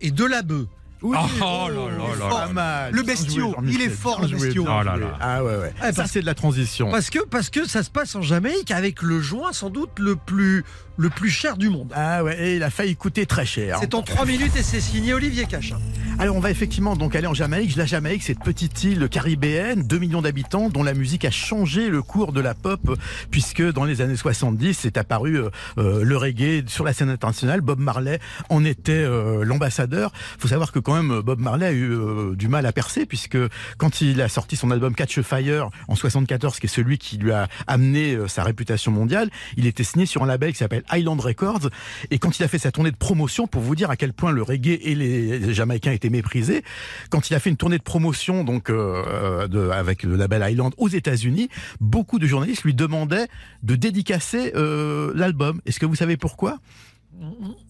et 0.00 0.10
de 0.10 0.24
la 0.24 0.42
bœuf. 0.42 0.66
Oui, 1.02 1.16
Oh, 1.20 1.26
oh 1.42 1.68
là 1.68 1.90
là 1.90 2.16
là 2.18 2.28
pas 2.28 2.46
là. 2.46 2.52
mal. 2.52 2.92
Le 2.94 3.02
bestiau, 3.02 3.54
il 3.66 3.82
est 3.82 3.88
fort, 3.88 4.22
le 4.22 4.28
bestiau. 4.28 4.64
Oh 4.68 4.82
là 4.82 4.94
joué. 4.94 5.00
là. 5.04 5.18
Ah 5.20 5.42
ouais, 5.44 5.56
ouais. 5.56 5.74
Eh, 5.88 5.92
Ça, 5.92 6.06
c'est 6.06 6.20
de 6.20 6.26
la 6.26 6.34
transition. 6.34 6.90
Parce 6.90 7.10
que, 7.10 7.18
parce 7.24 7.50
que 7.50 7.66
ça 7.66 7.82
se 7.82 7.90
passe 7.90 8.14
en 8.14 8.22
Jamaïque 8.22 8.70
avec 8.70 9.02
le 9.02 9.20
joint 9.20 9.52
sans 9.52 9.70
doute 9.70 9.98
le 9.98 10.14
plus, 10.16 10.64
le 11.02 11.10
plus 11.10 11.30
cher 11.30 11.56
du 11.56 11.68
monde. 11.68 11.92
Ah 11.94 12.22
ouais, 12.22 12.38
et 12.40 12.56
il 12.56 12.62
a 12.62 12.70
failli 12.70 12.94
coûter 12.94 13.26
très 13.26 13.44
cher. 13.44 13.78
C'est 13.80 13.94
en 13.94 14.02
3 14.02 14.24
minutes 14.24 14.56
et 14.56 14.62
c'est 14.62 14.80
signé 14.80 15.12
Olivier 15.12 15.46
Cachin. 15.46 15.78
Alors 16.18 16.36
on 16.36 16.40
va 16.40 16.50
effectivement 16.50 16.94
donc 16.94 17.16
aller 17.16 17.26
en 17.26 17.34
Jamaïque. 17.34 17.74
La 17.74 17.86
Jamaïque, 17.86 18.22
cette 18.22 18.38
petite 18.38 18.84
île 18.84 19.08
caribéenne, 19.08 19.82
2 19.82 19.98
millions 19.98 20.22
d'habitants, 20.22 20.68
dont 20.68 20.84
la 20.84 20.94
musique 20.94 21.24
a 21.24 21.30
changé 21.30 21.88
le 21.88 22.02
cours 22.02 22.32
de 22.32 22.40
la 22.40 22.54
pop, 22.54 22.98
puisque 23.30 23.62
dans 23.62 23.84
les 23.84 24.00
années 24.00 24.16
70, 24.16 24.74
c'est 24.74 24.96
apparu 24.96 25.38
euh, 25.38 25.50
euh, 25.78 26.04
le 26.04 26.16
reggae 26.16 26.68
sur 26.68 26.84
la 26.84 26.92
scène 26.92 27.10
internationale. 27.10 27.60
Bob 27.60 27.80
Marley 27.80 28.20
en 28.48 28.64
était 28.64 28.92
euh, 28.92 29.44
l'ambassadeur. 29.44 30.12
faut 30.38 30.48
savoir 30.48 30.70
que 30.70 30.78
quand 30.78 30.94
même 30.94 31.20
Bob 31.20 31.40
Marley 31.40 31.66
a 31.66 31.72
eu 31.72 31.90
euh, 31.90 32.34
du 32.36 32.48
mal 32.48 32.66
à 32.66 32.72
percer, 32.72 33.06
puisque 33.06 33.38
quand 33.78 34.00
il 34.00 34.20
a 34.20 34.28
sorti 34.28 34.54
son 34.56 34.70
album 34.70 34.94
Catch 34.94 35.18
a 35.18 35.22
Fire 35.22 35.70
en 35.88 35.96
74, 35.96 36.60
qui 36.60 36.66
est 36.66 36.68
celui 36.68 36.98
qui 36.98 37.16
lui 37.16 37.32
a 37.32 37.48
amené 37.66 38.14
euh, 38.14 38.28
sa 38.28 38.44
réputation 38.44 38.92
mondiale, 38.92 39.30
il 39.56 39.66
était 39.66 39.84
signé 39.84 40.06
sur 40.06 40.22
un 40.22 40.26
label 40.26 40.52
qui 40.52 40.58
s'appelle 40.58 40.84
Island 40.92 41.20
Records. 41.20 41.70
Et 42.10 42.18
quand 42.18 42.38
il 42.38 42.42
a 42.42 42.48
fait 42.48 42.58
sa 42.58 42.70
tournée 42.72 42.90
de 42.90 42.96
promotion, 42.96 43.46
pour 43.46 43.62
vous 43.62 43.74
dire 43.74 43.90
à 43.90 43.96
quel 43.96 44.12
point 44.12 44.32
le 44.32 44.42
reggae 44.42 44.78
et 44.82 44.94
les 44.94 45.54
Jamaïcains 45.54 45.92
étaient 45.92 46.10
méprisés, 46.10 46.62
quand 47.10 47.30
il 47.30 47.34
a 47.34 47.40
fait 47.40 47.50
une 47.50 47.56
tournée 47.56 47.78
de 47.78 47.82
promotion 47.82 48.44
donc 48.44 48.70
euh, 48.70 49.48
de, 49.48 49.70
avec 49.70 50.02
le 50.02 50.16
label 50.16 50.44
Island 50.50 50.72
aux 50.76 50.88
États-Unis, 50.88 51.48
beaucoup 51.80 52.18
de 52.18 52.26
journalistes 52.26 52.64
lui 52.64 52.74
demandaient 52.74 53.28
de 53.62 53.74
dédicacer 53.74 54.52
euh, 54.54 55.12
l'album. 55.14 55.60
Est-ce 55.66 55.78
que 55.78 55.86
vous 55.86 55.96
savez 55.96 56.16
pourquoi? 56.16 56.58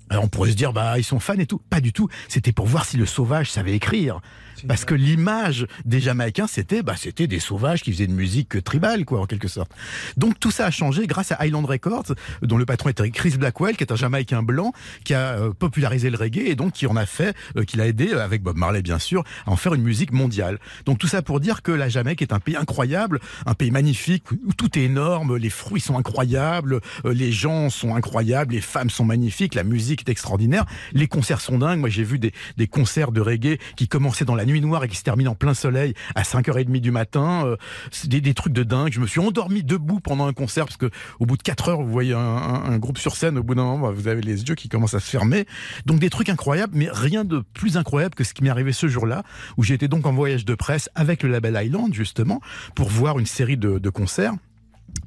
Alors 0.08 0.24
on 0.24 0.28
pourrait 0.28 0.50
se 0.50 0.56
dire 0.56 0.72
bah 0.72 0.98
ils 0.98 1.04
sont 1.04 1.18
fans 1.18 1.34
et 1.34 1.46
tout, 1.46 1.60
pas 1.70 1.80
du 1.80 1.92
tout. 1.92 2.08
C'était 2.28 2.52
pour 2.52 2.66
voir 2.66 2.84
si 2.84 2.96
le 2.96 3.06
sauvage 3.06 3.50
savait 3.50 3.74
écrire. 3.74 4.20
Parce 4.66 4.84
que 4.84 4.94
l'image 4.94 5.66
des 5.84 6.00
Jamaïcains, 6.00 6.46
c'était 6.46 6.82
bah, 6.82 6.94
c'était 6.96 7.26
des 7.26 7.40
sauvages 7.40 7.82
qui 7.82 7.92
faisaient 7.92 8.06
de 8.06 8.12
musique 8.12 8.62
tribale, 8.62 9.04
quoi, 9.04 9.20
en 9.20 9.26
quelque 9.26 9.48
sorte. 9.48 9.72
Donc 10.16 10.38
tout 10.40 10.50
ça 10.50 10.66
a 10.66 10.70
changé 10.70 11.06
grâce 11.06 11.32
à 11.32 11.44
Island 11.46 11.66
Records, 11.66 12.14
dont 12.42 12.58
le 12.58 12.66
patron 12.66 12.90
était 12.90 13.10
Chris 13.10 13.36
Blackwell, 13.38 13.76
qui 13.76 13.84
est 13.84 13.92
un 13.92 13.96
Jamaïcain 13.96 14.42
blanc, 14.42 14.72
qui 15.04 15.14
a 15.14 15.32
euh, 15.32 15.52
popularisé 15.52 16.10
le 16.10 16.16
reggae 16.16 16.48
et 16.48 16.54
donc 16.54 16.72
qui 16.72 16.86
en 16.86 16.96
a 16.96 17.06
fait, 17.06 17.34
euh, 17.56 17.64
qui 17.64 17.76
l'a 17.76 17.86
aidé, 17.86 18.12
euh, 18.12 18.24
avec 18.24 18.42
Bob 18.42 18.56
Marley 18.56 18.82
bien 18.82 18.98
sûr, 18.98 19.24
à 19.46 19.50
en 19.50 19.56
faire 19.56 19.74
une 19.74 19.82
musique 19.82 20.12
mondiale. 20.12 20.58
Donc 20.86 20.98
tout 20.98 21.08
ça 21.08 21.22
pour 21.22 21.40
dire 21.40 21.62
que 21.62 21.72
la 21.72 21.88
Jamaïque 21.88 22.22
est 22.22 22.32
un 22.32 22.40
pays 22.40 22.56
incroyable, 22.56 23.20
un 23.46 23.54
pays 23.54 23.70
magnifique, 23.70 24.30
où 24.30 24.52
tout 24.54 24.78
est 24.78 24.82
énorme, 24.82 25.36
les 25.36 25.50
fruits 25.50 25.80
sont 25.80 25.98
incroyables, 25.98 26.80
euh, 27.04 27.12
les 27.12 27.32
gens 27.32 27.70
sont 27.70 27.94
incroyables, 27.94 28.54
les 28.54 28.60
femmes 28.60 28.90
sont 28.90 29.04
magnifiques, 29.04 29.54
la 29.54 29.64
musique 29.64 30.02
est 30.06 30.10
extraordinaire. 30.10 30.66
Les 30.92 31.08
concerts 31.08 31.40
sont 31.40 31.58
dingues. 31.58 31.80
Moi, 31.80 31.88
j'ai 31.88 32.04
vu 32.04 32.18
des, 32.18 32.32
des 32.56 32.66
concerts 32.66 33.12
de 33.12 33.20
reggae 33.20 33.58
qui 33.76 33.88
commençaient 33.88 34.24
dans 34.24 34.34
la 34.34 34.44
nuit 34.44 34.51
noire 34.60 34.84
et 34.84 34.88
qui 34.88 34.96
se 34.96 35.02
terminent 35.02 35.32
en 35.32 35.34
plein 35.34 35.54
soleil 35.54 35.94
à 36.14 36.22
5h30 36.22 36.80
du 36.80 36.90
matin. 36.90 37.46
Euh, 37.46 37.56
des, 38.04 38.20
des 38.20 38.34
trucs 38.34 38.52
de 38.52 38.62
dingue. 38.62 38.92
Je 38.92 39.00
me 39.00 39.06
suis 39.06 39.20
endormi 39.20 39.62
debout 39.62 40.00
pendant 40.00 40.26
un 40.26 40.32
concert 40.32 40.66
parce 40.66 40.76
que 40.76 40.90
au 41.20 41.26
bout 41.26 41.36
de 41.36 41.42
4 41.42 41.68
heures, 41.68 41.82
vous 41.82 41.90
voyez 41.90 42.14
un, 42.14 42.78
groupe 42.78 42.98
sur 42.98 43.16
scène. 43.16 43.38
Au 43.38 43.42
bout 43.42 43.54
d'un 43.54 43.64
moment, 43.64 43.92
vous 43.92 44.08
avez 44.08 44.20
les 44.20 44.42
yeux 44.42 44.54
qui 44.54 44.68
commencent 44.68 44.94
à 44.94 45.00
se 45.00 45.10
fermer. 45.10 45.46
Donc 45.86 45.98
des 45.98 46.10
trucs 46.10 46.28
incroyables, 46.28 46.72
mais 46.76 46.88
rien 46.90 47.24
de 47.24 47.42
plus 47.54 47.76
incroyable 47.76 48.14
que 48.14 48.24
ce 48.24 48.34
qui 48.34 48.42
m'est 48.42 48.50
arrivé 48.50 48.72
ce 48.72 48.88
jour-là, 48.88 49.22
où 49.56 49.62
j'étais 49.62 49.88
donc 49.88 50.06
en 50.06 50.12
voyage 50.12 50.44
de 50.44 50.54
presse 50.54 50.90
avec 50.94 51.22
le 51.22 51.30
label 51.30 51.58
Island, 51.62 51.92
justement, 51.92 52.40
pour 52.74 52.88
voir 52.88 53.18
une 53.18 53.26
série 53.26 53.56
de 53.56 53.90
concerts. 53.90 54.34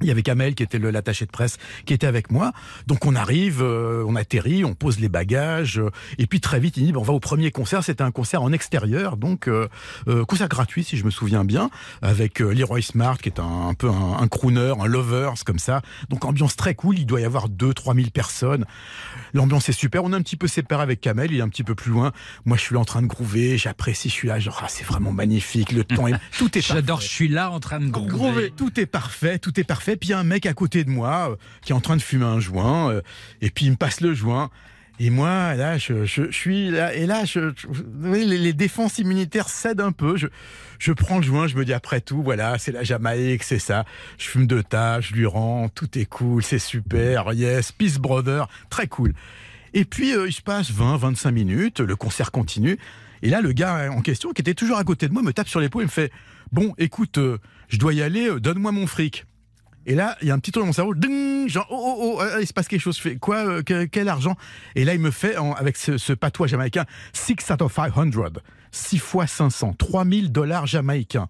Il 0.01 0.07
y 0.07 0.11
avait 0.11 0.23
Kamel 0.23 0.55
qui 0.55 0.63
était 0.63 0.77
le- 0.77 0.89
l'attaché 0.91 1.25
de 1.25 1.31
presse 1.31 1.57
qui 1.85 1.93
était 1.93 2.07
avec 2.07 2.29
moi. 2.31 2.51
Donc 2.87 3.05
on 3.05 3.15
arrive, 3.15 3.61
euh, 3.61 4.03
on 4.07 4.15
atterrit, 4.15 4.65
on 4.65 4.73
pose 4.73 4.99
les 4.99 5.09
bagages 5.09 5.79
euh, 5.79 5.89
et 6.17 6.27
puis 6.27 6.41
très 6.41 6.59
vite 6.59 6.75
il 6.77 6.85
dit 6.87 6.93
on 6.95 7.01
va 7.01 7.13
au 7.13 7.19
premier 7.19 7.51
concert. 7.51 7.83
C'était 7.83 8.01
un 8.03 8.11
concert 8.11 8.41
en 8.41 8.51
extérieur, 8.51 9.15
donc 9.17 9.47
euh, 9.47 9.67
euh, 10.07 10.25
concert 10.25 10.49
gratuit 10.49 10.83
si 10.83 10.97
je 10.97 11.05
me 11.05 11.09
souviens 11.11 11.45
bien, 11.45 11.69
avec 12.01 12.41
euh, 12.41 12.53
Leroy 12.53 12.81
Smart 12.81 13.17
qui 13.17 13.29
est 13.29 13.39
un, 13.39 13.69
un 13.69 13.73
peu 13.73 13.89
un, 13.89 14.17
un 14.19 14.27
crooner, 14.27 14.73
un 14.79 14.85
lovers 14.85 15.33
comme 15.45 15.59
ça. 15.59 15.81
Donc 16.09 16.25
ambiance 16.25 16.55
très 16.55 16.75
cool. 16.75 16.99
Il 16.99 17.05
doit 17.05 17.21
y 17.21 17.25
avoir 17.25 17.47
2-3 17.49 17.95
000 17.95 18.09
personnes. 18.09 18.65
L'ambiance 19.33 19.69
est 19.69 19.73
super. 19.73 20.03
On 20.03 20.11
est 20.13 20.15
un 20.15 20.21
petit 20.21 20.35
peu 20.37 20.47
séparé 20.47 20.83
avec 20.83 20.99
Kamel. 21.01 21.31
Il 21.31 21.39
est 21.39 21.41
un 21.43 21.49
petit 21.49 21.63
peu 21.63 21.75
plus 21.75 21.91
loin. 21.91 22.11
Moi 22.45 22.57
je 22.57 22.61
suis 22.63 22.73
là 22.75 22.81
en 22.81 22.85
train 22.85 23.01
de 23.01 23.07
groover. 23.07 23.57
J'apprécie. 23.57 24.09
Je 24.09 24.13
suis 24.13 24.27
là 24.27 24.39
genre 24.39 24.59
ah, 24.61 24.67
c'est 24.67 24.85
vraiment 24.85 25.11
magnifique. 25.13 25.71
Le 25.71 25.83
temps 25.83 26.07
est 26.07 26.15
tout 26.37 26.57
est 26.57 26.61
J'adore, 26.65 26.99
je 27.01 27.07
suis 27.07 27.27
là 27.29 27.51
en 27.51 27.59
train 27.59 27.79
de 27.79 27.87
groover. 27.87 28.51
tout 28.55 28.77
est 28.79 28.85
parfait, 28.87 29.39
tout 29.39 29.57
est 29.59 29.63
parfait. 29.63 29.74
Puis 29.83 29.97
il 30.03 30.09
y 30.09 30.13
a 30.13 30.19
un 30.19 30.23
mec 30.23 30.45
à 30.45 30.53
côté 30.53 30.83
de 30.83 30.89
moi 30.89 31.31
euh, 31.31 31.35
qui 31.61 31.71
est 31.71 31.75
en 31.75 31.81
train 31.81 31.95
de 31.95 32.01
fumer 32.01 32.25
un 32.25 32.39
joint, 32.39 32.91
euh, 32.91 33.01
et 33.41 33.49
puis 33.49 33.65
il 33.65 33.71
me 33.71 33.77
passe 33.77 34.01
le 34.01 34.13
joint. 34.13 34.49
Et 34.97 35.09
moi, 35.09 35.55
là, 35.55 35.77
je, 35.77 36.05
je, 36.05 36.31
suis 36.31 36.71
là, 36.71 36.93
et 36.93 37.05
là, 37.05 37.23
les, 38.13 38.53
défenses 38.53 38.97
immunitaires 38.97 39.49
cèdent 39.49 39.81
un 39.81 39.91
peu. 39.91 40.15
Je, 40.15 40.91
prends 40.93 41.17
le 41.17 41.23
joint, 41.23 41.47
je 41.47 41.57
me 41.57 41.65
dis 41.65 41.73
après 41.73 41.99
tout, 41.99 42.23
voilà, 42.23 42.57
c'est 42.57 42.71
la 42.71 42.83
Jamaïque, 42.83 43.43
c'est 43.43 43.59
ça. 43.59 43.83
Je 44.17 44.29
fume 44.29 44.47
de 44.47 44.61
tas, 44.61 45.01
je 45.01 45.13
lui 45.13 45.25
rends, 45.25 45.67
tout 45.67 45.97
est 45.97 46.05
cool, 46.05 46.43
c'est 46.43 46.59
super, 46.59 47.33
yes, 47.33 47.73
peace 47.73 47.99
brother, 47.99 48.47
très 48.69 48.87
cool. 48.87 49.13
Et 49.73 49.83
puis, 49.83 50.13
euh, 50.13 50.27
il 50.27 50.33
se 50.33 50.41
passe 50.41 50.71
20, 50.71 50.95
25 50.95 51.31
minutes, 51.31 51.79
le 51.81 51.97
concert 51.97 52.31
continue. 52.31 52.77
Et 53.21 53.29
là, 53.29 53.41
le 53.41 53.51
gars 53.51 53.91
en 53.91 54.01
question, 54.01 54.31
qui 54.31 54.41
était 54.41 54.53
toujours 54.53 54.77
à 54.77 54.83
côté 54.85 55.09
de 55.09 55.13
moi, 55.13 55.23
me 55.23 55.33
tape 55.33 55.49
sur 55.49 55.59
l'épaule 55.59 55.83
et 55.83 55.85
me 55.85 55.91
fait 55.91 56.11
Bon, 56.53 56.73
écoute, 56.77 57.19
je 57.67 57.77
dois 57.77 57.93
y 57.93 58.01
aller, 58.01 58.29
donne-moi 58.39 58.71
mon 58.71 58.87
fric. 58.87 59.25
Et 59.85 59.95
là, 59.95 60.17
il 60.21 60.27
y 60.27 60.31
a 60.31 60.33
un 60.33 60.39
petit 60.39 60.51
tour 60.51 60.61
dans 60.63 60.67
mon 60.67 60.73
cerveau, 60.73 60.95
ding, 60.95 61.47
genre, 61.47 61.67
oh, 61.69 61.75
oh, 61.99 62.15
oh, 62.17 62.21
euh, 62.21 62.41
il 62.41 62.47
se 62.47 62.53
passe 62.53 62.67
quelque 62.67 62.81
chose. 62.81 62.97
Je 62.97 63.01
fais 63.01 63.15
quoi, 63.17 63.37
euh, 63.45 63.61
que- 63.61 63.85
quel 63.85 64.09
argent? 64.09 64.35
Et 64.75 64.83
là, 64.85 64.93
il 64.93 64.99
me 64.99 65.11
fait, 65.11 65.35
avec 65.57 65.77
ce, 65.77 65.97
ce 65.97 66.13
patois 66.13 66.47
jamaïcain, 66.47 66.85
6 67.13 67.35
out 67.51 67.61
of 67.61 67.73
500. 67.73 68.11
6 68.75 68.99
fois 68.99 69.27
500, 69.27 69.73
3000 69.77 70.31
dollars 70.31 70.67
jamaïcains. 70.67 71.27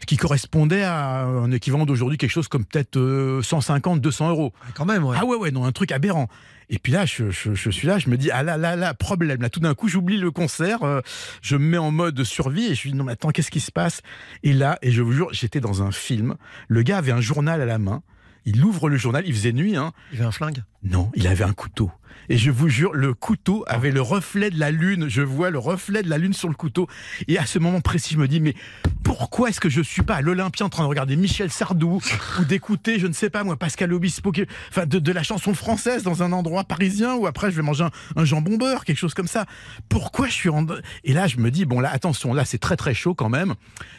Ce 0.00 0.06
qui 0.06 0.16
correspondait 0.16 0.82
à 0.82 1.24
un 1.24 1.50
équivalent 1.52 1.84
d'aujourd'hui, 1.86 2.16
quelque 2.18 2.30
chose 2.30 2.48
comme 2.48 2.64
peut-être 2.64 2.96
euh, 2.96 3.42
150, 3.42 4.00
200 4.00 4.30
euros. 4.30 4.52
Quand 4.74 4.86
même, 4.86 5.04
ouais. 5.04 5.16
Ah 5.20 5.24
ouais, 5.24 5.36
ouais, 5.36 5.50
non, 5.50 5.64
un 5.64 5.72
truc 5.72 5.92
aberrant. 5.92 6.28
Et 6.72 6.78
puis 6.78 6.92
là, 6.92 7.04
je, 7.04 7.30
je- 7.30 7.54
je 7.54 7.70
suis 7.70 7.86
là, 7.88 7.98
je 7.98 8.08
me 8.08 8.16
dis, 8.16 8.30
ah 8.30 8.42
là, 8.42 8.56
là, 8.56 8.76
là, 8.76 8.94
problème. 8.94 9.42
Là, 9.42 9.50
tout 9.50 9.60
d'un 9.60 9.74
coup, 9.74 9.88
j'oublie 9.88 10.16
le 10.18 10.30
concert, 10.30 10.84
euh, 10.84 11.00
je 11.42 11.56
me 11.56 11.64
mets 11.66 11.78
en 11.78 11.90
mode 11.90 12.22
survie 12.24 12.66
et 12.66 12.74
je 12.74 12.88
dis, 12.88 12.94
non, 12.94 13.04
mais 13.04 13.12
attends, 13.12 13.30
qu'est-ce 13.30 13.50
qui 13.50 13.60
se 13.60 13.72
passe? 13.72 14.02
Et 14.42 14.52
là, 14.52 14.78
et 14.80 14.90
je 14.92 15.02
vous 15.02 15.12
jure, 15.12 15.28
j'étais 15.32 15.60
dans 15.60 15.82
un 15.82 15.90
film. 15.90 16.36
Le 16.68 16.82
gars 16.82 16.98
avait 16.98 17.12
un 17.12 17.20
journal 17.20 17.60
à 17.60 17.66
la 17.66 17.78
main. 17.78 18.02
Il 18.46 18.64
ouvre 18.64 18.88
le 18.88 18.96
journal, 18.96 19.24
il 19.26 19.34
faisait 19.34 19.52
nuit, 19.52 19.76
hein. 19.76 19.92
Il 20.12 20.18
avait 20.18 20.26
un 20.26 20.32
flingue? 20.32 20.62
Non, 20.82 21.10
il 21.14 21.26
avait 21.26 21.44
un 21.44 21.52
couteau. 21.52 21.90
Et 22.28 22.38
je 22.38 22.50
vous 22.50 22.68
jure, 22.68 22.92
le 22.94 23.12
couteau 23.12 23.64
avait 23.66 23.90
le 23.90 24.00
reflet 24.00 24.50
de 24.50 24.58
la 24.58 24.70
lune. 24.70 25.08
Je 25.08 25.20
vois 25.22 25.50
le 25.50 25.58
reflet 25.58 26.02
de 26.02 26.08
la 26.08 26.16
lune 26.16 26.32
sur 26.32 26.48
le 26.48 26.54
couteau. 26.54 26.86
Et 27.28 27.38
à 27.38 27.46
ce 27.46 27.58
moment 27.58 27.80
précis, 27.80 28.14
je 28.14 28.18
me 28.18 28.28
dis, 28.28 28.40
mais 28.40 28.54
pourquoi 29.02 29.48
est-ce 29.48 29.60
que 29.60 29.68
je 29.68 29.80
suis 29.80 30.02
pas 30.02 30.14
à 30.16 30.20
l'Olympia 30.20 30.64
en 30.64 30.68
train 30.68 30.84
de 30.84 30.88
regarder 30.88 31.16
Michel 31.16 31.50
Sardou 31.50 32.00
ou 32.38 32.44
d'écouter, 32.44 32.98
je 32.98 33.06
ne 33.06 33.12
sais 33.12 33.30
pas 33.30 33.42
moi, 33.44 33.56
Pascal 33.56 33.92
Obispo, 33.92 34.30
qui- 34.32 34.44
enfin 34.70 34.86
de, 34.86 34.98
de 34.98 35.12
la 35.12 35.22
chanson 35.22 35.54
française 35.54 36.02
dans 36.02 36.22
un 36.22 36.32
endroit 36.32 36.64
parisien 36.64 37.14
ou 37.16 37.26
après 37.26 37.50
je 37.50 37.56
vais 37.56 37.62
manger 37.62 37.84
un, 37.84 37.90
un 38.16 38.24
jambon 38.24 38.56
beurre, 38.56 38.84
quelque 38.84 38.98
chose 38.98 39.14
comme 39.14 39.28
ça. 39.28 39.46
Pourquoi 39.88 40.26
je 40.28 40.32
suis 40.32 40.48
en... 40.48 40.64
Et 41.04 41.12
là, 41.12 41.26
je 41.26 41.38
me 41.38 41.50
dis, 41.50 41.64
bon 41.64 41.80
là, 41.80 41.90
attention, 41.92 42.32
là 42.32 42.44
c'est 42.44 42.58
très 42.58 42.76
très 42.76 42.94
chaud 42.94 43.14
quand 43.14 43.28
même. 43.28 43.54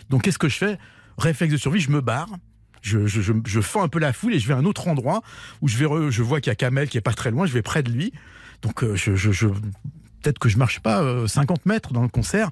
Donc 0.09 0.23
qu'est-ce 0.23 0.39
que 0.39 0.49
je 0.49 0.57
fais? 0.57 0.77
Réflexe 1.17 1.51
de 1.53 1.57
survie, 1.57 1.79
je 1.81 1.91
me 1.91 2.01
barre. 2.01 2.29
Je, 2.81 3.61
fends 3.61 3.83
un 3.83 3.87
peu 3.87 3.99
la 3.99 4.13
foule 4.13 4.33
et 4.33 4.39
je 4.39 4.47
vais 4.47 4.53
à 4.53 4.57
un 4.57 4.65
autre 4.65 4.87
endroit 4.87 5.21
où 5.61 5.67
je, 5.67 6.09
je 6.09 6.23
vois 6.23 6.41
qu'il 6.41 6.49
y 6.49 6.51
a 6.51 6.55
Kamel 6.55 6.89
qui 6.89 6.97
est 6.97 7.01
pas 7.01 7.13
très 7.13 7.31
loin, 7.31 7.45
je 7.45 7.53
vais 7.53 7.61
près 7.61 7.83
de 7.83 7.91
lui. 7.91 8.11
Donc 8.61 8.83
euh, 8.83 8.95
je, 8.95 9.47
peut-être 10.21 10.39
que 10.39 10.49
je 10.49 10.57
marche 10.57 10.79
pas 10.79 11.01
euh, 11.01 11.27
50 11.27 11.65
mètres 11.65 11.93
dans 11.93 12.01
le 12.01 12.09
concert. 12.09 12.49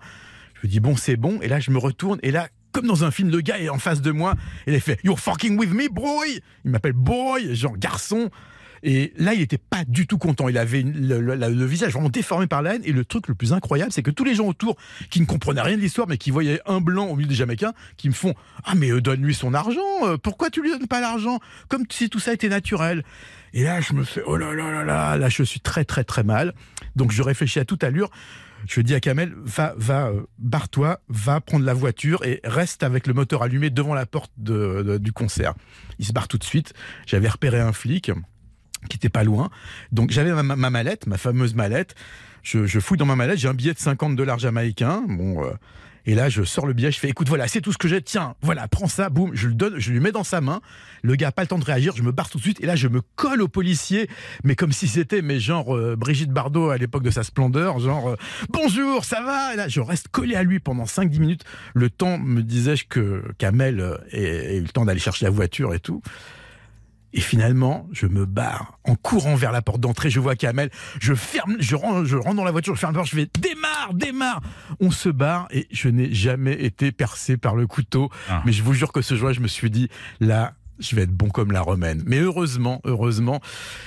Je 0.55 0.67
me 0.67 0.71
dis 0.71 0.80
bon 0.80 0.95
c'est 0.95 1.15
bon 1.15 1.39
et 1.41 1.47
là 1.47 1.59
je 1.59 1.71
me 1.71 1.77
retourne 1.77 2.19
et 2.23 2.32
là 2.32 2.49
comme 2.71 2.86
dans 2.86 3.03
un 3.03 3.11
film 3.11 3.30
le 3.30 3.41
gars 3.41 3.59
est 3.59 3.69
en 3.69 3.80
face 3.80 4.01
de 4.01 4.11
moi 4.11 4.36
et 4.67 4.73
il 4.73 4.82
fait 4.82 4.99
You're 5.03 5.19
fucking 5.19 5.57
with 5.57 5.71
me 5.71 5.88
boy. 5.89 6.41
Il 6.65 6.71
m'appelle 6.71 6.93
boy 6.93 7.55
genre 7.55 7.77
garçon. 7.77 8.30
Et 8.84 9.13
là, 9.17 9.34
il 9.34 9.41
était 9.41 9.57
pas 9.57 9.84
du 9.88 10.07
tout 10.07 10.17
content. 10.17 10.49
Il 10.49 10.57
avait 10.57 10.82
le, 10.82 11.65
visage 11.65 11.93
vraiment 11.93 12.09
déformé 12.09 12.47
par 12.47 12.61
la 12.61 12.75
haine. 12.75 12.82
Et 12.86 12.91
le 12.91 13.05
truc 13.05 13.27
le 13.27 13.36
plus 13.36 13.53
incroyable, 13.53 13.91
c'est 13.91 14.03
que 14.03 14.11
tous 14.11 14.23
les 14.23 14.36
gens 14.36 14.47
autour, 14.47 14.77
qui 15.09 15.19
ne 15.19 15.25
comprenaient 15.25 15.61
rien 15.61 15.77
de 15.77 15.82
l'histoire, 15.82 16.07
mais 16.07 16.17
qui 16.17 16.32
voyaient 16.32 16.61
un 16.65 16.82
blanc 16.82 17.07
au 17.07 17.15
milieu 17.15 17.27
des 17.27 17.36
Jamaïcains, 17.36 17.73
qui 17.97 18.09
me 18.09 18.13
font 18.13 18.34
Ah, 18.63 18.75
mais 18.75 18.91
euh, 18.91 19.01
donne-lui 19.01 19.34
son 19.34 19.53
argent. 19.53 19.80
euh, 20.03 20.17
pourquoi 20.17 20.49
tu 20.49 20.61
lui 20.61 20.71
donnes 20.71 20.88
pas 20.88 21.01
l'argent? 21.01 21.39
Comme 21.67 21.84
si 21.89 22.09
tout 22.09 22.19
ça 22.19 22.34
était 22.34 22.49
naturel. 22.49 23.03
Et 23.53 23.63
là, 23.63 23.82
je 23.82 23.93
me 23.93 24.03
fais 24.03 24.21
Oh 24.25 24.38
là 24.38 24.53
là 24.53 24.71
là 24.71 24.84
là. 24.84 25.17
Là, 25.17 25.30
je 25.30 25.43
suis 25.43 25.59
très 25.59 25.86
très 25.86 26.03
très 26.03 26.23
mal. 26.23 26.53
Donc, 26.95 27.11
je 27.11 27.21
réfléchis 27.21 27.59
à 27.59 27.65
toute 27.65 27.84
allure. 27.84 28.09
Je 28.67 28.82
dis 28.82 28.93
à 28.93 28.99
Kamel, 28.99 29.34
va, 29.38 29.73
va, 29.77 30.07
euh, 30.07 30.21
barre-toi, 30.38 30.99
va 31.07 31.39
prendre 31.39 31.65
la 31.65 31.73
voiture 31.73 32.25
et 32.25 32.41
reste 32.43 32.84
avec 32.84 33.07
le 33.07 33.13
moteur 33.13 33.41
allumé 33.41 33.69
devant 33.69 33.93
la 33.93 34.05
porte 34.05 34.32
du 34.38 35.11
concert. 35.13 35.53
Il 35.97 36.05
se 36.05 36.11
barre 36.11 36.27
tout 36.27 36.38
de 36.38 36.43
suite. 36.43 36.73
J'avais 37.05 37.30
repéré 37.30 37.59
un 37.59 37.73
flic 37.73 38.11
qui 38.89 38.97
était 38.97 39.09
pas 39.09 39.23
loin. 39.23 39.49
Donc 39.91 40.11
j'avais 40.11 40.32
ma, 40.32 40.55
ma 40.55 40.69
mallette, 40.69 41.07
ma 41.07 41.17
fameuse 41.17 41.55
mallette. 41.55 41.95
Je, 42.43 42.65
je 42.65 42.80
fouille 42.80 42.97
dans 42.97 43.05
ma 43.05 43.15
mallette, 43.15 43.38
j'ai 43.38 43.49
un 43.49 43.53
billet 43.53 43.73
de 43.73 43.80
50 43.80 44.15
dollars 44.15 44.39
jamaïcains. 44.39 45.03
Bon, 45.07 45.43
euh, 45.43 45.51
et 46.05 46.15
là 46.15 46.30
je 46.30 46.43
sors 46.43 46.65
le 46.65 46.73
billet, 46.73 46.91
je 46.91 46.99
fais 46.99 47.09
écoute 47.09 47.27
voilà, 47.27 47.47
c'est 47.47 47.61
tout 47.61 47.73
ce 47.73 47.77
que 47.77 47.88
j'ai. 47.88 48.01
Tiens, 48.01 48.36
voilà, 48.41 48.67
prends 48.67 48.88
ça, 48.88 49.09
boum, 49.09 49.32
je 49.34 49.47
le 49.47 49.53
donne, 49.53 49.77
je 49.77 49.91
lui 49.91 49.99
mets 49.99 50.11
dans 50.11 50.23
sa 50.23 50.41
main. 50.41 50.61
Le 51.03 51.15
gars 51.15 51.27
a 51.27 51.32
pas 51.32 51.41
le 51.41 51.47
temps 51.47 51.59
de 51.59 51.65
réagir, 51.65 51.95
je 51.95 52.03
me 52.03 52.11
barre 52.11 52.30
tout 52.30 52.38
de 52.38 52.43
suite 52.43 52.61
et 52.63 52.65
là 52.65 52.75
je 52.75 52.88
me 52.88 53.01
colle 53.15 53.41
au 53.41 53.47
policier, 53.47 54.09
mais 54.43 54.55
comme 54.55 54.71
si 54.71 54.88
c'était 54.88 55.21
mais 55.21 55.39
genre 55.39 55.75
euh, 55.75 55.95
Brigitte 55.95 56.32
Bardot 56.32 56.69
à 56.69 56.77
l'époque 56.77 57.03
de 57.03 57.11
sa 57.11 57.23
splendeur, 57.23 57.80
genre 57.80 58.09
euh, 58.09 58.15
bonjour, 58.49 59.05
ça 59.05 59.21
va? 59.21 59.53
Et 59.53 59.57
là 59.57 59.67
je 59.67 59.82
reste 59.82 60.07
collé 60.07 60.36
à 60.36 60.43
lui 60.43 60.59
pendant 60.59 60.86
5-10 60.86 61.19
minutes. 61.19 61.43
Le 61.75 61.89
temps 61.89 62.17
me 62.17 62.41
disais 62.41 62.75
que 62.88 63.23
Kamel 63.38 63.99
ait 64.11 64.55
ait 64.55 64.57
eu 64.57 64.61
le 64.61 64.69
temps 64.69 64.86
d'aller 64.86 64.99
chercher 64.99 65.25
la 65.25 65.32
voiture 65.32 65.73
et 65.73 65.80
tout. 65.80 66.01
Et 67.14 67.22
finalement, 67.22 67.88
je 67.91 68.05
me 68.05 68.26
barre 68.26 68.80
en 68.84 68.95
courant 68.95 69.36
vers 69.36 69.51
la 69.51 69.62
porte 69.62 69.80
d'entrée. 69.80 70.10
Je 70.10 70.20
vois 70.20 70.36
Kamel. 70.36 70.70
Je 70.99 71.14
ferme, 71.14 71.55
je 71.60 71.76
rentre, 71.76 72.05
je 72.05 72.18
rentre 72.18 72.36
dans 72.36 72.43
la 72.43 72.51
voiture, 72.51 72.76
je 72.76 72.80
ferme 72.80 72.93
la 72.93 72.99
porte, 72.99 73.10
je 73.10 73.16
fais 73.16 73.30
démarre, 73.39 73.93
démarre. 73.93 74.41
On 74.80 74.91
se 74.91 75.10
barre 75.10 75.47
et 75.51 75.68
je 75.72 75.89
n'ai 75.89 76.14
jamais 76.14 76.53
été 76.53 76.91
percé 76.91 77.38
par 77.38 77.55
le 77.55 77.68
couteau. 77.68 78.10
Ah. 78.30 78.43
Mais 78.45 78.51
je 78.51 78.64
vous 78.64 78.74
jure 78.74 78.91
que 78.91 79.01
ce 79.01 79.16
jour, 79.16 79.34
je 79.34 79.41
me 79.41 79.47
suis 79.47 79.70
dit 79.70 79.89
là. 80.20 80.53
Je 80.80 80.95
vais 80.95 81.03
être 81.03 81.11
bon 81.11 81.30
comme 81.30 81.51
la 81.51 81.61
romaine. 81.61 82.01
Mais 82.05 82.19
heureusement, 82.19 82.82
heureusement, 82.86 83.41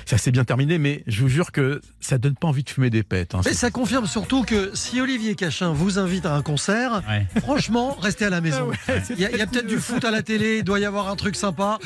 ça 0.04 0.18
s'est 0.18 0.30
bien 0.30 0.44
terminé. 0.44 0.78
Mais 0.78 1.02
je 1.06 1.22
vous 1.22 1.28
jure 1.28 1.52
que 1.52 1.80
ça 2.00 2.18
donne 2.18 2.34
pas 2.34 2.48
envie 2.48 2.62
de 2.64 2.70
fumer 2.70 2.90
des 2.90 3.02
pètes. 3.02 3.34
hein. 3.34 3.40
Mais 3.44 3.54
ça 3.54 3.70
confirme 3.70 4.06
surtout 4.06 4.42
que 4.44 4.70
si 4.74 5.00
Olivier 5.00 5.34
Cachin 5.34 5.72
vous 5.72 5.98
invite 5.98 6.26
à 6.26 6.34
un 6.34 6.42
concert, 6.42 7.02
Ouais. 7.08 7.26
franchement, 7.40 7.96
restez 8.00 8.26
à 8.26 8.30
la 8.30 8.40
maison. 8.40 8.70
Ah 8.88 8.92
ouais, 8.92 9.02
Il 9.10 9.20
y 9.20 9.24
a, 9.40 9.46
peut-être 9.46 9.66
du 9.66 9.78
foot 9.78 10.04
à 10.04 10.10
la 10.10 10.22
télé, 10.22 10.58
il 10.58 10.64
doit 10.64 10.78
y 10.80 10.84
avoir 10.84 11.08
un 11.08 11.16
truc 11.16 11.36
sympa. 11.36 11.78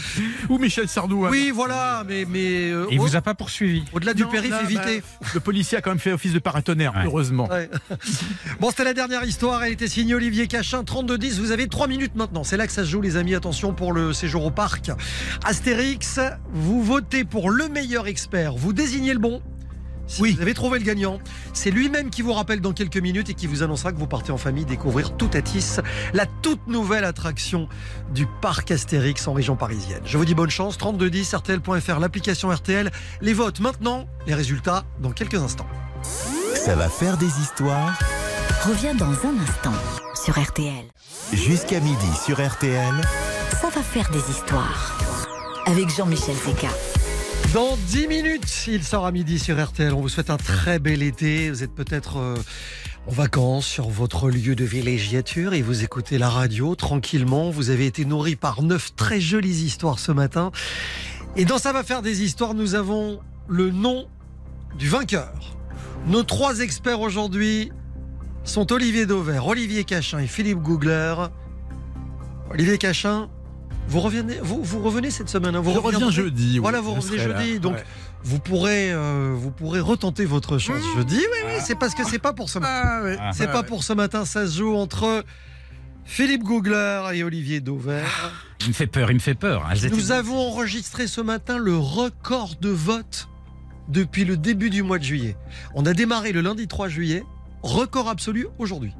Ou 0.48 0.58
Michel 0.58 0.88
Sardou. 0.88 1.24
hein. 1.26 1.28
Oui, 1.30 1.50
voilà, 1.54 2.04
mais, 2.06 2.24
mais 2.28 2.70
euh, 2.70 2.86
Il 2.90 2.98
au- 2.98 3.02
vous 3.04 3.16
a 3.16 3.20
pas 3.22 3.34
poursuivi. 3.34 3.84
au-delà 3.92 4.14
du 4.14 4.24
périph', 4.26 4.50
là, 4.50 4.62
évitez. 4.64 5.00
bah, 5.20 5.28
le 5.34 5.40
policier 5.40 5.78
a 5.78 5.80
quand 5.80 5.90
même 5.90 5.98
fait 5.98 6.12
office 6.12 6.32
de 6.32 6.38
paratonnerre, 6.38 6.94
Ouais. 6.94 7.02
heureusement. 7.04 7.48
Ouais. 7.48 7.70
Bon, 8.60 8.70
c'était 8.70 8.84
la 8.84 8.94
dernière 8.94 9.24
histoire. 9.24 9.62
Elle 9.64 9.72
était 9.72 9.88
signée 9.88 10.14
Olivier 10.14 10.46
Cachin, 10.46 10.82
32-10. 10.82 11.38
Vous 11.40 11.52
avez 11.52 11.68
3 11.68 11.86
minutes 11.88 12.14
maintenant. 12.14 12.42
C'est 12.44 12.56
là 12.56 12.66
que 12.66 12.72
ça 12.72 12.84
se 12.84 12.90
joue, 12.90 13.00
les 13.02 13.16
amis. 13.16 13.34
Attention 13.34 13.72
pour 13.74 13.92
le 13.92 14.12
séjour 14.12 14.44
au 14.44 14.50
parc. 14.50 14.90
Astérix, 15.44 16.20
vous 16.52 16.82
votez 16.82 17.24
pour 17.24 17.50
le 17.50 17.68
meilleur 17.68 18.06
expert. 18.06 18.54
Vous 18.54 18.72
désignez 18.72 19.12
le 19.12 19.18
bon. 19.20 19.42
Si 20.08 20.22
Oui. 20.22 20.34
vous 20.36 20.42
avez 20.42 20.54
trouvé 20.54 20.78
le 20.78 20.84
gagnant, 20.84 21.18
c'est 21.52 21.72
lui-même 21.72 22.10
qui 22.10 22.22
vous 22.22 22.32
rappelle 22.32 22.60
dans 22.60 22.72
quelques 22.72 22.96
minutes 22.98 23.28
et 23.28 23.34
qui 23.34 23.48
vous 23.48 23.64
annoncera 23.64 23.90
que 23.92 23.98
vous 23.98 24.06
partez 24.06 24.30
en 24.30 24.36
famille 24.38 24.64
découvrir 24.64 25.16
Toutatis, 25.16 25.78
la 26.14 26.26
toute 26.26 26.68
nouvelle 26.68 27.04
attraction 27.04 27.68
du 28.14 28.24
parc 28.40 28.70
Astérix 28.70 29.26
en 29.26 29.32
région 29.32 29.56
parisienne. 29.56 30.02
Je 30.04 30.16
vous 30.16 30.24
dis 30.24 30.36
bonne 30.36 30.48
chance, 30.50 30.78
3210 30.78 31.34
RTL.fr, 31.34 31.98
l'application 31.98 32.50
RTL. 32.50 32.92
Les 33.20 33.32
votes 33.32 33.58
maintenant, 33.58 34.06
les 34.28 34.34
résultats 34.34 34.84
dans 35.00 35.10
quelques 35.10 35.42
instants. 35.42 35.66
Ça 36.54 36.76
va 36.76 36.88
faire 36.88 37.16
des 37.16 37.40
histoires? 37.40 37.98
Reviens 38.64 38.94
dans 38.94 39.06
un 39.10 39.34
instant 39.42 39.72
sur 40.14 40.40
RTL. 40.40 40.84
jusqu'à 41.32 41.80
midi 41.80 42.06
sur 42.24 42.40
RTL. 42.44 42.94
Ça 43.52 43.68
va 43.70 43.82
faire 43.82 44.10
des 44.10 44.30
histoires. 44.30 44.98
Avec 45.66 45.88
Jean-Michel 45.88 46.34
Zeka. 46.34 46.68
Dans 47.54 47.76
10 47.88 48.08
minutes, 48.08 48.66
il 48.66 48.82
sort 48.82 49.06
à 49.06 49.12
midi 49.12 49.38
sur 49.38 49.62
RTL. 49.62 49.94
On 49.94 50.00
vous 50.00 50.08
souhaite 50.08 50.30
un 50.30 50.36
très 50.36 50.78
bel 50.78 51.02
été. 51.02 51.50
Vous 51.50 51.62
êtes 51.62 51.74
peut-être 51.74 52.18
euh, 52.18 52.36
en 53.06 53.12
vacances 53.12 53.66
sur 53.66 53.88
votre 53.88 54.30
lieu 54.30 54.54
de 54.54 54.64
villégiature 54.64 55.54
et 55.54 55.62
vous 55.62 55.84
écoutez 55.84 56.18
la 56.18 56.28
radio 56.28 56.74
tranquillement. 56.74 57.50
Vous 57.50 57.70
avez 57.70 57.86
été 57.86 58.04
nourri 58.04 58.36
par 58.36 58.62
neuf 58.62 58.94
très 58.96 59.20
jolies 59.20 59.64
histoires 59.64 59.98
ce 59.98 60.12
matin. 60.12 60.50
Et 61.36 61.44
dans 61.44 61.58
Ça 61.58 61.72
va 61.72 61.82
faire 61.82 62.02
des 62.02 62.22
histoires, 62.22 62.54
nous 62.54 62.74
avons 62.74 63.20
le 63.48 63.70
nom 63.70 64.08
du 64.76 64.88
vainqueur. 64.88 65.56
Nos 66.08 66.24
trois 66.24 66.60
experts 66.60 67.00
aujourd'hui 67.00 67.70
sont 68.44 68.72
Olivier 68.72 69.06
Dauvert, 69.06 69.46
Olivier 69.46 69.84
Cachin 69.84 70.18
et 70.18 70.26
Philippe 70.26 70.58
Googler. 70.58 71.14
Olivier 72.50 72.78
Cachin, 72.78 73.28
vous 73.88 74.00
revenez, 74.00 74.38
vous, 74.42 74.62
vous 74.62 74.80
revenez 74.82 75.10
cette 75.10 75.28
semaine. 75.28 75.54
hein, 75.54 75.60
vous 75.60 75.72
Je 75.72 75.78
reviens 75.78 76.10
jeudi. 76.10 76.52
oui, 76.54 76.58
Voilà, 76.58 76.80
vous 76.80 76.94
revenez 76.94 77.16
là, 77.18 77.38
jeudi. 77.40 77.60
Donc, 77.60 77.74
ouais. 77.76 77.84
vous 78.24 78.38
pourrez, 78.38 78.92
euh, 78.92 79.32
vous 79.36 79.50
pourrez 79.50 79.80
retenter 79.80 80.24
votre 80.24 80.58
chance 80.58 80.82
jeudi. 80.96 81.16
Oui, 81.18 81.38
oui, 81.46 81.52
c'est 81.64 81.76
parce 81.78 81.94
que 81.94 82.04
c'est 82.04 82.18
pas 82.18 82.32
pour 82.32 82.48
ce 82.48 82.58
matin. 82.58 82.72
Ah, 82.84 83.02
ouais. 83.02 83.18
C'est 83.32 83.46
Ah, 83.48 83.52
pas 83.52 83.62
pour 83.62 83.84
ce 83.84 83.92
matin. 83.92 84.24
Ça 84.24 84.46
se 84.46 84.58
joue 84.58 84.74
entre 84.74 85.24
Philippe 86.04 86.42
Googler 86.42 87.02
et 87.14 87.22
Olivier 87.24 87.60
Dauvert. 87.60 88.32
Il 88.62 88.68
me 88.68 88.72
fait 88.72 88.86
peur, 88.86 89.10
il 89.10 89.14
me 89.14 89.20
fait 89.20 89.34
peur. 89.34 89.68
Étaient- 89.74 89.90
Nous 89.90 90.10
avons 90.12 90.38
enregistré 90.38 91.06
ce 91.06 91.20
matin 91.20 91.56
le 91.58 91.76
record 91.76 92.54
de 92.60 92.68
vote 92.70 93.28
depuis 93.88 94.24
le 94.24 94.36
début 94.36 94.70
du 94.70 94.82
mois 94.82 94.98
de 94.98 95.04
juillet. 95.04 95.36
On 95.74 95.86
a 95.86 95.92
démarré 95.92 96.32
le 96.32 96.40
lundi 96.40 96.66
3 96.66 96.88
juillet, 96.88 97.22
record 97.62 98.08
absolu 98.08 98.48
aujourd'hui. 98.58 98.92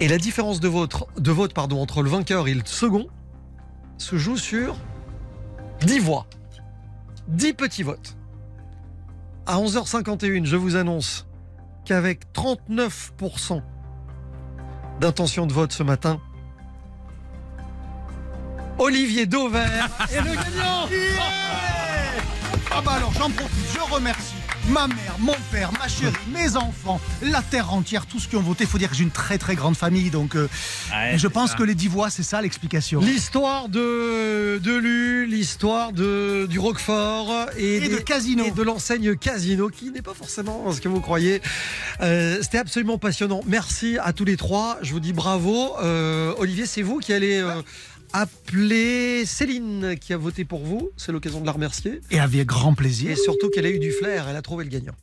Et 0.00 0.08
la 0.08 0.18
différence 0.18 0.60
de 0.60 0.68
vote, 0.68 0.94
entre 1.58 2.02
le 2.02 2.10
vainqueur 2.10 2.48
et 2.48 2.54
le 2.54 2.62
second 2.64 3.06
se 3.96 4.16
joue 4.16 4.36
sur 4.36 4.76
10 5.82 5.98
voix. 6.00 6.26
10 7.28 7.54
petits 7.54 7.82
votes. 7.82 8.16
À 9.46 9.58
11h51, 9.58 10.44
je 10.44 10.56
vous 10.56 10.76
annonce 10.76 11.26
qu'avec 11.84 12.32
39% 12.32 13.62
d'intention 15.00 15.46
de 15.46 15.52
vote 15.52 15.72
ce 15.72 15.82
matin, 15.82 16.20
Olivier 18.78 19.26
Dauvert 19.26 19.88
est 20.10 20.20
le 20.20 20.34
gagnant 20.34 20.88
Ah 22.70 22.82
bah 22.84 22.92
alors 22.92 23.12
j'en 23.12 23.30
profite, 23.30 23.72
je 23.72 23.94
remercie 23.94 24.33
ma 24.68 24.86
mère, 24.86 25.16
mon 25.18 25.34
père, 25.52 25.70
ma 25.78 25.86
chérie, 25.88 26.14
mes 26.32 26.56
enfants, 26.56 27.00
la 27.22 27.42
terre 27.42 27.72
entière, 27.74 28.06
tous 28.06 28.26
qui 28.26 28.36
ont 28.36 28.40
voté. 28.40 28.64
Il 28.64 28.66
faut 28.70 28.78
dire 28.78 28.88
que 28.90 28.96
j'ai 28.96 29.02
une 29.02 29.10
très 29.10 29.36
très 29.38 29.54
grande 29.54 29.76
famille, 29.76 30.10
donc 30.10 30.36
euh, 30.36 30.48
Ouais, 30.90 31.18
je 31.18 31.28
pense 31.28 31.50
ça. 31.50 31.56
que 31.56 31.62
les 31.62 31.74
dix 31.74 31.88
voix, 31.88 32.08
c'est 32.10 32.22
ça 32.22 32.40
l'explication. 32.40 33.00
L'histoire 33.00 33.68
de, 33.68 34.58
de 34.62 34.74
Lu, 34.74 35.26
l'histoire 35.26 35.92
de, 35.92 36.46
du 36.48 36.58
Roquefort 36.58 37.30
et, 37.58 37.76
Et 37.76 37.80
des- 37.80 37.88
de 37.88 37.96
Casino. 37.98 38.44
et 38.44 38.50
de 38.50 38.62
l'enseigne 38.62 39.16
Casino, 39.16 39.68
qui 39.68 39.90
n'est 39.90 40.02
pas 40.02 40.14
forcément 40.14 40.72
ce 40.72 40.80
que 40.80 40.88
vous 40.88 41.00
croyez. 41.00 41.42
Euh, 42.00 42.38
C'était 42.42 42.58
absolument 42.58 42.98
passionnant. 42.98 43.42
Merci 43.46 43.98
à 44.02 44.12
tous 44.12 44.24
les 44.24 44.36
trois. 44.36 44.78
Je 44.82 44.92
vous 44.92 45.00
dis 45.00 45.12
bravo. 45.12 45.74
Euh, 45.82 46.32
Olivier, 46.38 46.66
c'est 46.66 46.82
vous 46.82 46.98
qui 47.00 47.12
allez 47.12 47.42
appeler 48.14 49.26
Céline 49.26 49.96
qui 50.00 50.12
a 50.14 50.16
voté 50.16 50.44
pour 50.44 50.64
vous. 50.64 50.90
C'est 50.96 51.10
l'occasion 51.10 51.40
de 51.40 51.46
la 51.46 51.52
remercier. 51.52 52.00
Et 52.10 52.20
avec 52.20 52.46
grand 52.46 52.72
plaisir. 52.74 53.10
Et 53.10 53.16
surtout 53.16 53.50
qu'elle 53.50 53.66
a 53.66 53.70
eu 53.70 53.80
du 53.80 53.90
flair. 53.90 54.28
Elle 54.28 54.36
a 54.36 54.42
trouvé 54.42 54.64
le 54.64 54.70
gagnant. 54.70 54.94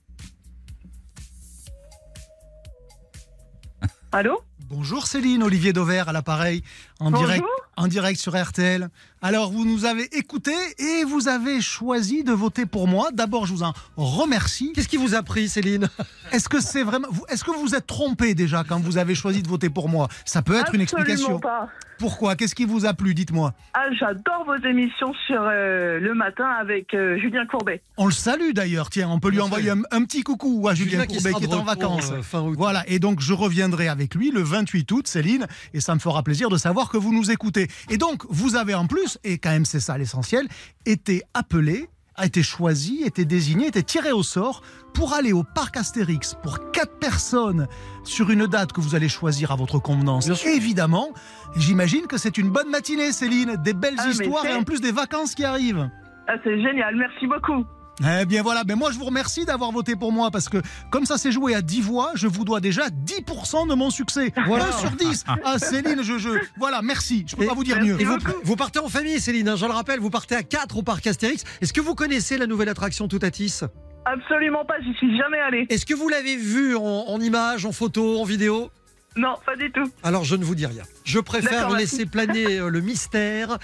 Allô? 4.14 4.42
Bonjour 4.68 5.08
Céline, 5.08 5.44
Olivier 5.44 5.74
Dauvert 5.74 6.08
à 6.10 6.14
l'appareil, 6.14 6.64
en 7.00 7.12
Bonjour. 7.12 7.28
direct, 7.28 7.46
en 7.78 7.88
direct 7.88 8.20
sur 8.20 8.42
RTL. 8.42 8.90
Alors 9.24 9.52
vous 9.52 9.66
nous 9.66 9.86
avez 9.86 10.06
écouté 10.18 10.52
et 10.80 11.04
vous 11.04 11.28
avez 11.28 11.62
choisi 11.62 12.24
de 12.24 12.32
voter 12.32 12.66
pour 12.66 12.88
moi. 12.88 13.10
D'abord, 13.14 13.46
je 13.46 13.54
vous 13.54 13.62
en 13.62 13.74
remercie. 13.96 14.72
Qu'est-ce 14.74 14.88
qui 14.88 14.98
vous 14.98 15.14
a 15.14 15.22
pris, 15.22 15.48
Céline? 15.48 15.90
Est-ce 16.32 16.50
que 16.50 16.60
c'est 16.60 16.82
vraiment, 16.82 17.08
vous- 17.12 17.26
est-ce 17.30 17.44
que 17.44 17.52
vous 17.52 17.62
vous 17.62 17.76
êtes 17.76 17.86
trompé 17.86 18.34
déjà 18.34 18.64
quand 18.68 18.80
vous 18.80 18.98
avez 18.98 19.14
choisi 19.14 19.44
de 19.44 19.48
voter 19.48 19.70
pour 19.70 19.90
moi? 19.90 20.08
Ça 20.26 20.42
peut 20.42 20.56
être 20.56 20.74
une 20.74 20.82
Absolument 20.82 21.04
explication. 21.08 21.40
pas. 21.40 21.70
Pourquoi? 22.00 22.36
Qu'est-ce 22.36 22.56
qui 22.56 22.66
vous 22.66 22.88
a 22.88 22.96
plu? 22.96 23.14
Dites-moi. 23.14 23.54
Ah, 23.76 23.86
j'adore 24.00 24.44
vos 24.48 24.56
émissions 24.68 25.14
sur 25.28 25.40
euh, 25.44 26.00
le 26.00 26.16
matin 26.16 26.48
avec 26.60 26.96
euh, 26.96 27.20
Julien 27.20 27.46
Courbet. 27.46 27.84
On 27.98 28.06
le 28.08 28.12
salue 28.12 28.54
d'ailleurs. 28.56 28.90
Tiens, 28.90 29.08
on 29.12 29.20
peut 29.20 29.30
lui 29.30 29.40
envoyer 29.40 29.70
un, 29.70 29.84
un 29.92 30.04
petit 30.04 30.24
coucou 30.24 30.68
à 30.68 30.74
Julien, 30.74 31.06
Courbet 31.06 31.32
qui 31.34 31.44
est 31.44 31.54
en 31.54 31.62
vacances. 31.64 32.10
euh, 32.12 32.24
fin 32.24 32.42
août. 32.42 32.56
Voilà, 32.58 32.84
et 32.88 32.98
donc 32.98 33.20
je 33.20 33.34
reviendrai 33.34 33.88
avec 33.88 34.16
lui 34.16 34.32
le 34.32 34.42
28 34.42 34.92
août, 34.94 35.08
Céline, 35.08 35.46
et 35.76 35.80
ça 35.80 35.94
me 35.94 36.00
fera 36.00 36.24
plaisir 36.24 36.50
de 36.50 36.58
savoir 36.58 36.90
que 36.90 36.98
vous 36.98 37.14
nous 37.14 37.30
écoutez. 37.30 37.68
Et 37.92 37.98
donc, 37.98 38.24
vous 38.30 38.56
avez 38.56 38.74
en 38.74 38.88
plus, 38.88 39.11
et 39.24 39.38
quand 39.38 39.52
même 39.52 39.66
c'est 39.66 39.80
ça 39.80 39.98
l'essentiel, 39.98 40.48
été 40.86 41.24
appelé, 41.34 41.90
a 42.16 42.26
été 42.26 42.44
choisi, 42.44 43.04
été 43.04 43.26
désigné, 43.26 43.68
été 43.68 43.84
tiré 43.84 44.12
au 44.12 44.24
sort 44.24 44.62
pour 44.94 45.14
aller 45.14 45.34
au 45.34 45.44
parc 45.44 45.78
Astérix 45.78 46.36
pour 46.44 46.72
quatre 46.72 47.00
personnes 47.00 47.68
sur 48.04 48.30
une 48.30 48.48
date 48.48 48.74
que 48.74 48.82
vous 48.82 48.96
allez 48.96 49.10
choisir 49.10 49.52
à 49.52 49.56
votre 49.56 49.80
convenance. 49.80 50.30
Évidemment, 50.46 51.10
j'imagine 51.56 52.08
que 52.08 52.18
c'est 52.18 52.38
une 52.38 52.50
bonne 52.50 52.70
matinée, 52.70 53.12
Céline, 53.12 53.56
des 53.64 53.74
belles 53.74 53.96
Ah, 53.98 54.10
histoires 54.10 54.46
et 54.46 54.54
en 54.54 54.64
plus 54.64 54.82
des 54.82 54.92
vacances 54.92 55.36
qui 55.36 55.46
arrivent. 55.46 55.90
Ah, 56.28 56.34
c'est 56.44 56.62
génial, 56.62 56.96
merci 56.96 57.28
beaucoup. 57.28 57.66
Eh 58.04 58.26
bien 58.26 58.42
voilà, 58.42 58.64
ben 58.64 58.76
moi 58.78 58.92
je 58.92 58.98
vous 58.98 59.06
remercie 59.06 59.46
d'avoir 59.46 59.72
voté 59.72 59.96
pour 59.96 60.12
moi 60.12 60.32
parce 60.32 60.50
que 60.50 60.58
comme 60.90 61.06
ça 61.06 61.18
s'est 61.18 61.32
joué 61.32 61.56
à 61.56 61.62
10 61.62 61.82
voix, 61.82 62.12
je 62.16 62.28
vous 62.28 62.44
dois 62.46 62.60
déjà 62.60 62.88
10% 62.90 63.68
de 63.70 63.74
mon 63.76 63.90
succès. 63.90 64.34
Voilà. 64.48 64.68
1 64.70 64.72
sur 64.80 64.92
10. 64.92 65.24
Ah 65.46 65.60
Céline, 65.60 66.02
je, 66.04 66.18
je 66.18 66.30
voilà, 66.58 66.82
merci. 66.82 67.24
Je 67.28 67.36
peux 67.36 67.44
Et- 67.44 67.48
pas 67.48 67.54
vous 67.54 67.64
dire 67.64 67.80
mieux. 67.82 68.00
Et 68.02 68.06
vous, 68.44 68.56
partez 68.56 68.80
en 68.80 68.90
famille, 68.90 69.20
Céline. 69.20 69.50
hein, 69.50 69.56
je 69.56 69.66
le 69.66 69.72
rappelle, 69.72 70.00
vous 70.00 70.10
partez 70.10 70.36
à 70.36 70.44
4 70.44 70.78
au 70.78 70.84
parc 70.84 71.06
Astérix. 71.08 71.44
Est-ce 71.62 71.74
que 71.74 71.82
vous 71.82 71.96
connaissez 71.96 72.38
la 72.38 72.48
nouvelle 72.48 72.70
attraction 72.70 73.08
Toutatis? 73.08 73.62
Absolument 74.06 74.66
pas, 74.66 74.76
j'y 74.82 74.94
suis 74.96 75.16
jamais 75.18 75.40
allée. 75.40 75.68
Est-ce 75.70 75.86
que 75.86 75.94
vous 75.94 76.10
l'avez 76.10 76.36
vu 76.36 76.76
en, 76.76 76.82
en 76.82 77.22
images, 77.22 77.66
en 77.68 77.72
photo, 77.72 78.20
en 78.20 78.24
vidéo? 78.24 78.72
Non, 79.18 79.36
pas 79.46 79.58
du 79.58 79.70
tout. 79.72 79.92
Alors 80.04 80.24
je 80.24 80.36
ne 80.38 80.46
vous 80.46 80.56
dis 80.56 80.66
rien. 80.66 80.84
Je 81.04 81.20
préfère 81.20 81.70
laisser 81.72 82.06
planer 82.06 82.60
euh, 82.60 82.70
le 82.70 82.80
mystère. 82.80 83.58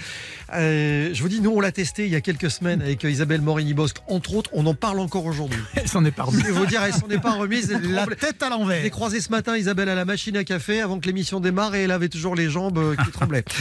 Euh, 0.52 1.08
je 1.14 1.22
vous 1.22 1.28
dis, 1.28 1.40
nous 1.40 1.50
on 1.50 1.60
l'a 1.60 1.72
testé 1.72 2.04
il 2.04 2.12
y 2.12 2.16
a 2.16 2.20
quelques 2.20 2.50
semaines 2.50 2.82
avec 2.82 3.02
euh, 3.04 3.10
Isabelle 3.10 3.40
Morini-Bosque, 3.40 3.96
entre 4.08 4.34
autres. 4.34 4.50
On 4.52 4.66
en 4.66 4.74
parle 4.74 5.00
encore 5.00 5.24
aujourd'hui. 5.24 5.60
Elle 5.74 5.88
s'en 5.88 6.04
est 6.04 6.10
pas 6.10 6.24
Je 6.24 6.30
remise. 6.32 6.44
vais 6.44 6.50
vous 6.52 6.66
dire, 6.66 6.82
elle 6.82 6.92
s'en 6.92 7.08
est 7.08 7.18
pas 7.18 7.32
remise. 7.32 7.70
Elle 7.82 7.92
La 7.92 8.06
tête 8.06 8.42
à 8.42 8.46
Je 8.46 8.50
l'ai 8.52 8.58
l'envers. 8.58 8.90
croisé 8.90 9.20
ce 9.22 9.30
matin, 9.30 9.56
Isabelle, 9.56 9.88
à 9.88 9.94
la 9.94 10.04
machine 10.04 10.36
à 10.36 10.44
café 10.44 10.82
avant 10.82 11.00
que 11.00 11.06
l'émission 11.06 11.40
démarre 11.40 11.74
et 11.74 11.84
elle 11.84 11.92
avait 11.92 12.10
toujours 12.10 12.34
les 12.34 12.50
jambes 12.50 12.94
qui 13.04 13.10
tremblaient. 13.10 13.44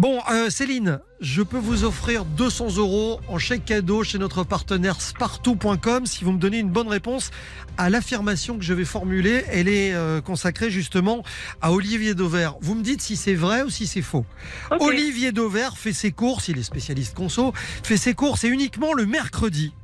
Bon, 0.00 0.18
euh, 0.32 0.48
Céline, 0.48 1.00
je 1.20 1.42
peux 1.42 1.58
vous 1.58 1.84
offrir 1.84 2.24
200 2.24 2.78
euros 2.78 3.20
en 3.28 3.36
chèque 3.36 3.66
cadeau 3.66 4.02
chez 4.02 4.16
notre 4.16 4.44
partenaire 4.44 4.98
spartou.com 4.98 6.06
si 6.06 6.24
vous 6.24 6.32
me 6.32 6.38
donnez 6.38 6.58
une 6.58 6.70
bonne 6.70 6.88
réponse 6.88 7.30
à 7.76 7.90
l'affirmation 7.90 8.56
que 8.56 8.64
je 8.64 8.72
vais 8.72 8.86
formuler. 8.86 9.44
Elle 9.52 9.68
est 9.68 9.92
euh, 9.92 10.22
consacrée 10.22 10.70
justement 10.70 11.22
à 11.60 11.70
Olivier 11.70 12.14
Dauvert. 12.14 12.54
Vous 12.62 12.76
me 12.76 12.82
dites 12.82 13.02
si 13.02 13.14
c'est 13.14 13.34
vrai 13.34 13.60
ou 13.60 13.68
si 13.68 13.86
c'est 13.86 14.00
faux. 14.00 14.24
Olivier 14.70 15.32
Dauvert 15.32 15.76
fait 15.76 15.92
ses 15.92 16.12
courses, 16.12 16.48
il 16.48 16.56
est 16.56 16.62
spécialiste 16.62 17.14
conso, 17.14 17.52
fait 17.54 17.98
ses 17.98 18.14
courses 18.14 18.44
et 18.44 18.48
uniquement 18.48 18.94
le 18.94 19.04
mercredi. 19.04 19.74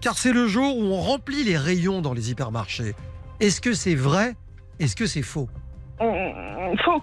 Car 0.00 0.18
c'est 0.18 0.32
le 0.32 0.48
jour 0.48 0.76
où 0.76 0.82
on 0.82 1.00
remplit 1.00 1.44
les 1.44 1.56
rayons 1.56 2.02
dans 2.02 2.14
les 2.14 2.32
hypermarchés. 2.32 2.96
Est-ce 3.38 3.60
que 3.60 3.74
c'est 3.74 3.94
vrai? 3.94 4.34
Est-ce 4.80 4.96
que 4.96 5.06
c'est 5.06 5.22
faux? 5.22 5.48
Faux. 6.84 7.00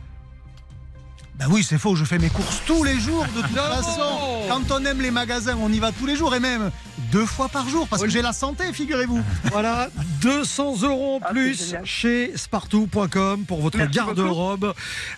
Ben 1.38 1.46
oui, 1.52 1.64
c'est 1.64 1.78
faux, 1.78 1.96
je 1.96 2.04
fais 2.04 2.18
mes 2.18 2.30
courses 2.30 2.62
tous 2.66 2.84
les 2.84 3.00
jours 3.00 3.26
de 3.36 3.42
toute 3.42 3.52
façon. 3.52 4.02
Quand 4.50 4.72
on 4.72 4.84
aime 4.86 5.02
les 5.02 5.12
magasins, 5.12 5.56
on 5.62 5.72
y 5.72 5.78
va 5.78 5.92
tous 5.92 6.08
les 6.08 6.16
jours 6.16 6.34
et 6.34 6.40
même 6.40 6.72
deux 7.12 7.26
fois 7.26 7.48
par 7.50 7.68
jour 7.70 7.88
parce 7.88 8.02
que 8.04 8.10
j'ai 8.10 8.22
la 8.22 8.34
santé, 8.34 8.72
figurez-vous. 8.74 9.22
Voilà, 9.52 9.90
200 10.22 10.82
euros 10.84 11.16
en 11.18 11.20
Ah, 11.24 11.30
plus 11.30 11.76
chez 11.84 12.36
spartou.com 12.36 13.46
pour 13.46 13.62
votre 13.62 13.84
garde-robe. 13.86 14.74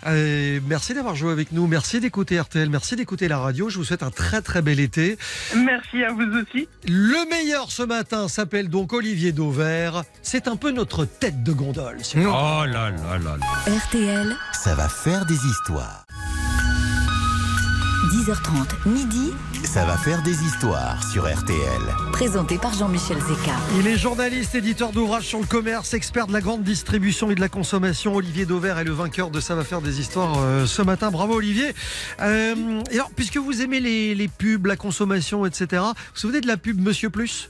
Merci 0.06 0.94
d'avoir 0.94 1.16
joué 1.16 1.32
avec 1.32 1.52
nous, 1.52 1.68
merci 1.68 2.00
d'écouter 2.00 2.40
RTL, 2.40 2.70
merci 2.70 2.96
d'écouter 2.96 3.28
la 3.28 3.40
radio. 3.40 3.70
Je 3.70 3.78
vous 3.78 3.84
souhaite 3.84 4.04
un 4.04 4.12
très 4.12 4.42
très 4.42 4.62
bel 4.62 4.80
été. 4.80 5.18
Merci 5.56 6.04
à 6.04 6.12
vous 6.12 6.22
aussi. 6.24 6.68
Le 6.88 7.30
meilleur 7.30 7.72
ce 7.72 7.84
matin 7.84 8.28
s'appelle 8.28 8.70
donc 8.70 8.94
Olivier 8.94 9.32
Dauvert. 9.32 10.04
C'est 10.22 10.48
un 10.48 10.56
peu 10.56 10.72
notre 10.72 11.06
tête 11.06 11.44
de 11.44 11.52
gondole. 11.52 11.98
Oh 12.16 12.22
là 12.66 12.66
là 12.66 12.92
là 12.92 13.38
là. 13.38 13.74
RTL, 13.86 14.36
Ça 14.54 14.76
va 14.76 14.88
faire 14.90 15.26
des 15.26 15.36
histoires. 15.46 16.06
10h30, 18.12 18.88
midi, 18.90 19.34
Ça 19.64 19.86
va 19.86 19.96
faire 19.98 20.24
des 20.24 20.44
histoires 20.44 21.04
sur 21.12 21.32
RTL. 21.32 21.60
présenté 22.12 22.58
par 22.58 22.74
Jean-Michel 22.74 23.18
Zeka. 23.20 23.52
Il 23.78 23.88
est 23.88 23.98
journaliste, 23.98 24.56
éditeur 24.56 24.92
d'ouvrages 24.92 25.26
sur 25.28 25.40
le 25.40 25.46
commerce, 25.46 25.94
expert 25.94 26.26
de 26.26 26.34
la 26.34 26.42
grande 26.42 26.64
distribution 26.64 27.30
et 27.30 27.36
de 27.36 27.40
la 27.40 27.50
consommation. 27.50 28.16
Olivier 28.16 28.46
Dauvert 28.46 28.80
est 28.80 28.84
le 28.84 28.94
vainqueur 28.94 29.30
de 29.30 29.40
Ça 29.40 29.54
va 29.54 29.64
faire 29.64 29.82
des 29.82 30.00
histoires 30.00 30.36
euh, 30.40 30.66
ce 30.66 30.82
matin. 30.82 31.12
Bravo 31.12 31.36
Olivier. 31.36 31.76
Euh, 32.22 32.82
et 32.90 32.96
alors, 32.96 33.12
puisque 33.16 33.38
vous 33.38 33.62
aimez 33.62 33.80
les, 33.80 34.16
les 34.16 34.28
pubs, 34.28 34.66
la 34.66 34.76
consommation, 34.76 35.46
etc., 35.46 35.68
vous 35.82 35.88
vous 35.90 35.94
souvenez 36.20 36.42
de 36.42 36.48
la 36.48 36.58
pub 36.58 36.82
Monsieur 36.82 37.10
Plus? 37.12 37.50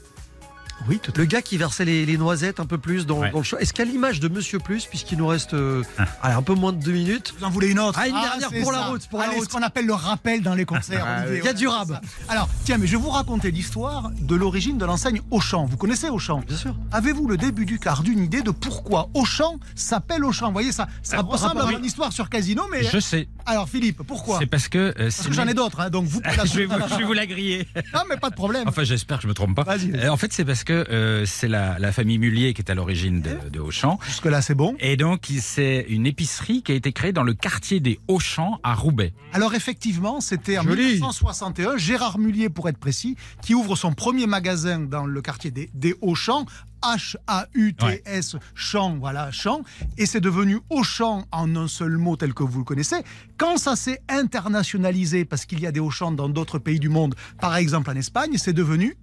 Oui, 0.88 0.98
tout 1.02 1.12
Le 1.16 1.24
gars 1.24 1.42
qui 1.42 1.56
versait 1.56 1.84
les, 1.84 2.06
les 2.06 2.16
noisettes 2.16 2.58
un 2.60 2.66
peu 2.66 2.78
plus 2.78 3.06
dans, 3.06 3.20
Ouais. 3.20 3.30
dans 3.30 3.38
le 3.38 3.44
show. 3.44 3.58
Est-ce 3.58 3.72
qu'à 3.72 3.84
l'image 3.84 4.18
de 4.20 4.28
Monsieur 4.28 4.58
Plus, 4.58 4.86
puisqu'il 4.86 5.18
nous 5.18 5.26
reste 5.26 5.54
euh, 5.54 5.82
allez, 6.22 6.34
un 6.34 6.42
peu 6.42 6.54
moins 6.54 6.72
de 6.72 6.82
deux 6.82 6.92
minutes, 6.92 7.34
Vous 7.38 7.44
en 7.44 7.50
voulez 7.50 7.68
une 7.68 7.78
autre 7.78 7.98
Ah, 8.02 8.08
une 8.08 8.14
dernière 8.14 8.48
c'est 8.50 8.60
pour 8.62 8.72
la 8.72 8.86
route, 8.86 9.06
pour 9.08 9.18
la 9.20 9.26
Allez, 9.26 9.36
route. 9.36 9.44
ce 9.48 9.54
qu'on 9.54 9.62
appelle 9.62 9.86
le 9.86 9.92
rappel 9.94 10.42
dans 10.42 10.54
les 10.54 10.64
concerts. 10.64 11.04
Ah, 11.06 11.20
Olivier, 11.26 11.38
il 11.38 11.44
y 11.44 11.48
a 11.48 11.50
ouais, 11.50 11.54
du 11.54 11.64
c'est 11.64 11.70
rab. 11.70 12.00
Alors, 12.28 12.48
tiens, 12.64 12.78
mais 12.78 12.86
je 12.86 12.92
vais 12.96 13.02
vous 13.02 13.10
raconter 13.10 13.50
l'histoire 13.50 14.10
de 14.20 14.34
l'origine 14.34 14.78
de 14.78 14.84
l'enseigne 14.84 15.20
Auchan. 15.30 15.66
Vous 15.66 15.76
connaissez 15.76 16.08
Auchan? 16.08 16.42
Bien 16.46 16.56
sûr. 16.56 16.74
Avez-vous 16.92 17.28
le 17.28 17.36
début 17.36 17.66
du 17.66 17.78
quart 17.78 18.02
d'une 18.02 18.22
idée 18.24 18.42
de 18.42 18.50
pourquoi 18.50 19.10
Auchan 19.14 19.58
s'appelle 19.74 20.24
Auchan? 20.24 20.46
Vous 20.46 20.52
voyez, 20.54 20.72
ça, 20.72 20.88
ça 21.02 21.18
Ah, 21.20 21.22
ressemble 21.22 21.60
à 21.60 21.70
une 21.72 21.84
histoire 21.84 22.12
sur 22.12 22.28
Casino, 22.30 22.62
mais... 22.72 22.82
Je 22.84 22.98
sais. 22.98 23.28
Alors, 23.46 23.68
Philippe, 23.68 24.02
pourquoi? 24.06 24.38
C'est 24.40 24.46
parce 24.46 24.68
que. 24.68 24.78
euh, 24.78 24.92
Parce 24.96 25.26
que 25.26 25.32
j'en 25.34 25.46
ai 25.46 25.54
d'autres, 25.54 25.80
hein, 25.80 25.90
donc 25.90 26.06
vous 26.06 26.20
je, 26.44 26.56
vais 26.56 26.66
vous, 26.66 26.74
je 26.90 26.94
vais 26.96 27.04
vous 27.04 27.12
la 27.12 27.26
griller. 27.26 27.68
Non, 27.94 28.00
mais 28.08 28.16
pas 28.16 28.30
de 28.30 28.34
problème. 28.34 28.64
Enfin, 28.66 28.84
j'espère 28.84 29.18
que 29.18 29.24
je 29.24 29.28
me 29.28 29.34
trompe 29.34 29.54
pas. 29.54 29.64
Vas-y. 29.64 29.92
Euh, 29.94 30.10
en 30.10 30.16
fait, 30.16 30.32
c'est 30.32 30.44
parce 30.44 30.64
que 30.64 30.69
euh, 30.72 31.24
c'est 31.26 31.48
la, 31.48 31.78
la 31.78 31.92
famille 31.92 32.18
Mullier 32.18 32.54
qui 32.54 32.62
est 32.62 32.70
à 32.70 32.74
l'origine 32.74 33.20
de, 33.22 33.48
de 33.50 33.60
Auchan. 33.60 33.98
Jusque-là, 34.06 34.42
c'est 34.42 34.54
bon? 34.54 34.74
Et 34.80 34.96
donc, 34.96 35.26
c'est 35.40 35.86
une 35.88 36.06
épicerie 36.06 36.62
qui 36.62 36.72
a 36.72 36.74
été 36.74 36.92
créée 36.92 37.12
dans 37.12 37.22
le 37.22 37.34
quartier 37.34 37.80
des 37.80 37.98
Auchan 38.08 38.58
à 38.62 38.74
Roubaix. 38.74 39.12
Alors 39.32 39.54
effectivement, 39.54 40.20
c'était 40.20 40.58
en 40.58 40.62
Joli. 40.62 40.94
1961, 40.94 41.76
Gérard 41.76 42.18
Mullier 42.18 42.48
pour 42.48 42.68
être 42.68 42.78
précis, 42.78 43.16
qui 43.42 43.54
ouvre 43.54 43.76
son 43.76 43.92
premier 43.92 44.26
magasin 44.26 44.80
dans 44.80 45.06
le 45.06 45.22
quartier 45.22 45.50
des, 45.50 45.70
des 45.74 45.94
Hauts-Champs. 46.00 46.46
H-A-U-T-S, 46.82 48.36
champ, 48.54 48.96
voilà, 48.98 49.30
champ. 49.30 49.60
Et 49.98 50.06
c'est 50.06 50.20
devenu 50.20 50.60
Auchan 50.70 51.26
en 51.30 51.54
un 51.54 51.68
seul 51.68 51.98
mot 51.98 52.16
tel 52.16 52.32
que 52.32 52.42
vous 52.42 52.60
le 52.60 52.64
connaissez. 52.64 52.96
Quand 53.36 53.58
ça 53.58 53.76
s'est 53.76 54.00
internationalisé, 54.08 55.26
parce 55.26 55.44
qu'il 55.44 55.60
y 55.60 55.66
a 55.66 55.72
des 55.72 55.80
Auchan 55.80 56.10
dans 56.10 56.30
d'autres 56.30 56.58
pays 56.58 56.80
du 56.80 56.88
monde, 56.88 57.14
par 57.38 57.54
exemple 57.56 57.90
en 57.90 57.96
Espagne, 57.96 58.32
c'est 58.38 58.54
devenu 58.54 58.96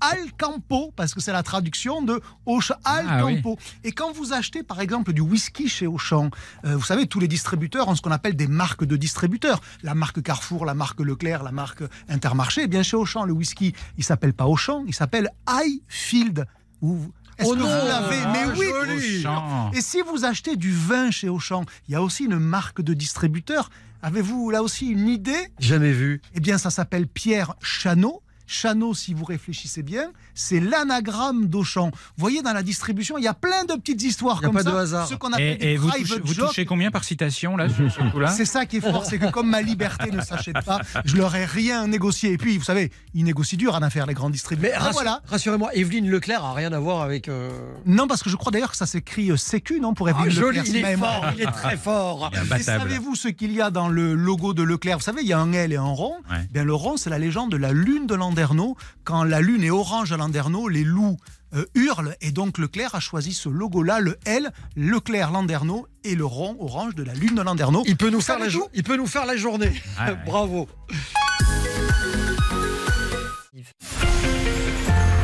Alcampo, 0.00 0.92
parce 0.96 1.14
que 1.14 1.20
c'est 1.20 1.32
la 1.32 1.42
traduction 1.42 2.02
de 2.02 2.20
Auchan, 2.46 2.74
Alcampo. 2.84 3.56
Et 3.84 3.92
quand 3.92 4.12
vous 4.12 4.32
achetez 4.32 4.62
par 4.62 4.80
exemple 4.80 5.12
du 5.12 5.20
whisky 5.20 5.68
chez 5.68 5.86
Auchan, 5.86 6.30
euh, 6.64 6.76
vous 6.76 6.84
savez, 6.84 7.06
tous 7.06 7.20
les 7.20 7.28
distributeurs 7.28 7.88
ont 7.88 7.94
ce 7.94 8.02
qu'on 8.02 8.10
appelle 8.10 8.36
des 8.36 8.46
marques 8.46 8.84
de 8.84 8.96
distributeurs. 8.96 9.60
La 9.82 9.94
marque 9.94 10.22
Carrefour, 10.22 10.64
la 10.64 10.74
marque 10.74 11.00
Leclerc, 11.00 11.42
la 11.42 11.52
marque 11.52 11.82
Intermarché. 12.08 12.62
Eh 12.64 12.66
bien 12.68 12.82
chez 12.82 12.96
Auchan, 12.96 13.24
le 13.24 13.32
whisky, 13.32 13.74
il 13.96 14.04
s'appelle 14.04 14.34
pas 14.34 14.46
Auchan, 14.46 14.84
il 14.86 14.94
s'appelle 14.94 15.30
Highfield. 15.46 16.46
Ou- 16.82 17.10
Est-ce 17.38 17.48
Oh 17.48 17.54
que 17.54 17.58
non, 17.58 17.64
vous 17.66 17.86
l'avez 17.86 18.16
Mais 18.32 18.44
ah, 18.46 18.54
oui 18.56 18.66
joli. 18.86 19.78
Et 19.78 19.80
si 19.80 20.00
vous 20.02 20.24
achetez 20.24 20.56
du 20.56 20.72
vin 20.72 21.10
chez 21.10 21.28
Auchan, 21.28 21.64
il 21.88 21.92
y 21.92 21.94
a 21.94 22.02
aussi 22.02 22.24
une 22.24 22.38
marque 22.38 22.80
de 22.82 22.94
distributeur. 22.94 23.70
Avez-vous 24.02 24.50
là 24.50 24.62
aussi 24.62 24.86
une 24.88 25.08
idée? 25.08 25.48
Jamais 25.58 25.90
vu. 25.92 26.20
eh 26.34 26.40
bien, 26.40 26.56
ça 26.58 26.70
s'appelle 26.70 27.06
Pierre 27.08 27.54
Chanot. 27.60 28.22
Chanot, 28.50 28.94
si 28.94 29.12
vous 29.12 29.26
réfléchissez 29.26 29.82
bien, 29.82 30.10
c'est 30.40 30.60
l'anagramme 30.60 31.46
d'Auchan. 31.46 31.86
Vous 31.92 32.00
voyez, 32.22 32.42
dans 32.42 32.52
la 32.52 32.62
distribution, 32.62 33.18
il 33.18 33.24
y 33.24 33.28
a 33.28 33.34
plein 33.34 33.64
de 33.64 33.74
petites 33.74 34.02
histoires 34.02 34.38
Il 34.40 34.42
y 34.42 34.44
a 34.44 34.48
comme 34.48 34.56
pas 34.56 34.62
ça. 34.62 34.70
de 34.70 34.76
hasard. 34.76 35.08
Ce 35.08 35.14
qu'on 35.14 35.32
appelle 35.32 35.56
Et, 35.60 35.76
vous, 35.76 35.88
private 35.88 36.08
touchez, 36.08 36.20
vous 36.24 36.34
jokes. 36.34 36.48
touchez 36.48 36.64
combien 36.64 36.90
par 36.90 37.04
citation, 37.04 37.56
là, 37.56 37.68
sur 37.68 37.90
ce 37.90 38.00
coup-là? 38.10 38.28
C'est 38.30 38.44
ça 38.44 38.64
qui 38.66 38.76
est 38.78 38.80
fort, 38.80 39.04
c'est 39.04 39.18
que 39.18 39.26
comme 39.30 39.48
ma 39.50 39.62
liberté 39.62 40.10
ne 40.10 40.20
s'achète 40.20 40.62
pas, 40.64 40.80
je 41.04 41.16
leur 41.16 41.34
ai 41.34 41.44
rien 41.44 41.86
négocié. 41.86 42.32
Et 42.32 42.38
puis, 42.38 42.56
vous 42.58 42.64
savez, 42.64 42.90
ils 43.14 43.24
négocient 43.24 43.58
dur 43.58 43.74
en 43.74 43.82
affaire, 43.82 44.06
les 44.06 44.14
grands 44.14 44.28
Mais 44.28 44.32
distributeurs. 44.32 44.78
Ah, 44.80 44.84
rassu- 44.90 44.92
voilà. 44.92 45.20
rassurez-moi, 45.26 45.74
Evelyne 45.74 46.08
Leclerc 46.08 46.44
a 46.44 46.52
rien 46.54 46.72
à 46.72 46.78
voir 46.78 47.02
avec. 47.02 47.28
euh, 47.28 47.50
Non, 47.86 48.06
parce 48.06 48.22
que 48.22 48.30
je 48.30 48.36
crois 48.36 48.52
d'ailleurs 48.52 48.70
que 48.70 48.76
ça 48.76 48.86
s'écrit 48.86 49.30
euh, 49.30 49.36
sécu, 49.36 49.80
non, 49.80 49.94
pour 49.94 50.08
Ah, 50.08 50.12
Evelyne 50.12 50.30
joli, 50.30 50.58
Leclerc, 50.58 50.64
si 50.66 50.78
il 50.80 50.84
est 50.84 50.96
fort, 50.96 51.24
il 51.36 51.42
est 51.42 51.46
très 51.50 51.76
fort. 51.88 52.30
Et 52.56 52.62
savez-vous 52.62 53.14
ce 53.16 53.28
qu'il 53.28 53.52
y 53.52 53.60
a 53.60 53.70
dans 53.70 53.88
le 53.88 54.14
logo 54.14 54.54
de 54.54 54.62
Leclerc? 54.62 54.98
Vous 54.98 55.04
savez, 55.04 55.22
il 55.22 55.28
y 55.28 55.32
a 55.32 55.38
un 55.40 55.52
L 55.52 55.72
et 55.72 55.76
un 55.76 55.82
rond. 55.82 56.14
Ouais. 56.30 56.46
Bien, 56.52 56.64
le 56.64 56.74
rond, 56.74 56.96
c'est 56.96 57.10
la 57.10 57.18
légende 57.18 57.50
de 57.50 57.56
la 57.56 57.72
lune 57.72 58.06
de 58.06 58.14
Landerneau. 58.14 58.76
Quand 59.04 59.24
la 59.24 59.40
lune 59.40 59.64
est 59.64 59.70
orange 59.70 60.12
à 60.12 60.16
Landerneau, 60.16 60.27
les 60.68 60.84
loups 60.84 61.16
euh, 61.54 61.64
hurlent. 61.74 62.14
Et 62.20 62.30
donc, 62.32 62.58
Leclerc 62.58 62.94
a 62.94 63.00
choisi 63.00 63.32
ce 63.32 63.48
logo-là, 63.48 64.00
le 64.00 64.16
L, 64.26 64.52
Leclerc 64.76 65.30
Landerneau, 65.30 65.86
et 66.04 66.14
le 66.14 66.24
rond 66.24 66.56
orange 66.60 66.94
de 66.94 67.02
la 67.02 67.14
lune 67.14 67.34
de 67.34 67.42
Landerneau. 67.42 67.82
Il 67.86 67.96
peut 67.96 68.10
nous 68.10 68.20
faire 68.20 68.38
la, 68.38 68.48
jo- 68.48 68.60
tout 68.64 68.70
il 68.74 68.82
peut 68.82 68.96
nous 68.96 69.06
faire 69.06 69.26
la 69.26 69.36
journée. 69.36 69.72
Ouais. 70.00 70.16
Bravo. 70.26 70.68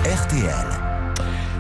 RTL. 0.05 0.67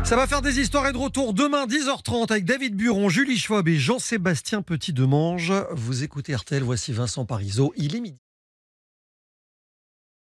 Ça 0.04 0.16
va 0.16 0.26
faire 0.26 0.42
des 0.42 0.60
histoires 0.60 0.86
et 0.86 0.92
de 0.92 0.98
retour 0.98 1.32
demain 1.32 1.66
10h30 1.66 2.30
avec 2.30 2.44
David 2.44 2.76
Buron, 2.76 3.08
Julie 3.08 3.38
Schwab 3.38 3.66
et 3.68 3.78
Jean-Sébastien 3.78 4.60
Petit-Demange. 4.62 5.52
Vous 5.72 6.02
écoutez 6.02 6.34
RTL, 6.34 6.62
voici 6.62 6.92
Vincent 6.92 7.24
Parisot. 7.24 7.72
Il 7.76 7.96
est 7.96 8.00
midi. 8.00 8.18